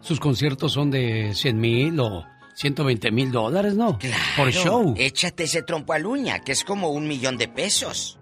Sus 0.00 0.20
conciertos 0.20 0.72
son 0.72 0.90
de 0.90 1.34
100 1.34 1.60
mil 1.60 1.98
o 2.00 2.24
120 2.54 3.10
mil 3.10 3.32
dólares, 3.32 3.74
¿no? 3.74 3.98
Por 3.98 3.98
Claro, 3.98 4.50
show. 4.50 4.94
Échate 4.96 5.44
ese 5.44 5.62
trompo 5.62 5.92
a 5.92 5.98
uña, 5.98 6.40
que 6.40 6.52
es 6.52 6.64
como 6.64 6.90
un 6.90 7.08
millón 7.08 7.36
de 7.36 7.48
pesos. 7.48 8.18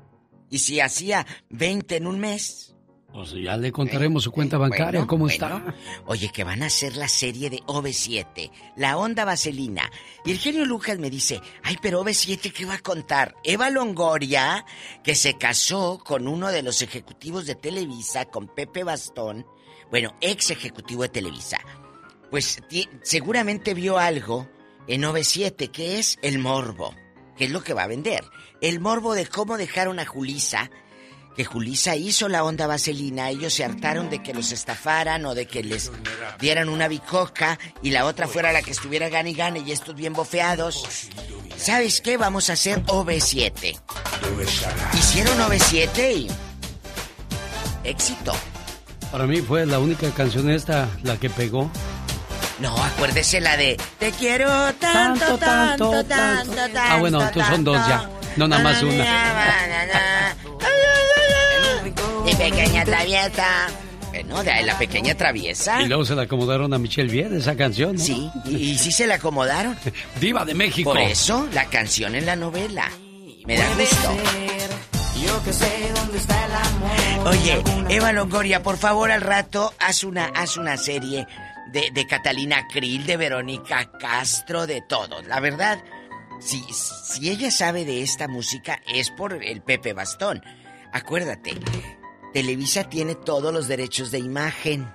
Y 0.51 0.59
si 0.59 0.81
hacía 0.81 1.27
20 1.51 1.97
en 1.97 2.07
un 2.07 2.19
mes. 2.21 2.76
Pues 3.17 3.33
ya 3.33 3.57
le 3.57 3.73
contaremos 3.73 4.25
su 4.25 4.31
cuenta 4.31 4.59
bancaria, 4.59 5.01
Bueno, 5.01 5.07
cómo 5.07 5.25
bueno. 5.25 5.33
está. 5.33 5.75
Oye, 6.05 6.29
que 6.29 6.45
van 6.45 6.63
a 6.63 6.67
hacer 6.67 6.97
la 6.97 7.09
serie 7.09 7.49
de 7.49 7.63
OV7, 7.63 8.51
la 8.77 8.99
onda 8.99 9.25
vaselina. 9.25 9.91
Y 10.27 10.33
el 10.33 10.39
genio 10.39 10.67
Lucas 10.67 10.99
me 10.99 11.09
dice, 11.09 11.41
ay, 11.63 11.79
pero 11.81 12.05
OV7, 12.05 12.53
¿qué 12.53 12.67
va 12.67 12.75
a 12.75 12.79
contar? 12.81 13.35
Eva 13.43 13.71
Longoria, 13.71 14.67
que 15.03 15.15
se 15.15 15.39
casó 15.39 15.99
con 16.05 16.29
uno 16.29 16.49
de 16.49 16.63
los 16.63 16.83
ejecutivos 16.83 17.47
de 17.47 17.55
Televisa, 17.55 18.27
con 18.27 18.49
Pepe 18.49 18.85
Bastón, 18.85 19.47
bueno, 19.91 20.15
ex 20.21 20.51
ejecutivo 20.51 21.05
de 21.05 21.09
Televisa, 21.09 21.59
pues 22.31 22.63
seguramente 23.03 23.73
vio 23.73 23.97
algo 23.97 24.47
en 24.89 25.05
OV7, 25.05 25.71
que 25.71 25.99
es 25.99 26.19
el 26.21 26.39
morbo, 26.39 26.95
que 27.39 27.47
es 27.47 27.51
lo 27.51 27.63
que 27.63 27.73
va 27.73 27.85
a 27.85 27.89
vender. 27.89 28.25
El 28.61 28.79
morbo 28.79 29.15
de 29.15 29.27
cómo 29.27 29.57
dejaron 29.57 30.01
a 30.01 30.05
Julisa 30.05 30.71
que 31.37 31.45
Julisa 31.45 31.95
hizo 31.97 32.29
la 32.29 32.43
onda 32.45 32.67
vaselina, 32.67 33.29
ellos 33.29 33.53
se 33.53 33.65
hartaron 33.65 34.09
de 34.09 34.23
que 34.23 34.33
los 34.33 34.53
estafaran 34.53 35.27
o 35.27 35.35
de 35.35 35.47
que 35.47 35.63
les 35.63 35.93
dieran 36.41 36.71
una 36.71 36.89
bicoca 36.89 37.59
y 37.83 37.91
la 37.91 38.07
otra 38.07 38.27
fuera 38.27 38.53
la 38.53 38.63
que 38.63 38.71
estuviera 38.71 39.11
gane 39.11 39.31
y 39.31 39.35
gane 39.35 39.61
y 39.61 39.71
estos 39.71 39.95
bien 39.95 40.15
bofeados. 40.15 40.83
¿Sabes 41.59 42.01
qué? 42.01 42.17
Vamos 42.17 42.49
a 42.49 42.55
hacer 42.55 42.83
OV7. 42.85 43.79
Hicieron 44.95 45.39
OV7 45.41 46.17
y 46.17 46.29
éxito. 47.85 48.33
Para 49.13 49.27
mí 49.27 49.43
fue 49.43 49.67
la 49.67 49.79
única 49.79 50.11
canción 50.11 50.51
esta 50.51 50.89
la 51.03 51.19
que 51.19 51.29
pegó. 51.29 51.71
No, 52.61 52.75
acuérdese 52.83 53.41
la 53.43 53.59
de 53.59 53.77
Te 53.99 54.13
quiero 54.13 54.49
tanto, 54.75 55.37
tanto, 55.37 56.03
tanto, 56.05 56.55
tanto. 56.55 56.79
Ah, 56.81 56.97
bueno, 56.99 57.31
tú 57.31 57.43
son 57.43 57.63
dos 57.63 57.77
ya. 57.87 58.09
No 58.37 58.49
nada 58.49 58.63
más 58.63 58.83
una. 58.83 59.05
Pequeña 62.39 62.85
traviesa. 62.85 63.69
Bueno, 64.11 64.43
de 64.43 64.51
ahí 64.51 64.65
la 64.65 64.79
pequeña 64.79 65.15
traviesa. 65.15 65.83
Y 65.83 65.89
luego 65.89 66.05
se 66.05 66.15
la 66.15 66.23
acomodaron 66.23 66.73
a 66.73 66.79
Michelle 66.79 67.11
Viet 67.11 67.33
esa 67.33 67.57
canción, 67.57 67.97
¿no? 67.97 68.03
Sí, 68.03 68.31
y, 68.45 68.57
y 68.57 68.79
sí 68.79 68.93
se 68.93 69.07
la 69.07 69.17
acomodaron. 69.17 69.77
Diva 70.21 70.45
de 70.45 70.55
México. 70.55 70.91
Por 70.91 71.01
eso, 71.01 71.49
la 71.53 71.67
canción 71.67 72.15
en 72.15 72.27
la 72.27 72.37
novela. 72.37 72.91
Me 73.47 73.57
da 73.57 73.69
gusto. 73.75 74.11
Yo 75.25 75.43
que 75.45 75.53
sé 75.53 75.93
dónde 75.95 76.19
está 76.19 76.45
el 76.47 76.55
amor. 76.55 77.29
Oye, 77.29 77.63
Eva 77.89 78.13
Longoria, 78.13 78.63
por 78.63 78.77
favor, 78.77 79.11
al 79.11 79.21
rato 79.23 79.73
haz 79.79 80.05
una, 80.05 80.27
haz 80.27 80.57
una 80.57 80.77
serie 80.77 81.27
de, 81.73 81.91
de 81.93 82.07
Catalina 82.07 82.67
Krill, 82.69 83.07
de 83.07 83.17
Verónica 83.17 83.91
Castro, 83.99 84.67
de 84.67 84.83
todos. 84.83 85.27
La 85.27 85.41
verdad, 85.41 85.83
si, 86.41 86.63
si 86.71 87.31
ella 87.31 87.51
sabe 87.51 87.85
de 87.85 88.03
esta 88.03 88.29
música 88.29 88.81
es 88.87 89.11
por 89.11 89.43
el 89.43 89.63
Pepe 89.63 89.93
Bastón. 89.95 90.43
Acuérdate, 90.93 91.55
Televisa 92.37 92.85
tiene 92.85 93.15
todos 93.15 93.51
los 93.51 93.67
derechos 93.67 94.11
de 94.11 94.19
imagen. 94.19 94.87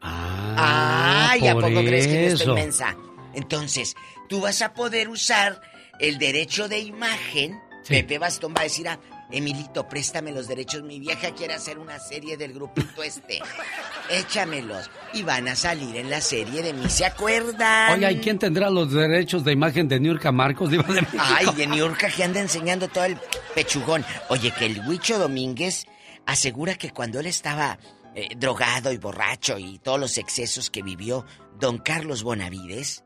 Ah, 0.00 1.28
Ay, 1.32 1.46
¿a 1.46 1.52
poco 1.52 1.68
crees 1.84 2.06
que 2.06 2.14
no 2.14 2.28
estoy 2.28 2.42
eso. 2.44 2.50
inmensa? 2.52 2.96
Entonces, 3.34 3.94
tú 4.26 4.40
vas 4.40 4.62
a 4.62 4.72
poder 4.72 5.10
usar 5.10 5.60
el 5.98 6.16
derecho 6.16 6.66
de 6.66 6.78
imagen. 6.78 7.60
Pepe 7.86 8.18
Bastón 8.18 8.54
va 8.56 8.62
a 8.62 8.64
decir, 8.64 8.88
ah, 8.88 8.98
Emilito, 9.30 9.86
préstame 9.86 10.32
los 10.32 10.48
derechos. 10.48 10.82
Mi 10.82 10.98
vieja 10.98 11.32
quiere 11.34 11.52
hacer 11.52 11.78
una 11.78 11.98
serie 11.98 12.38
del 12.38 12.54
grupito 12.54 13.02
este. 13.02 13.40
Échamelos. 14.10 14.90
Y 15.12 15.22
van 15.22 15.46
a 15.46 15.54
salir 15.54 15.94
en 15.96 16.08
la 16.08 16.22
serie 16.22 16.62
de 16.62 16.72
mí, 16.72 16.88
¿se 16.88 17.04
acuerdan? 17.04 17.98
Oye, 17.98 18.12
¿y 18.12 18.18
quién 18.20 18.38
tendrá 18.38 18.70
los 18.70 18.90
derechos 18.90 19.44
de 19.44 19.52
imagen 19.52 19.88
de 19.88 20.00
Niurka 20.00 20.32
Marcos, 20.32 20.70
Diva 20.70 20.84
de 20.84 21.02
México? 21.02 21.22
Ay, 21.22 21.48
de 21.54 21.66
Niurka 21.66 22.08
que 22.08 22.24
anda 22.24 22.40
enseñando 22.40 22.88
todo 22.88 23.04
el 23.04 23.18
pechugón. 23.54 24.06
Oye, 24.30 24.50
que 24.52 24.64
el 24.64 24.88
Huicho 24.88 25.18
Domínguez 25.18 25.86
asegura 26.30 26.76
que 26.76 26.90
cuando 26.90 27.20
él 27.20 27.26
estaba 27.26 27.78
eh, 28.14 28.28
drogado 28.36 28.92
y 28.92 28.98
borracho 28.98 29.58
y 29.58 29.78
todos 29.78 30.00
los 30.00 30.18
excesos 30.18 30.70
que 30.70 30.82
vivió 30.82 31.24
don 31.58 31.78
Carlos 31.78 32.22
Bonavides, 32.22 33.04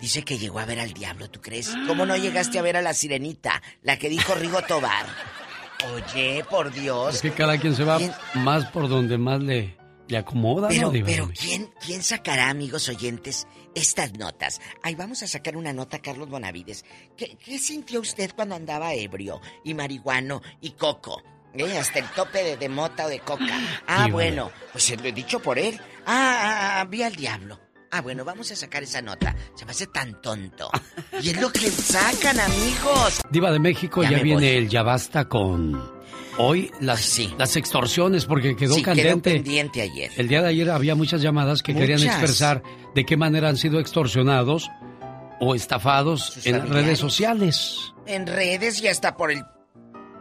dice 0.00 0.22
que 0.22 0.38
llegó 0.38 0.58
a 0.58 0.64
ver 0.64 0.80
al 0.80 0.92
diablo, 0.92 1.30
¿tú 1.30 1.40
crees? 1.40 1.72
¿Cómo 1.86 2.06
no 2.06 2.16
llegaste 2.16 2.58
a 2.58 2.62
ver 2.62 2.76
a 2.76 2.82
la 2.82 2.94
sirenita, 2.94 3.62
la 3.82 3.98
que 3.98 4.08
dijo 4.08 4.34
Rigo 4.34 4.62
Tobar? 4.62 5.06
Oye, 5.94 6.44
por 6.48 6.72
Dios. 6.72 7.16
Es 7.16 7.22
que 7.22 7.32
cada 7.32 7.58
quien 7.58 7.74
se 7.76 7.84
va 7.84 7.98
más 8.34 8.66
por 8.66 8.88
donde 8.88 9.18
más 9.18 9.40
le, 9.42 9.76
le 10.08 10.16
acomoda, 10.18 10.68
Pero, 10.68 10.92
¿no, 10.92 11.04
pero? 11.04 11.30
¿quién, 11.38 11.70
¿quién 11.84 12.02
sacará, 12.02 12.50
amigos 12.50 12.88
oyentes, 12.88 13.46
estas 13.74 14.14
notas? 14.18 14.60
Ahí 14.82 14.94
vamos 14.94 15.22
a 15.22 15.26
sacar 15.26 15.56
una 15.56 15.72
nota, 15.72 16.00
Carlos 16.00 16.28
Bonavides. 16.28 16.84
¿Qué, 17.16 17.36
qué 17.36 17.58
sintió 17.58 18.00
usted 18.00 18.32
cuando 18.34 18.54
andaba 18.54 18.94
ebrio 18.94 19.40
y 19.64 19.74
marihuano 19.74 20.42
y 20.60 20.70
coco? 20.72 21.22
Eh, 21.58 21.78
hasta 21.78 21.98
el 22.00 22.06
tope 22.10 22.42
de, 22.42 22.56
de 22.56 22.68
mota 22.68 23.06
o 23.06 23.08
de 23.08 23.20
coca. 23.20 23.46
Ah, 23.86 24.04
Sí, 24.06 24.10
bueno, 24.12 24.50
pues 24.72 24.94
lo 25.00 25.08
he 25.08 25.12
dicho 25.12 25.40
por 25.40 25.58
él. 25.58 25.80
Ah, 26.06 26.40
ah, 26.76 26.80
ah, 26.80 26.84
vi 26.84 27.02
al 27.02 27.14
diablo. 27.14 27.58
Ah, 27.90 28.00
bueno, 28.00 28.24
vamos 28.24 28.50
a 28.50 28.56
sacar 28.56 28.82
esa 28.82 29.00
nota. 29.00 29.34
Se 29.54 29.64
me 29.64 29.70
hace 29.70 29.86
tan 29.86 30.20
tonto. 30.20 30.70
Y 31.22 31.30
es 31.30 31.40
lo 31.40 31.50
que 31.50 31.70
sacan, 31.70 32.38
amigos. 32.40 33.20
Diva 33.30 33.50
de 33.52 33.58
México 33.58 34.02
Ya 34.02 34.10
viene 34.18 34.34
voy. 34.34 34.46
el 34.48 34.68
ya 34.68 34.82
basta 34.82 35.26
con 35.28 35.94
hoy 36.38 36.70
las, 36.80 37.18
las 37.38 37.56
extorsiones 37.56 38.26
porque 38.26 38.54
quedó 38.56 38.74
Sí, 38.74 38.82
quedó 38.82 38.94
candente. 38.96 39.34
pendiente 39.36 39.80
ayer. 39.80 40.10
El 40.16 40.28
día 40.28 40.42
de 40.42 40.48
ayer 40.48 40.70
había 40.70 40.94
muchas 40.94 41.22
llamadas 41.22 41.62
que 41.62 41.74
querían 41.74 42.02
expresar 42.02 42.62
de 42.94 43.06
qué 43.06 43.16
manera 43.16 43.48
han 43.48 43.56
sido 43.56 43.80
extorsionados 43.80 44.68
o 45.40 45.54
estafados 45.54 46.36
en 46.46 46.56
familiares. 46.56 46.70
redes 46.84 46.98
sociales. 46.98 47.92
en 48.06 48.26
redes 48.26 48.82
y 48.82 48.88
hasta 48.88 49.16
por 49.16 49.30
el 49.32 49.42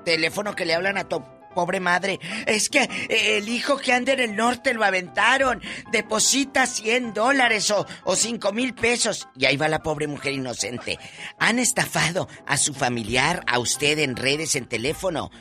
teléfono 0.05 0.55
que 0.55 0.63
le 0.65 0.73
hablan 0.75 0.97
a 0.97 1.09
tu 1.09 1.21
pobre 1.53 1.79
madre. 1.79 2.19
Es 2.45 2.69
que 2.69 2.83
eh, 2.83 3.37
el 3.37 3.47
hijo 3.49 3.77
que 3.77 3.93
anda 3.93 4.11
en 4.13 4.19
el 4.19 4.35
norte 4.35 4.73
lo 4.73 4.83
aventaron. 4.83 5.61
Deposita 5.91 6.65
100 6.65 7.13
dólares 7.13 7.71
o, 7.71 7.85
o 8.03 8.15
5 8.15 8.51
mil 8.51 8.73
pesos. 8.73 9.27
Y 9.37 9.45
ahí 9.45 9.55
va 9.57 9.67
la 9.69 9.81
pobre 9.81 10.07
mujer 10.07 10.33
inocente. 10.33 10.99
Han 11.39 11.59
estafado 11.59 12.27
a 12.45 12.57
su 12.57 12.73
familiar, 12.73 13.41
a 13.47 13.59
usted 13.59 13.99
en 13.99 14.15
redes, 14.17 14.55
en 14.57 14.65
teléfono. 14.67 15.31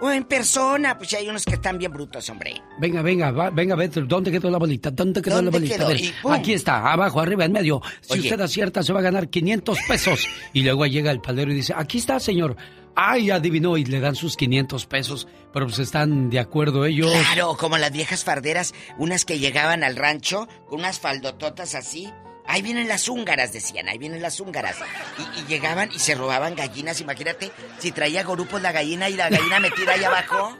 O 0.00 0.10
en 0.10 0.24
persona. 0.24 0.98
Pues 0.98 1.12
hay 1.14 1.28
unos 1.28 1.44
que 1.44 1.54
están 1.54 1.78
bien 1.78 1.92
brutos, 1.92 2.28
hombre. 2.30 2.54
Venga, 2.80 3.02
venga, 3.02 3.30
va- 3.30 3.50
venga, 3.50 3.76
vete. 3.76 4.00
¿Dónde 4.02 4.30
quedó 4.32 4.50
la 4.50 4.58
bolita? 4.58 4.90
¿Dónde 4.90 5.22
quedó 5.22 5.36
¿Dónde 5.36 5.50
la 5.52 5.58
bolita? 5.86 6.34
aquí 6.34 6.52
está, 6.52 6.92
abajo, 6.92 7.20
arriba, 7.20 7.44
en 7.44 7.52
medio. 7.52 7.80
Si 8.00 8.12
Oye. 8.14 8.22
usted 8.22 8.40
acierta, 8.40 8.82
se 8.82 8.92
va 8.92 8.98
a 9.00 9.02
ganar 9.02 9.28
500 9.28 9.78
pesos. 9.88 10.26
Y 10.52 10.62
luego 10.62 10.84
llega 10.86 11.10
el 11.12 11.20
paldero 11.20 11.50
y 11.52 11.54
dice, 11.54 11.74
aquí 11.76 11.98
está, 11.98 12.18
señor. 12.20 12.56
Ay, 12.94 13.30
adivinó, 13.30 13.76
y 13.76 13.84
le 13.84 14.00
dan 14.00 14.14
sus 14.14 14.36
500 14.36 14.86
pesos. 14.86 15.28
Pero 15.52 15.66
pues 15.66 15.78
están 15.78 16.30
de 16.30 16.38
acuerdo 16.38 16.84
ellos. 16.84 17.12
Claro, 17.32 17.56
como 17.56 17.78
las 17.78 17.92
viejas 17.92 18.24
farderas, 18.24 18.74
unas 18.98 19.24
que 19.24 19.38
llegaban 19.38 19.84
al 19.84 19.96
rancho 19.96 20.48
con 20.68 20.80
unas 20.80 21.00
faldototas 21.00 21.74
así. 21.74 22.12
Ahí 22.50 22.62
vienen 22.62 22.88
las 22.88 23.08
húngaras, 23.08 23.52
decían, 23.52 23.88
ahí 23.88 23.98
vienen 23.98 24.22
las 24.22 24.40
húngaras. 24.40 24.76
Y, 25.18 25.40
y 25.40 25.44
llegaban 25.46 25.90
y 25.94 25.98
se 25.98 26.14
robaban 26.14 26.54
gallinas, 26.54 26.98
imagínate, 27.00 27.52
si 27.78 27.92
traía 27.92 28.22
gorupos 28.24 28.62
la 28.62 28.72
gallina 28.72 29.08
y 29.10 29.14
la 29.16 29.28
gallina 29.28 29.60
metida 29.60 29.92
ahí 29.92 30.02
abajo. 30.02 30.56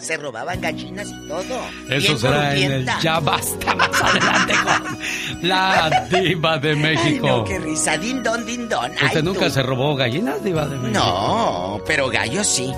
Se 0.00 0.16
robaban 0.16 0.60
gallinas 0.60 1.08
y 1.08 1.28
todo. 1.28 1.60
Eso 1.90 2.16
será 2.16 2.54
en 2.54 2.72
el. 2.72 2.88
Ya 3.02 3.18
Basta 3.18 3.74
más 3.74 4.02
adelante 4.02 4.54
con 4.64 5.48
la 5.48 6.06
diva 6.08 6.58
de 6.58 6.70
Ay, 6.70 6.76
México. 6.76 7.26
no, 7.26 7.44
qué 7.44 7.58
risa, 7.58 7.98
din 7.98 8.22
don, 8.22 8.46
din 8.46 8.68
don. 8.68 8.92
Ay, 9.00 9.06
¿Usted 9.06 9.22
nunca 9.24 9.46
tú. 9.46 9.50
se 9.50 9.62
robó 9.64 9.96
gallinas, 9.96 10.42
diva 10.44 10.64
de 10.66 10.76
México? 10.76 10.98
No, 11.00 11.80
pero 11.86 12.08
gallo 12.08 12.44
sí. 12.44 12.72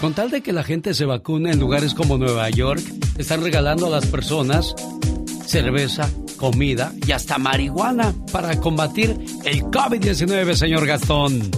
Con 0.00 0.14
tal 0.14 0.30
de 0.30 0.42
que 0.42 0.52
la 0.52 0.62
gente 0.62 0.94
se 0.94 1.04
vacune 1.04 1.50
en 1.50 1.58
lugares 1.58 1.92
como 1.92 2.18
Nueva 2.18 2.48
York, 2.50 2.80
están 3.18 3.42
regalando 3.42 3.86
a 3.86 3.90
las 3.90 4.06
personas 4.06 4.76
cerveza, 5.44 6.08
comida 6.36 6.92
y 7.04 7.10
hasta 7.10 7.38
marihuana 7.38 8.14
para 8.30 8.60
combatir 8.60 9.16
el 9.44 9.62
COVID-19, 9.64 10.54
señor 10.54 10.86
Gastón. 10.86 11.50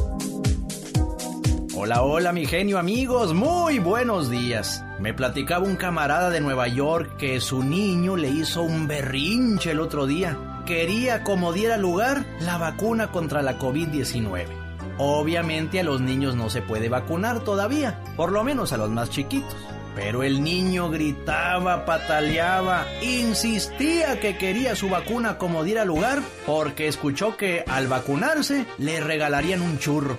Hola, 1.75 2.03
hola, 2.03 2.33
mi 2.33 2.47
genio 2.47 2.79
amigos, 2.79 3.35
muy 3.35 3.79
buenos 3.79 4.31
días. 4.31 4.85
Me 5.01 5.13
platicaba 5.13 5.67
un 5.67 5.77
camarada 5.77 6.31
de 6.31 6.41
Nueva 6.41 6.69
York 6.69 7.17
que 7.19 7.41
su 7.41 7.63
niño 7.63 8.17
le 8.17 8.31
hizo 8.31 8.63
un 8.63 8.87
berrinche 8.87 9.73
el 9.73 9.81
otro 9.81 10.07
día. 10.07 10.63
Quería 10.65 11.25
como 11.25 11.53
diera 11.53 11.77
lugar 11.77 12.25
la 12.41 12.57
vacuna 12.57 13.11
contra 13.11 13.43
la 13.43 13.59
COVID-19. 13.59 14.60
Obviamente 15.03 15.81
a 15.81 15.83
los 15.83 16.03
niños 16.03 16.37
no 16.37 16.51
se 16.51 16.61
puede 16.61 16.91
vacunar 16.91 17.41
todavía, 17.41 18.05
por 18.17 18.33
lo 18.33 18.45
menos 18.45 18.75
a 18.75 18.77
los 18.77 18.91
más 18.91 19.09
chiquitos. 19.09 19.57
Pero 19.95 20.23
el 20.23 20.45
niño 20.45 20.91
gritaba, 20.91 21.87
pataleaba, 21.87 22.87
insistía 23.01 24.21
que 24.21 24.37
quería 24.37 24.77
su 24.77 24.91
vacuna 24.91 25.39
como 25.39 25.65
diera 25.65 25.87
lugar 25.87 26.21
porque 26.45 26.87
escuchó 26.87 27.39
que 27.39 27.65
al 27.67 27.89
vacunarse 27.89 28.67
le 28.77 29.01
regalarían 29.01 29.63
un 29.63 29.79
churro. 29.79 30.19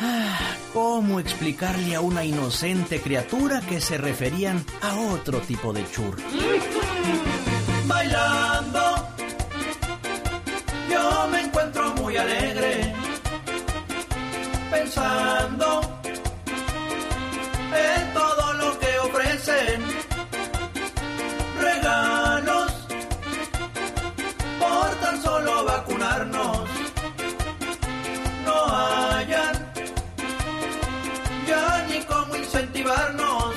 Ah, 0.00 0.38
¿Cómo 0.72 1.18
explicarle 1.18 1.96
a 1.96 2.00
una 2.00 2.24
inocente 2.24 3.00
criatura 3.00 3.60
que 3.60 3.80
se 3.80 3.98
referían 3.98 4.64
a 4.80 4.94
otro 5.12 5.40
tipo 5.40 5.72
de 5.72 5.84
churro? 5.90 6.22
Bailando, 7.84 9.08
yo 10.88 11.28
me 11.32 11.40
encuentro 11.40 11.94
muy 11.96 12.16
alegre, 12.16 12.94
pensando 14.70 15.80
en 17.74 18.14
todo 18.14 18.52
lo 18.54 18.78
que 18.78 18.98
ofrecen. 19.00 19.84
Regalos 21.60 22.72
por 24.58 24.88
tan 25.02 25.22
solo 25.22 25.64
vacunarnos. 25.64 26.68
No 28.44 28.76
hayan 28.76 29.54
ya 31.48 31.86
ni 31.88 32.00
cómo 32.04 32.36
incentivarnos. 32.36 33.54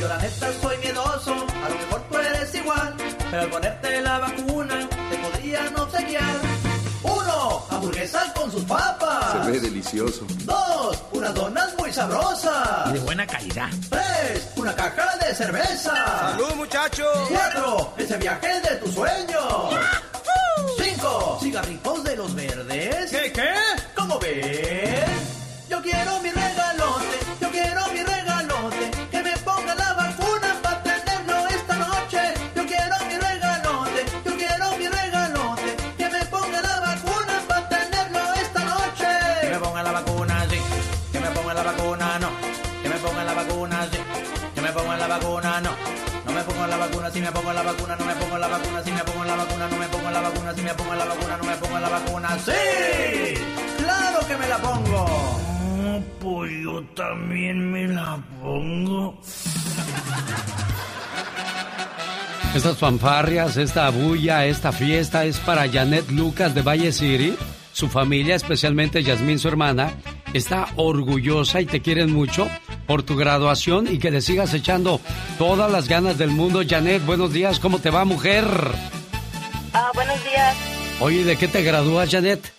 Yo 0.00 0.08
la 0.08 0.18
neta 0.18 0.52
soy 0.62 0.76
miedoso, 0.78 1.34
a 1.64 1.68
lo 1.68 1.76
mejor 1.76 2.00
tú 2.10 2.18
eres 2.18 2.54
igual, 2.54 2.94
pero 3.30 3.50
ponerte 3.50 4.00
la 4.02 4.18
vacuna 4.18 4.88
te 5.10 5.16
podrían 5.18 5.78
obsequiar. 5.78 6.36
Uno, 7.02 7.64
hamburguesas 7.70 8.32
con 8.32 8.50
sus 8.50 8.64
papas. 8.64 9.05
Se 9.32 9.50
ve 9.50 9.60
delicioso. 9.60 10.26
Dos, 10.44 11.02
unas 11.12 11.34
donas 11.34 11.74
muy 11.78 11.92
sabrosas. 11.92 12.92
De 12.92 12.98
buena 13.00 13.26
calidad. 13.26 13.68
Tres, 13.90 14.48
una 14.56 14.74
caja 14.74 15.16
de 15.18 15.34
cerveza. 15.34 15.94
¡Salud, 16.32 16.54
muchachos! 16.56 17.28
Cuatro, 17.30 17.94
ese 17.96 18.16
viaje 18.16 18.60
de 18.60 18.76
tus 18.76 18.94
sueños. 18.94 19.74
Cinco. 20.78 21.38
Cigarritos 21.42 22.04
de 22.04 22.16
los 22.16 22.34
verdes. 22.34 23.10
¿Qué, 23.10 23.32
qué? 23.32 23.54
¿Cómo 23.94 24.18
ves? 24.18 25.04
Yo 25.68 25.82
quiero 25.82 26.20
mi 26.20 26.30
regalote, 26.30 26.65
vacuna, 47.76 47.96
no 47.96 48.04
me 48.06 48.14
pongo 48.14 48.38
la 48.38 48.48
vacuna, 48.48 48.82
si 48.82 48.92
me 48.92 49.00
pongo 49.00 49.24
la 49.24 49.36
vacuna, 49.36 49.68
no 49.68 49.76
me 49.76 49.88
pongo 49.88 50.10
la 50.10 50.20
vacuna, 50.20 50.54
si 50.54 50.62
me 50.62 50.74
pongo 50.74 50.94
la 50.94 51.04
vacuna, 51.04 51.36
no 51.36 51.44
me 51.44 51.56
pongo 51.56 51.78
la 51.78 51.88
vacuna. 51.88 52.38
¡Sí! 52.38 53.34
¡Claro 53.78 54.26
que 54.26 54.36
me 54.36 54.48
la 54.48 54.58
pongo! 54.58 55.40
pues 56.20 56.52
yo 56.62 56.82
también 56.94 57.72
me 57.72 57.88
la 57.88 58.18
pongo. 58.42 59.18
Estas 62.54 62.78
fanfarrias, 62.78 63.56
esta 63.56 63.88
bulla, 63.90 64.46
esta 64.46 64.72
fiesta 64.72 65.24
es 65.24 65.38
para 65.38 65.70
Janet 65.70 66.10
Lucas 66.10 66.54
de 66.54 66.62
Valle 66.62 66.92
City. 66.92 67.36
Su 67.72 67.88
familia, 67.88 68.34
especialmente 68.34 69.02
Yasmín, 69.02 69.38
su 69.38 69.48
hermana, 69.48 69.92
está 70.36 70.66
orgullosa 70.76 71.60
y 71.60 71.66
te 71.66 71.80
quieren 71.82 72.12
mucho 72.12 72.48
por 72.86 73.02
tu 73.02 73.16
graduación 73.16 73.86
y 73.90 73.98
que 73.98 74.10
le 74.10 74.20
sigas 74.20 74.54
echando 74.54 75.00
todas 75.38 75.70
las 75.70 75.88
ganas 75.88 76.18
del 76.18 76.30
mundo. 76.30 76.60
Janet, 76.66 77.04
buenos 77.04 77.32
días, 77.32 77.58
¿cómo 77.58 77.78
te 77.78 77.90
va, 77.90 78.04
mujer? 78.04 78.44
Ah, 79.72 79.90
buenos 79.94 80.22
días. 80.24 80.98
Oye, 81.00 81.24
¿de 81.24 81.36
qué 81.36 81.48
te 81.48 81.62
gradúas, 81.62 82.10
Janet? 82.10 82.52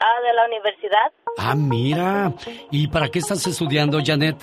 Ah, 0.00 0.20
de 0.22 0.32
la 0.34 0.46
universidad. 0.46 1.12
Ah, 1.38 1.54
mira. 1.54 2.32
¿Y 2.70 2.88
para 2.88 3.08
qué 3.08 3.18
estás 3.18 3.46
estudiando, 3.46 4.00
Janet? 4.04 4.36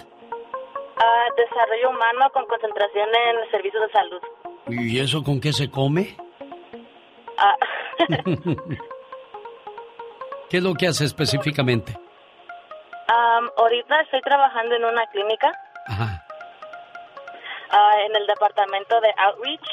Ah, 0.97 1.25
desarrollo 1.37 1.89
humano 1.89 2.29
con 2.33 2.45
concentración 2.45 3.07
en 3.09 3.51
servicios 3.51 3.83
de 3.87 3.91
salud. 3.91 4.21
¿Y 4.67 4.99
eso 4.99 5.23
con 5.23 5.39
qué 5.39 5.53
se 5.53 5.69
come? 5.69 6.15
Ah, 7.37 7.55
¿Qué 10.49 10.57
es 10.57 10.63
lo 10.63 10.73
que 10.73 10.87
hace 10.87 11.05
específicamente? 11.05 11.97
Am, 13.11 13.49
ahorita 13.57 14.01
estoy 14.01 14.21
trabajando 14.21 14.75
en 14.75 14.85
una 14.85 15.05
clínica. 15.07 15.51
Ajá. 15.87 16.23
ah, 17.71 17.91
en 18.05 18.15
el 18.15 18.27
departamento 18.27 18.99
de 19.01 19.09
outreach. 19.17 19.67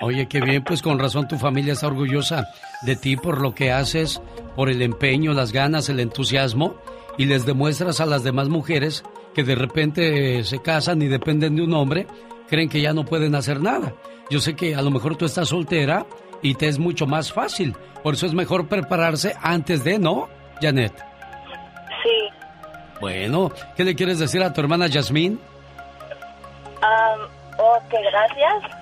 Oye, 0.00 0.26
qué 0.26 0.40
bien, 0.40 0.64
pues 0.64 0.82
con 0.82 0.98
razón 0.98 1.28
tu 1.28 1.38
familia 1.38 1.74
está 1.74 1.86
orgullosa 1.86 2.48
de 2.82 2.96
ti 2.96 3.16
por 3.16 3.40
lo 3.40 3.54
que 3.54 3.70
haces, 3.70 4.20
por 4.56 4.68
el 4.68 4.82
empeño, 4.82 5.32
las 5.32 5.52
ganas, 5.52 5.88
el 5.88 6.00
entusiasmo, 6.00 6.74
y 7.16 7.26
les 7.26 7.46
demuestras 7.46 8.00
a 8.00 8.06
las 8.06 8.24
demás 8.24 8.48
mujeres 8.48 9.04
que 9.32 9.44
de 9.44 9.54
repente 9.54 10.42
se 10.42 10.60
casan 10.60 11.02
y 11.02 11.08
dependen 11.08 11.54
de 11.54 11.62
un 11.62 11.74
hombre, 11.74 12.06
creen 12.48 12.68
que 12.68 12.80
ya 12.80 12.92
no 12.92 13.04
pueden 13.04 13.34
hacer 13.36 13.60
nada. 13.60 13.94
Yo 14.28 14.40
sé 14.40 14.56
que 14.56 14.74
a 14.74 14.82
lo 14.82 14.90
mejor 14.90 15.16
tú 15.16 15.24
estás 15.24 15.48
soltera 15.48 16.04
y 16.42 16.54
te 16.54 16.66
es 16.66 16.78
mucho 16.78 17.06
más 17.06 17.32
fácil, 17.32 17.76
por 18.02 18.14
eso 18.14 18.26
es 18.26 18.34
mejor 18.34 18.66
prepararse 18.66 19.36
antes 19.40 19.84
de, 19.84 19.98
¿no, 19.98 20.28
Janet? 20.60 21.11
Sí. 22.02 22.28
Bueno, 23.00 23.52
¿qué 23.76 23.84
le 23.84 23.94
quieres 23.94 24.18
decir 24.18 24.42
a 24.42 24.52
tu 24.52 24.60
hermana 24.60 24.86
Yasmín? 24.86 25.40
Am, 26.80 27.20
ok, 27.58 27.90
gracias. 28.10 28.72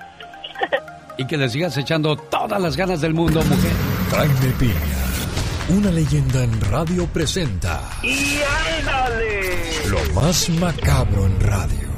Y 1.16 1.26
que 1.26 1.36
le 1.36 1.48
sigas 1.48 1.76
echando 1.76 2.16
todas 2.16 2.60
las 2.60 2.76
ganas 2.76 3.01
del 3.01 3.14
mundo, 3.14 3.42
mujer. 3.42 3.72
Jaime 4.10 4.55
Piña, 4.59 5.78
una 5.78 5.90
leyenda 5.90 6.42
en 6.44 6.60
radio 6.62 7.06
presenta 7.06 7.80
¡Y 8.02 8.40
ándale! 8.80 9.88
lo 9.88 10.14
más 10.14 10.48
macabro 10.51 11.26
en 11.26 11.40
radio. 11.40 11.89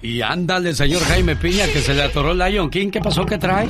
Y 0.00 0.22
ándale, 0.22 0.74
señor 0.74 1.02
Jaime 1.02 1.34
Piña, 1.34 1.66
que 1.66 1.80
se 1.80 1.92
le 1.92 2.04
atoró 2.04 2.30
el 2.30 2.38
Lion 2.38 2.70
King. 2.70 2.90
¿Qué 2.90 3.00
pasó? 3.00 3.26
¿Qué 3.26 3.36
trae? 3.36 3.66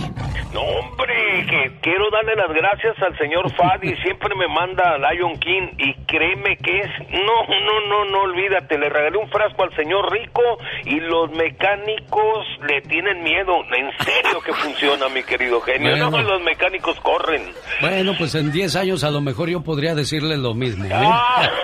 No, 0.52 0.60
hombre, 0.60 1.46
que 1.48 1.72
quiero 1.80 2.10
darle 2.10 2.36
las 2.36 2.50
gracias 2.54 3.02
al 3.02 3.16
señor 3.16 3.50
Fadi. 3.54 3.96
Siempre 4.02 4.34
me 4.34 4.46
manda 4.46 4.98
Lion 4.98 5.38
King 5.38 5.68
y 5.78 5.94
créeme 6.04 6.58
que 6.58 6.80
es. 6.80 6.90
No, 7.10 7.46
no, 7.48 7.80
no, 7.88 8.04
no, 8.10 8.20
olvídate. 8.24 8.78
Le 8.78 8.90
regalé 8.90 9.16
un 9.16 9.28
frasco 9.30 9.62
al 9.62 9.74
señor 9.74 10.12
Rico 10.12 10.42
y 10.84 11.00
los 11.00 11.30
mecánicos 11.30 12.46
le 12.68 12.82
tienen 12.82 13.22
miedo. 13.22 13.64
En 13.74 13.90
serio 14.04 14.40
que 14.44 14.52
funciona, 14.62 15.08
mi 15.08 15.22
querido 15.22 15.62
genio. 15.62 15.92
Bueno. 15.92 16.10
No, 16.10 16.22
los 16.22 16.42
mecánicos 16.42 17.00
corren. 17.00 17.42
Bueno, 17.80 18.12
pues 18.18 18.34
en 18.34 18.52
10 18.52 18.76
años 18.76 19.02
a 19.02 19.10
lo 19.10 19.22
mejor 19.22 19.48
yo 19.48 19.62
podría 19.62 19.94
decirle 19.94 20.36
lo 20.36 20.52
mismo. 20.52 20.84
¿eh? 20.84 20.90
Ah. 20.92 21.48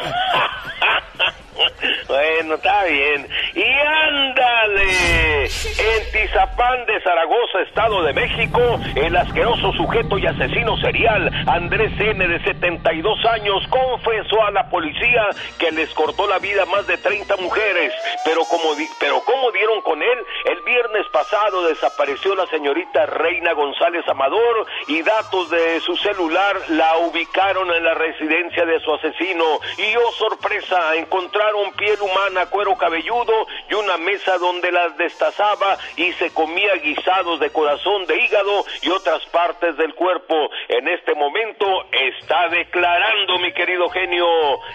Bueno, 2.06 2.54
está 2.54 2.84
bien. 2.84 3.26
Y 3.54 3.63
ándale. 3.78 5.44
En 5.44 6.12
Tizapán 6.12 6.86
de 6.86 7.00
Zaragoza, 7.02 7.60
Estado 7.68 8.02
de 8.02 8.12
México, 8.14 8.60
el 8.96 9.14
asqueroso 9.16 9.72
sujeto 9.72 10.16
y 10.18 10.26
asesino 10.26 10.76
serial 10.78 11.30
Andrés 11.46 11.92
N. 11.98 12.26
de 12.26 12.42
72 12.44 13.24
años 13.26 13.62
confesó 13.68 14.42
a 14.44 14.50
la 14.50 14.68
policía 14.70 15.26
que 15.58 15.70
les 15.72 15.92
cortó 15.94 16.26
la 16.26 16.38
vida 16.38 16.62
a 16.62 16.66
más 16.66 16.86
de 16.86 16.96
30 16.96 17.36
mujeres. 17.36 17.92
Pero 18.24 18.44
como, 18.44 18.74
di- 18.74 18.88
pero 18.98 19.20
como 19.24 19.50
dieron 19.52 19.82
con 19.82 20.02
él, 20.02 20.18
el 20.46 20.62
viernes 20.62 21.06
pasado 21.12 21.66
desapareció 21.66 22.34
la 22.34 22.46
señorita 22.46 23.04
Reina 23.06 23.52
González 23.52 24.06
Amador 24.08 24.66
y 24.88 25.02
datos 25.02 25.50
de 25.50 25.80
su 25.80 25.96
celular 25.98 26.56
la 26.68 26.96
ubicaron 26.98 27.70
en 27.72 27.84
la 27.84 27.94
residencia 27.94 28.64
de 28.64 28.80
su 28.80 28.94
asesino. 28.94 29.44
Y 29.78 29.94
oh 29.96 30.12
sorpresa, 30.12 30.94
encontraron 30.96 31.72
piel 31.72 32.00
humana, 32.00 32.46
cuero 32.46 32.74
cabelludo 32.76 33.46
y 33.68 33.74
una 33.74 33.96
mesa 33.98 34.38
donde 34.38 34.70
las 34.72 34.96
destazaba 34.96 35.78
y 35.96 36.12
se 36.14 36.32
comía 36.32 36.74
guisados 36.76 37.40
de 37.40 37.50
corazón, 37.50 38.06
de 38.06 38.16
hígado 38.16 38.64
y 38.82 38.90
otras 38.90 39.24
partes 39.26 39.76
del 39.76 39.94
cuerpo. 39.94 40.50
En 40.68 40.88
este 40.88 41.14
momento 41.14 41.66
está 41.92 42.48
declarando, 42.48 43.38
mi 43.38 43.52
querido 43.52 43.88
genio. 43.90 44.26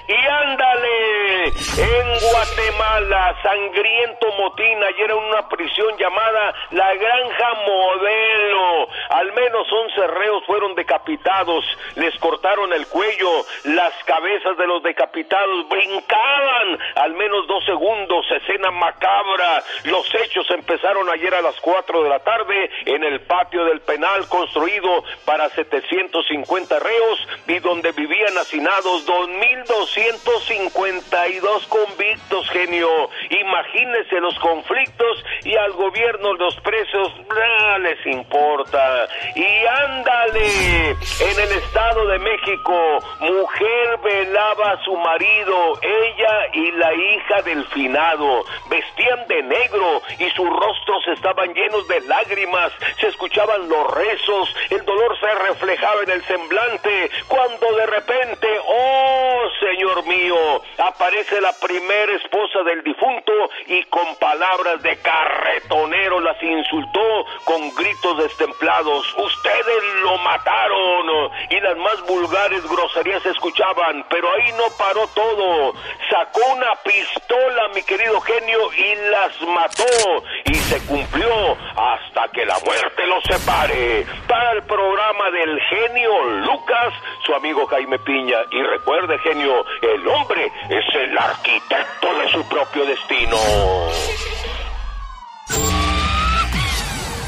Y 0.08 0.28
ándale, 0.28 1.46
en 1.46 2.32
Guatemala, 2.32 3.36
sangriento 3.44 4.28
motín 4.38 4.84
ayer 4.84 5.12
en 5.12 5.18
una 5.18 5.48
prisión 5.48 5.98
llamada 5.98 6.54
La 6.72 6.94
Granja 6.96 7.54
Modelo. 7.66 8.88
Al 9.10 9.34
menos 9.34 9.68
11 9.72 10.08
reos 10.08 10.44
fueron 10.46 10.76
decapitados, 10.76 11.66
les 11.96 12.18
cortaron 12.20 12.74
el 12.74 12.88
cuello, 12.88 13.46
las 13.66 13.94
cabezas 14.06 14.58
de 14.58 14.68
los 14.68 14.84
decapitados 14.84 15.68
brincaban 15.70 16.80
al 16.96 17.14
menos 17.14 17.48
dos 17.48 17.64
segundos, 17.66 18.26
escena 18.32 18.72
macabra. 18.80 19.64
Los 19.84 20.08
hechos 20.16 20.50
empezaron 20.52 21.10
ayer 21.10 21.36
a 21.36 21.42
las 21.42 21.60
4 21.60 22.04
de 22.04 22.10
la 22.10 22.20
tarde 22.20 22.70
en 22.86 23.04
el 23.04 23.20
patio 23.22 23.66
del 23.66 23.82
penal 23.82 24.28
construido 24.28 25.04
para 25.26 25.50
750 25.50 26.80
reos 26.80 27.28
y 27.48 27.60
donde 27.60 27.92
vivían 27.92 28.38
hacinados 28.38 29.06
2.252 29.06 31.68
convictos, 31.68 32.50
genio. 32.50 33.10
Imagínense 33.30 34.20
los 34.20 34.40
conflictos 34.40 35.24
y 35.44 35.56
al 35.56 35.74
gobierno 35.74 36.34
los 36.34 36.56
precios 36.62 37.14
nada 37.28 37.78
les 37.80 38.06
importa. 38.06 39.10
Y 39.36 39.66
ándale, 39.66 40.92
en 40.92 41.40
el 41.40 41.52
Estado 41.58 42.06
de 42.08 42.20
México, 42.20 43.00
mujer 43.20 43.98
velaba 44.04 44.72
a 44.72 44.82
su 44.84 44.96
marido, 44.96 45.80
ella 45.82 46.48
y 46.54 46.72
la 46.72 46.94
hija 46.94 47.42
del 47.44 47.66
finado. 47.68 48.46
Vestían 48.70 49.28
de 49.28 49.42
negro 49.44 50.02
y 50.20 50.30
sus 50.32 50.48
rostros 50.48 51.08
estaban 51.08 51.54
llenos 51.54 51.88
de 51.88 52.02
lágrimas. 52.02 52.72
Se 53.00 53.08
escuchaban 53.08 53.68
los 53.68 53.92
rezos, 53.92 54.56
el 54.70 54.86
dolor 54.86 55.20
se 55.20 55.34
reflejaba 55.34 56.04
en 56.04 56.12
el 56.12 56.24
semblante. 56.26 57.10
Cuando 57.28 57.76
de 57.76 57.86
repente, 57.88 58.48
oh 58.66 59.42
Señor 59.60 60.06
mío, 60.06 60.62
aparece 60.78 61.42
la 61.42 61.54
primera 61.54 62.14
esposa 62.16 62.64
del 62.64 62.84
difunto 62.84 63.34
y 63.68 63.84
con 63.86 64.16
palabras 64.18 64.82
de 64.82 64.98
carretonero 64.98 66.20
las 66.20 66.42
insultó 66.42 67.26
con 67.46 67.74
gritos 67.76 68.18
destemplados. 68.18 69.14
Ustedes 69.18 69.84
lo 70.04 70.18
mataron 70.20 71.30
y 71.50 71.60
las 71.60 71.78
más 71.78 72.02
vulgares 72.06 72.64
groserías 72.68 73.24
se 73.24 73.30
escuchaban, 73.30 74.06
pero 74.10 74.32
ahí 74.34 74.52
no 74.54 74.66
paró 74.78 75.08
todo. 75.08 75.74
Sacó 76.10 76.42
una 76.54 76.76
pistola, 76.84 77.70
mi 77.74 77.84
querido 77.84 78.20
genio, 78.22 78.59
y 78.74 78.96
las 79.12 79.42
mató 79.54 80.24
y 80.46 80.56
se 80.56 80.80
cumplió 80.86 81.58
hasta 81.76 82.28
que 82.34 82.46
la 82.46 82.58
muerte 82.66 83.08
los 83.08 83.24
separe. 83.24 84.06
Para 84.28 84.52
el 84.54 84.64
programa 84.64 85.32
del 85.32 85.60
genio 85.62 86.24
Lucas, 86.46 86.94
su 87.26 87.34
amigo 87.34 87.66
Jaime 87.68 88.00
Piña. 88.00 88.38
Y 88.52 88.62
recuerde, 88.62 89.18
genio, 89.20 89.66
el 89.82 90.08
hombre 90.08 90.52
es 90.70 90.96
el 90.96 91.18
arquitecto 91.18 92.14
de 92.20 92.30
su 92.30 92.48
propio 92.48 92.86
destino. 92.86 93.38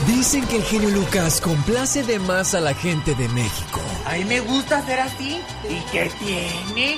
Dicen 0.08 0.48
que 0.48 0.58
el 0.58 0.64
genio 0.64 0.90
Lucas 0.90 1.41
complace 1.41 2.03
de 2.03 2.20
más 2.20 2.53
a 2.53 2.60
la 2.60 2.74
gente 2.74 3.16
de 3.16 3.28
México. 3.30 3.82
A 4.06 4.14
mí 4.14 4.26
me 4.26 4.40
gusta 4.41 4.82
ser 4.82 4.99
así. 4.99 5.41
¿Y 5.68 5.80
qué 5.91 6.12
tiene? 6.20 6.98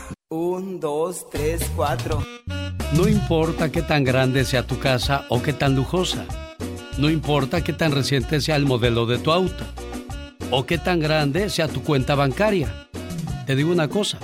Un, 0.33 0.79
dos, 0.79 1.29
tres, 1.29 1.69
cuatro. 1.75 2.23
No 2.93 3.09
importa 3.09 3.69
qué 3.69 3.81
tan 3.81 4.05
grande 4.05 4.45
sea 4.45 4.65
tu 4.65 4.79
casa 4.79 5.25
o 5.27 5.41
qué 5.41 5.51
tan 5.51 5.75
lujosa. 5.75 6.25
No 6.97 7.09
importa 7.09 7.61
qué 7.61 7.73
tan 7.73 7.91
reciente 7.91 8.39
sea 8.39 8.55
el 8.55 8.65
modelo 8.65 9.05
de 9.05 9.17
tu 9.17 9.33
auto. 9.33 9.65
O 10.49 10.65
qué 10.65 10.77
tan 10.77 11.01
grande 11.01 11.49
sea 11.49 11.67
tu 11.67 11.83
cuenta 11.83 12.15
bancaria. 12.15 12.87
Te 13.45 13.57
digo 13.57 13.73
una 13.73 13.89
cosa, 13.89 14.19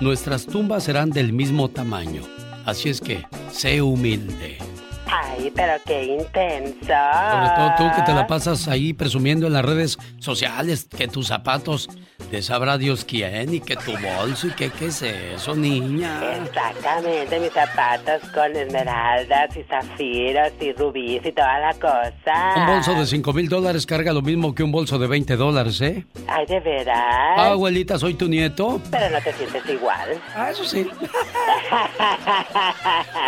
nuestras 0.00 0.46
tumbas 0.46 0.82
serán 0.82 1.10
del 1.10 1.32
mismo 1.32 1.68
tamaño. 1.68 2.22
Así 2.64 2.88
es 2.88 3.00
que, 3.00 3.24
sé 3.52 3.80
humilde. 3.82 4.58
Ay, 5.06 5.52
pero 5.54 5.74
qué 5.86 6.02
intenso. 6.02 6.86
Sobre 6.86 7.50
todo 7.54 7.70
tú 7.78 7.84
que 7.94 8.02
te 8.04 8.12
la 8.12 8.26
pasas 8.26 8.66
ahí 8.66 8.92
presumiendo 8.94 9.46
en 9.46 9.52
las 9.52 9.64
redes 9.64 9.96
sociales 10.18 10.88
que 10.90 11.06
tus 11.06 11.28
zapatos 11.28 11.88
de 12.32 12.40
sabrá 12.42 12.78
Dios 12.78 13.04
quién 13.04 13.52
y 13.52 13.60
que 13.60 13.76
tu 13.76 13.92
bolso 13.92 14.46
y 14.46 14.50
que 14.52 14.70
qué 14.70 14.86
es 14.86 15.02
eso, 15.02 15.54
niña. 15.54 16.18
Exactamente, 16.42 17.38
mis 17.38 17.52
zapatos 17.52 18.22
con 18.32 18.56
esmeraldas 18.56 19.54
y 19.54 19.62
zafiros 19.64 20.50
y 20.58 20.72
rubíes 20.72 21.26
y 21.26 21.32
toda 21.32 21.58
la 21.58 21.74
cosa. 21.74 22.54
Un 22.56 22.66
bolso 22.66 22.94
de 22.94 23.04
5 23.04 23.32
mil 23.34 23.50
dólares 23.50 23.84
carga 23.84 24.14
lo 24.14 24.22
mismo 24.22 24.54
que 24.54 24.62
un 24.62 24.72
bolso 24.72 24.98
de 24.98 25.08
20 25.08 25.36
dólares, 25.36 25.78
¿eh? 25.82 26.06
Ay, 26.26 26.46
de 26.46 26.58
veras. 26.60 26.96
Ah, 27.36 27.50
abuelita, 27.50 27.98
soy 27.98 28.14
tu 28.14 28.26
nieto. 28.28 28.80
Pero 28.90 29.10
no 29.10 29.20
te 29.22 29.30
sientes 29.34 29.62
igual. 29.68 30.18
Ah, 30.34 30.50
eso 30.50 30.64
sí. 30.64 30.86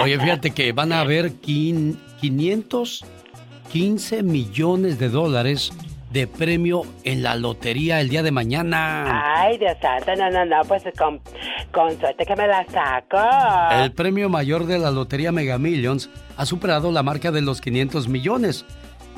Oye, 0.03 0.19
fíjate 0.19 0.51
que 0.53 0.73
van 0.73 0.93
a 0.93 1.01
haber 1.01 1.31
quin- 1.43 1.99
515 2.23 4.23
millones 4.23 4.99
de 4.99 5.11
dólares 5.11 5.73
de 6.15 6.29
premio 6.29 6.83
en 7.03 7.25
la 7.25 7.35
lotería 7.35 8.01
el 8.01 8.09
día 8.09 8.23
de 8.23 8.31
mañana. 8.31 9.35
Ay, 9.37 9.59
Dios 9.59 9.77
santo, 9.83 10.15
no, 10.15 10.31
no, 10.31 10.45
no, 10.45 10.63
pues 10.63 10.85
con, 10.97 11.21
con 11.73 11.99
suerte 11.99 12.25
que 12.25 12.37
me 12.37 12.47
la 12.47 12.65
saco. 12.67 13.19
El 13.83 13.91
premio 13.93 14.29
mayor 14.29 14.65
de 14.67 14.79
la 14.79 14.93
lotería 14.93 15.33
Mega 15.33 15.59
Millions 15.59 16.09
ha 16.37 16.47
superado 16.47 16.93
la 16.93 17.03
marca 17.03 17.33
de 17.33 17.43
los 17.43 17.61
500 17.61 18.07
millones. 18.07 18.65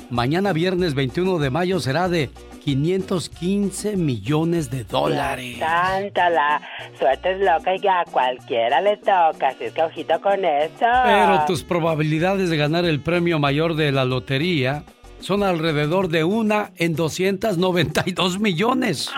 Mañana 0.09 0.55
viernes 0.55 0.95
21 0.95 1.39
de 1.39 1.51
mayo 1.51 1.81
será 1.81 2.09
de 2.09 2.31
515 2.65 3.97
millones 3.99 4.71
de 4.71 4.85
dólares. 4.85 5.59
Santo, 5.59 6.21
la 6.31 6.63
suerte 6.99 7.33
es 7.33 7.41
loca 7.41 7.77
y 7.77 7.87
a 7.87 8.05
cualquiera 8.11 8.81
le 8.81 8.97
toca, 8.97 9.49
así 9.49 9.65
es 9.65 9.73
que 9.75 9.83
ojito 9.83 10.19
con 10.23 10.43
eso. 10.43 10.87
Pero 11.05 11.45
tus 11.47 11.63
probabilidades 11.63 12.49
de 12.49 12.57
ganar 12.57 12.87
el 12.87 13.01
premio 13.01 13.39
mayor 13.39 13.77
de 13.77 13.93
la 13.93 14.07
lotería 14.07 14.85
son 15.21 15.43
alrededor 15.43 16.09
de 16.09 16.25
una 16.25 16.73
en 16.77 16.95
292 16.95 18.39
millones. 18.39 19.11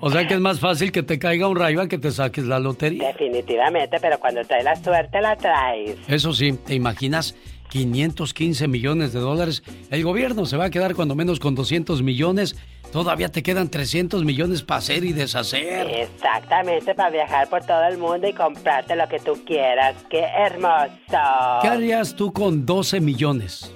O 0.00 0.10
sea 0.10 0.26
que 0.26 0.34
es 0.34 0.40
más 0.40 0.60
fácil 0.60 0.92
que 0.92 1.02
te 1.02 1.18
caiga 1.18 1.48
un 1.48 1.56
rayo 1.56 1.80
a 1.80 1.88
que 1.88 1.98
te 1.98 2.10
saques 2.10 2.44
la 2.44 2.58
lotería. 2.58 3.08
Definitivamente, 3.08 3.98
pero 4.00 4.18
cuando 4.18 4.44
traes 4.44 4.64
la 4.64 4.76
suerte 4.76 5.20
la 5.20 5.36
traes. 5.36 5.96
Eso 6.06 6.32
sí, 6.32 6.52
¿te 6.52 6.74
imaginas? 6.74 7.34
515 7.70 8.68
millones 8.68 9.12
de 9.12 9.20
dólares. 9.20 9.62
El 9.90 10.04
gobierno 10.04 10.46
se 10.46 10.56
va 10.56 10.66
a 10.66 10.70
quedar 10.70 10.94
cuando 10.94 11.14
menos 11.14 11.40
con 11.40 11.54
200 11.54 12.02
millones. 12.02 12.56
Todavía 12.92 13.28
te 13.30 13.42
quedan 13.42 13.68
300 13.68 14.24
millones 14.24 14.62
para 14.62 14.78
hacer 14.78 15.04
y 15.04 15.12
deshacer. 15.12 15.90
Exactamente, 15.90 16.94
para 16.94 17.10
viajar 17.10 17.48
por 17.48 17.64
todo 17.64 17.84
el 17.88 17.98
mundo 17.98 18.28
y 18.28 18.32
comprarte 18.32 18.94
lo 18.94 19.08
que 19.08 19.18
tú 19.18 19.44
quieras. 19.44 19.96
¡Qué 20.08 20.20
hermoso! 20.20 21.18
¿Qué 21.62 21.68
harías 21.68 22.14
tú 22.14 22.32
con 22.32 22.64
12 22.64 23.00
millones? 23.00 23.74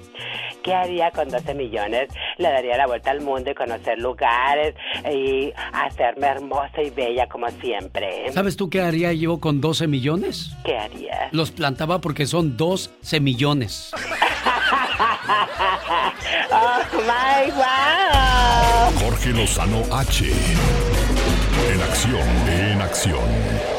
¿Qué 0.63 0.73
haría 0.73 1.11
con 1.11 1.29
12 1.29 1.53
millones? 1.53 2.09
Le 2.37 2.49
daría 2.49 2.77
la 2.77 2.87
vuelta 2.87 3.11
al 3.11 3.21
mundo 3.21 3.51
y 3.51 3.55
conocer 3.55 3.97
lugares 3.99 4.75
y 5.11 5.51
hacerme 5.73 6.27
hermosa 6.27 6.81
y 6.83 6.89
bella 6.89 7.27
como 7.27 7.49
siempre. 7.61 8.31
¿Sabes 8.31 8.57
tú 8.57 8.69
qué 8.69 8.81
haría 8.81 9.13
yo 9.13 9.39
con 9.39 9.61
12 9.61 9.87
millones? 9.87 10.51
¿Qué 10.65 10.77
haría? 10.77 11.29
Los 11.31 11.51
plantaba 11.51 12.01
porque 12.01 12.25
son 12.25 12.57
dos 12.57 12.91
semillones. 13.01 13.91
¡Oh, 16.51 16.79
my 16.93 17.51
wow! 17.51 18.99
Jorge 18.99 19.29
Lozano 19.29 19.83
H. 19.91 20.25
En 21.71 21.81
acción, 21.81 22.27
en 22.47 22.81
acción. 22.81 23.78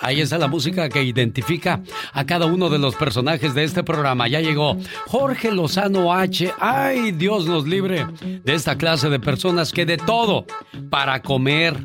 Ahí 0.00 0.20
está 0.20 0.38
la 0.38 0.48
música 0.48 0.88
que 0.88 1.02
identifica 1.02 1.82
a 2.12 2.24
cada 2.24 2.46
uno 2.46 2.70
de 2.70 2.78
los 2.78 2.94
personajes 2.94 3.54
de 3.54 3.64
este 3.64 3.82
programa. 3.82 4.28
Ya 4.28 4.40
llegó 4.40 4.76
Jorge 5.06 5.50
Lozano 5.50 6.12
H. 6.12 6.52
Ay, 6.60 7.12
Dios 7.12 7.46
nos 7.46 7.66
libre 7.66 8.06
de 8.44 8.54
esta 8.54 8.76
clase 8.76 9.08
de 9.08 9.18
personas 9.18 9.72
que 9.72 9.84
de 9.84 9.96
todo, 9.96 10.46
para 10.90 11.22
comer, 11.22 11.76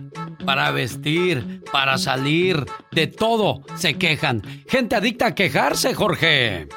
para 0.45 0.71
vestir, 0.71 1.63
para 1.71 1.97
salir, 1.97 2.63
de 2.91 3.07
todo 3.07 3.61
se 3.75 3.95
quejan. 3.95 4.41
Gente 4.67 4.95
adicta 4.95 5.27
a 5.27 5.35
quejarse, 5.35 5.93
Jorge. 5.93 6.67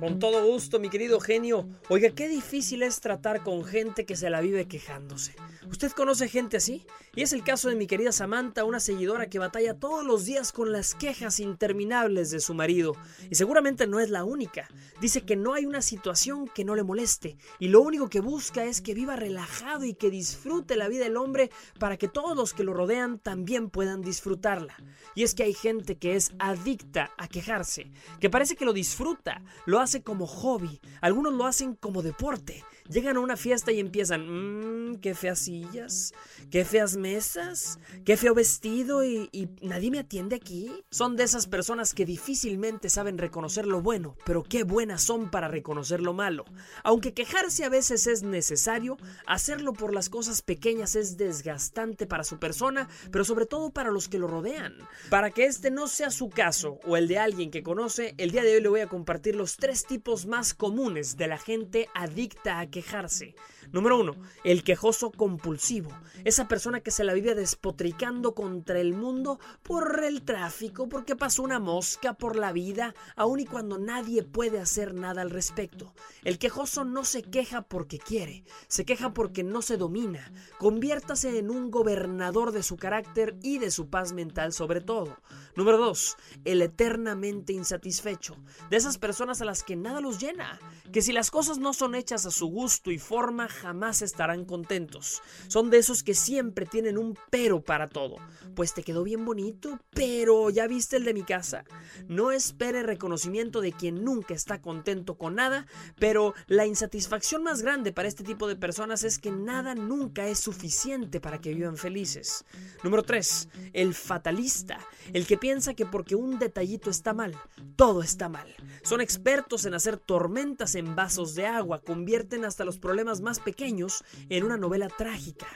Con 0.00 0.18
todo 0.18 0.46
gusto, 0.46 0.80
mi 0.80 0.88
querido 0.88 1.20
genio. 1.20 1.68
Oiga, 1.90 2.08
qué 2.08 2.26
difícil 2.26 2.82
es 2.82 3.00
tratar 3.02 3.42
con 3.42 3.66
gente 3.66 4.06
que 4.06 4.16
se 4.16 4.30
la 4.30 4.40
vive 4.40 4.66
quejándose. 4.66 5.34
¿Usted 5.70 5.92
conoce 5.92 6.26
gente 6.26 6.56
así? 6.56 6.86
Y 7.14 7.20
es 7.20 7.34
el 7.34 7.44
caso 7.44 7.68
de 7.68 7.76
mi 7.76 7.86
querida 7.86 8.10
Samantha, 8.10 8.64
una 8.64 8.80
seguidora 8.80 9.28
que 9.28 9.38
batalla 9.38 9.78
todos 9.78 10.06
los 10.06 10.24
días 10.24 10.52
con 10.52 10.72
las 10.72 10.94
quejas 10.94 11.38
interminables 11.38 12.30
de 12.30 12.40
su 12.40 12.54
marido. 12.54 12.96
Y 13.28 13.34
seguramente 13.34 13.86
no 13.86 14.00
es 14.00 14.08
la 14.08 14.24
única. 14.24 14.68
Dice 15.02 15.20
que 15.22 15.36
no 15.36 15.52
hay 15.52 15.66
una 15.66 15.82
situación 15.82 16.48
que 16.48 16.64
no 16.64 16.74
le 16.74 16.82
moleste. 16.82 17.36
Y 17.58 17.68
lo 17.68 17.82
único 17.82 18.08
que 18.08 18.20
busca 18.20 18.64
es 18.64 18.80
que 18.80 18.94
viva 18.94 19.16
relajado 19.16 19.84
y 19.84 19.92
que 19.92 20.08
disfrute 20.08 20.76
la 20.76 20.88
vida 20.88 21.04
del 21.04 21.18
hombre 21.18 21.50
para 21.78 21.98
que 21.98 22.08
todos 22.08 22.34
los 22.34 22.54
que 22.54 22.64
lo 22.64 22.72
rodean 22.72 23.18
también 23.18 23.68
puedan 23.68 24.00
disfrutarla. 24.00 24.76
Y 25.14 25.24
es 25.24 25.34
que 25.34 25.42
hay 25.42 25.52
gente 25.52 25.98
que 25.98 26.16
es 26.16 26.32
adicta 26.38 27.10
a 27.18 27.28
quejarse, 27.28 27.90
que 28.18 28.30
parece 28.30 28.56
que 28.56 28.64
lo 28.64 28.72
disfruta, 28.72 29.42
lo 29.66 29.80
hace 29.80 29.89
como 29.98 30.26
hobby, 30.26 30.80
algunos 31.00 31.32
lo 31.32 31.46
hacen 31.46 31.74
como 31.74 32.02
deporte. 32.02 32.64
Llegan 32.90 33.16
a 33.16 33.20
una 33.20 33.36
fiesta 33.36 33.70
y 33.70 33.78
empiezan, 33.78 34.26
mmm, 34.26 34.96
qué 34.96 35.14
feas 35.14 35.38
sillas, 35.38 36.12
qué 36.50 36.64
feas 36.64 36.96
mesas, 36.96 37.78
qué 38.04 38.16
feo 38.16 38.34
vestido 38.34 39.04
y, 39.04 39.28
y 39.30 39.48
nadie 39.62 39.92
me 39.92 40.00
atiende 40.00 40.34
aquí. 40.34 40.72
Son 40.90 41.14
de 41.14 41.22
esas 41.22 41.46
personas 41.46 41.94
que 41.94 42.04
difícilmente 42.04 42.88
saben 42.88 43.16
reconocer 43.16 43.66
lo 43.66 43.80
bueno, 43.80 44.16
pero 44.26 44.42
qué 44.42 44.64
buenas 44.64 45.02
son 45.02 45.30
para 45.30 45.46
reconocer 45.46 46.00
lo 46.00 46.14
malo. 46.14 46.44
Aunque 46.82 47.14
quejarse 47.14 47.64
a 47.64 47.68
veces 47.68 48.08
es 48.08 48.24
necesario, 48.24 48.96
hacerlo 49.24 49.72
por 49.72 49.94
las 49.94 50.08
cosas 50.08 50.42
pequeñas 50.42 50.96
es 50.96 51.16
desgastante 51.16 52.08
para 52.08 52.24
su 52.24 52.40
persona, 52.40 52.88
pero 53.12 53.24
sobre 53.24 53.46
todo 53.46 53.70
para 53.70 53.92
los 53.92 54.08
que 54.08 54.18
lo 54.18 54.26
rodean. 54.26 54.74
Para 55.10 55.30
que 55.30 55.44
este 55.44 55.70
no 55.70 55.86
sea 55.86 56.10
su 56.10 56.28
caso 56.28 56.80
o 56.84 56.96
el 56.96 57.06
de 57.06 57.18
alguien 57.18 57.52
que 57.52 57.62
conoce, 57.62 58.14
el 58.18 58.32
día 58.32 58.42
de 58.42 58.56
hoy 58.56 58.62
le 58.62 58.68
voy 58.68 58.80
a 58.80 58.88
compartir 58.88 59.36
los 59.36 59.58
tres 59.58 59.86
tipos 59.86 60.26
más 60.26 60.54
comunes 60.54 61.16
de 61.16 61.28
la 61.28 61.38
gente 61.38 61.88
adicta 61.94 62.58
a 62.58 62.68
quejarse. 62.82 63.34
Número 63.72 64.00
uno, 64.00 64.16
el 64.42 64.64
quejoso 64.64 65.12
compulsivo. 65.12 65.90
Esa 66.24 66.48
persona 66.48 66.80
que 66.80 66.90
se 66.90 67.04
la 67.04 67.14
vive 67.14 67.34
despotricando 67.34 68.34
contra 68.34 68.80
el 68.80 68.94
mundo 68.94 69.38
por 69.62 70.02
el 70.02 70.22
tráfico, 70.22 70.88
porque 70.88 71.16
pasó 71.16 71.42
una 71.42 71.60
mosca 71.60 72.14
por 72.14 72.36
la 72.36 72.52
vida, 72.52 72.94
aun 73.16 73.40
y 73.40 73.46
cuando 73.46 73.78
nadie 73.78 74.24
puede 74.24 74.58
hacer 74.58 74.94
nada 74.94 75.22
al 75.22 75.30
respecto. 75.30 75.94
El 76.24 76.38
quejoso 76.38 76.84
no 76.84 77.04
se 77.04 77.22
queja 77.22 77.62
porque 77.62 77.98
quiere, 77.98 78.44
se 78.66 78.84
queja 78.84 79.14
porque 79.14 79.44
no 79.44 79.62
se 79.62 79.76
domina. 79.76 80.32
Conviértase 80.58 81.38
en 81.38 81.50
un 81.50 81.70
gobernador 81.70 82.52
de 82.52 82.62
su 82.62 82.76
carácter 82.76 83.36
y 83.42 83.58
de 83.58 83.70
su 83.70 83.88
paz 83.88 84.12
mental 84.12 84.52
sobre 84.52 84.80
todo. 84.80 85.16
Número 85.56 85.78
2. 85.78 86.16
El 86.44 86.62
eternamente 86.62 87.52
insatisfecho. 87.52 88.36
De 88.68 88.76
esas 88.76 88.98
personas 88.98 89.40
a 89.40 89.44
las 89.44 89.62
que 89.62 89.76
nada 89.76 90.00
los 90.00 90.18
llena. 90.18 90.58
Que 90.92 91.02
si 91.02 91.12
las 91.12 91.30
cosas 91.30 91.58
no 91.58 91.72
son 91.72 91.94
hechas 91.94 92.26
a 92.26 92.30
su 92.30 92.46
gusto 92.46 92.90
y 92.90 92.98
forma 92.98 93.48
jamás 93.60 94.02
estarán 94.02 94.44
contentos. 94.44 95.22
Son 95.48 95.70
de 95.70 95.78
esos 95.78 96.02
que 96.02 96.14
siempre 96.14 96.66
tienen 96.66 96.98
un 96.98 97.16
pero 97.30 97.60
para 97.60 97.88
todo. 97.88 98.16
Pues 98.54 98.74
te 98.74 98.82
quedó 98.82 99.04
bien 99.04 99.24
bonito, 99.24 99.78
pero 99.90 100.50
¿ya 100.50 100.66
viste 100.66 100.96
el 100.96 101.04
de 101.04 101.14
mi 101.14 101.22
casa? 101.22 101.64
No 102.08 102.32
espere 102.32 102.82
reconocimiento 102.82 103.60
de 103.60 103.72
quien 103.72 104.04
nunca 104.04 104.34
está 104.34 104.60
contento 104.60 105.16
con 105.16 105.34
nada, 105.34 105.66
pero 105.98 106.34
la 106.46 106.66
insatisfacción 106.66 107.42
más 107.42 107.62
grande 107.62 107.92
para 107.92 108.08
este 108.08 108.24
tipo 108.24 108.48
de 108.48 108.56
personas 108.56 109.04
es 109.04 109.18
que 109.18 109.30
nada 109.30 109.74
nunca 109.74 110.26
es 110.26 110.40
suficiente 110.40 111.20
para 111.20 111.40
que 111.40 111.54
vivan 111.54 111.76
felices. 111.76 112.44
Número 112.82 113.02
3. 113.02 113.48
El 113.72 113.94
fatalista. 113.94 114.78
El 115.12 115.26
que 115.26 115.36
piensa 115.36 115.74
que 115.74 115.86
porque 115.86 116.14
un 116.14 116.38
detallito 116.38 116.90
está 116.90 117.12
mal, 117.12 117.36
todo 117.76 118.02
está 118.02 118.28
mal. 118.28 118.54
Son 118.82 119.00
expertos 119.00 119.64
en 119.64 119.74
hacer 119.74 119.96
tormentas 119.96 120.74
en 120.74 120.94
vasos 120.94 121.34
de 121.34 121.46
agua, 121.46 121.82
convierten 121.82 122.44
hasta 122.44 122.64
los 122.64 122.78
problemas 122.78 123.20
más 123.20 123.39
pequeños 123.40 124.04
en 124.28 124.44
una 124.44 124.56
novela 124.56 124.88
trágica. 124.88 125.46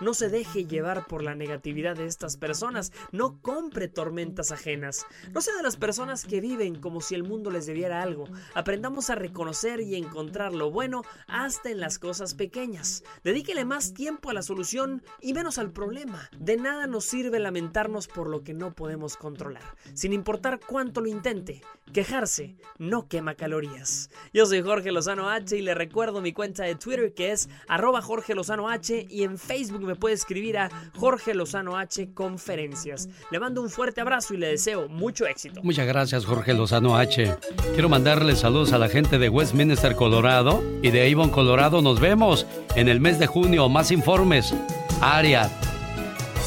No 0.00 0.14
se 0.14 0.28
deje 0.28 0.66
llevar 0.66 1.06
por 1.06 1.22
la 1.22 1.34
negatividad 1.34 1.96
de 1.96 2.06
estas 2.06 2.36
personas, 2.36 2.92
no 3.12 3.40
compre 3.40 3.88
tormentas 3.88 4.52
ajenas. 4.52 5.06
No 5.32 5.40
sea 5.40 5.56
de 5.56 5.62
las 5.62 5.76
personas 5.76 6.24
que 6.24 6.40
viven 6.40 6.76
como 6.76 7.00
si 7.00 7.14
el 7.14 7.24
mundo 7.24 7.50
les 7.50 7.66
debiera 7.66 8.02
algo. 8.02 8.24
Aprendamos 8.54 9.10
a 9.10 9.14
reconocer 9.14 9.80
y 9.80 9.94
encontrar 9.96 10.54
lo 10.54 10.70
bueno 10.70 11.02
hasta 11.26 11.70
en 11.70 11.80
las 11.80 11.98
cosas 11.98 12.34
pequeñas. 12.34 13.04
Dedíquele 13.22 13.64
más 13.64 13.94
tiempo 13.94 14.30
a 14.30 14.34
la 14.34 14.42
solución 14.42 15.02
y 15.20 15.34
menos 15.34 15.58
al 15.58 15.72
problema. 15.72 16.28
De 16.38 16.56
nada 16.56 16.86
nos 16.86 17.04
sirve 17.04 17.38
lamentarnos 17.38 18.08
por 18.08 18.28
lo 18.28 18.42
que 18.42 18.54
no 18.54 18.74
podemos 18.74 19.16
controlar, 19.16 19.76
sin 19.94 20.12
importar 20.12 20.60
cuánto 20.60 21.00
lo 21.00 21.08
intente. 21.08 21.62
Quejarse 21.92 22.56
no 22.78 23.08
quema 23.08 23.34
calorías. 23.34 24.10
Yo 24.32 24.46
soy 24.46 24.62
Jorge 24.62 24.92
Lozano 24.92 25.28
H 25.28 25.56
y 25.56 25.62
le 25.62 25.74
recuerdo 25.74 26.20
mi 26.20 26.32
cuenta 26.32 26.64
de 26.64 26.74
Twitter 26.74 27.14
que 27.14 27.32
es 27.32 27.33
arroba 27.68 28.02
Jorge 28.02 28.34
Lozano 28.34 28.68
H 28.68 29.06
y 29.10 29.22
en 29.22 29.38
Facebook 29.38 29.82
me 29.82 29.96
puede 29.96 30.14
escribir 30.14 30.58
a 30.58 30.70
Jorge 30.96 31.34
Lozano 31.34 31.76
H 31.76 32.10
Conferencias. 32.14 33.08
Le 33.30 33.40
mando 33.40 33.62
un 33.62 33.70
fuerte 33.70 34.00
abrazo 34.00 34.34
y 34.34 34.38
le 34.38 34.48
deseo 34.48 34.88
mucho 34.88 35.26
éxito. 35.26 35.60
Muchas 35.62 35.86
gracias 35.86 36.24
Jorge 36.24 36.54
Lozano 36.54 36.96
H. 36.96 37.36
Quiero 37.72 37.88
mandarle 37.88 38.36
saludos 38.36 38.72
a 38.72 38.78
la 38.78 38.88
gente 38.88 39.18
de 39.18 39.28
Westminster, 39.28 39.94
Colorado 39.94 40.62
y 40.82 40.90
de 40.90 41.12
Avon, 41.12 41.30
Colorado. 41.30 41.82
Nos 41.82 42.00
vemos 42.00 42.46
en 42.76 42.88
el 42.88 43.00
mes 43.00 43.18
de 43.18 43.26
junio. 43.26 43.68
Más 43.68 43.90
informes. 43.90 44.54
Área. 45.00 45.50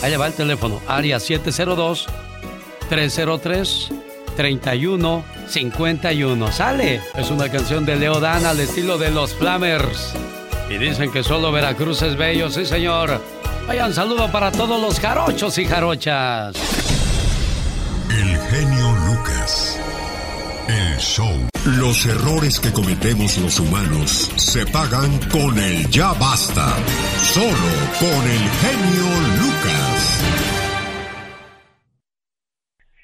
Ahí 0.02 0.16
va 0.16 0.28
el 0.28 0.34
teléfono. 0.34 0.80
Área 0.88 1.20
702 1.20 2.08
303 2.90 3.92
3151. 4.38 6.52
¡Sale! 6.52 7.02
Es 7.16 7.32
una 7.32 7.50
canción 7.50 7.86
de 7.86 7.96
Leo 7.96 8.20
Dan 8.20 8.46
al 8.46 8.60
estilo 8.60 9.00
de 9.00 9.10
los 9.10 9.34
Flamers. 9.34 10.14
Y 10.70 10.78
dicen 10.78 11.12
que 11.12 11.24
solo 11.24 11.52
Veracruz 11.52 12.02
es 12.02 12.18
bello, 12.18 12.50
sí 12.50 12.66
señor. 12.66 13.22
Vayan 13.68 13.94
saludo 13.94 14.32
para 14.32 14.52
todos 14.52 14.82
los 14.82 15.00
jarochos 15.00 15.58
y 15.58 15.66
jarochas. 15.66 16.56
El 18.10 18.38
genio 18.50 18.92
Lucas. 19.08 19.80
El 20.68 20.98
show. 20.98 21.48
Los 21.80 22.06
errores 22.06 22.60
que 22.60 22.74
cometemos 22.74 23.38
los 23.38 23.60
humanos 23.60 24.32
se 24.36 24.66
pagan 24.66 25.18
con 25.32 25.58
el 25.58 25.90
ya 25.90 26.14
basta. 26.14 26.76
Solo 27.34 27.72
con 28.00 28.24
el 28.30 28.50
genio 28.62 29.10
Lucas. 29.40 30.24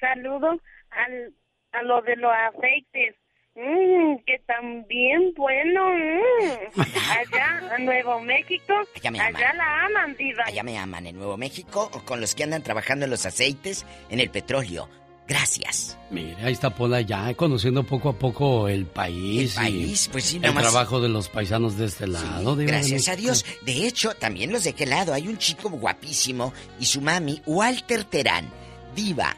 Saludos 0.00 0.60
al, 0.90 1.34
a 1.72 1.82
lo 1.82 2.02
de 2.02 2.16
los 2.16 2.32
aceites. 2.48 3.16
Mmm, 3.56 4.16
que 4.26 4.40
también 4.46 5.32
bueno. 5.36 5.90
Mm. 5.94 6.80
Allá 6.80 7.76
en 7.78 7.84
Nuevo 7.84 8.20
México, 8.20 8.74
allá, 8.96 9.54
la 9.54 9.84
aman, 9.86 10.16
diva. 10.16 10.42
Allá 10.46 10.62
me 10.64 10.76
aman 10.76 11.06
en 11.06 11.16
Nuevo 11.16 11.36
México 11.36 11.88
o 11.92 12.00
con 12.00 12.20
los 12.20 12.34
que 12.34 12.42
andan 12.42 12.62
trabajando 12.62 13.04
en 13.04 13.12
los 13.12 13.26
aceites, 13.26 13.86
en 14.10 14.18
el 14.18 14.30
petróleo. 14.30 14.88
Gracias. 15.26 15.96
Mire, 16.10 16.36
ahí 16.42 16.52
está 16.52 16.74
Pola 16.74 17.00
ya 17.00 17.32
conociendo 17.34 17.82
poco 17.84 18.10
a 18.10 18.18
poco 18.18 18.68
el 18.68 18.86
país. 18.86 19.56
El 19.56 19.62
país, 19.62 20.08
pues 20.12 20.24
sí, 20.24 20.40
El 20.42 20.52
trabajo 20.52 21.00
de 21.00 21.08
los 21.08 21.28
paisanos 21.28 21.78
de 21.78 21.86
este 21.86 22.06
lado. 22.06 22.56
Sí, 22.56 22.64
gracias 22.66 23.08
a 23.08 23.16
Dios. 23.16 23.46
De 23.62 23.86
hecho, 23.86 24.14
también 24.14 24.52
los 24.52 24.64
de 24.64 24.74
qué 24.74 24.84
lado. 24.84 25.14
Hay 25.14 25.28
un 25.28 25.38
chico 25.38 25.70
guapísimo 25.70 26.52
y 26.78 26.84
su 26.84 27.00
mami, 27.00 27.40
Walter 27.46 28.04
Terán, 28.04 28.50
diva. 28.94 29.34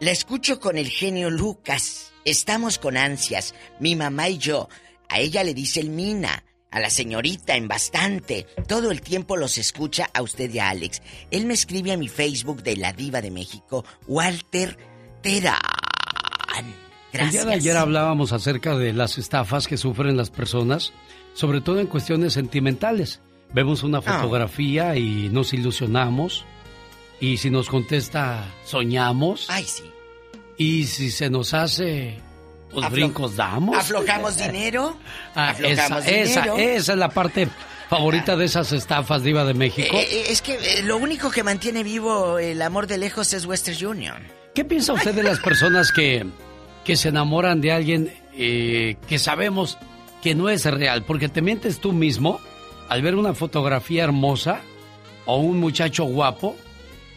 La 0.00 0.10
escucho 0.10 0.58
con 0.58 0.76
el 0.76 0.88
genio 0.88 1.30
Lucas. 1.30 2.11
Estamos 2.24 2.78
con 2.78 2.96
ansias, 2.96 3.54
mi 3.80 3.96
mamá 3.96 4.28
y 4.28 4.38
yo. 4.38 4.68
A 5.08 5.18
ella 5.18 5.42
le 5.44 5.54
dice 5.54 5.80
el 5.80 5.90
Mina, 5.90 6.44
a 6.70 6.80
la 6.80 6.88
señorita 6.88 7.56
en 7.56 7.68
bastante. 7.68 8.46
Todo 8.66 8.90
el 8.90 9.02
tiempo 9.02 9.36
los 9.36 9.58
escucha 9.58 10.08
a 10.14 10.22
usted 10.22 10.52
y 10.52 10.58
a 10.58 10.70
Alex. 10.70 11.02
Él 11.30 11.46
me 11.46 11.54
escribe 11.54 11.92
a 11.92 11.96
mi 11.96 12.08
Facebook 12.08 12.62
de 12.62 12.76
la 12.76 12.92
Diva 12.92 13.20
de 13.20 13.30
México, 13.30 13.84
Walter 14.06 14.76
Terán. 15.20 15.58
Gracias. 17.12 17.12
El 17.12 17.30
día 17.30 17.44
de 17.44 17.54
ayer 17.54 17.76
hablábamos 17.76 18.32
acerca 18.32 18.74
de 18.74 18.92
las 18.94 19.18
estafas 19.18 19.66
que 19.66 19.76
sufren 19.76 20.16
las 20.16 20.30
personas, 20.30 20.92
sobre 21.34 21.60
todo 21.60 21.78
en 21.80 21.86
cuestiones 21.86 22.32
sentimentales. 22.32 23.20
Vemos 23.52 23.82
una 23.82 24.00
fotografía 24.00 24.96
y 24.96 25.28
nos 25.28 25.52
ilusionamos. 25.52 26.46
Y 27.20 27.36
si 27.36 27.50
nos 27.50 27.68
contesta, 27.68 28.46
soñamos. 28.64 29.46
Ay, 29.50 29.64
sí. 29.64 29.91
Y 30.58 30.84
si 30.84 31.10
se 31.10 31.30
nos 31.30 31.54
hace, 31.54 32.18
pues 32.70 32.86
Aflo- 32.86 32.90
brincos 32.92 33.36
damos. 33.36 33.76
¿Aflojamos 33.76 34.36
dinero? 34.44 34.96
Ah, 35.34 35.50
Aflojamos 35.50 36.06
esa, 36.06 36.40
dinero. 36.42 36.56
esa 36.58 36.92
es 36.92 36.98
la 36.98 37.08
parte 37.08 37.48
favorita 37.88 38.36
de 38.36 38.44
esas 38.46 38.72
estafas 38.72 39.22
diva 39.22 39.44
de 39.44 39.54
México. 39.54 39.94
Eh, 39.96 40.06
eh, 40.10 40.24
es 40.28 40.40
que 40.42 40.54
eh, 40.54 40.82
lo 40.82 40.96
único 40.96 41.30
que 41.30 41.42
mantiene 41.42 41.82
vivo 41.82 42.38
el 42.38 42.60
amor 42.62 42.86
de 42.86 42.98
lejos 42.98 43.32
es 43.32 43.44
Western 43.46 43.86
Union. 43.86 44.16
¿Qué 44.54 44.64
piensa 44.64 44.92
usted 44.92 45.14
de 45.14 45.22
las 45.22 45.38
personas 45.40 45.92
que, 45.92 46.26
que 46.84 46.96
se 46.96 47.08
enamoran 47.08 47.60
de 47.60 47.72
alguien 47.72 48.12
eh, 48.34 48.96
que 49.08 49.18
sabemos 49.18 49.78
que 50.22 50.34
no 50.34 50.48
es 50.48 50.64
real? 50.66 51.04
Porque 51.04 51.28
te 51.28 51.42
mientes 51.42 51.80
tú 51.80 51.92
mismo 51.92 52.40
al 52.88 53.00
ver 53.02 53.14
una 53.14 53.32
fotografía 53.34 54.04
hermosa 54.04 54.60
o 55.24 55.36
un 55.38 55.58
muchacho 55.58 56.04
guapo. 56.04 56.56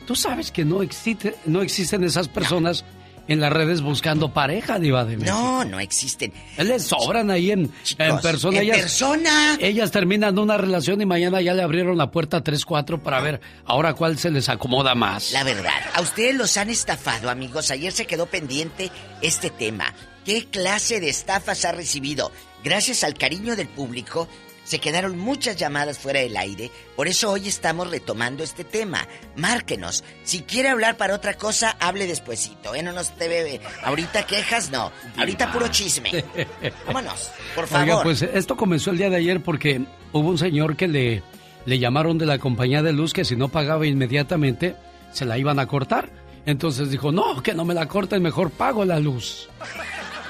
Tú 0.08 0.16
sabes 0.16 0.52
que 0.52 0.64
no, 0.66 0.82
existe, 0.82 1.36
no 1.46 1.62
existen 1.62 2.04
esas 2.04 2.28
personas 2.30 2.86
en 3.28 3.40
las 3.40 3.52
redes 3.52 3.82
buscando 3.82 4.34
pareja, 4.34 4.80
Diva 4.80 5.06
de 5.06 5.18
México. 5.18 5.36
No, 5.36 5.66
no 5.66 5.80
existen. 5.80 6.32
Les 6.58 6.84
sobran 6.84 7.32
ahí 7.32 7.52
en, 7.52 7.72
en 7.98 8.20
persona. 8.20 8.58
en 8.58 8.64
ellas, 8.64 8.78
persona. 8.80 9.58
Ellas 9.60 9.92
terminan 9.92 10.38
una 10.38 10.58
relación 10.58 11.02
y 11.02 11.06
mañana 11.06 11.42
ya 11.42 11.54
le 11.54 11.64
abrieron 11.64 11.98
la 11.98 12.12
puerta 12.12 12.44
3-4 12.44 13.00
para 13.00 13.20
ver 13.22 13.42
ahora 13.66 13.94
cuál 13.94 14.18
se 14.18 14.32
les 14.32 14.50
acomoda 14.50 14.96
más. 14.96 15.32
La 15.32 15.44
verdad, 15.44 15.74
a 15.94 16.02
ustedes 16.02 16.36
los 16.36 16.58
han 16.58 16.70
estafado, 16.70 17.30
amigos. 17.30 17.72
Ayer 17.72 17.92
se 17.92 18.06
quedó 18.06 18.26
pendiente 18.28 18.92
este 19.22 19.50
tema. 19.50 19.94
¿Qué 20.26 20.46
clase 20.46 21.00
de 21.00 21.10
estafas 21.10 21.66
ha 21.66 21.72
recibido? 21.72 22.32
Gracias 22.64 23.04
al 23.04 23.14
cariño 23.14 23.56
del 23.56 23.68
público, 23.68 24.28
se 24.66 24.80
quedaron 24.80 25.18
muchas 25.18 25.56
llamadas 25.56 26.00
fuera 26.00 26.20
del 26.20 26.36
aire. 26.36 26.72
Por 26.96 27.08
eso 27.08 27.32
hoy 27.32 27.48
estamos 27.48 27.90
retomando 27.90 28.44
este 28.44 28.64
tema. 28.64 29.08
Márquenos. 29.36 30.04
Si 30.24 30.42
quiere 30.42 30.70
hablar 30.70 30.98
para 30.98 31.16
otra 31.16 31.36
cosa, 31.36 31.78
hable 31.80 32.08
despuesito. 32.08 32.74
¿eh? 32.76 32.82
No 32.84 32.92
nos 32.92 33.12
te 33.12 33.30
bebe. 33.30 33.62
Ahorita 33.84 34.26
quejas, 34.26 34.72
no. 34.72 34.92
Ahorita 35.18 35.52
puro 35.54 35.68
chisme. 35.68 36.26
Vámonos, 36.88 37.32
por 37.54 37.68
favor. 37.68 37.88
Oiga, 37.88 38.04
pues 38.04 38.24
esto 38.24 38.58
comenzó 38.58 38.90
el 38.90 38.98
día 38.98 39.10
de 39.10 39.18
ayer 39.18 39.42
porque 39.42 39.86
hubo 40.12 40.30
un 40.30 40.40
señor 40.40 40.76
que 40.76 40.88
le, 40.88 41.24
le 41.66 41.80
llamaron 41.80 42.18
de 42.18 42.26
la 42.26 42.40
compañía 42.40 42.82
de 42.82 42.92
luz 42.92 43.14
que 43.14 43.24
si 43.24 43.36
no 43.36 43.50
pagaba 43.50 43.86
inmediatamente 43.86 44.76
se 45.12 45.26
la 45.26 45.38
iban 45.38 45.60
a 45.60 45.68
cortar. 45.68 46.10
Entonces 46.48 46.90
dijo, 46.90 47.12
no, 47.12 47.42
que 47.44 47.54
no 47.54 47.66
me 47.66 47.74
la 47.76 47.88
corten, 47.88 48.22
mejor 48.22 48.50
pago 48.50 48.84
la 48.84 49.00
luz. 49.00 49.48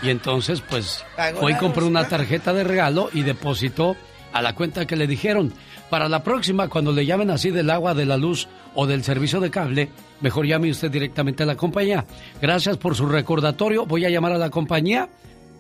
Y 0.02 0.10
entonces 0.10 0.62
pues 0.62 1.06
Pagó 1.16 1.40
fue 1.40 1.52
y 1.52 1.53
la 1.53 1.60
compró 1.60 1.82
luz, 1.82 1.90
una 1.90 2.07
tarjeta 2.07 2.53
de 2.53 2.66
regalo 2.66 3.10
y 3.14 3.24
depositó 3.24 3.95
a 4.36 4.41
la 4.41 4.53
cuenta 4.53 4.86
que 4.86 4.98
le 4.98 5.07
dijeron. 5.07 5.53
Para 5.90 6.10
la 6.10 6.22
próxima, 6.22 6.68
cuando 6.68 6.91
le 6.91 7.06
llamen 7.06 7.32
así 7.32 7.52
del 7.52 7.70
agua, 7.70 7.94
de 7.94 8.06
la 8.06 8.18
luz 8.18 8.49
o 8.74 8.86
del 8.86 9.02
servicio 9.02 9.40
de 9.40 9.49
cable, 9.49 9.90
mejor 10.20 10.45
llame 10.45 10.70
usted 10.70 10.91
directamente 10.91 11.44
a 11.44 11.45
la 11.45 11.56
compañía. 11.56 12.06
Gracias 12.41 12.76
por 12.76 12.95
su 12.95 13.06
recordatorio. 13.06 13.86
Voy 13.86 14.03
a 14.03 14.10
llamar 14.10 14.34
a 14.34 14.38
la 14.38 14.49
compañía. 14.49 15.07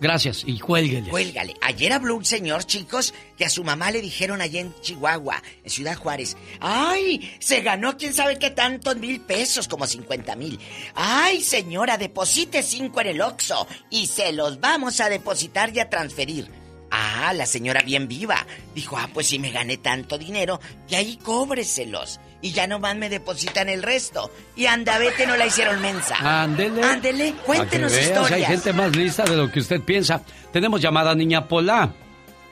Gracias 0.01 0.43
y 0.45 0.59
cuélguele. 0.59 1.09
Cuélgale. 1.09 1.53
Ayer 1.61 1.93
habló 1.93 2.17
un 2.17 2.25
señor, 2.25 2.65
chicos, 2.65 3.13
que 3.37 3.45
a 3.45 3.49
su 3.49 3.63
mamá 3.63 3.91
le 3.91 4.01
dijeron 4.01 4.41
allá 4.41 4.59
en 4.59 4.73
Chihuahua, 4.81 5.41
en 5.63 5.69
Ciudad 5.69 5.95
Juárez, 5.95 6.35
¡ay! 6.59 7.31
Se 7.39 7.61
ganó 7.61 7.95
quién 7.95 8.13
sabe 8.13 8.37
qué 8.37 8.49
tantos 8.49 8.97
mil 8.97 9.21
pesos, 9.21 9.69
como 9.69 9.87
50 9.87 10.35
mil. 10.35 10.59
¡Ay, 10.95 11.39
señora, 11.39 11.97
deposite 11.97 12.61
cinco 12.61 12.99
en 12.99 13.07
el 13.07 13.21
Oxxo 13.21 13.67
y 13.89 14.07
se 14.07 14.33
los 14.33 14.59
vamos 14.59 14.99
a 14.99 15.07
depositar 15.07 15.73
y 15.73 15.79
a 15.79 15.89
transferir! 15.89 16.64
Ah, 16.97 17.33
la 17.33 17.45
señora 17.45 17.81
bien 17.81 18.07
viva. 18.07 18.45
Dijo, 18.73 18.97
ah, 18.97 19.09
pues 19.13 19.27
si 19.27 19.37
me 19.37 19.51
gané 19.51 19.77
tanto 19.77 20.17
dinero, 20.17 20.61
y 20.87 20.95
ahí 20.95 21.17
cóbreselos. 21.17 22.21
Y 22.41 22.51
ya 22.51 22.67
nomás 22.67 22.95
me 22.95 23.09
depositan 23.09 23.67
el 23.67 23.83
resto. 23.83 24.31
Y 24.55 24.67
anda, 24.67 24.97
vete, 24.97 25.27
no 25.27 25.35
la 25.35 25.45
hicieron 25.45 25.81
mensa. 25.81 26.15
Ándele. 26.19 26.83
Ándele, 26.83 27.33
cuéntenos 27.45 27.91
que 27.91 27.97
veas, 27.97 28.07
historias. 28.07 28.31
Hay 28.31 28.45
gente 28.45 28.71
más 28.71 28.95
lista 28.95 29.23
de 29.23 29.35
lo 29.35 29.51
que 29.51 29.59
usted 29.59 29.81
piensa. 29.81 30.21
Tenemos 30.53 30.79
llamada 30.79 31.13
niña 31.15 31.47
Pola. 31.47 31.91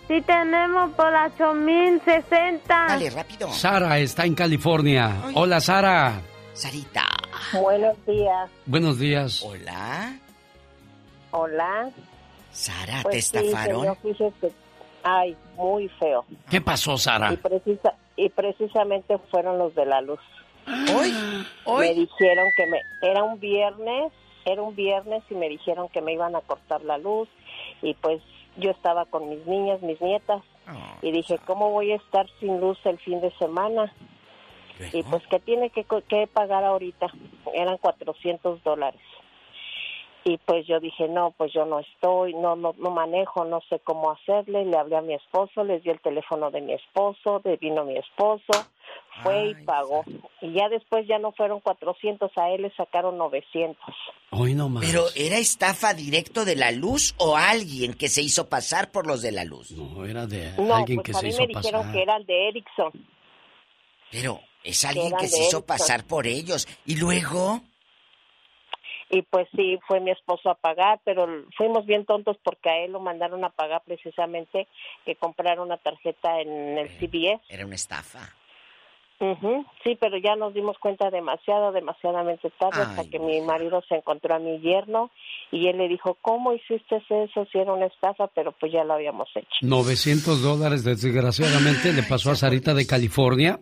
Sí 0.10 0.22
tenemos 0.22 0.92
por 0.92 1.14
8060. 1.14 2.66
Dale, 2.68 3.10
rápido. 3.12 3.50
Sara 3.54 4.00
está 4.00 4.26
en 4.26 4.36
California. 4.36 5.24
Hola, 5.36 5.62
Sara. 5.62 6.22
Sarita. 6.54 7.06
Buenos 7.54 7.96
días. 8.06 8.50
Buenos 8.66 9.00
días. 9.00 9.42
Hola. 9.44 10.18
Hola. 11.32 11.90
Sara, 12.54 12.98
¿te 12.98 13.04
Pues 13.04 13.26
sí, 13.28 13.38
estafaron? 13.38 13.82
señor, 13.82 13.98
fíjese, 14.02 14.52
ay, 15.04 15.36
muy 15.56 15.90
feo. 15.90 16.26
¿Qué 16.50 16.62
pasó, 16.62 16.98
Sara? 16.98 17.34
Y, 17.34 17.38
precisa, 17.38 17.94
y 18.16 18.30
precisamente 18.30 19.18
fueron 19.32 19.58
los 19.58 19.74
de 19.76 19.86
la 19.86 20.02
luz. 20.02 20.20
¿Hoy? 20.96 21.12
Me 21.80 21.94
dijeron 21.94 22.46
que 22.56 22.66
me 22.68 22.82
era 23.02 23.24
un 23.24 23.40
viernes, 23.40 24.14
era 24.46 24.62
un 24.62 24.76
viernes 24.76 25.24
y 25.30 25.34
me 25.36 25.50
dijeron 25.50 25.90
que 25.90 26.02
me 26.02 26.14
iban 26.14 26.36
a 26.36 26.42
cortar 26.42 26.82
la 26.84 26.98
luz 26.98 27.28
y 27.82 27.94
pues 27.96 28.22
yo 28.58 28.72
estaba 28.72 29.06
con 29.06 29.30
mis 29.30 29.46
niñas, 29.46 29.82
mis 29.82 30.00
nietas 30.00 30.42
y 31.02 31.12
dije, 31.12 31.38
¿cómo 31.46 31.72
voy 31.72 31.92
a 31.92 31.96
estar 31.98 32.26
sin 32.40 32.62
luz 32.62 32.78
el 32.86 32.98
fin 33.00 33.20
de 33.20 33.32
semana? 33.38 33.92
Y 34.94 35.04
pues 35.04 35.22
que 35.28 35.40
tiene 35.40 35.70
que, 35.70 35.84
co- 35.84 36.02
que 36.08 36.28
pagar 36.28 36.64
ahorita, 36.64 37.08
eran 37.54 37.78
400 37.78 38.64
dólares. 38.64 39.02
Y 40.26 40.38
pues 40.38 40.66
yo 40.68 40.80
dije, 40.80 41.10
no, 41.10 41.32
pues 41.38 41.52
yo 41.54 41.66
no 41.66 41.80
estoy, 41.80 42.34
no, 42.34 42.56
no, 42.56 42.74
no 42.78 42.92
manejo, 42.92 43.44
no 43.44 43.60
sé 43.70 43.80
cómo 43.80 44.12
hacerle. 44.12 44.64
Le 44.64 44.78
hablé 44.78 44.96
a 44.96 45.02
mi 45.02 45.14
esposo, 45.16 45.66
les 45.66 45.84
di 45.84 45.90
el 45.90 46.00
teléfono 46.00 46.50
de 46.50 46.62
mi 46.62 46.74
esposo, 46.74 47.42
de 47.44 47.58
vino 47.58 47.84
mi 47.84 47.98
esposo, 47.98 48.54
fue 49.22 49.48
y 49.48 49.56
pagó. 49.66 50.06
Y 50.40 50.54
ya 50.54 50.70
después 50.70 51.06
ya 51.08 51.20
no 51.20 51.34
fueron 51.34 51.60
400, 51.60 52.32
a 52.38 52.50
él 52.52 52.62
le 52.62 52.72
sacaron 52.76 53.18
900. 53.18 53.78
Hoy 54.32 54.54
no 54.56 54.70
más. 54.70 54.86
¿Pero 54.86 55.04
era 55.14 55.38
estafa 55.38 55.94
directo 55.94 56.46
de 56.46 56.56
la 56.56 56.72
luz 56.72 57.16
o 57.18 57.36
alguien 57.36 57.94
que 57.94 58.08
se 58.08 58.22
hizo 58.22 58.48
pasar 58.48 58.92
por 58.92 59.06
los 59.06 59.22
de 59.22 59.34
la 59.34 59.44
luz? 59.44 59.72
No, 59.72 60.06
era 60.06 60.26
de 60.26 60.54
No, 60.58 60.74
alguien 60.76 61.00
pues 61.02 61.06
que 61.08 61.12
a 61.12 61.20
se 61.20 61.26
mí 61.26 61.30
hizo 61.32 61.42
me 61.42 61.48
dijeron 61.48 61.82
pasar. 61.82 61.94
que 61.94 62.02
eran 62.02 62.26
de 62.26 62.48
Ericsson. 62.48 62.92
Pero 64.10 64.40
es 64.64 64.86
alguien 64.86 65.08
eran 65.08 65.20
que 65.20 65.28
se 65.28 65.44
hizo 65.44 65.66
pasar 65.66 66.06
por 66.06 66.28
ellos. 66.28 66.66
¿Y 66.86 66.96
luego? 66.96 67.62
Y 69.14 69.22
pues 69.22 69.48
sí, 69.56 69.78
fue 69.88 70.00
mi 70.00 70.10
esposo 70.10 70.50
a 70.50 70.56
pagar, 70.56 71.00
pero 71.06 71.28
fuimos 71.56 71.86
bien 71.86 72.04
tontos 72.04 72.36
porque 72.44 72.68
a 72.68 72.78
él 72.80 72.94
lo 72.94 73.00
mandaron 73.00 73.46
a 73.46 73.50
pagar 73.50 73.84
precisamente 73.86 74.68
que 75.06 75.16
comprara 75.16 75.62
una 75.62 75.78
tarjeta 75.78 76.42
en 76.42 76.80
el 76.80 76.90
CBS. 76.90 77.40
Era 77.48 77.64
una 77.68 77.76
estafa. 77.76 78.34
Ujú, 79.20 79.66
Sí, 79.84 79.96
pero 80.02 80.18
ya 80.18 80.36
nos 80.36 80.56
dimos 80.56 80.80
cuenta 80.80 81.12
demasiado, 81.12 81.72
demasiadamente 81.72 82.50
tarde, 82.60 82.82
hasta 82.82 83.04
que 83.04 83.20
mi 83.20 83.40
marido 83.42 83.84
se 83.88 83.96
encontró 83.96 84.34
a 84.34 84.40
mi 84.40 84.60
yerno 84.62 85.12
y 85.52 85.68
él 85.68 85.78
le 85.78 85.88
dijo, 85.88 86.18
¿cómo 86.20 86.52
hiciste 86.52 86.98
eso 87.08 87.46
si 87.52 87.60
era 87.60 87.72
una 87.72 87.86
estafa? 87.86 88.28
Pero 88.34 88.52
pues 88.54 88.72
ya 88.74 88.84
lo 88.84 88.94
habíamos 88.96 89.30
hecho. 89.36 89.48
900 89.62 90.42
dólares, 90.42 90.84
desgraciadamente, 90.84 91.94
le 91.94 92.02
pasó 92.02 92.32
a 92.32 92.36
Sarita 92.36 92.74
de 92.74 92.88
California. 92.88 93.60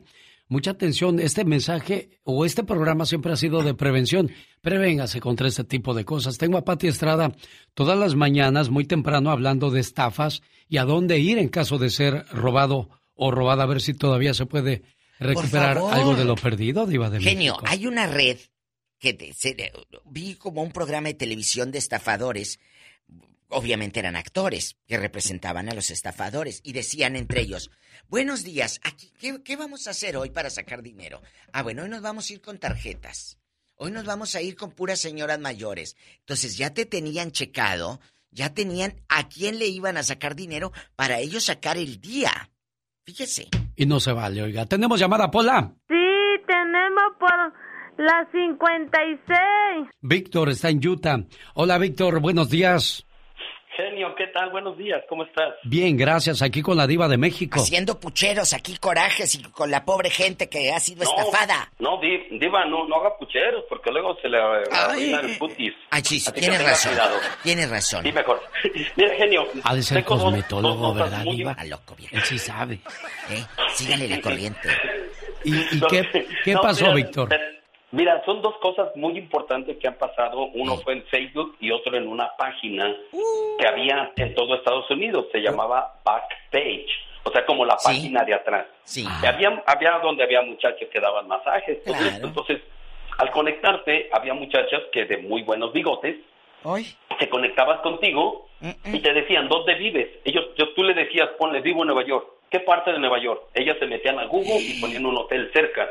Mucha 0.51 0.71
atención, 0.71 1.21
este 1.21 1.45
mensaje 1.45 2.09
o 2.23 2.43
este 2.45 2.65
programa 2.65 3.05
siempre 3.05 3.31
ha 3.31 3.37
sido 3.37 3.63
de 3.63 3.73
prevención. 3.73 4.29
Prevéngase 4.59 5.21
contra 5.21 5.47
este 5.47 5.63
tipo 5.63 5.93
de 5.93 6.03
cosas. 6.03 6.37
Tengo 6.37 6.57
a 6.57 6.65
Pati 6.65 6.87
Estrada 6.87 7.31
todas 7.73 7.97
las 7.97 8.15
mañanas, 8.15 8.69
muy 8.69 8.83
temprano, 8.83 9.31
hablando 9.31 9.69
de 9.71 9.79
estafas 9.79 10.41
y 10.67 10.75
a 10.75 10.83
dónde 10.83 11.19
ir 11.19 11.37
en 11.37 11.47
caso 11.47 11.77
de 11.77 11.89
ser 11.89 12.25
robado 12.33 12.89
o 13.15 13.31
robada, 13.31 13.63
a 13.63 13.65
ver 13.67 13.79
si 13.79 13.93
todavía 13.93 14.33
se 14.33 14.45
puede 14.45 14.81
recuperar 15.19 15.77
algo 15.77 16.15
de 16.15 16.25
lo 16.25 16.35
perdido, 16.35 16.85
Diva 16.85 17.09
de 17.09 17.21
Genio, 17.21 17.53
México. 17.53 17.65
hay 17.69 17.87
una 17.87 18.07
red 18.07 18.37
que 18.99 19.13
te- 19.13 19.33
se- 19.33 19.71
vi 20.09 20.35
como 20.35 20.63
un 20.63 20.71
programa 20.73 21.07
de 21.07 21.13
televisión 21.13 21.71
de 21.71 21.77
estafadores. 21.77 22.59
Obviamente 23.53 23.99
eran 23.99 24.15
actores 24.15 24.77
que 24.87 24.97
representaban 24.97 25.67
a 25.67 25.73
los 25.73 25.91
estafadores 25.91 26.61
y 26.63 26.71
decían 26.71 27.17
entre 27.17 27.41
ellos, 27.41 27.69
buenos 28.07 28.45
días, 28.45 28.79
aquí, 28.83 29.11
¿qué, 29.19 29.43
qué 29.43 29.57
vamos 29.57 29.87
a 29.87 29.89
hacer 29.91 30.15
hoy 30.15 30.29
para 30.29 30.49
sacar 30.49 30.81
dinero? 30.81 31.21
Ah, 31.51 31.61
bueno, 31.61 31.83
hoy 31.83 31.89
nos 31.89 32.01
vamos 32.01 32.29
a 32.29 32.33
ir 32.33 32.41
con 32.41 32.59
tarjetas. 32.59 33.37
Hoy 33.75 33.91
nos 33.91 34.05
vamos 34.05 34.35
a 34.35 34.41
ir 34.41 34.55
con 34.55 34.71
puras 34.71 34.99
señoras 34.99 35.37
mayores. 35.39 35.97
Entonces 36.19 36.57
ya 36.57 36.73
te 36.73 36.85
tenían 36.85 37.31
checado, 37.31 37.99
ya 38.29 38.53
tenían 38.53 39.01
a 39.09 39.27
quién 39.27 39.59
le 39.59 39.67
iban 39.67 39.97
a 39.97 40.03
sacar 40.03 40.33
dinero 40.33 40.71
para 40.95 41.19
ellos 41.19 41.45
sacar 41.45 41.77
el 41.77 41.99
día. 41.99 42.31
Fíjese. 43.03 43.49
Y 43.75 43.85
no 43.85 43.99
se 43.99 44.13
vale, 44.13 44.43
oiga. 44.43 44.65
Tenemos 44.65 44.97
llamada, 44.97 45.29
Pola. 45.29 45.73
Sí, 45.89 46.43
tenemos 46.47 47.03
por 47.19 47.31
la 47.97 48.29
56. 48.31 49.89
Víctor 49.99 50.49
está 50.49 50.69
en 50.69 50.87
Utah. 50.87 51.17
Hola, 51.55 51.77
Víctor, 51.77 52.21
buenos 52.21 52.49
días. 52.49 53.05
Genio, 53.77 54.13
¿qué 54.15 54.27
tal? 54.27 54.49
Buenos 54.49 54.77
días, 54.77 55.01
¿cómo 55.07 55.23
estás? 55.23 55.53
Bien, 55.63 55.95
gracias. 55.95 56.41
Aquí 56.41 56.61
con 56.61 56.75
la 56.75 56.85
Diva 56.87 57.07
de 57.07 57.17
México. 57.17 57.57
Haciendo 57.59 57.97
pucheros 57.99 58.51
aquí, 58.53 58.75
corajes 58.77 59.33
y 59.35 59.43
con 59.43 59.71
la 59.71 59.85
pobre 59.85 60.09
gente 60.09 60.49
que 60.49 60.71
ha 60.73 60.79
sido 60.79 61.05
No, 61.05 61.09
estafada. 61.09 61.71
No, 61.79 61.97
Di- 62.01 62.37
Diva, 62.37 62.65
no, 62.65 62.85
no 62.87 62.95
haga 62.97 63.15
pucheros 63.17 63.63
porque 63.69 63.89
luego 63.91 64.17
se 64.21 64.27
le 64.27 64.39
arruina 64.41 65.21
el 65.21 65.37
putis. 65.37 65.73
Ay, 65.89 66.01
sí, 66.03 66.21
tienes 66.33 66.61
razón. 66.63 66.91
cuidado. 66.91 67.17
Tienes 67.43 67.69
razón. 67.69 68.03
Sí, 68.03 68.11
mejor. 68.11 68.41
Mira, 68.97 69.15
genio. 69.15 69.47
Ha 69.63 69.73
de 69.75 69.83
ser 69.83 70.03
dos- 70.03 70.21
cosmetólogo, 70.21 70.87
dos 70.87 70.95
¿verdad, 70.97 71.23
muy- 71.23 71.37
Diva? 71.37 71.53
A 71.53 71.63
loco. 71.63 71.95
Él 72.11 72.21
sí 72.23 72.37
sabe. 72.37 72.75
¿Eh? 73.29 73.43
Sígale 73.73 74.09
la 74.09 74.19
corriente. 74.21 74.67
¿Y, 75.45 75.55
y 75.55 75.79
No, 75.79 75.87
qué, 75.87 76.27
qué 76.43 76.53
no, 76.55 76.61
pasó, 76.61 76.81
mira, 76.91 76.95
Víctor? 76.95 77.33
eh, 77.33 77.60
Mira, 77.91 78.23
son 78.25 78.41
dos 78.41 78.55
cosas 78.57 78.95
muy 78.95 79.17
importantes 79.17 79.77
que 79.77 79.87
han 79.87 79.95
pasado. 79.95 80.45
Uno 80.53 80.77
fue 80.77 80.93
en 80.93 81.03
Facebook 81.03 81.57
y 81.59 81.71
otro 81.71 81.95
en 81.97 82.07
una 82.07 82.29
página 82.37 82.95
que 83.59 83.67
había 83.67 84.11
en 84.15 84.33
todo 84.33 84.55
Estados 84.55 84.89
Unidos. 84.89 85.25
Se 85.31 85.39
llamaba 85.39 85.99
Backstage. 86.05 86.89
O 87.23 87.31
sea, 87.31 87.45
como 87.45 87.65
la 87.65 87.75
página 87.75 88.23
de 88.23 88.33
atrás. 88.33 88.65
Sí. 88.83 89.05
Había, 89.27 89.61
había 89.67 89.99
donde 89.99 90.23
había 90.23 90.41
muchachas 90.41 90.87
que 90.91 90.99
daban 90.99 91.27
masajes. 91.27 91.83
todo 91.83 91.95
esto. 91.95 92.27
Entonces, 92.27 92.61
al 93.17 93.29
conectarte, 93.31 94.09
había 94.11 94.33
muchachas 94.33 94.81
que 94.91 95.05
de 95.05 95.17
muy 95.17 95.43
buenos 95.43 95.73
bigotes 95.73 96.15
Hoy. 96.63 96.87
te 97.19 97.29
conectabas 97.29 97.81
contigo 97.81 98.47
y 98.85 98.99
te 98.99 99.13
decían, 99.13 99.47
¿dónde 99.47 99.75
vives? 99.75 100.07
Ellos, 100.23 100.45
yo, 100.57 100.73
tú 100.73 100.83
le 100.83 100.93
decías, 100.93 101.29
ponle, 101.37 101.61
vivo 101.61 101.81
en 101.81 101.87
Nueva 101.87 102.05
York. 102.05 102.27
¿Qué 102.49 102.59
parte 102.59 102.91
de 102.91 102.99
Nueva 102.99 103.19
York? 103.21 103.43
Ellas 103.53 103.77
se 103.79 103.85
metían 103.85 104.19
a 104.19 104.25
Google 104.25 104.59
y 104.59 104.79
ponían 104.79 105.05
un 105.05 105.17
hotel 105.17 105.51
cerca. 105.53 105.89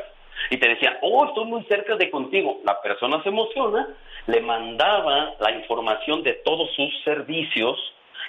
Y 0.49 0.57
te 0.57 0.67
decían, 0.69 0.97
oh, 1.01 1.25
estoy 1.25 1.45
muy 1.45 1.63
cerca 1.65 1.95
de 1.95 2.09
contigo. 2.09 2.59
La 2.65 2.81
persona 2.81 3.21
se 3.23 3.29
emociona, 3.29 3.87
le 4.27 4.41
mandaba 4.41 5.33
la 5.39 5.51
información 5.51 6.23
de 6.23 6.33
todos 6.45 6.69
sus 6.75 6.89
servicios 7.03 7.77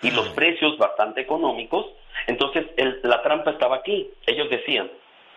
y 0.03 0.11
los 0.11 0.29
precios 0.31 0.79
bastante 0.79 1.20
económicos. 1.20 1.87
Entonces, 2.27 2.66
el- 2.77 3.01
la 3.03 3.23
trampa 3.23 3.51
estaba 3.53 3.77
aquí. 3.77 4.09
Ellos 4.27 4.49
decían, 4.51 4.91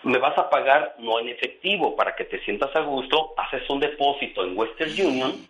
me 0.04 0.18
vas 0.20 0.38
a 0.38 0.50
pagar 0.50 0.96
no 1.00 1.20
en 1.20 1.30
efectivo 1.30 1.96
para 1.96 2.16
que 2.16 2.26
te 2.26 2.40
sientas 2.42 2.76
a 2.76 2.82
gusto, 2.82 3.34
haces 3.38 3.68
un 3.70 3.80
depósito 3.80 4.44
en 4.44 4.58
Western 4.58 4.92
Union 4.92 5.48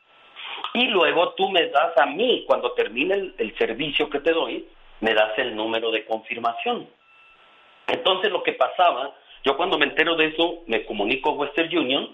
y 0.74 0.88
luego 0.88 1.34
tú 1.34 1.50
me 1.50 1.68
das 1.68 1.98
a 1.98 2.06
mí, 2.06 2.46
cuando 2.48 2.72
termine 2.72 3.16
el, 3.16 3.36
el 3.38 3.58
servicio 3.58 4.10
que 4.10 4.20
te 4.20 4.32
doy, 4.32 4.66
me 5.02 5.14
das 5.14 5.38
el 5.38 5.56
número 5.56 5.92
de 5.92 6.06
confirmación. 6.06 6.88
Entonces 7.88 8.32
lo 8.32 8.44
que 8.44 8.54
pasaba, 8.54 9.14
yo 9.46 9.56
cuando 9.56 9.78
me 9.78 9.86
entero 9.86 10.16
de 10.16 10.28
eso, 10.28 10.64
me 10.66 10.84
comunico 10.86 11.30
a 11.30 11.34
Western 11.34 11.78
Union, 11.78 12.10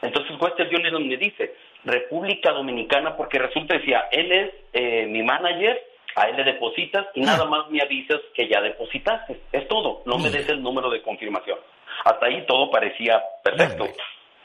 entonces 0.00 0.40
Western 0.40 0.74
Union 0.74 1.08
me 1.08 1.16
dice, 1.16 1.56
República 1.84 2.52
Dominicana, 2.52 3.16
porque 3.16 3.38
resulta, 3.38 3.76
decía, 3.76 4.04
él 4.12 4.30
es 4.30 4.50
eh, 4.72 5.06
mi 5.06 5.24
manager, 5.24 5.82
a 6.14 6.28
él 6.28 6.36
le 6.36 6.44
depositas 6.44 7.06
y 7.14 7.20
nada 7.20 7.44
más 7.46 7.68
me 7.68 7.82
avisas 7.82 8.20
que 8.34 8.48
ya 8.48 8.60
depositaste. 8.60 9.40
Es 9.52 9.66
todo, 9.68 10.02
no 10.06 10.18
me 10.18 10.30
des 10.30 10.48
el 10.48 10.62
número 10.62 10.88
de 10.90 11.02
confirmación. 11.02 11.58
Hasta 12.04 12.26
ahí 12.26 12.44
todo 12.46 12.70
parecía 12.70 13.22
perfecto. 13.42 13.88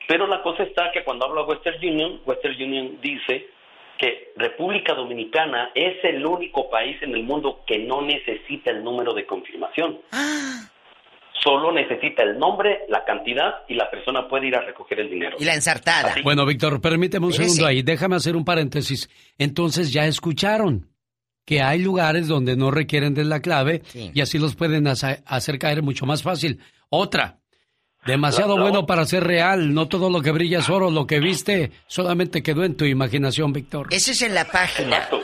Pero 0.07 0.27
la 0.27 0.41
cosa 0.41 0.64
está 0.64 0.91
que 0.91 1.03
cuando 1.03 1.26
habla 1.26 1.43
Western 1.43 1.77
Union, 1.77 2.22
Western 2.26 2.55
Union 2.61 2.99
dice 3.01 3.47
que 3.97 4.34
República 4.35 4.93
Dominicana 4.93 5.72
es 5.73 6.03
el 6.03 6.26
único 6.26 6.69
país 6.69 7.01
en 7.01 7.14
el 7.14 7.23
mundo 7.23 7.61
que 7.65 7.80
no 7.80 8.01
necesita 8.01 8.72
el 8.72 8.84
número 8.84 9.14
de 9.14 9.26
confirmación. 9.26 9.99
Solo 11.44 11.74
necesita 11.74 12.24
el 12.24 12.40
nombre, 12.40 12.86
la 12.88 13.03
cantidad 13.03 13.64
y 13.68 13.74
la 13.76 13.90
persona 13.91 14.28
puede 14.30 14.48
ir 14.48 14.56
a 14.56 14.61
recoger 14.61 15.02
el 15.02 15.10
dinero. 15.10 15.36
Y 15.40 15.44
la 15.45 15.53
ensartada. 15.56 16.15
Bueno, 16.24 16.45
Víctor, 16.45 16.80
permíteme 16.80 17.26
un 17.26 17.34
segundo 17.34 17.65
ahí. 17.65 17.82
Déjame 17.82 18.15
hacer 18.15 18.36
un 18.38 18.45
paréntesis. 18.45 19.10
Entonces 19.38 19.91
ya 19.91 20.06
escucharon 20.06 20.88
que 21.45 21.61
hay 21.61 21.80
lugares 21.80 22.30
donde 22.30 22.56
no 22.56 22.72
requieren 22.72 23.14
de 23.14 23.26
la 23.26 23.41
clave 23.41 23.82
y 23.94 24.22
así 24.22 24.38
los 24.40 24.56
pueden 24.56 24.88
hace- 24.88 25.22
hacer 25.26 25.60
caer 25.60 25.82
mucho 25.84 26.06
más 26.06 26.24
fácil. 26.24 26.60
Otra, 26.88 27.40
demasiado 28.06 28.52
No, 28.52 28.56
no. 28.57 28.61
bueno 28.64 28.86
para 28.86 29.03
ser 29.06 29.24
real. 29.26 29.74
No 29.74 29.90
todo 29.90 30.10
lo 30.10 30.22
que 30.22 30.32
brilla 30.32 30.60
es 30.60 30.70
oro. 30.70 30.90
Lo 30.91 31.06
que 31.07 31.20
viste 31.20 31.72
solamente 31.88 32.41
quedó 32.41 32.64
en 32.64 32.78
tu 32.78 32.86
imaginación, 32.86 33.52
Víctor. 33.52 33.88
Eso 33.91 34.11
es 34.11 34.22
en 34.22 34.34
la 34.36 34.45
página. 34.45 34.95
Exacto. 34.98 35.22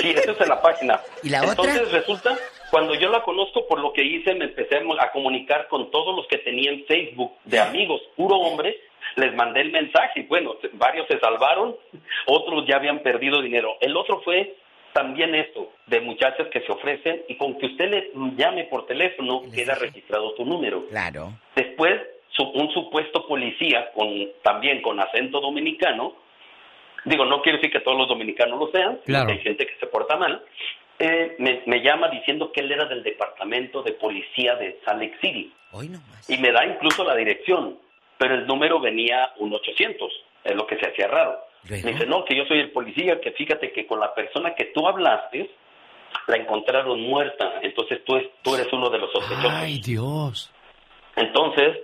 Sí, 0.00 0.08
eso 0.10 0.30
es 0.30 0.40
en 0.40 0.48
la 0.48 0.62
página. 0.62 1.00
¿Y 1.22 1.28
la 1.28 1.40
Entonces 1.44 1.82
otra? 1.82 1.98
resulta, 1.98 2.38
cuando 2.70 2.94
yo 2.94 3.08
la 3.10 3.22
conozco, 3.22 3.66
por 3.66 3.80
lo 3.80 3.92
que 3.92 4.04
hice, 4.04 4.34
me 4.34 4.46
empecé 4.46 4.76
a 4.76 5.10
comunicar 5.12 5.68
con 5.68 5.90
todos 5.90 6.14
los 6.16 6.26
que 6.28 6.38
tenían 6.38 6.84
Facebook 6.86 7.32
de 7.44 7.58
amigos, 7.58 8.00
puro 8.16 8.36
hombre, 8.36 8.78
les 9.16 9.34
mandé 9.34 9.62
el 9.62 9.72
mensaje 9.72 10.20
y 10.20 10.22
bueno, 10.24 10.56
varios 10.74 11.06
se 11.08 11.18
salvaron, 11.18 11.76
otros 12.26 12.66
ya 12.66 12.76
habían 12.76 13.00
perdido 13.00 13.42
dinero. 13.42 13.76
El 13.80 13.96
otro 13.96 14.20
fue 14.22 14.54
también 14.92 15.34
esto, 15.34 15.72
de 15.86 16.00
muchachas 16.00 16.48
que 16.48 16.60
se 16.60 16.72
ofrecen 16.72 17.22
y 17.28 17.36
con 17.36 17.56
que 17.58 17.66
usted 17.66 17.90
le 17.90 18.10
llame 18.36 18.64
por 18.64 18.86
teléfono 18.86 19.42
queda 19.54 19.74
registrado 19.74 20.34
tu 20.34 20.44
número. 20.44 20.86
Claro. 20.88 21.32
Después, 21.54 22.00
un 22.54 22.70
supuesto 22.72 23.26
policía 23.26 23.90
con 23.92 24.08
también 24.42 24.80
con 24.80 24.98
acento 24.98 25.40
dominicano, 25.40 26.14
digo, 27.04 27.24
no 27.24 27.42
quiere 27.42 27.58
decir 27.58 27.70
que 27.72 27.80
todos 27.80 27.98
los 27.98 28.08
dominicanos 28.08 28.58
lo 28.58 28.70
sean, 28.70 28.98
Claro. 29.04 29.30
hay 29.30 29.38
gente 29.40 29.66
que 29.66 29.76
se 29.78 29.86
porta 29.86 30.16
mal, 30.16 30.42
eh, 31.00 31.34
me, 31.38 31.62
me 31.66 31.82
llama 31.82 32.08
diciendo 32.08 32.52
que 32.52 32.60
él 32.60 32.70
era 32.72 32.84
del 32.84 33.02
departamento 33.02 33.82
de 33.82 33.92
policía 33.92 34.54
de 34.56 34.78
Salt 34.84 35.00
Lake 35.02 35.16
City. 35.20 35.52
Y 36.28 36.36
me 36.38 36.52
da 36.52 36.64
incluso 36.66 37.02
la 37.04 37.14
dirección, 37.16 37.78
pero 38.18 38.34
el 38.34 38.46
número 38.46 38.78
venía 38.80 39.30
un 39.38 39.52
800, 39.52 40.12
es 40.44 40.54
lo 40.54 40.66
que 40.66 40.76
se 40.78 40.88
hacía 40.88 41.08
raro. 41.08 41.38
Me 41.84 41.92
dice, 41.92 42.06
no, 42.06 42.24
que 42.24 42.36
yo 42.36 42.44
soy 42.46 42.58
el 42.60 42.70
policía, 42.70 43.20
que 43.20 43.32
fíjate 43.32 43.72
que 43.72 43.86
con 43.86 43.98
la 44.00 44.14
persona 44.14 44.54
que 44.54 44.66
tú 44.66 44.86
hablaste, 44.86 45.50
la 46.26 46.36
encontraron 46.36 47.00
muerta, 47.00 47.60
entonces 47.62 48.04
tú, 48.04 48.16
es- 48.16 48.28
tú 48.42 48.54
eres 48.54 48.72
uno 48.72 48.88
de 48.90 48.98
los 48.98 49.10
sospechosos. 49.12 49.52
Ay, 49.52 49.80
Dios. 49.80 50.50
Entonces, 51.16 51.78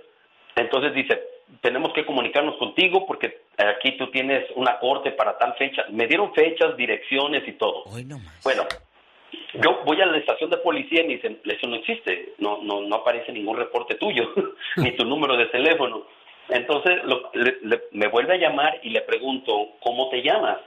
entonces 0.55 0.93
dice, 0.93 1.21
tenemos 1.61 1.93
que 1.93 2.05
comunicarnos 2.05 2.57
contigo 2.57 3.05
porque 3.05 3.41
aquí 3.57 3.97
tú 3.97 4.09
tienes 4.11 4.45
una 4.55 4.79
corte 4.79 5.11
para 5.11 5.37
tal 5.37 5.53
fecha. 5.55 5.85
Me 5.91 6.07
dieron 6.07 6.33
fechas, 6.33 6.75
direcciones 6.75 7.47
y 7.47 7.53
todo. 7.53 7.83
Bueno, 8.43 8.65
yo 9.61 9.81
voy 9.85 10.01
a 10.01 10.05
la 10.05 10.17
estación 10.17 10.49
de 10.49 10.57
policía 10.57 11.01
y 11.03 11.07
me 11.07 11.15
dicen, 11.15 11.39
eso 11.43 11.67
no 11.67 11.75
existe, 11.77 12.33
no, 12.37 12.61
no, 12.63 12.81
no 12.81 12.95
aparece 12.97 13.31
ningún 13.31 13.57
reporte 13.57 13.95
tuyo, 13.95 14.31
ni 14.77 14.91
tu 14.91 15.05
número 15.05 15.35
de 15.37 15.45
teléfono. 15.47 16.03
Entonces 16.49 17.03
lo- 17.03 17.29
le- 17.33 17.57
le- 17.63 17.81
me 17.91 18.07
vuelve 18.07 18.35
a 18.35 18.37
llamar 18.37 18.79
y 18.83 18.89
le 18.89 19.01
pregunto, 19.01 19.69
¿cómo 19.81 20.09
te 20.09 20.21
llamas? 20.21 20.57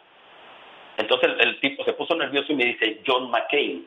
Entonces 0.99 1.31
el, 1.31 1.49
el 1.49 1.61
tipo 1.61 1.85
se 1.85 1.93
puso 1.95 2.15
nervioso 2.15 2.53
y 2.53 2.57
me 2.57 2.65
dice, 2.67 3.01
John 3.07 3.31
McCain. 3.31 3.87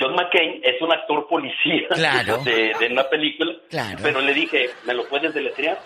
John 0.00 0.14
McCain 0.14 0.60
es 0.64 0.80
un 0.80 0.92
actor 0.92 1.28
policía 1.28 1.86
Claro. 1.94 2.38
de, 2.38 2.72
de 2.80 2.86
una 2.90 3.04
película, 3.04 3.54
Claro. 3.70 3.98
pero 4.02 4.20
le 4.20 4.32
dije, 4.34 4.70
¿me 4.86 4.94
lo 4.94 5.06
puedes 5.08 5.32
deletrear? 5.34 5.78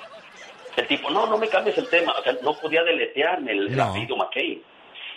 El 0.76 0.86
tipo, 0.86 1.10
no, 1.10 1.26
no 1.26 1.36
me 1.36 1.48
cambies 1.48 1.76
el 1.76 1.88
tema, 1.90 2.12
o 2.18 2.22
sea, 2.22 2.34
no 2.42 2.54
podía 2.54 2.82
deletrearme 2.84 3.52
el, 3.52 3.66
el 3.66 3.76
No. 3.76 3.84
apellido 3.90 4.16
McCain. 4.16 4.62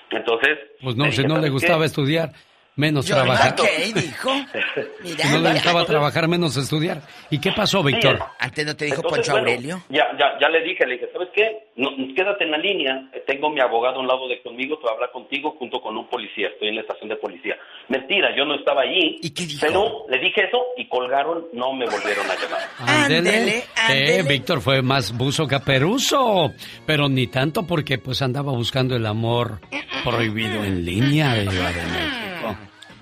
Entonces, 0.09 0.57
Pues 0.81 0.95
no, 0.95 1.05
le 1.05 1.11
si 1.11 1.21
no 1.21 1.35
le 1.35 1.47
"¿Sabes 1.47 1.51
gustaba 1.51 1.79
qué? 1.79 1.85
estudiar, 1.85 2.29
menos 2.75 3.05
trabajar. 3.05 3.55
McCain 3.57 3.93
dijo. 3.93 4.31
Si 5.03 5.31
no 5.31 5.39
le 5.39 5.53
gustaba 5.53 5.85
trabajar, 5.85 6.27
menos 6.27 6.57
estudiar. 6.57 7.01
¿Y 7.29 7.39
qué 7.39 7.51
pasó, 7.51 7.83
Víctor? 7.83 8.19
Antes 8.39 8.65
no 8.65 8.75
te 8.75 8.87
Entonces, 8.87 9.29
bueno, 9.29 9.83
Ya, 9.89 10.05
ya, 10.17 10.39
ya 10.39 10.49
le 10.49 10.63
dije, 10.63 10.85
le 10.85 10.93
dije, 10.93 11.09
¿sabes 11.11 11.29
qué? 11.33 11.67
No, 11.75 11.89
quédate 12.15 12.45
en 12.45 12.51
la 12.51 12.57
línea, 12.57 13.09
eh, 13.13 13.23
tengo 13.27 13.49
mi 13.49 13.59
abogado 13.59 13.97
a 13.97 13.99
un 13.99 14.07
lado 14.07 14.27
de 14.27 14.41
conmigo, 14.41 14.77
te 14.77 14.85
va 14.85 14.91
a 14.91 14.93
hablar 14.95 15.11
contigo 15.11 15.55
junto 15.59 15.81
con 15.81 15.97
un 15.97 16.07
policía, 16.07 16.47
estoy 16.47 16.69
en 16.69 16.75
la 16.75 16.81
estación 16.81 17.09
de 17.09 17.15
policía. 17.17 17.55
Mentira, 17.89 18.35
yo 18.35 18.45
no 18.45 18.55
estaba 18.55 18.81
allí. 18.81 19.19
¿Y 19.21 19.33
qué 19.33 19.45
Pero 19.59 20.05
le 20.09 20.19
dije 20.19 20.45
eso 20.45 20.59
y 20.77 20.87
colgaron, 20.87 21.45
no 21.53 21.73
me 21.73 21.85
volvieron 21.85 22.25
a 22.29 22.35
llamar. 22.35 22.61
Ándele. 23.05 23.63
Eh, 23.89 24.23
Víctor 24.27 24.61
fue 24.61 24.81
más 24.81 25.15
buzo 25.15 25.47
que 25.47 25.59
peruso. 25.59 26.51
Pero 26.85 27.09
ni 27.09 27.27
tanto 27.27 27.63
porque 27.63 27.97
pues 27.97 28.21
andaba 28.21 28.51
buscando 28.51 28.95
el 28.95 29.05
amor 29.05 29.59
prohibido 30.03 30.63
en 30.63 30.85
línea, 30.85 31.33
Diva 31.35 31.71
de 31.71 31.83
México. 31.83 32.32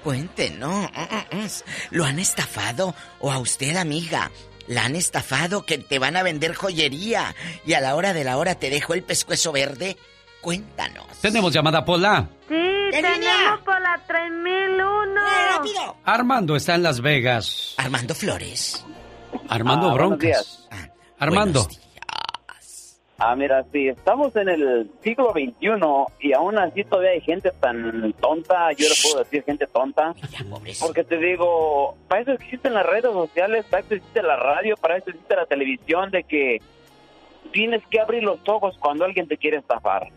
Cuente, 0.04 0.50
no. 0.52 0.82
mm, 0.94 1.36
mm, 1.36 1.42
mm. 1.44 1.48
¿Lo 1.92 2.06
han 2.06 2.20
estafado? 2.20 2.96
¿O 3.20 3.32
a 3.32 3.38
usted, 3.40 3.76
amiga? 3.78 4.32
¿La 4.68 4.86
han 4.86 4.96
estafado 4.96 5.66
que 5.66 5.78
te 5.78 6.00
van 6.00 6.16
a 6.18 6.24
vender 6.24 6.54
joyería 6.56 7.36
y 7.66 7.74
a 7.74 7.82
la 7.82 7.96
hora 7.96 8.14
de 8.14 8.24
la 8.24 8.38
hora 8.38 8.56
te 8.56 8.70
dejo 8.70 8.94
el 8.94 9.04
pescuezo 9.04 9.52
verde? 9.52 9.98
Cuéntanos. 10.42 11.06
Tenemos 11.22 11.54
llamada 11.54 11.86
Pola. 11.86 12.28
Sí, 12.50 12.56
tenemos 12.92 13.60
por 13.64 13.80
la 13.80 14.02
3001. 14.08 15.22
¡Rápido! 15.56 15.98
Armando 16.04 16.56
está 16.56 16.76
en 16.76 16.84
Las 16.84 17.00
Vegas. 17.02 17.76
Armando 17.78 18.16
Flores. 18.16 18.84
Armando 19.50 19.92
Ah, 19.92 19.94
Broncas. 19.94 20.68
Armando. 21.20 21.68
Ah, 23.24 23.36
mira, 23.36 23.64
sí, 23.72 23.88
estamos 23.88 24.36
en 24.36 24.50
el 24.50 24.90
siglo 25.04 25.32
XXI 25.32 25.70
y 26.22 26.34
aún 26.34 26.58
así 26.58 26.84
todavía 26.84 27.12
hay 27.12 27.22
gente 27.22 27.52
tan 27.60 28.14
tonta, 28.14 28.72
yo 28.72 28.90
le 28.90 28.96
puedo 29.00 29.20
decir 29.24 29.44
gente 29.44 29.68
tonta, 29.68 30.16
porque 30.80 31.04
te 31.04 31.18
digo, 31.18 31.96
para 32.08 32.24
eso 32.24 32.32
existen 32.32 32.74
las 32.74 32.84
redes 32.84 33.12
sociales, 33.12 33.64
para 33.70 33.84
eso 33.84 33.94
existe 33.94 34.24
la 34.24 34.38
radio, 34.38 34.76
para 34.76 34.98
eso 34.98 35.12
existe 35.12 35.36
la 35.36 35.46
televisión, 35.46 36.10
de 36.10 36.24
que 36.24 36.64
tienes 37.52 37.86
que 37.92 38.00
abrir 38.00 38.24
los 38.24 38.40
ojos 38.50 38.76
cuando 38.80 39.06
alguien 39.06 39.28
te 39.28 39.38
quiere 39.38 39.58
estafar. 39.58 40.08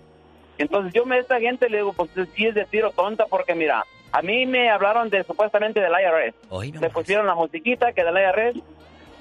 Entonces 0.57 0.95
yo 0.95 1.05
a 1.07 1.19
esta 1.19 1.39
gente 1.39 1.69
le 1.69 1.77
digo, 1.77 1.93
pues 1.93 2.09
sí 2.35 2.47
es 2.47 2.55
de 2.55 2.65
tiro 2.65 2.91
tonta, 2.93 3.27
porque 3.27 3.55
mira, 3.55 3.85
a 4.13 4.23
mí 4.23 4.47
me 4.47 4.71
hablaron 4.71 5.11
de 5.11 5.25
supuestamente 5.25 5.79
del 5.79 5.93
IRS, 5.93 6.81
me 6.81 6.89
pusieron 6.89 7.27
la 7.27 7.35
musiquita 7.35 7.93
que 7.93 8.03
del 8.03 8.17
IRS, 8.17 8.63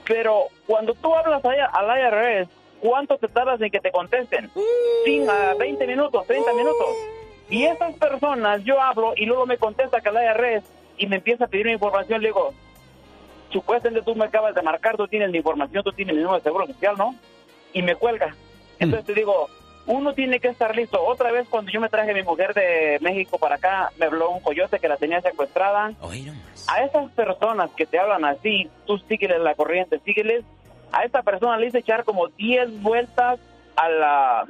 pero 0.05 0.45
cuando 0.65 0.93
tú 0.93 1.13
hablas 1.13 1.43
al 1.43 1.99
IRS, 1.99 2.62
¿cuánto 2.83 3.17
te 3.17 3.29
tardas 3.29 3.61
en 3.61 3.71
que 3.71 3.79
te 3.79 3.91
contesten? 3.91 4.51
Sin, 5.05 5.29
a 5.29 5.53
20 5.55 5.87
minutos, 5.87 6.27
30 6.27 6.53
minutos. 6.53 6.87
Y 7.49 7.63
esas 7.63 7.95
personas, 7.95 8.61
yo 8.65 8.81
hablo 8.81 9.13
y 9.15 9.25
luego 9.25 9.45
me 9.45 9.57
contesta 9.57 10.01
que 10.01 10.09
el 10.09 10.15
IRS 10.15 10.65
y 10.97 11.07
me 11.07 11.15
empieza 11.17 11.45
a 11.45 11.47
pedir 11.47 11.67
mi 11.67 11.71
información. 11.71 12.21
Le 12.21 12.27
digo, 12.27 12.53
supuestamente 13.51 14.05
tú 14.05 14.15
me 14.15 14.25
acabas 14.25 14.53
de 14.53 14.61
marcar, 14.61 14.97
tú 14.97 15.07
tienes 15.07 15.31
mi 15.31 15.37
información, 15.37 15.81
tú 15.81 15.93
tienes 15.93 16.13
mi 16.13 16.21
número 16.21 16.39
de 16.39 16.43
seguro 16.43 16.67
social, 16.67 16.95
¿no? 16.97 17.15
Y 17.71 17.81
me 17.81 17.95
cuelga. 17.95 18.35
Entonces 18.79 19.05
te 19.05 19.13
digo, 19.13 19.47
uno 19.85 20.13
tiene 20.13 20.41
que 20.41 20.49
estar 20.49 20.75
listo. 20.75 21.01
Otra 21.01 21.31
vez 21.31 21.47
cuando 21.47 21.71
yo 21.71 21.79
me 21.79 21.89
traje 21.89 22.11
a 22.11 22.13
mi 22.13 22.23
mujer 22.23 22.53
de 22.53 22.97
México 23.01 23.37
para 23.37 23.55
acá, 23.55 23.93
me 23.97 24.07
habló 24.07 24.29
un 24.29 24.41
coyote 24.41 24.79
que 24.79 24.89
la 24.89 24.97
tenía 24.97 25.21
secuestrada. 25.21 25.93
A 26.67 26.83
esas 26.83 27.11
personas 27.11 27.69
que 27.77 27.85
te 27.85 27.97
hablan 27.97 28.25
así, 28.25 28.69
tú 28.85 28.97
sígueles 28.97 29.39
la 29.39 29.55
corriente, 29.55 29.99
sígueles. 29.99 30.43
A 30.93 31.03
esta 31.03 31.21
persona 31.23 31.57
le 31.57 31.67
hice 31.67 31.79
echar 31.79 32.03
como 32.05 32.27
10 32.29 32.81
vueltas 32.81 33.39
a 33.75 33.89
la, 33.89 34.45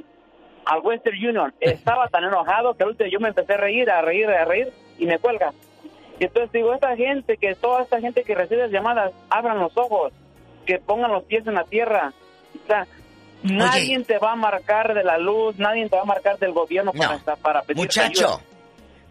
al 0.65 0.80
Western 0.82 1.15
Union. 1.18 1.53
Estaba 1.60 2.07
tan 2.10 2.26
enojado 2.26 2.76
que 2.76 2.84
al 2.84 2.90
último 2.90 3.10
yo 3.10 3.20
me 3.20 3.30
empecé 3.30 3.53
a 3.53 3.57
reír, 3.57 3.90
a 3.90 4.02
reír, 4.02 4.30
a 4.30 4.45
reír 4.45 4.72
y 4.99 5.06
me 5.06 5.18
cuelga. 5.20 5.52
Y 6.20 6.26
entonces 6.26 6.52
digo, 6.52 6.74
esta 6.74 6.95
gente, 6.95 7.38
que 7.38 7.56
toda 7.56 7.82
esta 7.82 7.99
gente 7.99 8.24
que 8.24 8.36
recibe 8.36 8.70
llamadas, 8.70 9.11
abran 9.32 9.57
los 9.57 9.76
ojos, 9.76 10.14
que 10.65 10.78
pongan 10.80 11.11
los 11.11 11.24
pies 11.24 11.48
en 11.48 11.56
la 11.56 11.64
tierra. 11.64 12.14
O 12.64 12.68
sea, 12.68 12.86
nadie 13.41 13.99
te 14.03 14.18
va 14.20 14.34
a 14.34 14.36
marcar 14.36 14.94
de 14.94 15.03
la 15.03 15.18
luz, 15.18 15.57
nadie 15.57 15.90
te 15.90 15.95
va 15.95 16.03
a 16.03 16.06
marcar 16.06 16.38
del 16.40 16.52
gobierno 16.53 16.94
para, 16.94 17.15
esta- 17.15 17.36
para 17.36 17.61
pedir 17.64 17.78
Muchacho, 17.82 18.41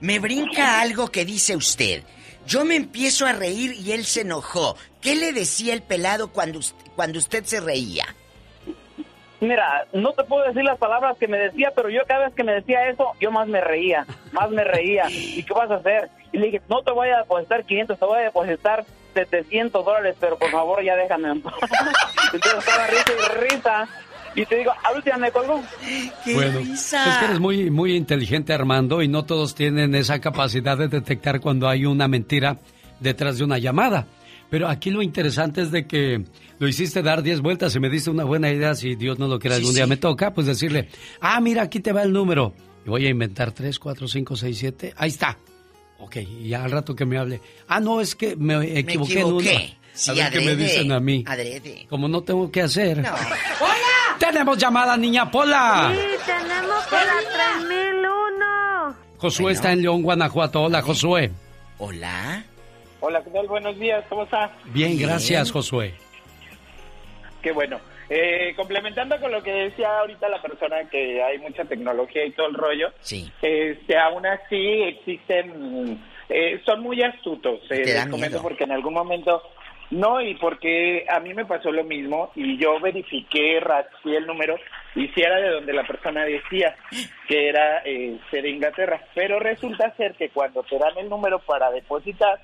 me 0.00 0.18
brinca 0.18 0.80
algo 0.80 1.08
que 1.08 1.24
dice 1.24 1.56
usted. 1.56 2.02
Yo 2.46 2.64
me 2.64 2.76
empiezo 2.76 3.26
a 3.26 3.32
reír 3.32 3.72
y 3.74 3.92
él 3.92 4.04
se 4.04 4.22
enojó. 4.22 4.76
¿Qué 5.00 5.14
le 5.14 5.32
decía 5.32 5.74
el 5.74 5.82
pelado 5.82 6.32
cuando, 6.32 6.58
us- 6.60 6.74
cuando 6.94 7.18
usted 7.18 7.44
se 7.44 7.60
reía? 7.60 8.06
Mira, 9.42 9.88
no 9.92 10.12
te 10.12 10.22
puedo 10.22 10.46
decir 10.46 10.62
las 10.62 10.78
palabras 10.78 11.16
que 11.18 11.26
me 11.26 11.36
decía, 11.36 11.72
pero 11.74 11.90
yo 11.90 12.02
cada 12.06 12.26
vez 12.26 12.34
que 12.34 12.44
me 12.44 12.52
decía 12.52 12.88
eso, 12.88 13.12
yo 13.20 13.32
más 13.32 13.48
me 13.48 13.60
reía, 13.60 14.06
más 14.30 14.48
me 14.50 14.62
reía. 14.62 15.06
¿Y 15.10 15.42
qué 15.42 15.52
vas 15.52 15.70
a 15.70 15.76
hacer? 15.76 16.10
Y 16.32 16.38
le 16.38 16.46
dije, 16.46 16.62
no 16.68 16.82
te 16.82 16.92
voy 16.92 17.08
a 17.08 17.18
depositar 17.18 17.64
500, 17.64 17.98
te 17.98 18.04
voy 18.04 18.18
a 18.20 18.22
depositar 18.22 18.84
700 19.14 19.84
dólares, 19.84 20.16
pero 20.20 20.38
por 20.38 20.50
favor 20.50 20.82
ya 20.84 20.94
déjame 20.94 21.30
en 21.30 21.42
paz. 21.42 21.54
Entonces 22.32 22.60
estaba 22.60 22.86
risa 22.86 23.12
y 23.12 23.48
risa. 23.48 23.88
Y 24.34 24.46
te 24.46 24.56
digo, 24.56 24.72
último 24.94 25.18
me 25.18 25.30
colgó. 25.32 25.62
bueno, 26.34 26.60
es 26.60 26.90
que 26.90 27.24
eres 27.24 27.40
muy, 27.40 27.68
muy 27.70 27.96
inteligente, 27.96 28.54
Armando, 28.54 29.02
y 29.02 29.08
no 29.08 29.24
todos 29.24 29.54
tienen 29.56 29.94
esa 29.94 30.20
capacidad 30.20 30.78
de 30.78 30.88
detectar 30.88 31.40
cuando 31.40 31.68
hay 31.68 31.84
una 31.84 32.08
mentira 32.08 32.56
detrás 33.00 33.38
de 33.38 33.44
una 33.44 33.58
llamada. 33.58 34.06
Pero 34.52 34.68
aquí 34.68 34.90
lo 34.90 35.00
interesante 35.00 35.62
es 35.62 35.70
de 35.70 35.86
que 35.86 36.22
lo 36.58 36.68
hiciste 36.68 37.00
dar 37.02 37.22
10 37.22 37.40
vueltas 37.40 37.74
y 37.74 37.80
me 37.80 37.88
diste 37.88 38.10
una 38.10 38.24
buena 38.24 38.50
idea. 38.50 38.74
Si 38.74 38.96
Dios 38.96 39.18
no 39.18 39.26
lo 39.26 39.38
quiere, 39.38 39.56
algún 39.56 39.72
día 39.74 39.86
me 39.86 39.96
toca, 39.96 40.34
pues 40.34 40.46
decirle, 40.46 40.90
ah, 41.22 41.40
mira, 41.40 41.62
aquí 41.62 41.80
te 41.80 41.90
va 41.90 42.02
el 42.02 42.12
número. 42.12 42.52
Y 42.84 42.90
voy 42.90 43.06
a 43.06 43.08
inventar 43.08 43.52
3, 43.52 43.78
4, 43.78 44.06
5, 44.06 44.36
6, 44.36 44.58
7. 44.58 44.92
Ahí 44.98 45.08
está. 45.08 45.38
Ok, 46.00 46.16
y 46.16 46.48
ya 46.50 46.64
al 46.64 46.70
rato 46.70 46.94
que 46.94 47.06
me 47.06 47.16
hable. 47.16 47.40
Ah, 47.66 47.80
no, 47.80 48.02
es 48.02 48.14
que 48.14 48.36
me 48.36 48.78
equivoqué, 48.78 49.20
en 49.20 49.24
uno. 49.26 49.40
equivoqué. 49.40 49.74
A 49.74 49.96
Sí, 49.96 50.10
ver 50.14 50.30
qué 50.32 50.38
me 50.40 50.50
adrede, 50.50 50.64
dicen 50.64 50.92
a 50.92 51.00
mí. 51.00 51.24
adrede. 51.26 51.86
Como 51.88 52.06
no 52.08 52.20
tengo 52.20 52.50
que 52.50 52.60
hacer. 52.60 52.98
No. 53.00 53.08
Tenemos 54.18 54.58
llamada, 54.58 54.98
niña 54.98 55.30
Pola. 55.30 55.94
Sí, 55.94 56.00
tenemos 56.26 56.84
por 56.84 56.98
la 56.98 57.64
3001. 57.70 58.96
Josué 59.16 59.52
está 59.52 59.72
en 59.72 59.80
León, 59.80 60.02
Guanajuato. 60.02 60.60
Hola, 60.60 60.82
Josué. 60.82 61.30
Hola. 61.78 62.44
Hola, 63.04 63.20
¿qué 63.24 63.30
tal? 63.30 63.48
Buenos 63.48 63.76
días, 63.80 64.04
¿cómo 64.08 64.22
está? 64.22 64.48
Bien, 64.66 64.96
gracias, 64.96 65.50
Josué. 65.50 65.92
Qué 67.42 67.50
bueno. 67.50 67.80
Eh, 68.08 68.54
complementando 68.54 69.18
con 69.18 69.32
lo 69.32 69.42
que 69.42 69.50
decía 69.50 69.98
ahorita 69.98 70.28
la 70.28 70.40
persona, 70.40 70.88
que 70.88 71.20
hay 71.20 71.38
mucha 71.38 71.64
tecnología 71.64 72.24
y 72.24 72.30
todo 72.30 72.46
el 72.46 72.54
rollo, 72.54 72.92
sí. 73.00 73.28
este, 73.42 73.98
aún 73.98 74.24
así 74.24 74.82
existen, 74.82 76.00
eh, 76.28 76.62
son 76.64 76.80
muy 76.80 77.02
astutos. 77.02 77.58
Eh, 77.70 77.82
les 77.84 78.06
comento 78.06 78.36
miedo. 78.36 78.42
porque 78.42 78.64
en 78.64 78.72
algún 78.72 78.94
momento 78.94 79.42
No, 79.90 80.20
y 80.20 80.36
porque 80.36 81.04
a 81.08 81.18
mí 81.18 81.34
me 81.34 81.44
pasó 81.44 81.72
lo 81.72 81.82
mismo 81.82 82.30
y 82.36 82.56
yo 82.56 82.78
verifiqué, 82.78 83.58
rastreé 83.58 84.18
el 84.18 84.26
número 84.28 84.56
y 84.94 85.08
si 85.08 85.22
era 85.22 85.40
de 85.40 85.50
donde 85.50 85.72
la 85.72 85.84
persona 85.84 86.24
decía 86.24 86.76
que 87.26 87.48
era 87.48 87.82
eh, 87.84 88.16
de 88.30 88.48
Inglaterra. 88.48 89.02
Pero 89.12 89.40
resulta 89.40 89.92
ser 89.96 90.14
que 90.14 90.28
cuando 90.28 90.62
te 90.62 90.78
dan 90.78 90.96
el 90.98 91.08
número 91.08 91.40
para 91.40 91.70
depositar, 91.72 92.40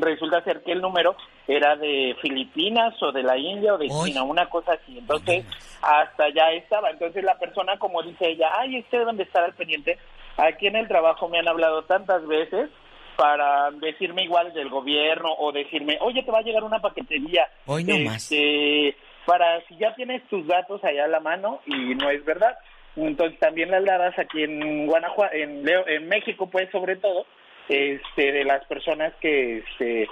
resulta 0.00 0.42
ser 0.44 0.62
que 0.62 0.72
el 0.72 0.80
número 0.80 1.16
era 1.46 1.76
de 1.76 2.16
Filipinas 2.20 2.94
o 3.02 3.12
de 3.12 3.22
la 3.22 3.36
India 3.38 3.74
o 3.74 3.78
de 3.78 3.88
China, 3.88 4.22
una 4.22 4.46
cosa 4.48 4.72
así. 4.72 4.98
Entonces, 4.98 5.44
hasta 5.82 6.24
allá 6.24 6.52
estaba. 6.52 6.90
Entonces 6.90 7.24
la 7.24 7.38
persona, 7.38 7.78
como 7.78 8.02
dice 8.02 8.28
ella, 8.28 8.48
ay, 8.58 8.80
usted 8.80 9.04
debe 9.06 9.22
estar 9.22 9.44
al 9.44 9.54
pendiente. 9.54 9.98
Aquí 10.36 10.66
en 10.66 10.76
el 10.76 10.88
trabajo 10.88 11.28
me 11.28 11.38
han 11.38 11.48
hablado 11.48 11.82
tantas 11.84 12.26
veces 12.26 12.70
para 13.16 13.70
decirme 13.72 14.22
igual 14.22 14.52
del 14.52 14.68
gobierno 14.68 15.32
o 15.38 15.50
decirme, 15.50 15.98
oye, 16.00 16.22
te 16.22 16.30
va 16.30 16.38
a 16.38 16.42
llegar 16.42 16.62
una 16.62 16.78
paquetería. 16.80 17.48
Hoy 17.66 17.82
no 17.84 17.98
más. 18.04 18.30
Este, 18.30 18.96
para 19.26 19.60
si 19.66 19.76
ya 19.76 19.94
tienes 19.96 20.22
tus 20.28 20.46
datos 20.46 20.82
allá 20.84 21.04
a 21.04 21.08
la 21.08 21.20
mano 21.20 21.60
y 21.66 21.94
no 21.96 22.08
es 22.10 22.24
verdad. 22.24 22.56
Entonces 22.96 23.38
también 23.38 23.70
las 23.70 23.84
dadas 23.84 24.16
aquí 24.18 24.42
en 24.42 24.86
Guanajuato, 24.86 25.34
en, 25.34 25.64
Leo- 25.64 25.86
en 25.88 26.08
México 26.08 26.48
pues 26.50 26.70
sobre 26.70 26.96
todo, 26.96 27.26
este, 27.68 28.32
de 28.32 28.44
las 28.44 28.64
personas 28.66 29.12
que 29.20 29.58
este, 29.58 30.08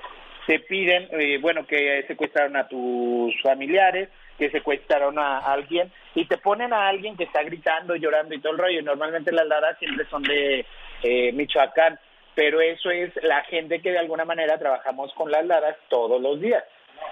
se 0.47 0.59
piden, 0.61 1.09
eh, 1.13 1.39
bueno, 1.41 1.67
que 1.67 2.05
secuestraron 2.07 2.57
a 2.57 2.69
tus 2.69 3.35
familiares, 3.43 4.09
que 4.39 4.51
secuestraron 4.51 5.19
a 5.19 5.39
alguien 5.39 5.91
y 6.15 6.27
te 6.27 6.39
ponen 6.39 6.73
a 6.73 6.89
alguien 6.89 7.17
que 7.17 7.25
está 7.25 7.43
gritando, 7.43 7.97
llorando 7.97 8.35
y 8.35 8.41
todo 8.41 8.53
el 8.53 8.59
rollo. 8.59 8.83
Normalmente 8.83 9.33
las 9.33 9.49
dadas 9.49 9.79
siempre 9.79 10.07
son 10.11 10.23
de 10.23 10.67
eh, 11.03 11.33
Michoacán, 11.33 11.99
pero 12.35 12.61
eso 12.61 12.91
es 12.91 13.11
la 13.23 13.43
gente 13.45 13.81
que 13.81 13.93
de 13.93 13.99
alguna 13.99 14.25
manera 14.25 14.59
trabajamos 14.59 15.13
con 15.15 15.31
las 15.31 15.45
ladas 15.47 15.77
todos 15.89 16.21
los 16.21 16.41
días. 16.41 16.63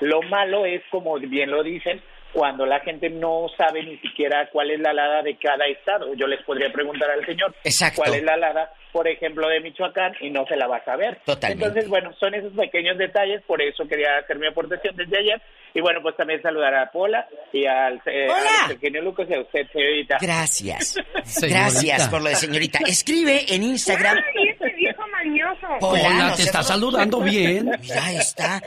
Lo 0.01 0.23
malo 0.23 0.67
es, 0.67 0.83
como 0.91 1.19
bien 1.19 1.51
lo 1.51 1.63
dicen, 1.63 2.03
cuando 2.33 2.67
la 2.67 2.81
gente 2.81 3.09
no 3.11 3.47
sabe 3.57 3.83
ni 3.85 3.97
siquiera 3.99 4.49
cuál 4.51 4.71
es 4.71 4.81
la 4.81 4.93
lada 4.93 5.23
de 5.23 5.37
cada 5.37 5.67
estado. 5.67 6.15
Yo 6.15 6.27
les 6.27 6.43
podría 6.43 6.71
preguntar 6.73 7.11
al 7.11 7.25
señor 7.25 7.55
cuál 7.95 8.15
es 8.15 8.23
la 8.23 8.37
lada, 8.37 8.73
por 8.95 9.09
ejemplo, 9.09 9.49
de 9.49 9.59
Michoacán 9.59 10.13
y 10.21 10.31
no 10.31 10.47
se 10.47 10.55
la 10.55 10.69
va 10.69 10.77
a 10.77 10.85
saber. 10.85 11.19
Totalmente. 11.25 11.65
Entonces, 11.65 11.91
bueno, 11.91 12.13
son 12.21 12.33
esos 12.33 12.53
pequeños 12.53 12.97
detalles, 12.97 13.43
por 13.43 13.61
eso 13.61 13.89
quería 13.89 14.19
hacer 14.19 14.39
mi 14.39 14.47
aportación 14.47 14.95
desde 14.95 15.19
ayer. 15.19 15.43
Y 15.75 15.81
bueno, 15.81 16.01
pues 16.01 16.17
también 16.17 16.41
saludar 16.41 16.73
a 16.77 16.93
Pola 16.93 17.27
y 17.53 17.67
al, 17.67 18.01
eh, 18.07 18.29
al 18.31 19.05
Lucas 19.05 19.27
y 19.29 19.35
a 19.35 19.41
usted, 19.41 19.67
señorita. 19.73 20.19
Gracias. 20.21 20.95
Gracias 21.43 22.09
por 22.09 22.23
lo 22.23 22.29
de 22.29 22.37
señorita. 22.37 22.79
Escribe 22.87 23.45
en 23.53 23.65
Instagram. 23.65 24.17
Ay, 24.17 24.51
ese 24.51 24.73
viejo 24.77 25.03
mañoso. 25.09 25.67
Pola, 25.81 26.33
te 26.37 26.43
está 26.43 26.63
saludando 26.63 27.19
bien. 27.19 27.73
Mira, 27.81 28.13
está. 28.13 28.63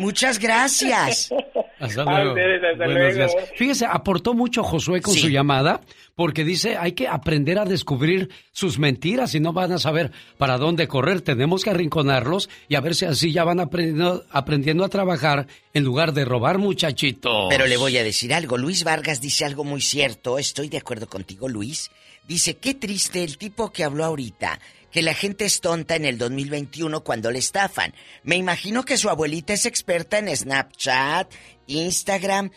Muchas 0.00 0.38
gracias. 0.38 1.30
Hasta 1.78 2.02
A 2.02 2.04
luego. 2.04 2.30
ustedes, 2.30 2.62
hasta 2.72 2.84
Buenos 2.84 3.14
luego. 3.14 3.14
días. 3.16 3.50
Fíjese, 3.56 3.86
aportó 3.86 4.34
mucho 4.34 4.62
Josué 4.62 5.00
con 5.00 5.14
Sí. 5.14 5.20
su 5.20 5.28
llamada, 5.28 5.80
porque 6.14 6.44
dice, 6.44 6.76
hay 6.76 6.92
que 6.92 7.06
aprender 7.08 7.58
a 7.58 7.64
descubrir 7.64 8.28
sus 8.52 8.78
mentiras 8.78 9.34
y 9.34 9.40
no 9.40 9.52
van 9.52 9.72
a 9.72 9.78
saber 9.78 10.10
para 10.38 10.58
dónde 10.58 10.88
correr. 10.88 11.20
Tenemos 11.20 11.64
que 11.64 11.70
arrinconarlos 11.70 12.48
y 12.68 12.74
a 12.74 12.80
ver 12.80 12.94
si 12.94 13.04
así 13.06 13.32
ya 13.32 13.44
van 13.44 13.60
aprendiendo, 13.60 14.24
aprendiendo 14.30 14.84
a 14.84 14.88
trabajar 14.88 15.46
en 15.74 15.84
lugar 15.84 16.12
de 16.12 16.24
robar, 16.24 16.58
muchachitos. 16.58 17.46
Pero 17.50 17.66
le 17.66 17.76
voy 17.76 17.96
a 17.98 18.04
decir 18.04 18.32
algo. 18.34 18.56
Luis 18.58 18.84
Vargas 18.84 19.20
dice 19.20 19.44
algo 19.44 19.64
muy 19.64 19.80
cierto. 19.80 20.38
Estoy 20.38 20.68
de 20.68 20.78
acuerdo 20.78 21.06
contigo, 21.08 21.48
Luis. 21.48 21.90
Dice, 22.28 22.56
qué 22.58 22.74
triste 22.74 23.24
el 23.24 23.38
tipo 23.38 23.72
que 23.72 23.82
habló 23.84 24.04
ahorita, 24.04 24.60
que 24.90 25.02
la 25.02 25.14
gente 25.14 25.44
es 25.44 25.60
tonta 25.60 25.96
en 25.96 26.04
el 26.04 26.18
2021 26.18 27.02
cuando 27.02 27.30
le 27.30 27.38
estafan. 27.38 27.94
Me 28.22 28.36
imagino 28.36 28.84
que 28.84 28.96
su 28.96 29.08
abuelita 29.08 29.52
es 29.52 29.66
experta 29.66 30.18
en 30.18 30.34
Snapchat, 30.34 31.32
Instagram, 31.66 32.50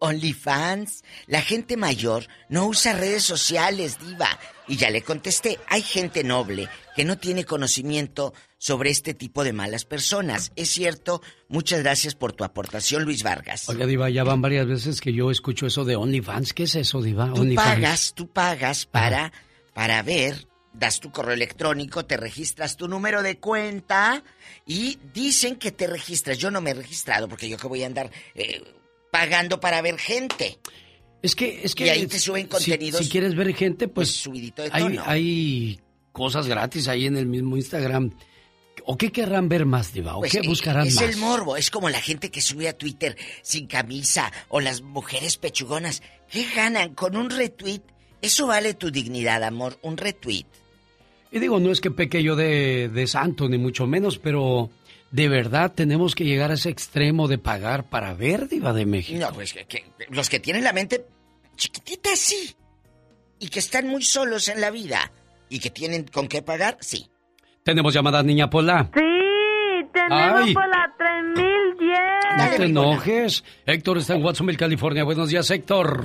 OnlyFans. 0.00 1.02
La 1.26 1.42
gente 1.42 1.76
mayor 1.76 2.26
no 2.48 2.66
usa 2.66 2.92
redes 2.92 3.22
sociales, 3.22 3.98
diva. 3.98 4.38
Y 4.68 4.76
ya 4.76 4.90
le 4.90 5.02
contesté, 5.02 5.58
hay 5.68 5.82
gente 5.82 6.24
noble 6.24 6.68
que 6.96 7.04
no 7.04 7.18
tiene 7.18 7.44
conocimiento 7.44 8.32
sobre 8.56 8.90
este 8.90 9.12
tipo 9.12 9.44
de 9.44 9.52
malas 9.52 9.84
personas. 9.84 10.52
Es 10.56 10.70
cierto, 10.70 11.20
muchas 11.48 11.80
gracias 11.82 12.14
por 12.14 12.32
tu 12.32 12.44
aportación, 12.44 13.02
Luis 13.04 13.22
Vargas. 13.22 13.68
Oiga, 13.68 13.84
Diva, 13.86 14.08
ya 14.08 14.24
van 14.24 14.40
varias 14.40 14.66
veces 14.66 15.00
que 15.00 15.12
yo 15.12 15.30
escucho 15.30 15.66
eso 15.66 15.84
de 15.84 15.96
OnlyFans. 15.96 16.54
¿Qué 16.54 16.62
es 16.62 16.74
eso, 16.76 17.02
Diva? 17.02 17.30
Tú 17.34 17.42
OnlyFans. 17.42 17.74
pagas, 17.74 18.12
tú 18.14 18.28
pagas 18.28 18.86
para, 18.86 19.32
para 19.74 20.02
ver, 20.02 20.46
das 20.74 21.00
tu 21.00 21.10
correo 21.10 21.34
electrónico, 21.34 22.04
te 22.04 22.16
registras 22.16 22.76
tu 22.76 22.88
número 22.88 23.22
de 23.22 23.38
cuenta 23.38 24.22
y 24.66 24.98
dicen 25.14 25.56
que 25.56 25.72
te 25.72 25.86
registras. 25.86 26.38
Yo 26.38 26.50
no 26.50 26.60
me 26.60 26.70
he 26.70 26.74
registrado 26.74 27.28
porque 27.28 27.48
yo 27.48 27.56
que 27.56 27.66
voy 27.68 27.82
a 27.82 27.86
andar 27.86 28.10
eh, 28.34 28.62
pagando 29.10 29.60
para 29.60 29.80
ver 29.80 29.98
gente. 29.98 30.58
Es 31.22 31.34
que, 31.34 31.62
es 31.64 31.74
que 31.74 31.86
Y 31.86 31.88
ahí 31.88 32.06
te 32.06 32.18
suben 32.18 32.48
contenidos. 32.48 33.02
Si, 33.02 33.08
quieres 33.08 33.34
ver 33.34 33.54
gente, 33.54 33.88
pues 33.88 34.10
subidito 34.10 34.62
de 34.62 34.68
hay, 34.72 34.82
tono. 34.82 35.02
hay 35.06 35.80
cosas 36.12 36.46
gratis 36.46 36.88
ahí 36.88 37.06
en 37.06 37.16
el 37.16 37.26
mismo 37.26 37.56
Instagram. 37.56 38.12
¿O 38.86 38.98
qué 38.98 39.10
querrán 39.10 39.48
ver 39.48 39.64
más, 39.64 39.94
Diva? 39.94 40.16
¿O 40.16 40.20
Pues, 40.20 40.32
qué 40.32 40.38
eh, 40.38 40.46
buscarán 40.48 40.86
es 40.86 40.96
más? 40.96 41.04
el 41.04 41.16
morbo, 41.16 41.56
es 41.56 41.70
como 41.70 41.88
la 41.88 42.00
gente 42.00 42.30
que 42.30 42.42
sube 42.42 42.68
a 42.68 42.76
Twitter 42.76 43.16
sin 43.40 43.66
camisa 43.66 44.30
o 44.48 44.60
las 44.60 44.82
mujeres 44.82 45.38
pechugonas. 45.38 46.02
¿Qué 46.28 46.44
ganan 46.54 46.94
con 46.94 47.16
un 47.16 47.30
retweet? 47.30 47.80
Eso 48.20 48.46
vale 48.46 48.74
tu 48.74 48.90
dignidad, 48.90 49.42
amor, 49.44 49.78
un 49.82 49.96
retweet. 49.96 50.44
Y 51.34 51.40
digo, 51.40 51.58
no 51.58 51.72
es 51.72 51.80
que 51.80 51.90
peque 51.90 52.22
yo 52.22 52.36
de, 52.36 52.88
de 52.88 53.06
santo, 53.08 53.48
ni 53.48 53.58
mucho 53.58 53.86
menos, 53.88 54.18
pero 54.18 54.70
de 55.10 55.28
verdad 55.28 55.72
tenemos 55.74 56.14
que 56.14 56.22
llegar 56.24 56.52
a 56.52 56.54
ese 56.54 56.70
extremo 56.70 57.26
de 57.26 57.38
pagar 57.38 57.84
para 57.90 58.14
ver, 58.14 58.48
Diva 58.48 58.72
de 58.72 58.86
México. 58.86 59.18
No, 59.20 59.32
pues 59.34 59.52
que, 59.52 59.64
que- 59.64 59.84
los 60.10 60.30
que 60.30 60.38
tienen 60.38 60.62
la 60.62 60.72
mente 60.72 61.04
chiquitita, 61.56 62.10
sí. 62.14 62.54
Y 63.40 63.48
que 63.48 63.58
están 63.58 63.88
muy 63.88 64.04
solos 64.04 64.46
en 64.48 64.60
la 64.60 64.70
vida. 64.70 65.10
Y 65.48 65.58
que 65.58 65.70
tienen 65.70 66.04
con 66.04 66.28
qué 66.28 66.40
pagar, 66.40 66.78
sí. 66.80 67.10
Tenemos 67.64 67.92
llamada 67.92 68.22
Niña 68.22 68.48
Pola. 68.48 68.90
Sí, 68.94 69.00
tenemos 69.92 70.40
Ay. 70.44 70.54
por 70.54 70.68
la 70.68 70.94
3010. 70.96 71.98
No 72.38 72.56
te 72.56 72.64
enojes. 72.64 73.44
Héctor 73.66 73.98
está 73.98 74.14
en 74.14 74.24
Watsonville, 74.24 74.56
California. 74.58 75.02
Buenos 75.02 75.28
días, 75.30 75.50
Héctor. 75.50 76.04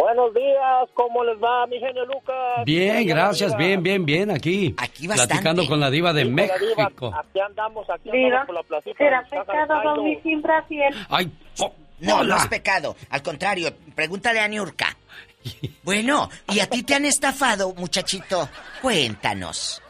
Buenos 0.00 0.32
días, 0.32 0.88
¿cómo 0.94 1.22
les 1.24 1.36
va, 1.36 1.66
mi 1.66 1.78
genio 1.78 2.06
Lucas? 2.06 2.64
Bien, 2.64 3.06
gracias, 3.06 3.54
bien, 3.56 3.82
bien, 3.82 4.06
bien, 4.06 4.30
aquí. 4.30 4.74
Aquí 4.78 5.06
Platicando 5.06 5.66
con 5.66 5.78
la 5.78 5.90
diva 5.90 6.12
de 6.14 6.22
Sí, 6.22 6.28
diva. 6.28 6.38
México. 6.38 7.12
Aquí 7.14 7.38
andamos, 7.40 7.90
aquí 7.90 8.10
Diva, 8.10 8.26
andamos 8.40 8.46
por 8.46 8.54
la 8.54 8.62
placita. 8.62 8.96
¿Será 8.96 9.22
pecado 9.28 9.74
dormir 9.84 10.18
sin 10.22 10.40
brasier? 10.40 10.94
Ay, 11.10 11.30
No, 11.98 12.24
no 12.24 12.34
es 12.36 12.46
pecado. 12.48 12.96
Al 13.10 13.22
contrario, 13.22 13.68
pregúntale 13.94 14.40
a 14.40 14.48
Niurka. 14.48 14.96
Bueno, 15.82 16.28
¿y 16.48 16.60
a 16.60 16.68
ti 16.68 16.82
te 16.82 16.94
han 16.94 17.04
estafado, 17.06 17.72
muchachito? 17.74 18.48
Cuéntanos. 18.82 19.82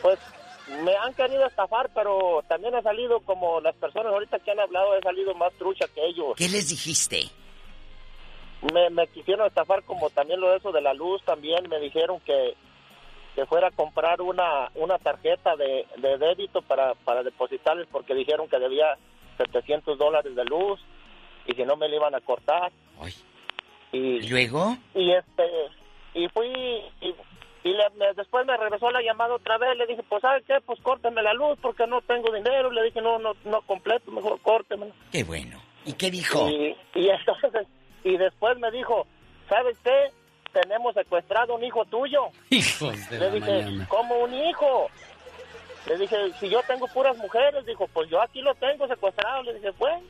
Pues 0.00 0.18
me 0.82 0.96
han 0.96 1.12
querido 1.14 1.46
estafar, 1.46 1.90
pero 1.94 2.42
también 2.48 2.74
he 2.74 2.82
salido 2.82 3.20
como 3.20 3.60
las 3.60 3.74
personas 3.76 4.12
ahorita 4.12 4.38
que 4.38 4.50
han 4.52 4.60
hablado, 4.60 4.96
he 4.96 5.02
salido 5.02 5.34
más 5.34 5.52
trucha 5.54 5.86
que 5.94 6.04
ellos. 6.06 6.34
¿Qué 6.36 6.48
les 6.48 6.68
dijiste? 6.68 7.28
Me, 8.72 8.90
me 8.90 9.06
quisieron 9.08 9.46
estafar 9.46 9.82
como 9.84 10.10
también 10.10 10.40
lo 10.40 10.50
de 10.50 10.58
eso 10.58 10.70
de 10.72 10.80
la 10.80 10.94
luz, 10.94 11.22
también 11.24 11.68
me 11.68 11.80
dijeron 11.80 12.20
que, 12.20 12.54
que 13.34 13.44
fuera 13.46 13.68
a 13.68 13.70
comprar 13.72 14.20
una, 14.22 14.70
una 14.76 14.98
tarjeta 14.98 15.56
de, 15.56 15.86
de 15.96 16.18
débito 16.18 16.62
para, 16.62 16.94
para 16.94 17.22
depositarles 17.22 17.88
porque 17.90 18.14
dijeron 18.14 18.48
que 18.48 18.58
debía 18.58 18.96
700 19.38 19.98
dólares 19.98 20.36
de 20.36 20.44
luz 20.44 20.80
y 21.46 21.54
si 21.54 21.64
no 21.64 21.76
me 21.76 21.88
le 21.88 21.96
iban 21.96 22.14
a 22.14 22.20
cortar. 22.20 22.70
Y 23.90 24.28
luego? 24.28 24.76
Y 24.94 25.10
este 25.12 25.42
y 26.14 26.28
fui 26.28 26.46
y, 27.00 27.14
y 27.64 27.72
le- 27.72 27.90
me- 27.96 28.12
después 28.14 28.46
me 28.46 28.56
regresó 28.56 28.90
la 28.90 29.02
llamada 29.02 29.34
otra 29.34 29.58
vez, 29.58 29.76
le 29.76 29.86
dije, 29.86 30.02
pues 30.08 30.20
¿sabe 30.22 30.42
qué? 30.46 30.54
Pues 30.64 30.78
córteme 30.82 31.22
la 31.22 31.32
luz 31.34 31.58
porque 31.60 31.86
no 31.86 32.00
tengo 32.02 32.30
dinero, 32.32 32.70
le 32.70 32.84
dije, 32.84 33.00
no, 33.00 33.18
no, 33.18 33.32
no 33.44 33.62
completo, 33.62 34.10
mejor 34.12 34.40
córtemela. 34.40 34.94
Qué 35.10 35.24
bueno. 35.24 35.60
¿Y 35.84 35.94
qué 35.94 36.10
dijo? 36.10 36.48
Y, 36.48 36.76
y 36.94 37.08
entonces, 37.10 37.66
y 38.04 38.16
después 38.16 38.58
me 38.58 38.70
dijo, 38.70 39.06
¿sabes 39.48 39.76
qué? 39.84 40.10
Tenemos 40.52 40.94
secuestrado 40.94 41.54
un 41.54 41.64
hijo 41.64 41.84
tuyo. 41.86 42.26
Hijos 42.50 42.94
de 43.10 43.18
Le 43.18 43.26
la 43.26 43.30
dije, 43.34 43.62
mañana. 43.64 43.86
¿cómo 43.88 44.18
un 44.18 44.34
hijo? 44.34 44.90
Le 45.86 45.96
dije, 45.98 46.16
si 46.38 46.48
yo 46.50 46.60
tengo 46.66 46.86
puras 46.88 47.16
mujeres, 47.16 47.64
dijo, 47.66 47.86
pues 47.88 48.08
yo 48.10 48.20
aquí 48.20 48.40
lo 48.42 48.54
tengo 48.56 48.86
secuestrado. 48.86 49.42
Le 49.44 49.54
dije, 49.54 49.70
bueno, 49.78 50.02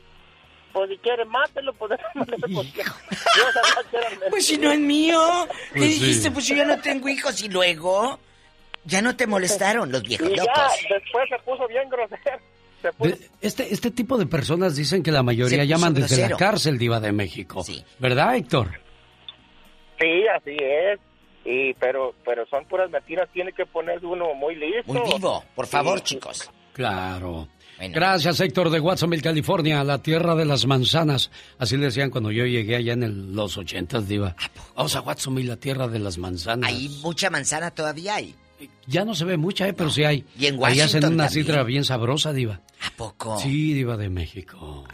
pues 0.73 0.90
si 0.90 0.98
quiere 0.98 1.24
mátelo, 1.24 1.73
pues 1.74 1.93
pues, 2.14 2.28
yo 2.74 2.82
sabía 3.52 3.90
que 3.90 3.97
eran 3.97 4.12
Pues 4.31 4.47
si 4.47 4.59
no 4.59 4.70
es 4.73 4.78
mío. 4.81 5.20
¿Qué 5.73 5.78
Pues 5.78 5.94
sí. 5.94 6.01
dijiste? 6.01 6.31
Pues 6.31 6.44
si 6.47 6.56
yo 6.56 6.64
no 6.64 6.81
tengo 6.81 7.09
hijos 7.09 7.40
y 7.43 7.48
luego... 7.48 8.19
Ya 8.85 9.01
no 9.01 9.14
te 9.14 9.28
molestaron 9.28 9.93
los 9.93 10.02
viejos 10.02 10.28
Y 10.28 10.35
ya, 10.35 10.43
locos. 10.43 10.73
después 10.90 11.28
se 11.28 11.39
puso 11.44 11.69
bien 11.69 11.89
grosero. 11.89 12.36
Se 12.83 12.89
puso- 12.93 13.17
De- 13.17 13.31
este, 13.41 13.73
este 13.73 13.91
tipo 13.91 14.19
de 14.19 14.27
personas 14.27 14.75
dicen 14.77 15.03
que 15.03 15.11
la 15.13 15.23
mayoría 15.23 15.65
llaman 15.65 15.95
desde 15.95 16.17
grosero. 16.17 16.29
la 16.31 16.37
cárcel, 16.37 16.79
Diva 16.79 17.01
de 17.01 17.13
México. 17.13 17.65
¿Verdad, 17.99 18.37
Héctor? 18.37 18.71
Sí, 20.01 20.25
así 20.37 20.57
es. 20.61 20.99
Y 21.45 21.75
pero 21.75 22.15
pero 22.25 22.47
son 22.47 22.65
puras 22.67 22.89
mentiras, 22.91 23.29
tiene 23.33 23.53
que 23.53 23.67
ponerse 23.67 24.07
uno 24.07 24.33
muy 24.35 24.55
listo. 24.55 24.93
Muy 24.93 25.03
vivo, 25.17 25.45
por 25.55 25.67
favor, 25.67 26.01
chicos. 26.03 26.51
Claro. 26.73 27.49
Gracias, 27.81 28.39
Héctor 28.39 28.71
de 28.71 28.79
Watsonville, 28.79 29.23
California, 29.23 29.83
la 29.83 30.01
tierra 30.01 30.37
de 30.37 30.45
las 30.45 30.67
manzanas. 30.67 31.33
Así 31.59 31.77
le 31.77 31.87
decían 31.87 32.11
cuando 32.11 32.31
yo 32.31 32.45
llegué 32.47 32.77
allá 32.77 32.93
en 32.93 33.03
el- 33.03 33.35
los 33.35 33.57
ochentas, 33.59 34.07
Diva. 34.07 34.37
Vamos 34.77 34.95
a 34.95 35.01
Watsonville, 35.01 35.49
la 35.49 35.57
tierra 35.57 35.89
de 35.89 35.99
las 35.99 36.17
manzanas. 36.17 36.71
Ahí 36.71 36.89
mucha 37.03 37.29
manzana 37.29 37.73
todavía 37.73 38.15
hay. 38.17 38.37
Ya 38.87 39.05
no 39.05 39.15
se 39.15 39.25
ve 39.25 39.37
mucha, 39.37 39.67
¿eh? 39.69 39.73
pero 39.73 39.91
sí 39.91 40.05
hay. 40.05 40.25
Y 40.39 40.47
en 40.47 40.63
Ahí 40.65 40.81
hacen 40.81 41.01
una 41.05 41.27
también. 41.27 41.31
sidra 41.31 41.63
bien 41.65 41.85
sabrosa, 41.85 42.33
Diva. 42.33 42.61
¿A 42.87 42.91
poco? 42.97 43.39
Sí, 43.39 43.73
Diva 43.75 43.97
de 43.97 44.09
México. 44.11 44.87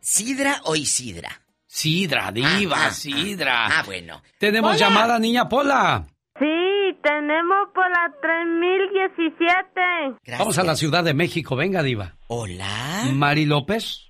¿Sidra 0.00 0.60
o 0.64 0.74
Isidra? 0.76 1.42
Sidra, 1.66 2.30
Diva, 2.32 2.76
Ah, 2.78 2.86
ah, 2.86 2.90
Sidra. 2.90 3.66
Ah, 3.66 3.82
bueno. 3.84 4.22
Tenemos 4.38 4.70
Hola. 4.70 4.78
llamada, 4.78 5.18
niña 5.18 5.48
Pola. 5.48 6.06
Sí, 6.38 6.46
tenemos 7.02 7.68
por 7.74 7.90
la 7.90 8.10
3017. 8.22 10.36
Vamos 10.38 10.58
a 10.58 10.64
la 10.64 10.76
Ciudad 10.76 11.04
de 11.04 11.12
México. 11.14 11.56
Venga, 11.56 11.82
Diva. 11.82 12.14
Hola. 12.28 13.04
Mari 13.12 13.44
López. 13.44 14.04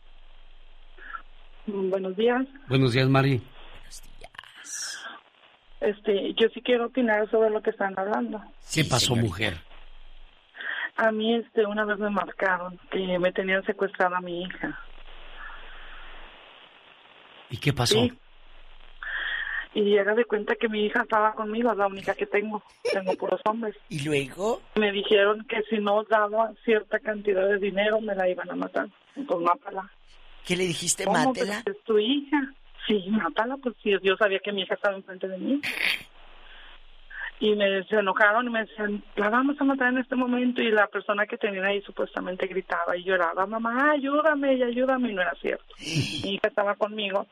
Buenos 1.66 2.16
días. 2.16 2.46
Buenos 2.68 2.92
días, 2.92 3.08
Mari. 3.08 3.42
Este, 5.80 6.34
yo 6.34 6.48
sí 6.48 6.60
quiero 6.60 6.86
opinar 6.86 7.30
sobre 7.30 7.50
lo 7.50 7.62
que 7.62 7.70
están 7.70 7.98
hablando. 7.98 8.42
¿Qué 8.72 8.84
pasó, 8.84 9.14
mujer? 9.14 9.58
A 10.96 11.12
mí, 11.12 11.34
este, 11.36 11.64
una 11.64 11.84
vez 11.84 11.98
me 11.98 12.10
marcaron 12.10 12.78
que 12.90 13.18
me 13.18 13.32
tenían 13.32 13.64
secuestrada 13.64 14.18
a 14.18 14.20
mi 14.20 14.42
hija. 14.42 14.80
¿Y 17.50 17.56
qué 17.58 17.72
pasó? 17.72 18.00
Sí. 18.00 18.12
Y 19.74 19.96
haga 19.98 20.14
de 20.14 20.24
cuenta 20.24 20.56
que 20.56 20.68
mi 20.68 20.86
hija 20.86 21.02
estaba 21.02 21.34
conmigo, 21.34 21.70
es 21.70 21.78
la 21.78 21.86
única 21.86 22.14
que 22.14 22.26
tengo. 22.26 22.62
Tengo 22.92 23.14
puros 23.14 23.40
hombres. 23.44 23.76
¿Y 23.88 24.02
luego? 24.02 24.60
Me 24.74 24.90
dijeron 24.90 25.46
que 25.48 25.62
si 25.70 25.78
no 25.78 26.02
daba 26.04 26.52
cierta 26.64 26.98
cantidad 26.98 27.46
de 27.46 27.58
dinero 27.58 28.00
me 28.00 28.16
la 28.16 28.28
iban 28.28 28.50
a 28.50 28.56
matar. 28.56 28.88
Entonces, 29.14 29.46
mátala. 29.46 29.90
¿Qué 30.44 30.56
le 30.56 30.64
dijiste, 30.64 31.04
¿Cómo? 31.04 31.18
mátela? 31.26 31.60
Pues 31.64 31.76
es 31.76 31.84
tu 31.84 31.98
hija. 31.98 32.54
Sí, 32.88 33.04
mátala, 33.10 33.58
pues 33.58 33.76
sí, 33.82 33.92
yo 34.02 34.16
sabía 34.16 34.38
que 34.40 34.50
mi 34.50 34.62
hija 34.62 34.74
estaba 34.74 34.96
enfrente 34.96 35.28
de 35.28 35.36
mí. 35.38 35.60
Y 37.40 37.54
me 37.54 37.84
se 37.84 37.96
enojaron 37.96 38.46
y 38.46 38.50
me 38.50 38.64
decían, 38.64 39.04
la 39.14 39.28
vamos 39.28 39.60
a 39.60 39.64
matar 39.64 39.92
en 39.92 39.98
este 39.98 40.16
momento. 40.16 40.60
Y 40.62 40.72
la 40.72 40.88
persona 40.88 41.26
que 41.26 41.36
tenía 41.36 41.64
ahí 41.66 41.80
supuestamente 41.82 42.46
gritaba 42.46 42.96
y 42.96 43.04
lloraba, 43.04 43.46
mamá, 43.46 43.92
ayúdame 43.92 44.54
y 44.54 44.62
ayúdame. 44.62 45.12
Y 45.12 45.14
no 45.14 45.22
era 45.22 45.34
cierto. 45.40 45.74
Mi 45.78 46.34
hija 46.34 46.48
estaba 46.48 46.74
conmigo. 46.74 47.26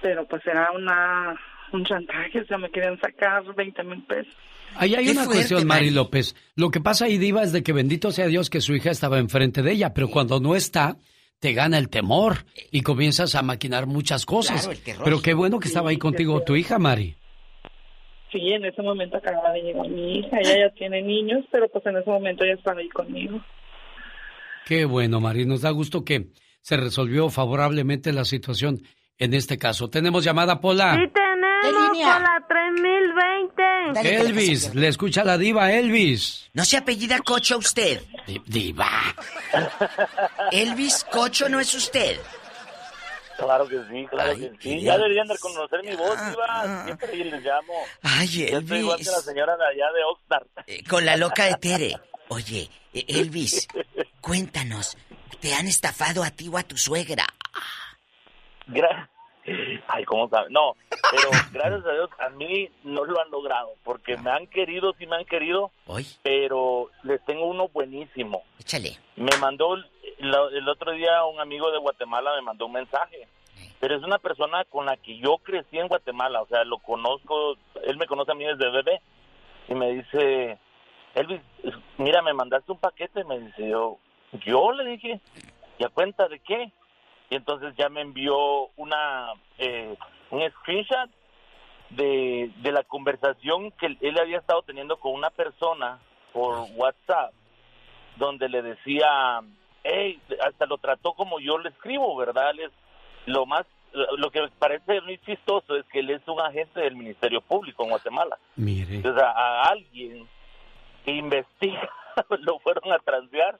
Pero 0.00 0.26
pues 0.26 0.44
era 0.46 0.72
una 0.72 1.38
un 1.72 1.84
chantaje, 1.84 2.40
o 2.40 2.46
sea, 2.46 2.58
me 2.58 2.70
querían 2.70 2.98
sacar 3.00 3.42
20 3.54 3.82
mil 3.84 4.02
pesos. 4.02 4.34
Ahí 4.76 4.94
hay 4.94 5.06
Qué 5.06 5.10
una 5.12 5.24
fuerte, 5.24 5.38
cuestión, 5.40 5.66
Mari 5.66 5.86
Mari. 5.86 5.94
López. 5.94 6.34
Lo 6.56 6.70
que 6.70 6.80
pasa 6.80 7.06
ahí, 7.06 7.18
Diva, 7.18 7.42
es 7.42 7.52
de 7.52 7.62
que 7.62 7.72
bendito 7.72 8.10
sea 8.10 8.26
Dios 8.26 8.50
que 8.50 8.60
su 8.60 8.74
hija 8.74 8.90
estaba 8.90 9.18
enfrente 9.18 9.62
de 9.62 9.72
ella, 9.72 9.92
pero 9.94 10.08
cuando 10.08 10.40
no 10.40 10.54
está, 10.54 10.96
te 11.42 11.54
gana 11.54 11.76
el 11.76 11.88
temor 11.88 12.44
y 12.70 12.82
comienzas 12.82 13.34
a 13.34 13.42
maquinar 13.42 13.88
muchas 13.88 14.24
cosas. 14.24 14.70
Pero 15.02 15.20
qué 15.20 15.34
bueno 15.34 15.58
que 15.58 15.66
estaba 15.66 15.90
ahí 15.90 15.98
contigo 15.98 16.40
tu 16.44 16.54
hija, 16.54 16.78
Mari. 16.78 17.16
Sí, 18.30 18.38
en 18.52 18.64
ese 18.64 18.80
momento 18.80 19.16
acababa 19.16 19.50
de 19.50 19.62
llegar 19.62 19.88
mi 19.88 20.20
hija, 20.20 20.38
ella 20.38 20.68
ya 20.68 20.74
tiene 20.76 21.02
niños, 21.02 21.44
pero 21.50 21.68
pues 21.68 21.84
en 21.86 21.96
ese 21.96 22.08
momento 22.08 22.44
ya 22.46 22.52
estaba 22.52 22.78
ahí 22.78 22.88
conmigo. 22.90 23.40
Qué 24.66 24.84
bueno, 24.84 25.20
Mari, 25.20 25.44
nos 25.44 25.62
da 25.62 25.70
gusto 25.70 26.04
que 26.04 26.28
se 26.60 26.76
resolvió 26.76 27.28
favorablemente 27.28 28.12
la 28.12 28.24
situación 28.24 28.78
en 29.18 29.34
este 29.34 29.58
caso. 29.58 29.90
¿Tenemos 29.90 30.22
llamada, 30.22 30.60
Pola? 30.60 30.94
Sí, 30.94 31.12
tenemos, 31.12 31.98
Pola 31.98 32.44
3. 32.48 32.61
Elvis, 34.00 34.74
le 34.74 34.88
escucha 34.88 35.24
la 35.24 35.38
diva 35.38 35.72
Elvis. 35.72 36.50
¿No 36.52 36.64
se 36.64 36.76
apellida 36.76 37.18
Cocho 37.20 37.58
usted? 37.58 38.02
Diva. 38.46 39.14
Elvis 40.52 41.04
Cocho 41.10 41.48
no 41.48 41.60
es 41.60 41.74
usted. 41.74 42.18
Claro 43.36 43.66
que 43.66 43.80
sí, 43.90 44.06
claro 44.08 44.36
que 44.36 44.52
sí. 44.60 44.80
Ya 44.80 44.96
deberían 44.96 45.26
de 45.26 45.34
reconocer 45.34 45.82
mi 45.82 45.96
voz, 45.96 46.14
ah, 46.16 46.30
Diva. 46.30 46.46
Ah. 46.48 46.82
Siempre 46.84 47.16
les 47.16 47.42
llamo. 47.42 47.72
Ay, 48.02 48.44
Elvis. 48.44 48.78
Igual 48.78 48.98
que 48.98 49.04
la 49.04 49.20
señora 49.20 49.56
de 49.56 49.66
allá 49.66 49.92
de 49.92 50.04
Oxnard. 50.04 50.46
Eh, 50.66 50.84
con 50.84 51.04
la 51.04 51.16
loca 51.16 51.46
de 51.46 51.54
Tere. 51.56 51.96
Oye, 52.28 52.70
e, 52.94 53.04
Elvis, 53.08 53.66
cuéntanos. 54.20 54.96
¿Te 55.40 55.54
han 55.54 55.66
estafado 55.66 56.22
a 56.22 56.30
ti 56.30 56.48
o 56.48 56.56
a 56.56 56.62
tu 56.62 56.76
suegra? 56.76 57.26
Gracias. 58.68 59.11
Ay, 59.88 60.04
¿cómo 60.04 60.28
sabe? 60.28 60.48
No, 60.50 60.74
pero 61.10 61.30
gracias 61.52 61.84
a 61.84 61.92
Dios 61.92 62.10
a 62.18 62.28
mí 62.30 62.68
no 62.84 63.04
lo 63.04 63.20
han 63.20 63.30
logrado, 63.30 63.74
porque 63.84 64.16
me 64.16 64.30
han 64.30 64.46
querido, 64.46 64.94
sí 64.98 65.06
me 65.06 65.16
han 65.16 65.24
querido, 65.24 65.70
Hoy. 65.86 66.06
pero 66.22 66.90
les 67.02 67.24
tengo 67.24 67.46
uno 67.46 67.68
buenísimo. 67.68 68.42
Échale. 68.60 68.98
Me 69.16 69.36
mandó, 69.40 69.74
el, 69.74 69.84
el 70.18 70.68
otro 70.68 70.92
día 70.92 71.24
un 71.24 71.40
amigo 71.40 71.70
de 71.70 71.78
Guatemala 71.78 72.34
me 72.36 72.42
mandó 72.42 72.66
un 72.66 72.72
mensaje, 72.72 73.26
pero 73.80 73.96
es 73.96 74.02
una 74.04 74.18
persona 74.18 74.64
con 74.64 74.86
la 74.86 74.96
que 74.96 75.18
yo 75.18 75.38
crecí 75.38 75.78
en 75.78 75.88
Guatemala, 75.88 76.42
o 76.42 76.46
sea, 76.46 76.64
lo 76.64 76.78
conozco, 76.78 77.56
él 77.84 77.96
me 77.96 78.06
conoce 78.06 78.32
a 78.32 78.36
mí 78.36 78.44
desde 78.44 78.70
bebé, 78.70 79.00
y 79.68 79.74
me 79.74 79.90
dice, 79.92 80.58
Elvis, 81.14 81.40
mira, 81.98 82.22
me 82.22 82.32
mandaste 82.32 82.70
un 82.70 82.78
paquete, 82.78 83.24
me 83.24 83.40
dice 83.40 83.68
yo, 83.68 83.98
yo 84.44 84.72
le 84.72 84.84
dije, 84.84 85.20
¿y 85.78 85.84
a 85.84 85.88
cuenta 85.88 86.28
de 86.28 86.38
qué? 86.38 86.72
Y 87.32 87.34
entonces 87.34 87.74
ya 87.78 87.88
me 87.88 88.02
envió 88.02 88.66
una 88.76 89.32
eh, 89.56 89.96
un 90.28 90.50
screenshot 90.50 91.08
de, 91.88 92.50
de 92.58 92.72
la 92.72 92.82
conversación 92.82 93.70
que 93.70 93.96
él 94.02 94.18
había 94.18 94.36
estado 94.36 94.60
teniendo 94.60 94.98
con 94.98 95.14
una 95.14 95.30
persona 95.30 95.98
por 96.34 96.66
WhatsApp, 96.74 97.32
donde 98.16 98.50
le 98.50 98.60
decía, 98.60 99.40
hey, 99.82 100.20
hasta 100.46 100.66
lo 100.66 100.76
trató 100.76 101.14
como 101.14 101.40
yo 101.40 101.56
le 101.56 101.70
escribo, 101.70 102.14
¿verdad? 102.16 102.50
Él 102.50 102.60
es 102.60 102.72
lo 103.24 103.46
más, 103.46 103.64
lo 104.18 104.30
que 104.30 104.42
me 104.42 104.48
parece 104.50 105.00
muy 105.00 105.16
chistoso 105.16 105.74
es 105.76 105.86
que 105.86 106.00
él 106.00 106.10
es 106.10 106.20
un 106.28 106.38
agente 106.38 106.80
del 106.80 106.96
Ministerio 106.96 107.40
Público 107.40 107.84
en 107.84 107.90
Guatemala. 107.92 108.36
Mire. 108.56 108.96
Entonces 108.96 109.22
a, 109.22 109.30
a 109.30 109.68
alguien 109.70 110.28
que 111.06 111.12
investiga 111.12 111.88
lo 112.40 112.58
fueron 112.58 112.92
a 112.92 112.98
transear, 112.98 113.58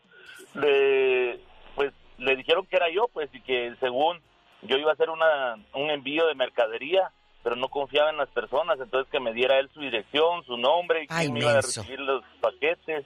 le, 0.57 1.41
pues 1.75 1.95
le 2.23 2.37
dijeron 2.37 2.67
que 2.67 2.77
era 2.77 2.91
yo, 2.91 3.09
pues 3.13 3.29
y 3.35 3.41
que 3.43 3.75
según 3.81 4.21
yo 4.63 4.77
iba 4.77 4.91
a 4.91 4.95
hacer 4.95 5.11
una, 5.11 5.57
un 5.75 5.91
envío 5.91 6.27
de 6.27 6.35
mercadería, 6.35 7.11
pero 7.43 7.57
no 7.57 7.69
confiaba 7.69 8.11
en 8.11 8.17
las 8.17 8.29
personas, 8.31 8.79
entonces 8.81 9.11
que 9.11 9.19
me 9.21 9.33
diera 9.33 9.59
él 9.59 9.69
su 9.75 9.81
dirección, 9.81 10.45
su 10.45 10.57
nombre 10.57 11.03
y 11.05 11.07
Ay, 11.11 11.27
quién 11.27 11.33
me 11.35 11.41
iba 11.41 11.51
a 11.51 11.57
recibir 11.57 11.99
los 12.01 12.23
paquetes. 12.41 13.05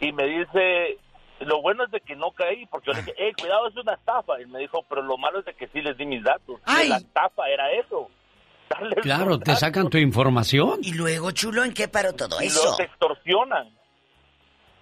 Y 0.00 0.12
me 0.12 0.24
dice, 0.26 0.98
lo 1.40 1.60
bueno 1.62 1.84
es 1.84 1.90
de 1.90 2.00
que 2.00 2.16
no 2.16 2.30
caí, 2.32 2.66
porque 2.66 2.86
yo 2.88 2.92
le 2.94 3.02
dije, 3.02 3.14
eh, 3.18 3.32
cuidado, 3.38 3.68
es 3.68 3.76
una 3.76 3.94
estafa. 3.94 4.40
Y 4.40 4.46
me 4.46 4.58
dijo, 4.60 4.84
pero 4.88 5.02
lo 5.02 5.16
malo 5.18 5.40
es 5.40 5.44
de 5.46 5.54
que 5.54 5.68
sí 5.68 5.80
les 5.82 5.96
di 5.98 6.06
mis 6.06 6.22
datos. 6.24 6.60
Que 6.66 6.88
la 6.88 6.96
estafa 6.96 7.48
era 7.48 7.70
eso. 7.72 8.10
Darles 8.70 8.98
Claro, 9.02 9.26
los 9.26 9.38
te 9.40 9.50
datos. 9.52 9.60
sacan 9.60 9.88
tu 9.90 9.98
información. 9.98 10.80
Y 10.82 10.92
luego, 10.94 11.30
chulo, 11.32 11.62
¿en 11.64 11.72
qué 11.74 11.88
paró 11.88 12.14
todo 12.14 12.40
y 12.42 12.46
eso? 12.46 12.74
te 12.76 12.84
extorsionan. 12.84 13.70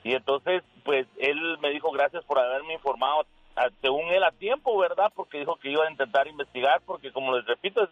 Y 0.04 0.12
entonces, 0.14 0.62
pues 0.84 1.06
él 1.18 1.38
me 1.60 1.70
dijo 1.70 1.90
gracias 1.90 2.22
por 2.24 2.38
haberme 2.38 2.74
informado, 2.74 3.24
a- 3.56 3.70
según 3.80 4.06
él 4.10 4.22
a 4.22 4.30
tiempo, 4.32 4.76
¿verdad? 4.78 5.10
Porque 5.14 5.38
dijo 5.38 5.56
que 5.56 5.70
iba 5.70 5.84
a 5.86 5.90
intentar 5.90 6.26
investigar, 6.28 6.80
porque 6.86 7.10
como 7.12 7.34
les 7.36 7.46
repito, 7.46 7.82
es, 7.82 7.90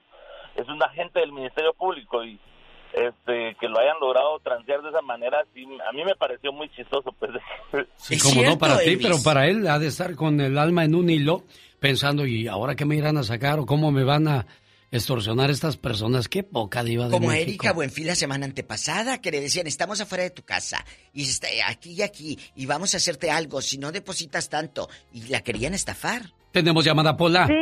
es 0.57 0.68
un 0.68 0.82
agente 0.82 1.20
del 1.20 1.32
Ministerio 1.32 1.73
Público 1.73 2.23
y 2.24 2.39
este 2.92 3.57
que 3.58 3.68
lo 3.68 3.78
hayan 3.81 3.99
logrado 4.00 4.39
transear 4.41 4.82
de 4.82 4.91
esa 4.91 5.00
manera, 5.00 5.42
sí, 5.55 5.65
a 5.89 5.92
mí 5.92 6.05
me 6.05 6.15
pareció 6.15 6.52
muy 6.52 6.68
chistoso. 6.70 7.10
Pues, 7.18 7.31
Sí, 7.97 8.18
como 8.20 8.42
no 8.47 8.58
para 8.58 8.78
ti, 8.81 8.97
pero 9.00 9.16
para 9.24 9.47
él 9.47 9.66
ha 9.66 9.78
de 9.78 9.86
estar 9.86 10.15
con 10.15 10.39
el 10.41 10.58
alma 10.58 10.84
en 10.84 10.94
un 10.94 11.08
hilo, 11.08 11.44
pensando, 11.81 12.26
¿y 12.26 12.47
ahora 12.49 12.74
qué 12.74 12.84
me 12.84 12.97
irán 12.97 13.16
a 13.16 13.23
sacar 13.23 13.58
o 13.58 13.65
cómo 13.66 13.91
me 13.91 14.05
van 14.05 14.28
a 14.28 14.47
extorsionar 14.92 15.50
estas 15.50 15.76
personas? 15.76 16.28
Qué 16.28 16.44
poca 16.44 16.84
diva 16.84 17.06
de 17.06 17.10
Como 17.10 17.30
a 17.30 17.32
México. 17.32 17.48
Erika 17.48 17.72
Buenfil 17.72 18.06
la 18.06 18.14
semana 18.14 18.46
antepasada, 18.46 19.20
que 19.20 19.30
le 19.32 19.40
decían, 19.40 19.66
estamos 19.66 20.00
afuera 20.00 20.22
de 20.22 20.30
tu 20.30 20.42
casa, 20.42 20.84
y 21.12 21.22
está 21.22 21.48
aquí 21.66 21.94
y 21.94 22.02
aquí, 22.02 22.38
y 22.54 22.66
vamos 22.66 22.94
a 22.94 22.98
hacerte 22.98 23.30
algo, 23.30 23.60
si 23.60 23.78
no 23.78 23.90
depositas 23.90 24.48
tanto, 24.48 24.88
y 25.12 25.22
la 25.28 25.40
querían 25.40 25.74
estafar. 25.74 26.32
Tenemos 26.52 26.84
llamada 26.84 27.16
Pola. 27.16 27.46
Sí, 27.46 27.52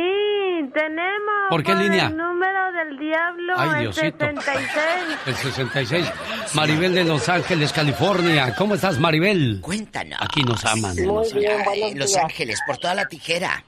tenemos. 0.73 1.31
¿Por 1.49 1.63
qué 1.63 1.73
línea? 1.73 2.07
El 2.07 2.17
número 2.17 2.71
del 2.73 2.97
diablo, 2.99 3.53
Ay, 3.57 3.69
el 3.69 3.79
Diosito. 3.91 4.25
76. 4.25 4.67
El 5.25 5.35
66. 5.35 6.05
Maribel 6.53 6.93
de 6.93 7.03
Los 7.05 7.29
Ángeles, 7.29 7.71
California. 7.73 8.53
¿Cómo 8.55 8.75
estás, 8.75 8.99
Maribel? 8.99 9.59
Cuéntanos. 9.61 10.19
Aquí 10.21 10.43
nos 10.43 10.63
aman. 10.65 10.97
en 10.97 11.07
Los 11.07 11.33
bien. 11.33 12.23
Ángeles, 12.23 12.59
por 12.65 12.77
toda 12.77 12.95
la 12.95 13.05
tijera. 13.07 13.63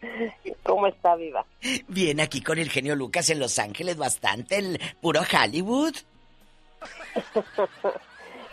¿Cómo 0.62 0.86
está, 0.86 1.16
Viva? 1.16 1.44
Bien, 1.88 2.20
aquí 2.20 2.42
con 2.42 2.58
el 2.58 2.70
genio 2.70 2.94
Lucas 2.96 3.28
en 3.30 3.38
Los 3.38 3.58
Ángeles, 3.58 3.96
bastante, 3.96 4.56
el 4.58 4.80
puro 5.00 5.20
Hollywood. 5.20 5.94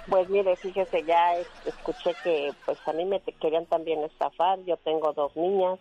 Pues 0.10 0.30
mire, 0.30 0.56
fíjese, 0.56 1.04
ya 1.04 1.36
es- 1.36 1.48
escuché 1.66 2.16
que 2.24 2.54
pues 2.66 2.78
a 2.88 2.94
mí 2.94 3.04
me 3.04 3.20
querían 3.20 3.66
también 3.66 4.02
estafar. 4.06 4.58
Yo 4.66 4.78
tengo 4.78 5.12
dos 5.12 5.36
niñas 5.36 5.80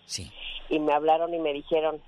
y 0.69 0.81
me 0.81 0.93
hablaron 0.93 1.33
y 1.33 1.39
me 1.39 1.53
dijeron, 1.53 2.03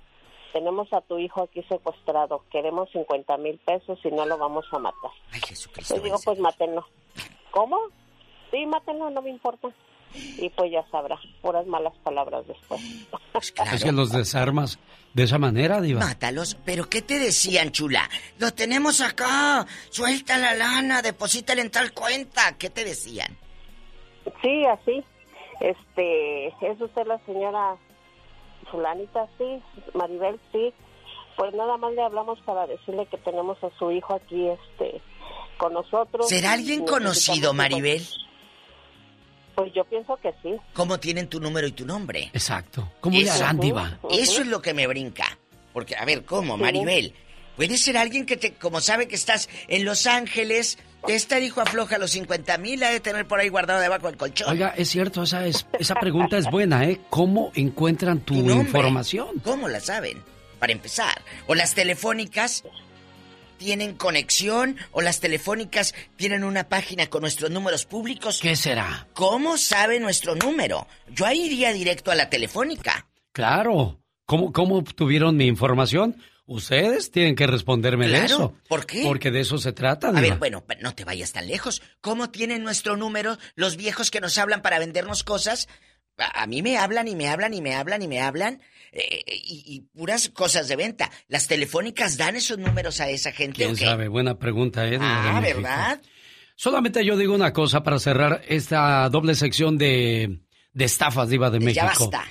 tenemos 0.51 0.91
a 0.91 0.99
tu 0.99 1.17
hijo 1.17 1.43
aquí 1.43 1.63
secuestrado, 1.69 2.43
queremos 2.51 2.89
50 2.91 3.37
mil 3.37 3.57
pesos 3.59 3.99
y 4.03 4.09
no 4.11 4.25
lo 4.25 4.37
vamos 4.37 4.65
a 4.73 4.79
matar. 4.79 5.11
Ay, 5.31 5.39
Jesucristo. 5.39 5.93
Les 5.93 6.03
digo, 6.03 6.17
pues 6.25 6.39
mátenlo. 6.39 6.85
¿cómo? 7.51 7.79
Sí, 8.51 8.65
mátenlo, 8.65 9.09
no 9.11 9.21
me 9.21 9.29
importa. 9.29 9.69
Y 10.13 10.49
pues 10.49 10.71
ya 10.71 10.83
sabrá, 10.89 11.19
puras 11.41 11.65
malas 11.67 11.93
palabras 12.03 12.45
después. 12.47 12.81
Pues 13.31 13.53
Es 13.73 13.83
que 13.83 13.91
los 13.91 14.11
desarmas 14.11 14.79
de 15.13 15.23
esa 15.23 15.37
manera, 15.37 15.81
Diva. 15.81 16.01
Mátalos, 16.01 16.57
pero 16.65 16.89
¿qué 16.89 17.01
te 17.01 17.19
decían, 17.19 17.71
chula? 17.71 18.09
Lo 18.37 18.51
tenemos 18.51 19.01
acá, 19.01 19.65
suelta 19.89 20.37
la 20.37 20.53
lana, 20.53 21.01
deposítale 21.01 21.61
en 21.61 21.71
tal 21.71 21.93
cuenta. 21.93 22.57
¿Qué 22.57 22.69
te 22.69 22.83
decían? 22.83 23.35
Sí, 24.41 24.65
así. 24.65 25.03
Este, 25.59 26.47
es 26.47 26.81
usted 26.81 27.05
la 27.05 27.19
señora 27.25 27.75
fulanita, 28.71 29.27
sí, 29.37 29.61
Maribel, 29.93 30.39
sí. 30.51 30.73
Pues 31.35 31.53
nada 31.53 31.77
más 31.77 31.93
le 31.93 32.01
hablamos 32.01 32.39
para 32.41 32.67
decirle 32.67 33.05
que 33.07 33.17
tenemos 33.17 33.57
a 33.63 33.69
su 33.77 33.91
hijo 33.91 34.13
aquí, 34.13 34.47
este, 34.47 35.01
con 35.57 35.73
nosotros. 35.73 36.27
¿Será 36.27 36.53
alguien 36.53 36.85
conocido, 36.85 37.53
Maribel? 37.53 38.05
Pues 39.59 39.73
yo 39.73 39.83
pienso 39.85 40.17
que 40.17 40.31
sí. 40.41 40.55
¿Cómo 40.73 40.99
tienen 40.99 41.27
tu 41.27 41.39
número 41.39 41.67
y 41.67 41.71
tu 41.71 41.85
nombre? 41.85 42.29
Exacto. 42.33 42.91
¿Cómo 43.01 43.17
Eso- 43.17 43.33
harán, 43.33 43.59
Diva? 43.59 43.99
Eso 44.11 44.41
es 44.41 44.47
lo 44.47 44.61
que 44.61 44.73
me 44.73 44.87
brinca. 44.87 45.37
Porque, 45.73 45.95
a 45.95 46.05
ver, 46.05 46.25
¿cómo, 46.25 46.57
Maribel? 46.57 47.13
Puede 47.55 47.77
ser 47.77 47.97
alguien 47.97 48.25
que 48.25 48.37
te, 48.37 48.53
como 48.53 48.79
sabe 48.79 49.07
que 49.09 49.15
estás 49.15 49.49
en 49.67 49.83
Los 49.83 50.07
Ángeles, 50.07 50.77
esta 51.07 51.35
dijo 51.37 51.59
afloja 51.61 51.97
los 51.97 52.11
50 52.11 52.57
mil, 52.57 52.81
ha 52.83 52.89
de 52.89 53.01
tener 53.01 53.27
por 53.27 53.39
ahí 53.39 53.49
guardado 53.49 53.81
debajo 53.81 54.07
del 54.07 54.15
colchón. 54.15 54.49
Oiga, 54.49 54.73
es 54.77 54.89
cierto, 54.89 55.23
esa, 55.23 55.45
es, 55.45 55.67
esa 55.77 55.95
pregunta 55.95 56.37
es 56.37 56.49
buena, 56.49 56.85
¿eh? 56.85 57.01
¿Cómo 57.09 57.51
encuentran 57.55 58.21
tu, 58.21 58.35
Tu 58.41 58.49
información? 58.51 59.27
¿Cómo 59.43 59.67
la 59.67 59.81
saben? 59.81 60.23
Para 60.57 60.71
empezar. 60.71 61.21
O 61.47 61.55
las 61.55 61.75
telefónicas 61.75 62.63
tienen 63.59 63.93
conexión, 63.93 64.77
o 64.91 65.01
las 65.01 65.19
telefónicas 65.19 65.93
tienen 66.15 66.43
una 66.43 66.67
página 66.67 67.07
con 67.07 67.21
nuestros 67.21 67.51
números 67.51 67.85
públicos. 67.85 68.39
¿Qué 68.41 68.55
será? 68.55 69.07
¿Cómo 69.13 69.59
sabe 69.59 69.99
nuestro 69.99 70.33
número? 70.33 70.87
Yo 71.09 71.27
ahí 71.27 71.41
iría 71.41 71.71
directo 71.71 72.09
a 72.09 72.15
la 72.15 72.29
telefónica. 72.29 73.05
Claro. 73.31 73.99
¿Cómo, 74.25 74.51
cómo 74.51 74.77
obtuvieron 74.77 75.37
mi 75.37 75.45
información? 75.45 76.15
Ustedes 76.45 77.11
tienen 77.11 77.35
que 77.35 77.45
responderme 77.45 78.07
de 78.07 78.25
eso. 78.25 78.55
¿Por 78.67 78.87
qué? 78.87 79.03
Porque 79.03 79.29
de 79.29 79.41
eso 79.41 79.59
se 79.59 79.71
trata, 79.71 80.07
A 80.07 80.19
ver, 80.19 80.37
bueno, 80.37 80.63
no 80.81 80.95
te 80.95 81.05
vayas 81.05 81.31
tan 81.31 81.47
lejos. 81.47 81.83
¿Cómo 82.01 82.31
tienen 82.31 82.63
nuestro 82.63 82.97
número 82.97 83.37
los 83.53 83.77
viejos 83.77 84.09
que 84.09 84.19
nos 84.19 84.35
hablan 84.39 84.63
para 84.63 84.79
vendernos 84.79 85.23
cosas? 85.23 85.67
A, 86.19 86.43
a 86.43 86.47
mí 86.47 86.61
me 86.61 86.77
hablan 86.77 87.07
y 87.07 87.15
me 87.15 87.27
hablan 87.27 87.53
y 87.53 87.61
me 87.61 87.75
hablan 87.75 88.01
y 88.01 88.07
me 88.07 88.21
hablan 88.21 88.61
eh, 88.91 89.23
y, 89.27 89.63
y 89.65 89.81
puras 89.81 90.29
cosas 90.29 90.67
de 90.67 90.75
venta. 90.75 91.11
¿Las 91.27 91.47
telefónicas 91.47 92.17
dan 92.17 92.35
esos 92.35 92.57
números 92.57 92.99
a 92.99 93.09
esa 93.09 93.31
gente 93.31 93.63
¿Quién 93.63 93.75
sabe? 93.75 94.07
Buena 94.07 94.37
pregunta, 94.37 94.87
¿eh? 94.87 94.97
Ah. 94.99 95.39
¿verdad? 95.41 96.01
Solamente 96.55 97.05
yo 97.05 97.15
digo 97.15 97.33
una 97.33 97.53
cosa 97.53 97.83
para 97.83 97.99
cerrar 97.99 98.41
esta 98.47 99.07
doble 99.09 99.35
sección 99.35 99.77
de, 99.77 100.39
de 100.73 100.85
estafas, 100.85 101.29
Diva 101.29 101.49
de 101.49 101.59
México. 101.59 101.75
Ya 101.75 101.85
basta. 101.85 102.25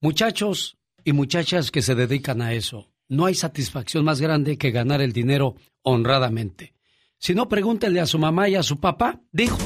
Muchachos 0.00 0.76
y 1.04 1.12
muchachas 1.12 1.70
que 1.70 1.82
se 1.82 1.94
dedican 1.94 2.42
a 2.42 2.52
eso, 2.52 2.92
no 3.08 3.26
hay 3.26 3.34
satisfacción 3.34 4.04
más 4.04 4.20
grande 4.20 4.56
que 4.56 4.70
ganar 4.70 5.00
el 5.00 5.12
dinero 5.12 5.56
honradamente. 5.82 6.74
Si 7.18 7.34
no, 7.34 7.48
pregúntenle 7.48 8.00
a 8.00 8.06
su 8.06 8.18
mamá 8.18 8.48
y 8.48 8.56
a 8.56 8.62
su 8.62 8.80
papá. 8.80 9.20
Dijo. 9.30 9.58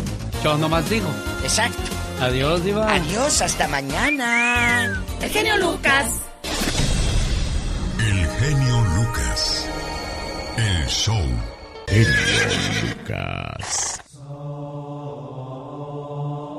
Yo 0.42 0.56
nomás 0.58 0.88
digo. 0.90 1.08
Exacto. 1.42 2.05
Adiós, 2.20 2.64
Diva. 2.64 2.90
Adiós, 2.90 3.42
hasta 3.42 3.68
mañana. 3.68 5.02
El 5.20 5.30
genio 5.30 5.56
Lucas. 5.58 6.22
El 7.98 8.26
genio 8.26 8.84
Lucas. 8.96 9.68
El 10.56 10.86
show. 10.88 11.22
Genio 11.86 12.08
Lucas. 12.82 14.02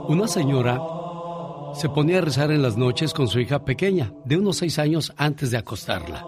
Una 0.09 0.27
señora 0.27 0.79
se 1.73 1.89
ponía 1.89 2.19
a 2.19 2.21
rezar 2.21 2.51
en 2.51 2.61
las 2.61 2.77
noches 2.77 3.13
con 3.13 3.27
su 3.27 3.39
hija 3.39 3.65
pequeña, 3.65 4.13
de 4.25 4.37
unos 4.37 4.57
seis 4.57 4.79
años 4.79 5.13
antes 5.17 5.51
de 5.51 5.57
acostarla. 5.57 6.25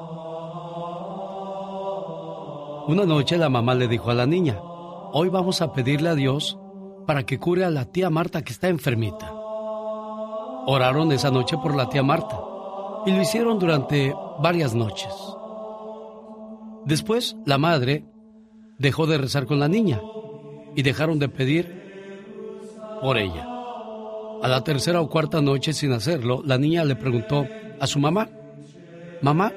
Una 2.87 3.05
noche 3.05 3.37
la 3.37 3.49
mamá 3.49 3.73
le 3.75 3.87
dijo 3.87 4.11
a 4.11 4.15
la 4.15 4.25
niña, 4.25 4.59
hoy 5.13 5.29
vamos 5.29 5.61
a 5.61 5.71
pedirle 5.71 6.09
a 6.09 6.15
Dios 6.15 6.58
para 7.09 7.25
que 7.25 7.39
cure 7.39 7.65
a 7.65 7.71
la 7.71 7.85
tía 7.85 8.11
Marta 8.11 8.43
que 8.43 8.53
está 8.53 8.67
enfermita. 8.67 9.33
Oraron 10.67 11.11
esa 11.11 11.31
noche 11.31 11.57
por 11.57 11.73
la 11.73 11.89
tía 11.89 12.03
Marta 12.03 12.39
y 13.03 13.11
lo 13.11 13.19
hicieron 13.19 13.57
durante 13.57 14.13
varias 14.43 14.75
noches. 14.75 15.11
Después 16.85 17.35
la 17.47 17.57
madre 17.57 18.05
dejó 18.77 19.07
de 19.07 19.17
rezar 19.17 19.47
con 19.47 19.59
la 19.59 19.67
niña 19.67 19.99
y 20.75 20.83
dejaron 20.83 21.17
de 21.17 21.29
pedir 21.29 22.77
por 23.01 23.17
ella. 23.17 23.43
A 24.43 24.47
la 24.47 24.63
tercera 24.63 25.01
o 25.01 25.09
cuarta 25.09 25.41
noche 25.41 25.73
sin 25.73 25.93
hacerlo, 25.93 26.43
la 26.45 26.59
niña 26.59 26.85
le 26.85 26.95
preguntó 26.95 27.47
a 27.79 27.87
su 27.87 27.97
mamá, 27.97 28.29
Mamá, 29.23 29.51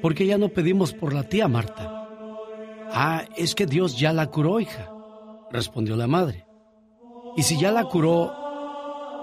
¿por 0.00 0.14
qué 0.14 0.24
ya 0.24 0.38
no 0.38 0.48
pedimos 0.48 0.94
por 0.94 1.12
la 1.12 1.24
tía 1.24 1.46
Marta? 1.46 2.08
Ah, 2.90 3.26
es 3.36 3.54
que 3.54 3.66
Dios 3.66 3.98
ya 3.98 4.14
la 4.14 4.28
curó, 4.28 4.60
hija, 4.60 4.90
respondió 5.50 5.94
la 5.94 6.06
madre. 6.06 6.45
Y 7.36 7.42
si 7.42 7.58
ya 7.58 7.70
la 7.70 7.84
curó, 7.84 8.32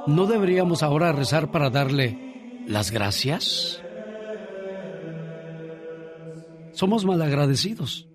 ¿no 0.08 0.26
deberíamos 0.26 0.84
ahora 0.84 1.12
rezar 1.12 1.52
para 1.52 1.70
darle 1.70 2.64
las 2.68 2.92
gracias? 2.92 3.82
Somos 6.74 7.06
malagradecidos. 7.06 8.08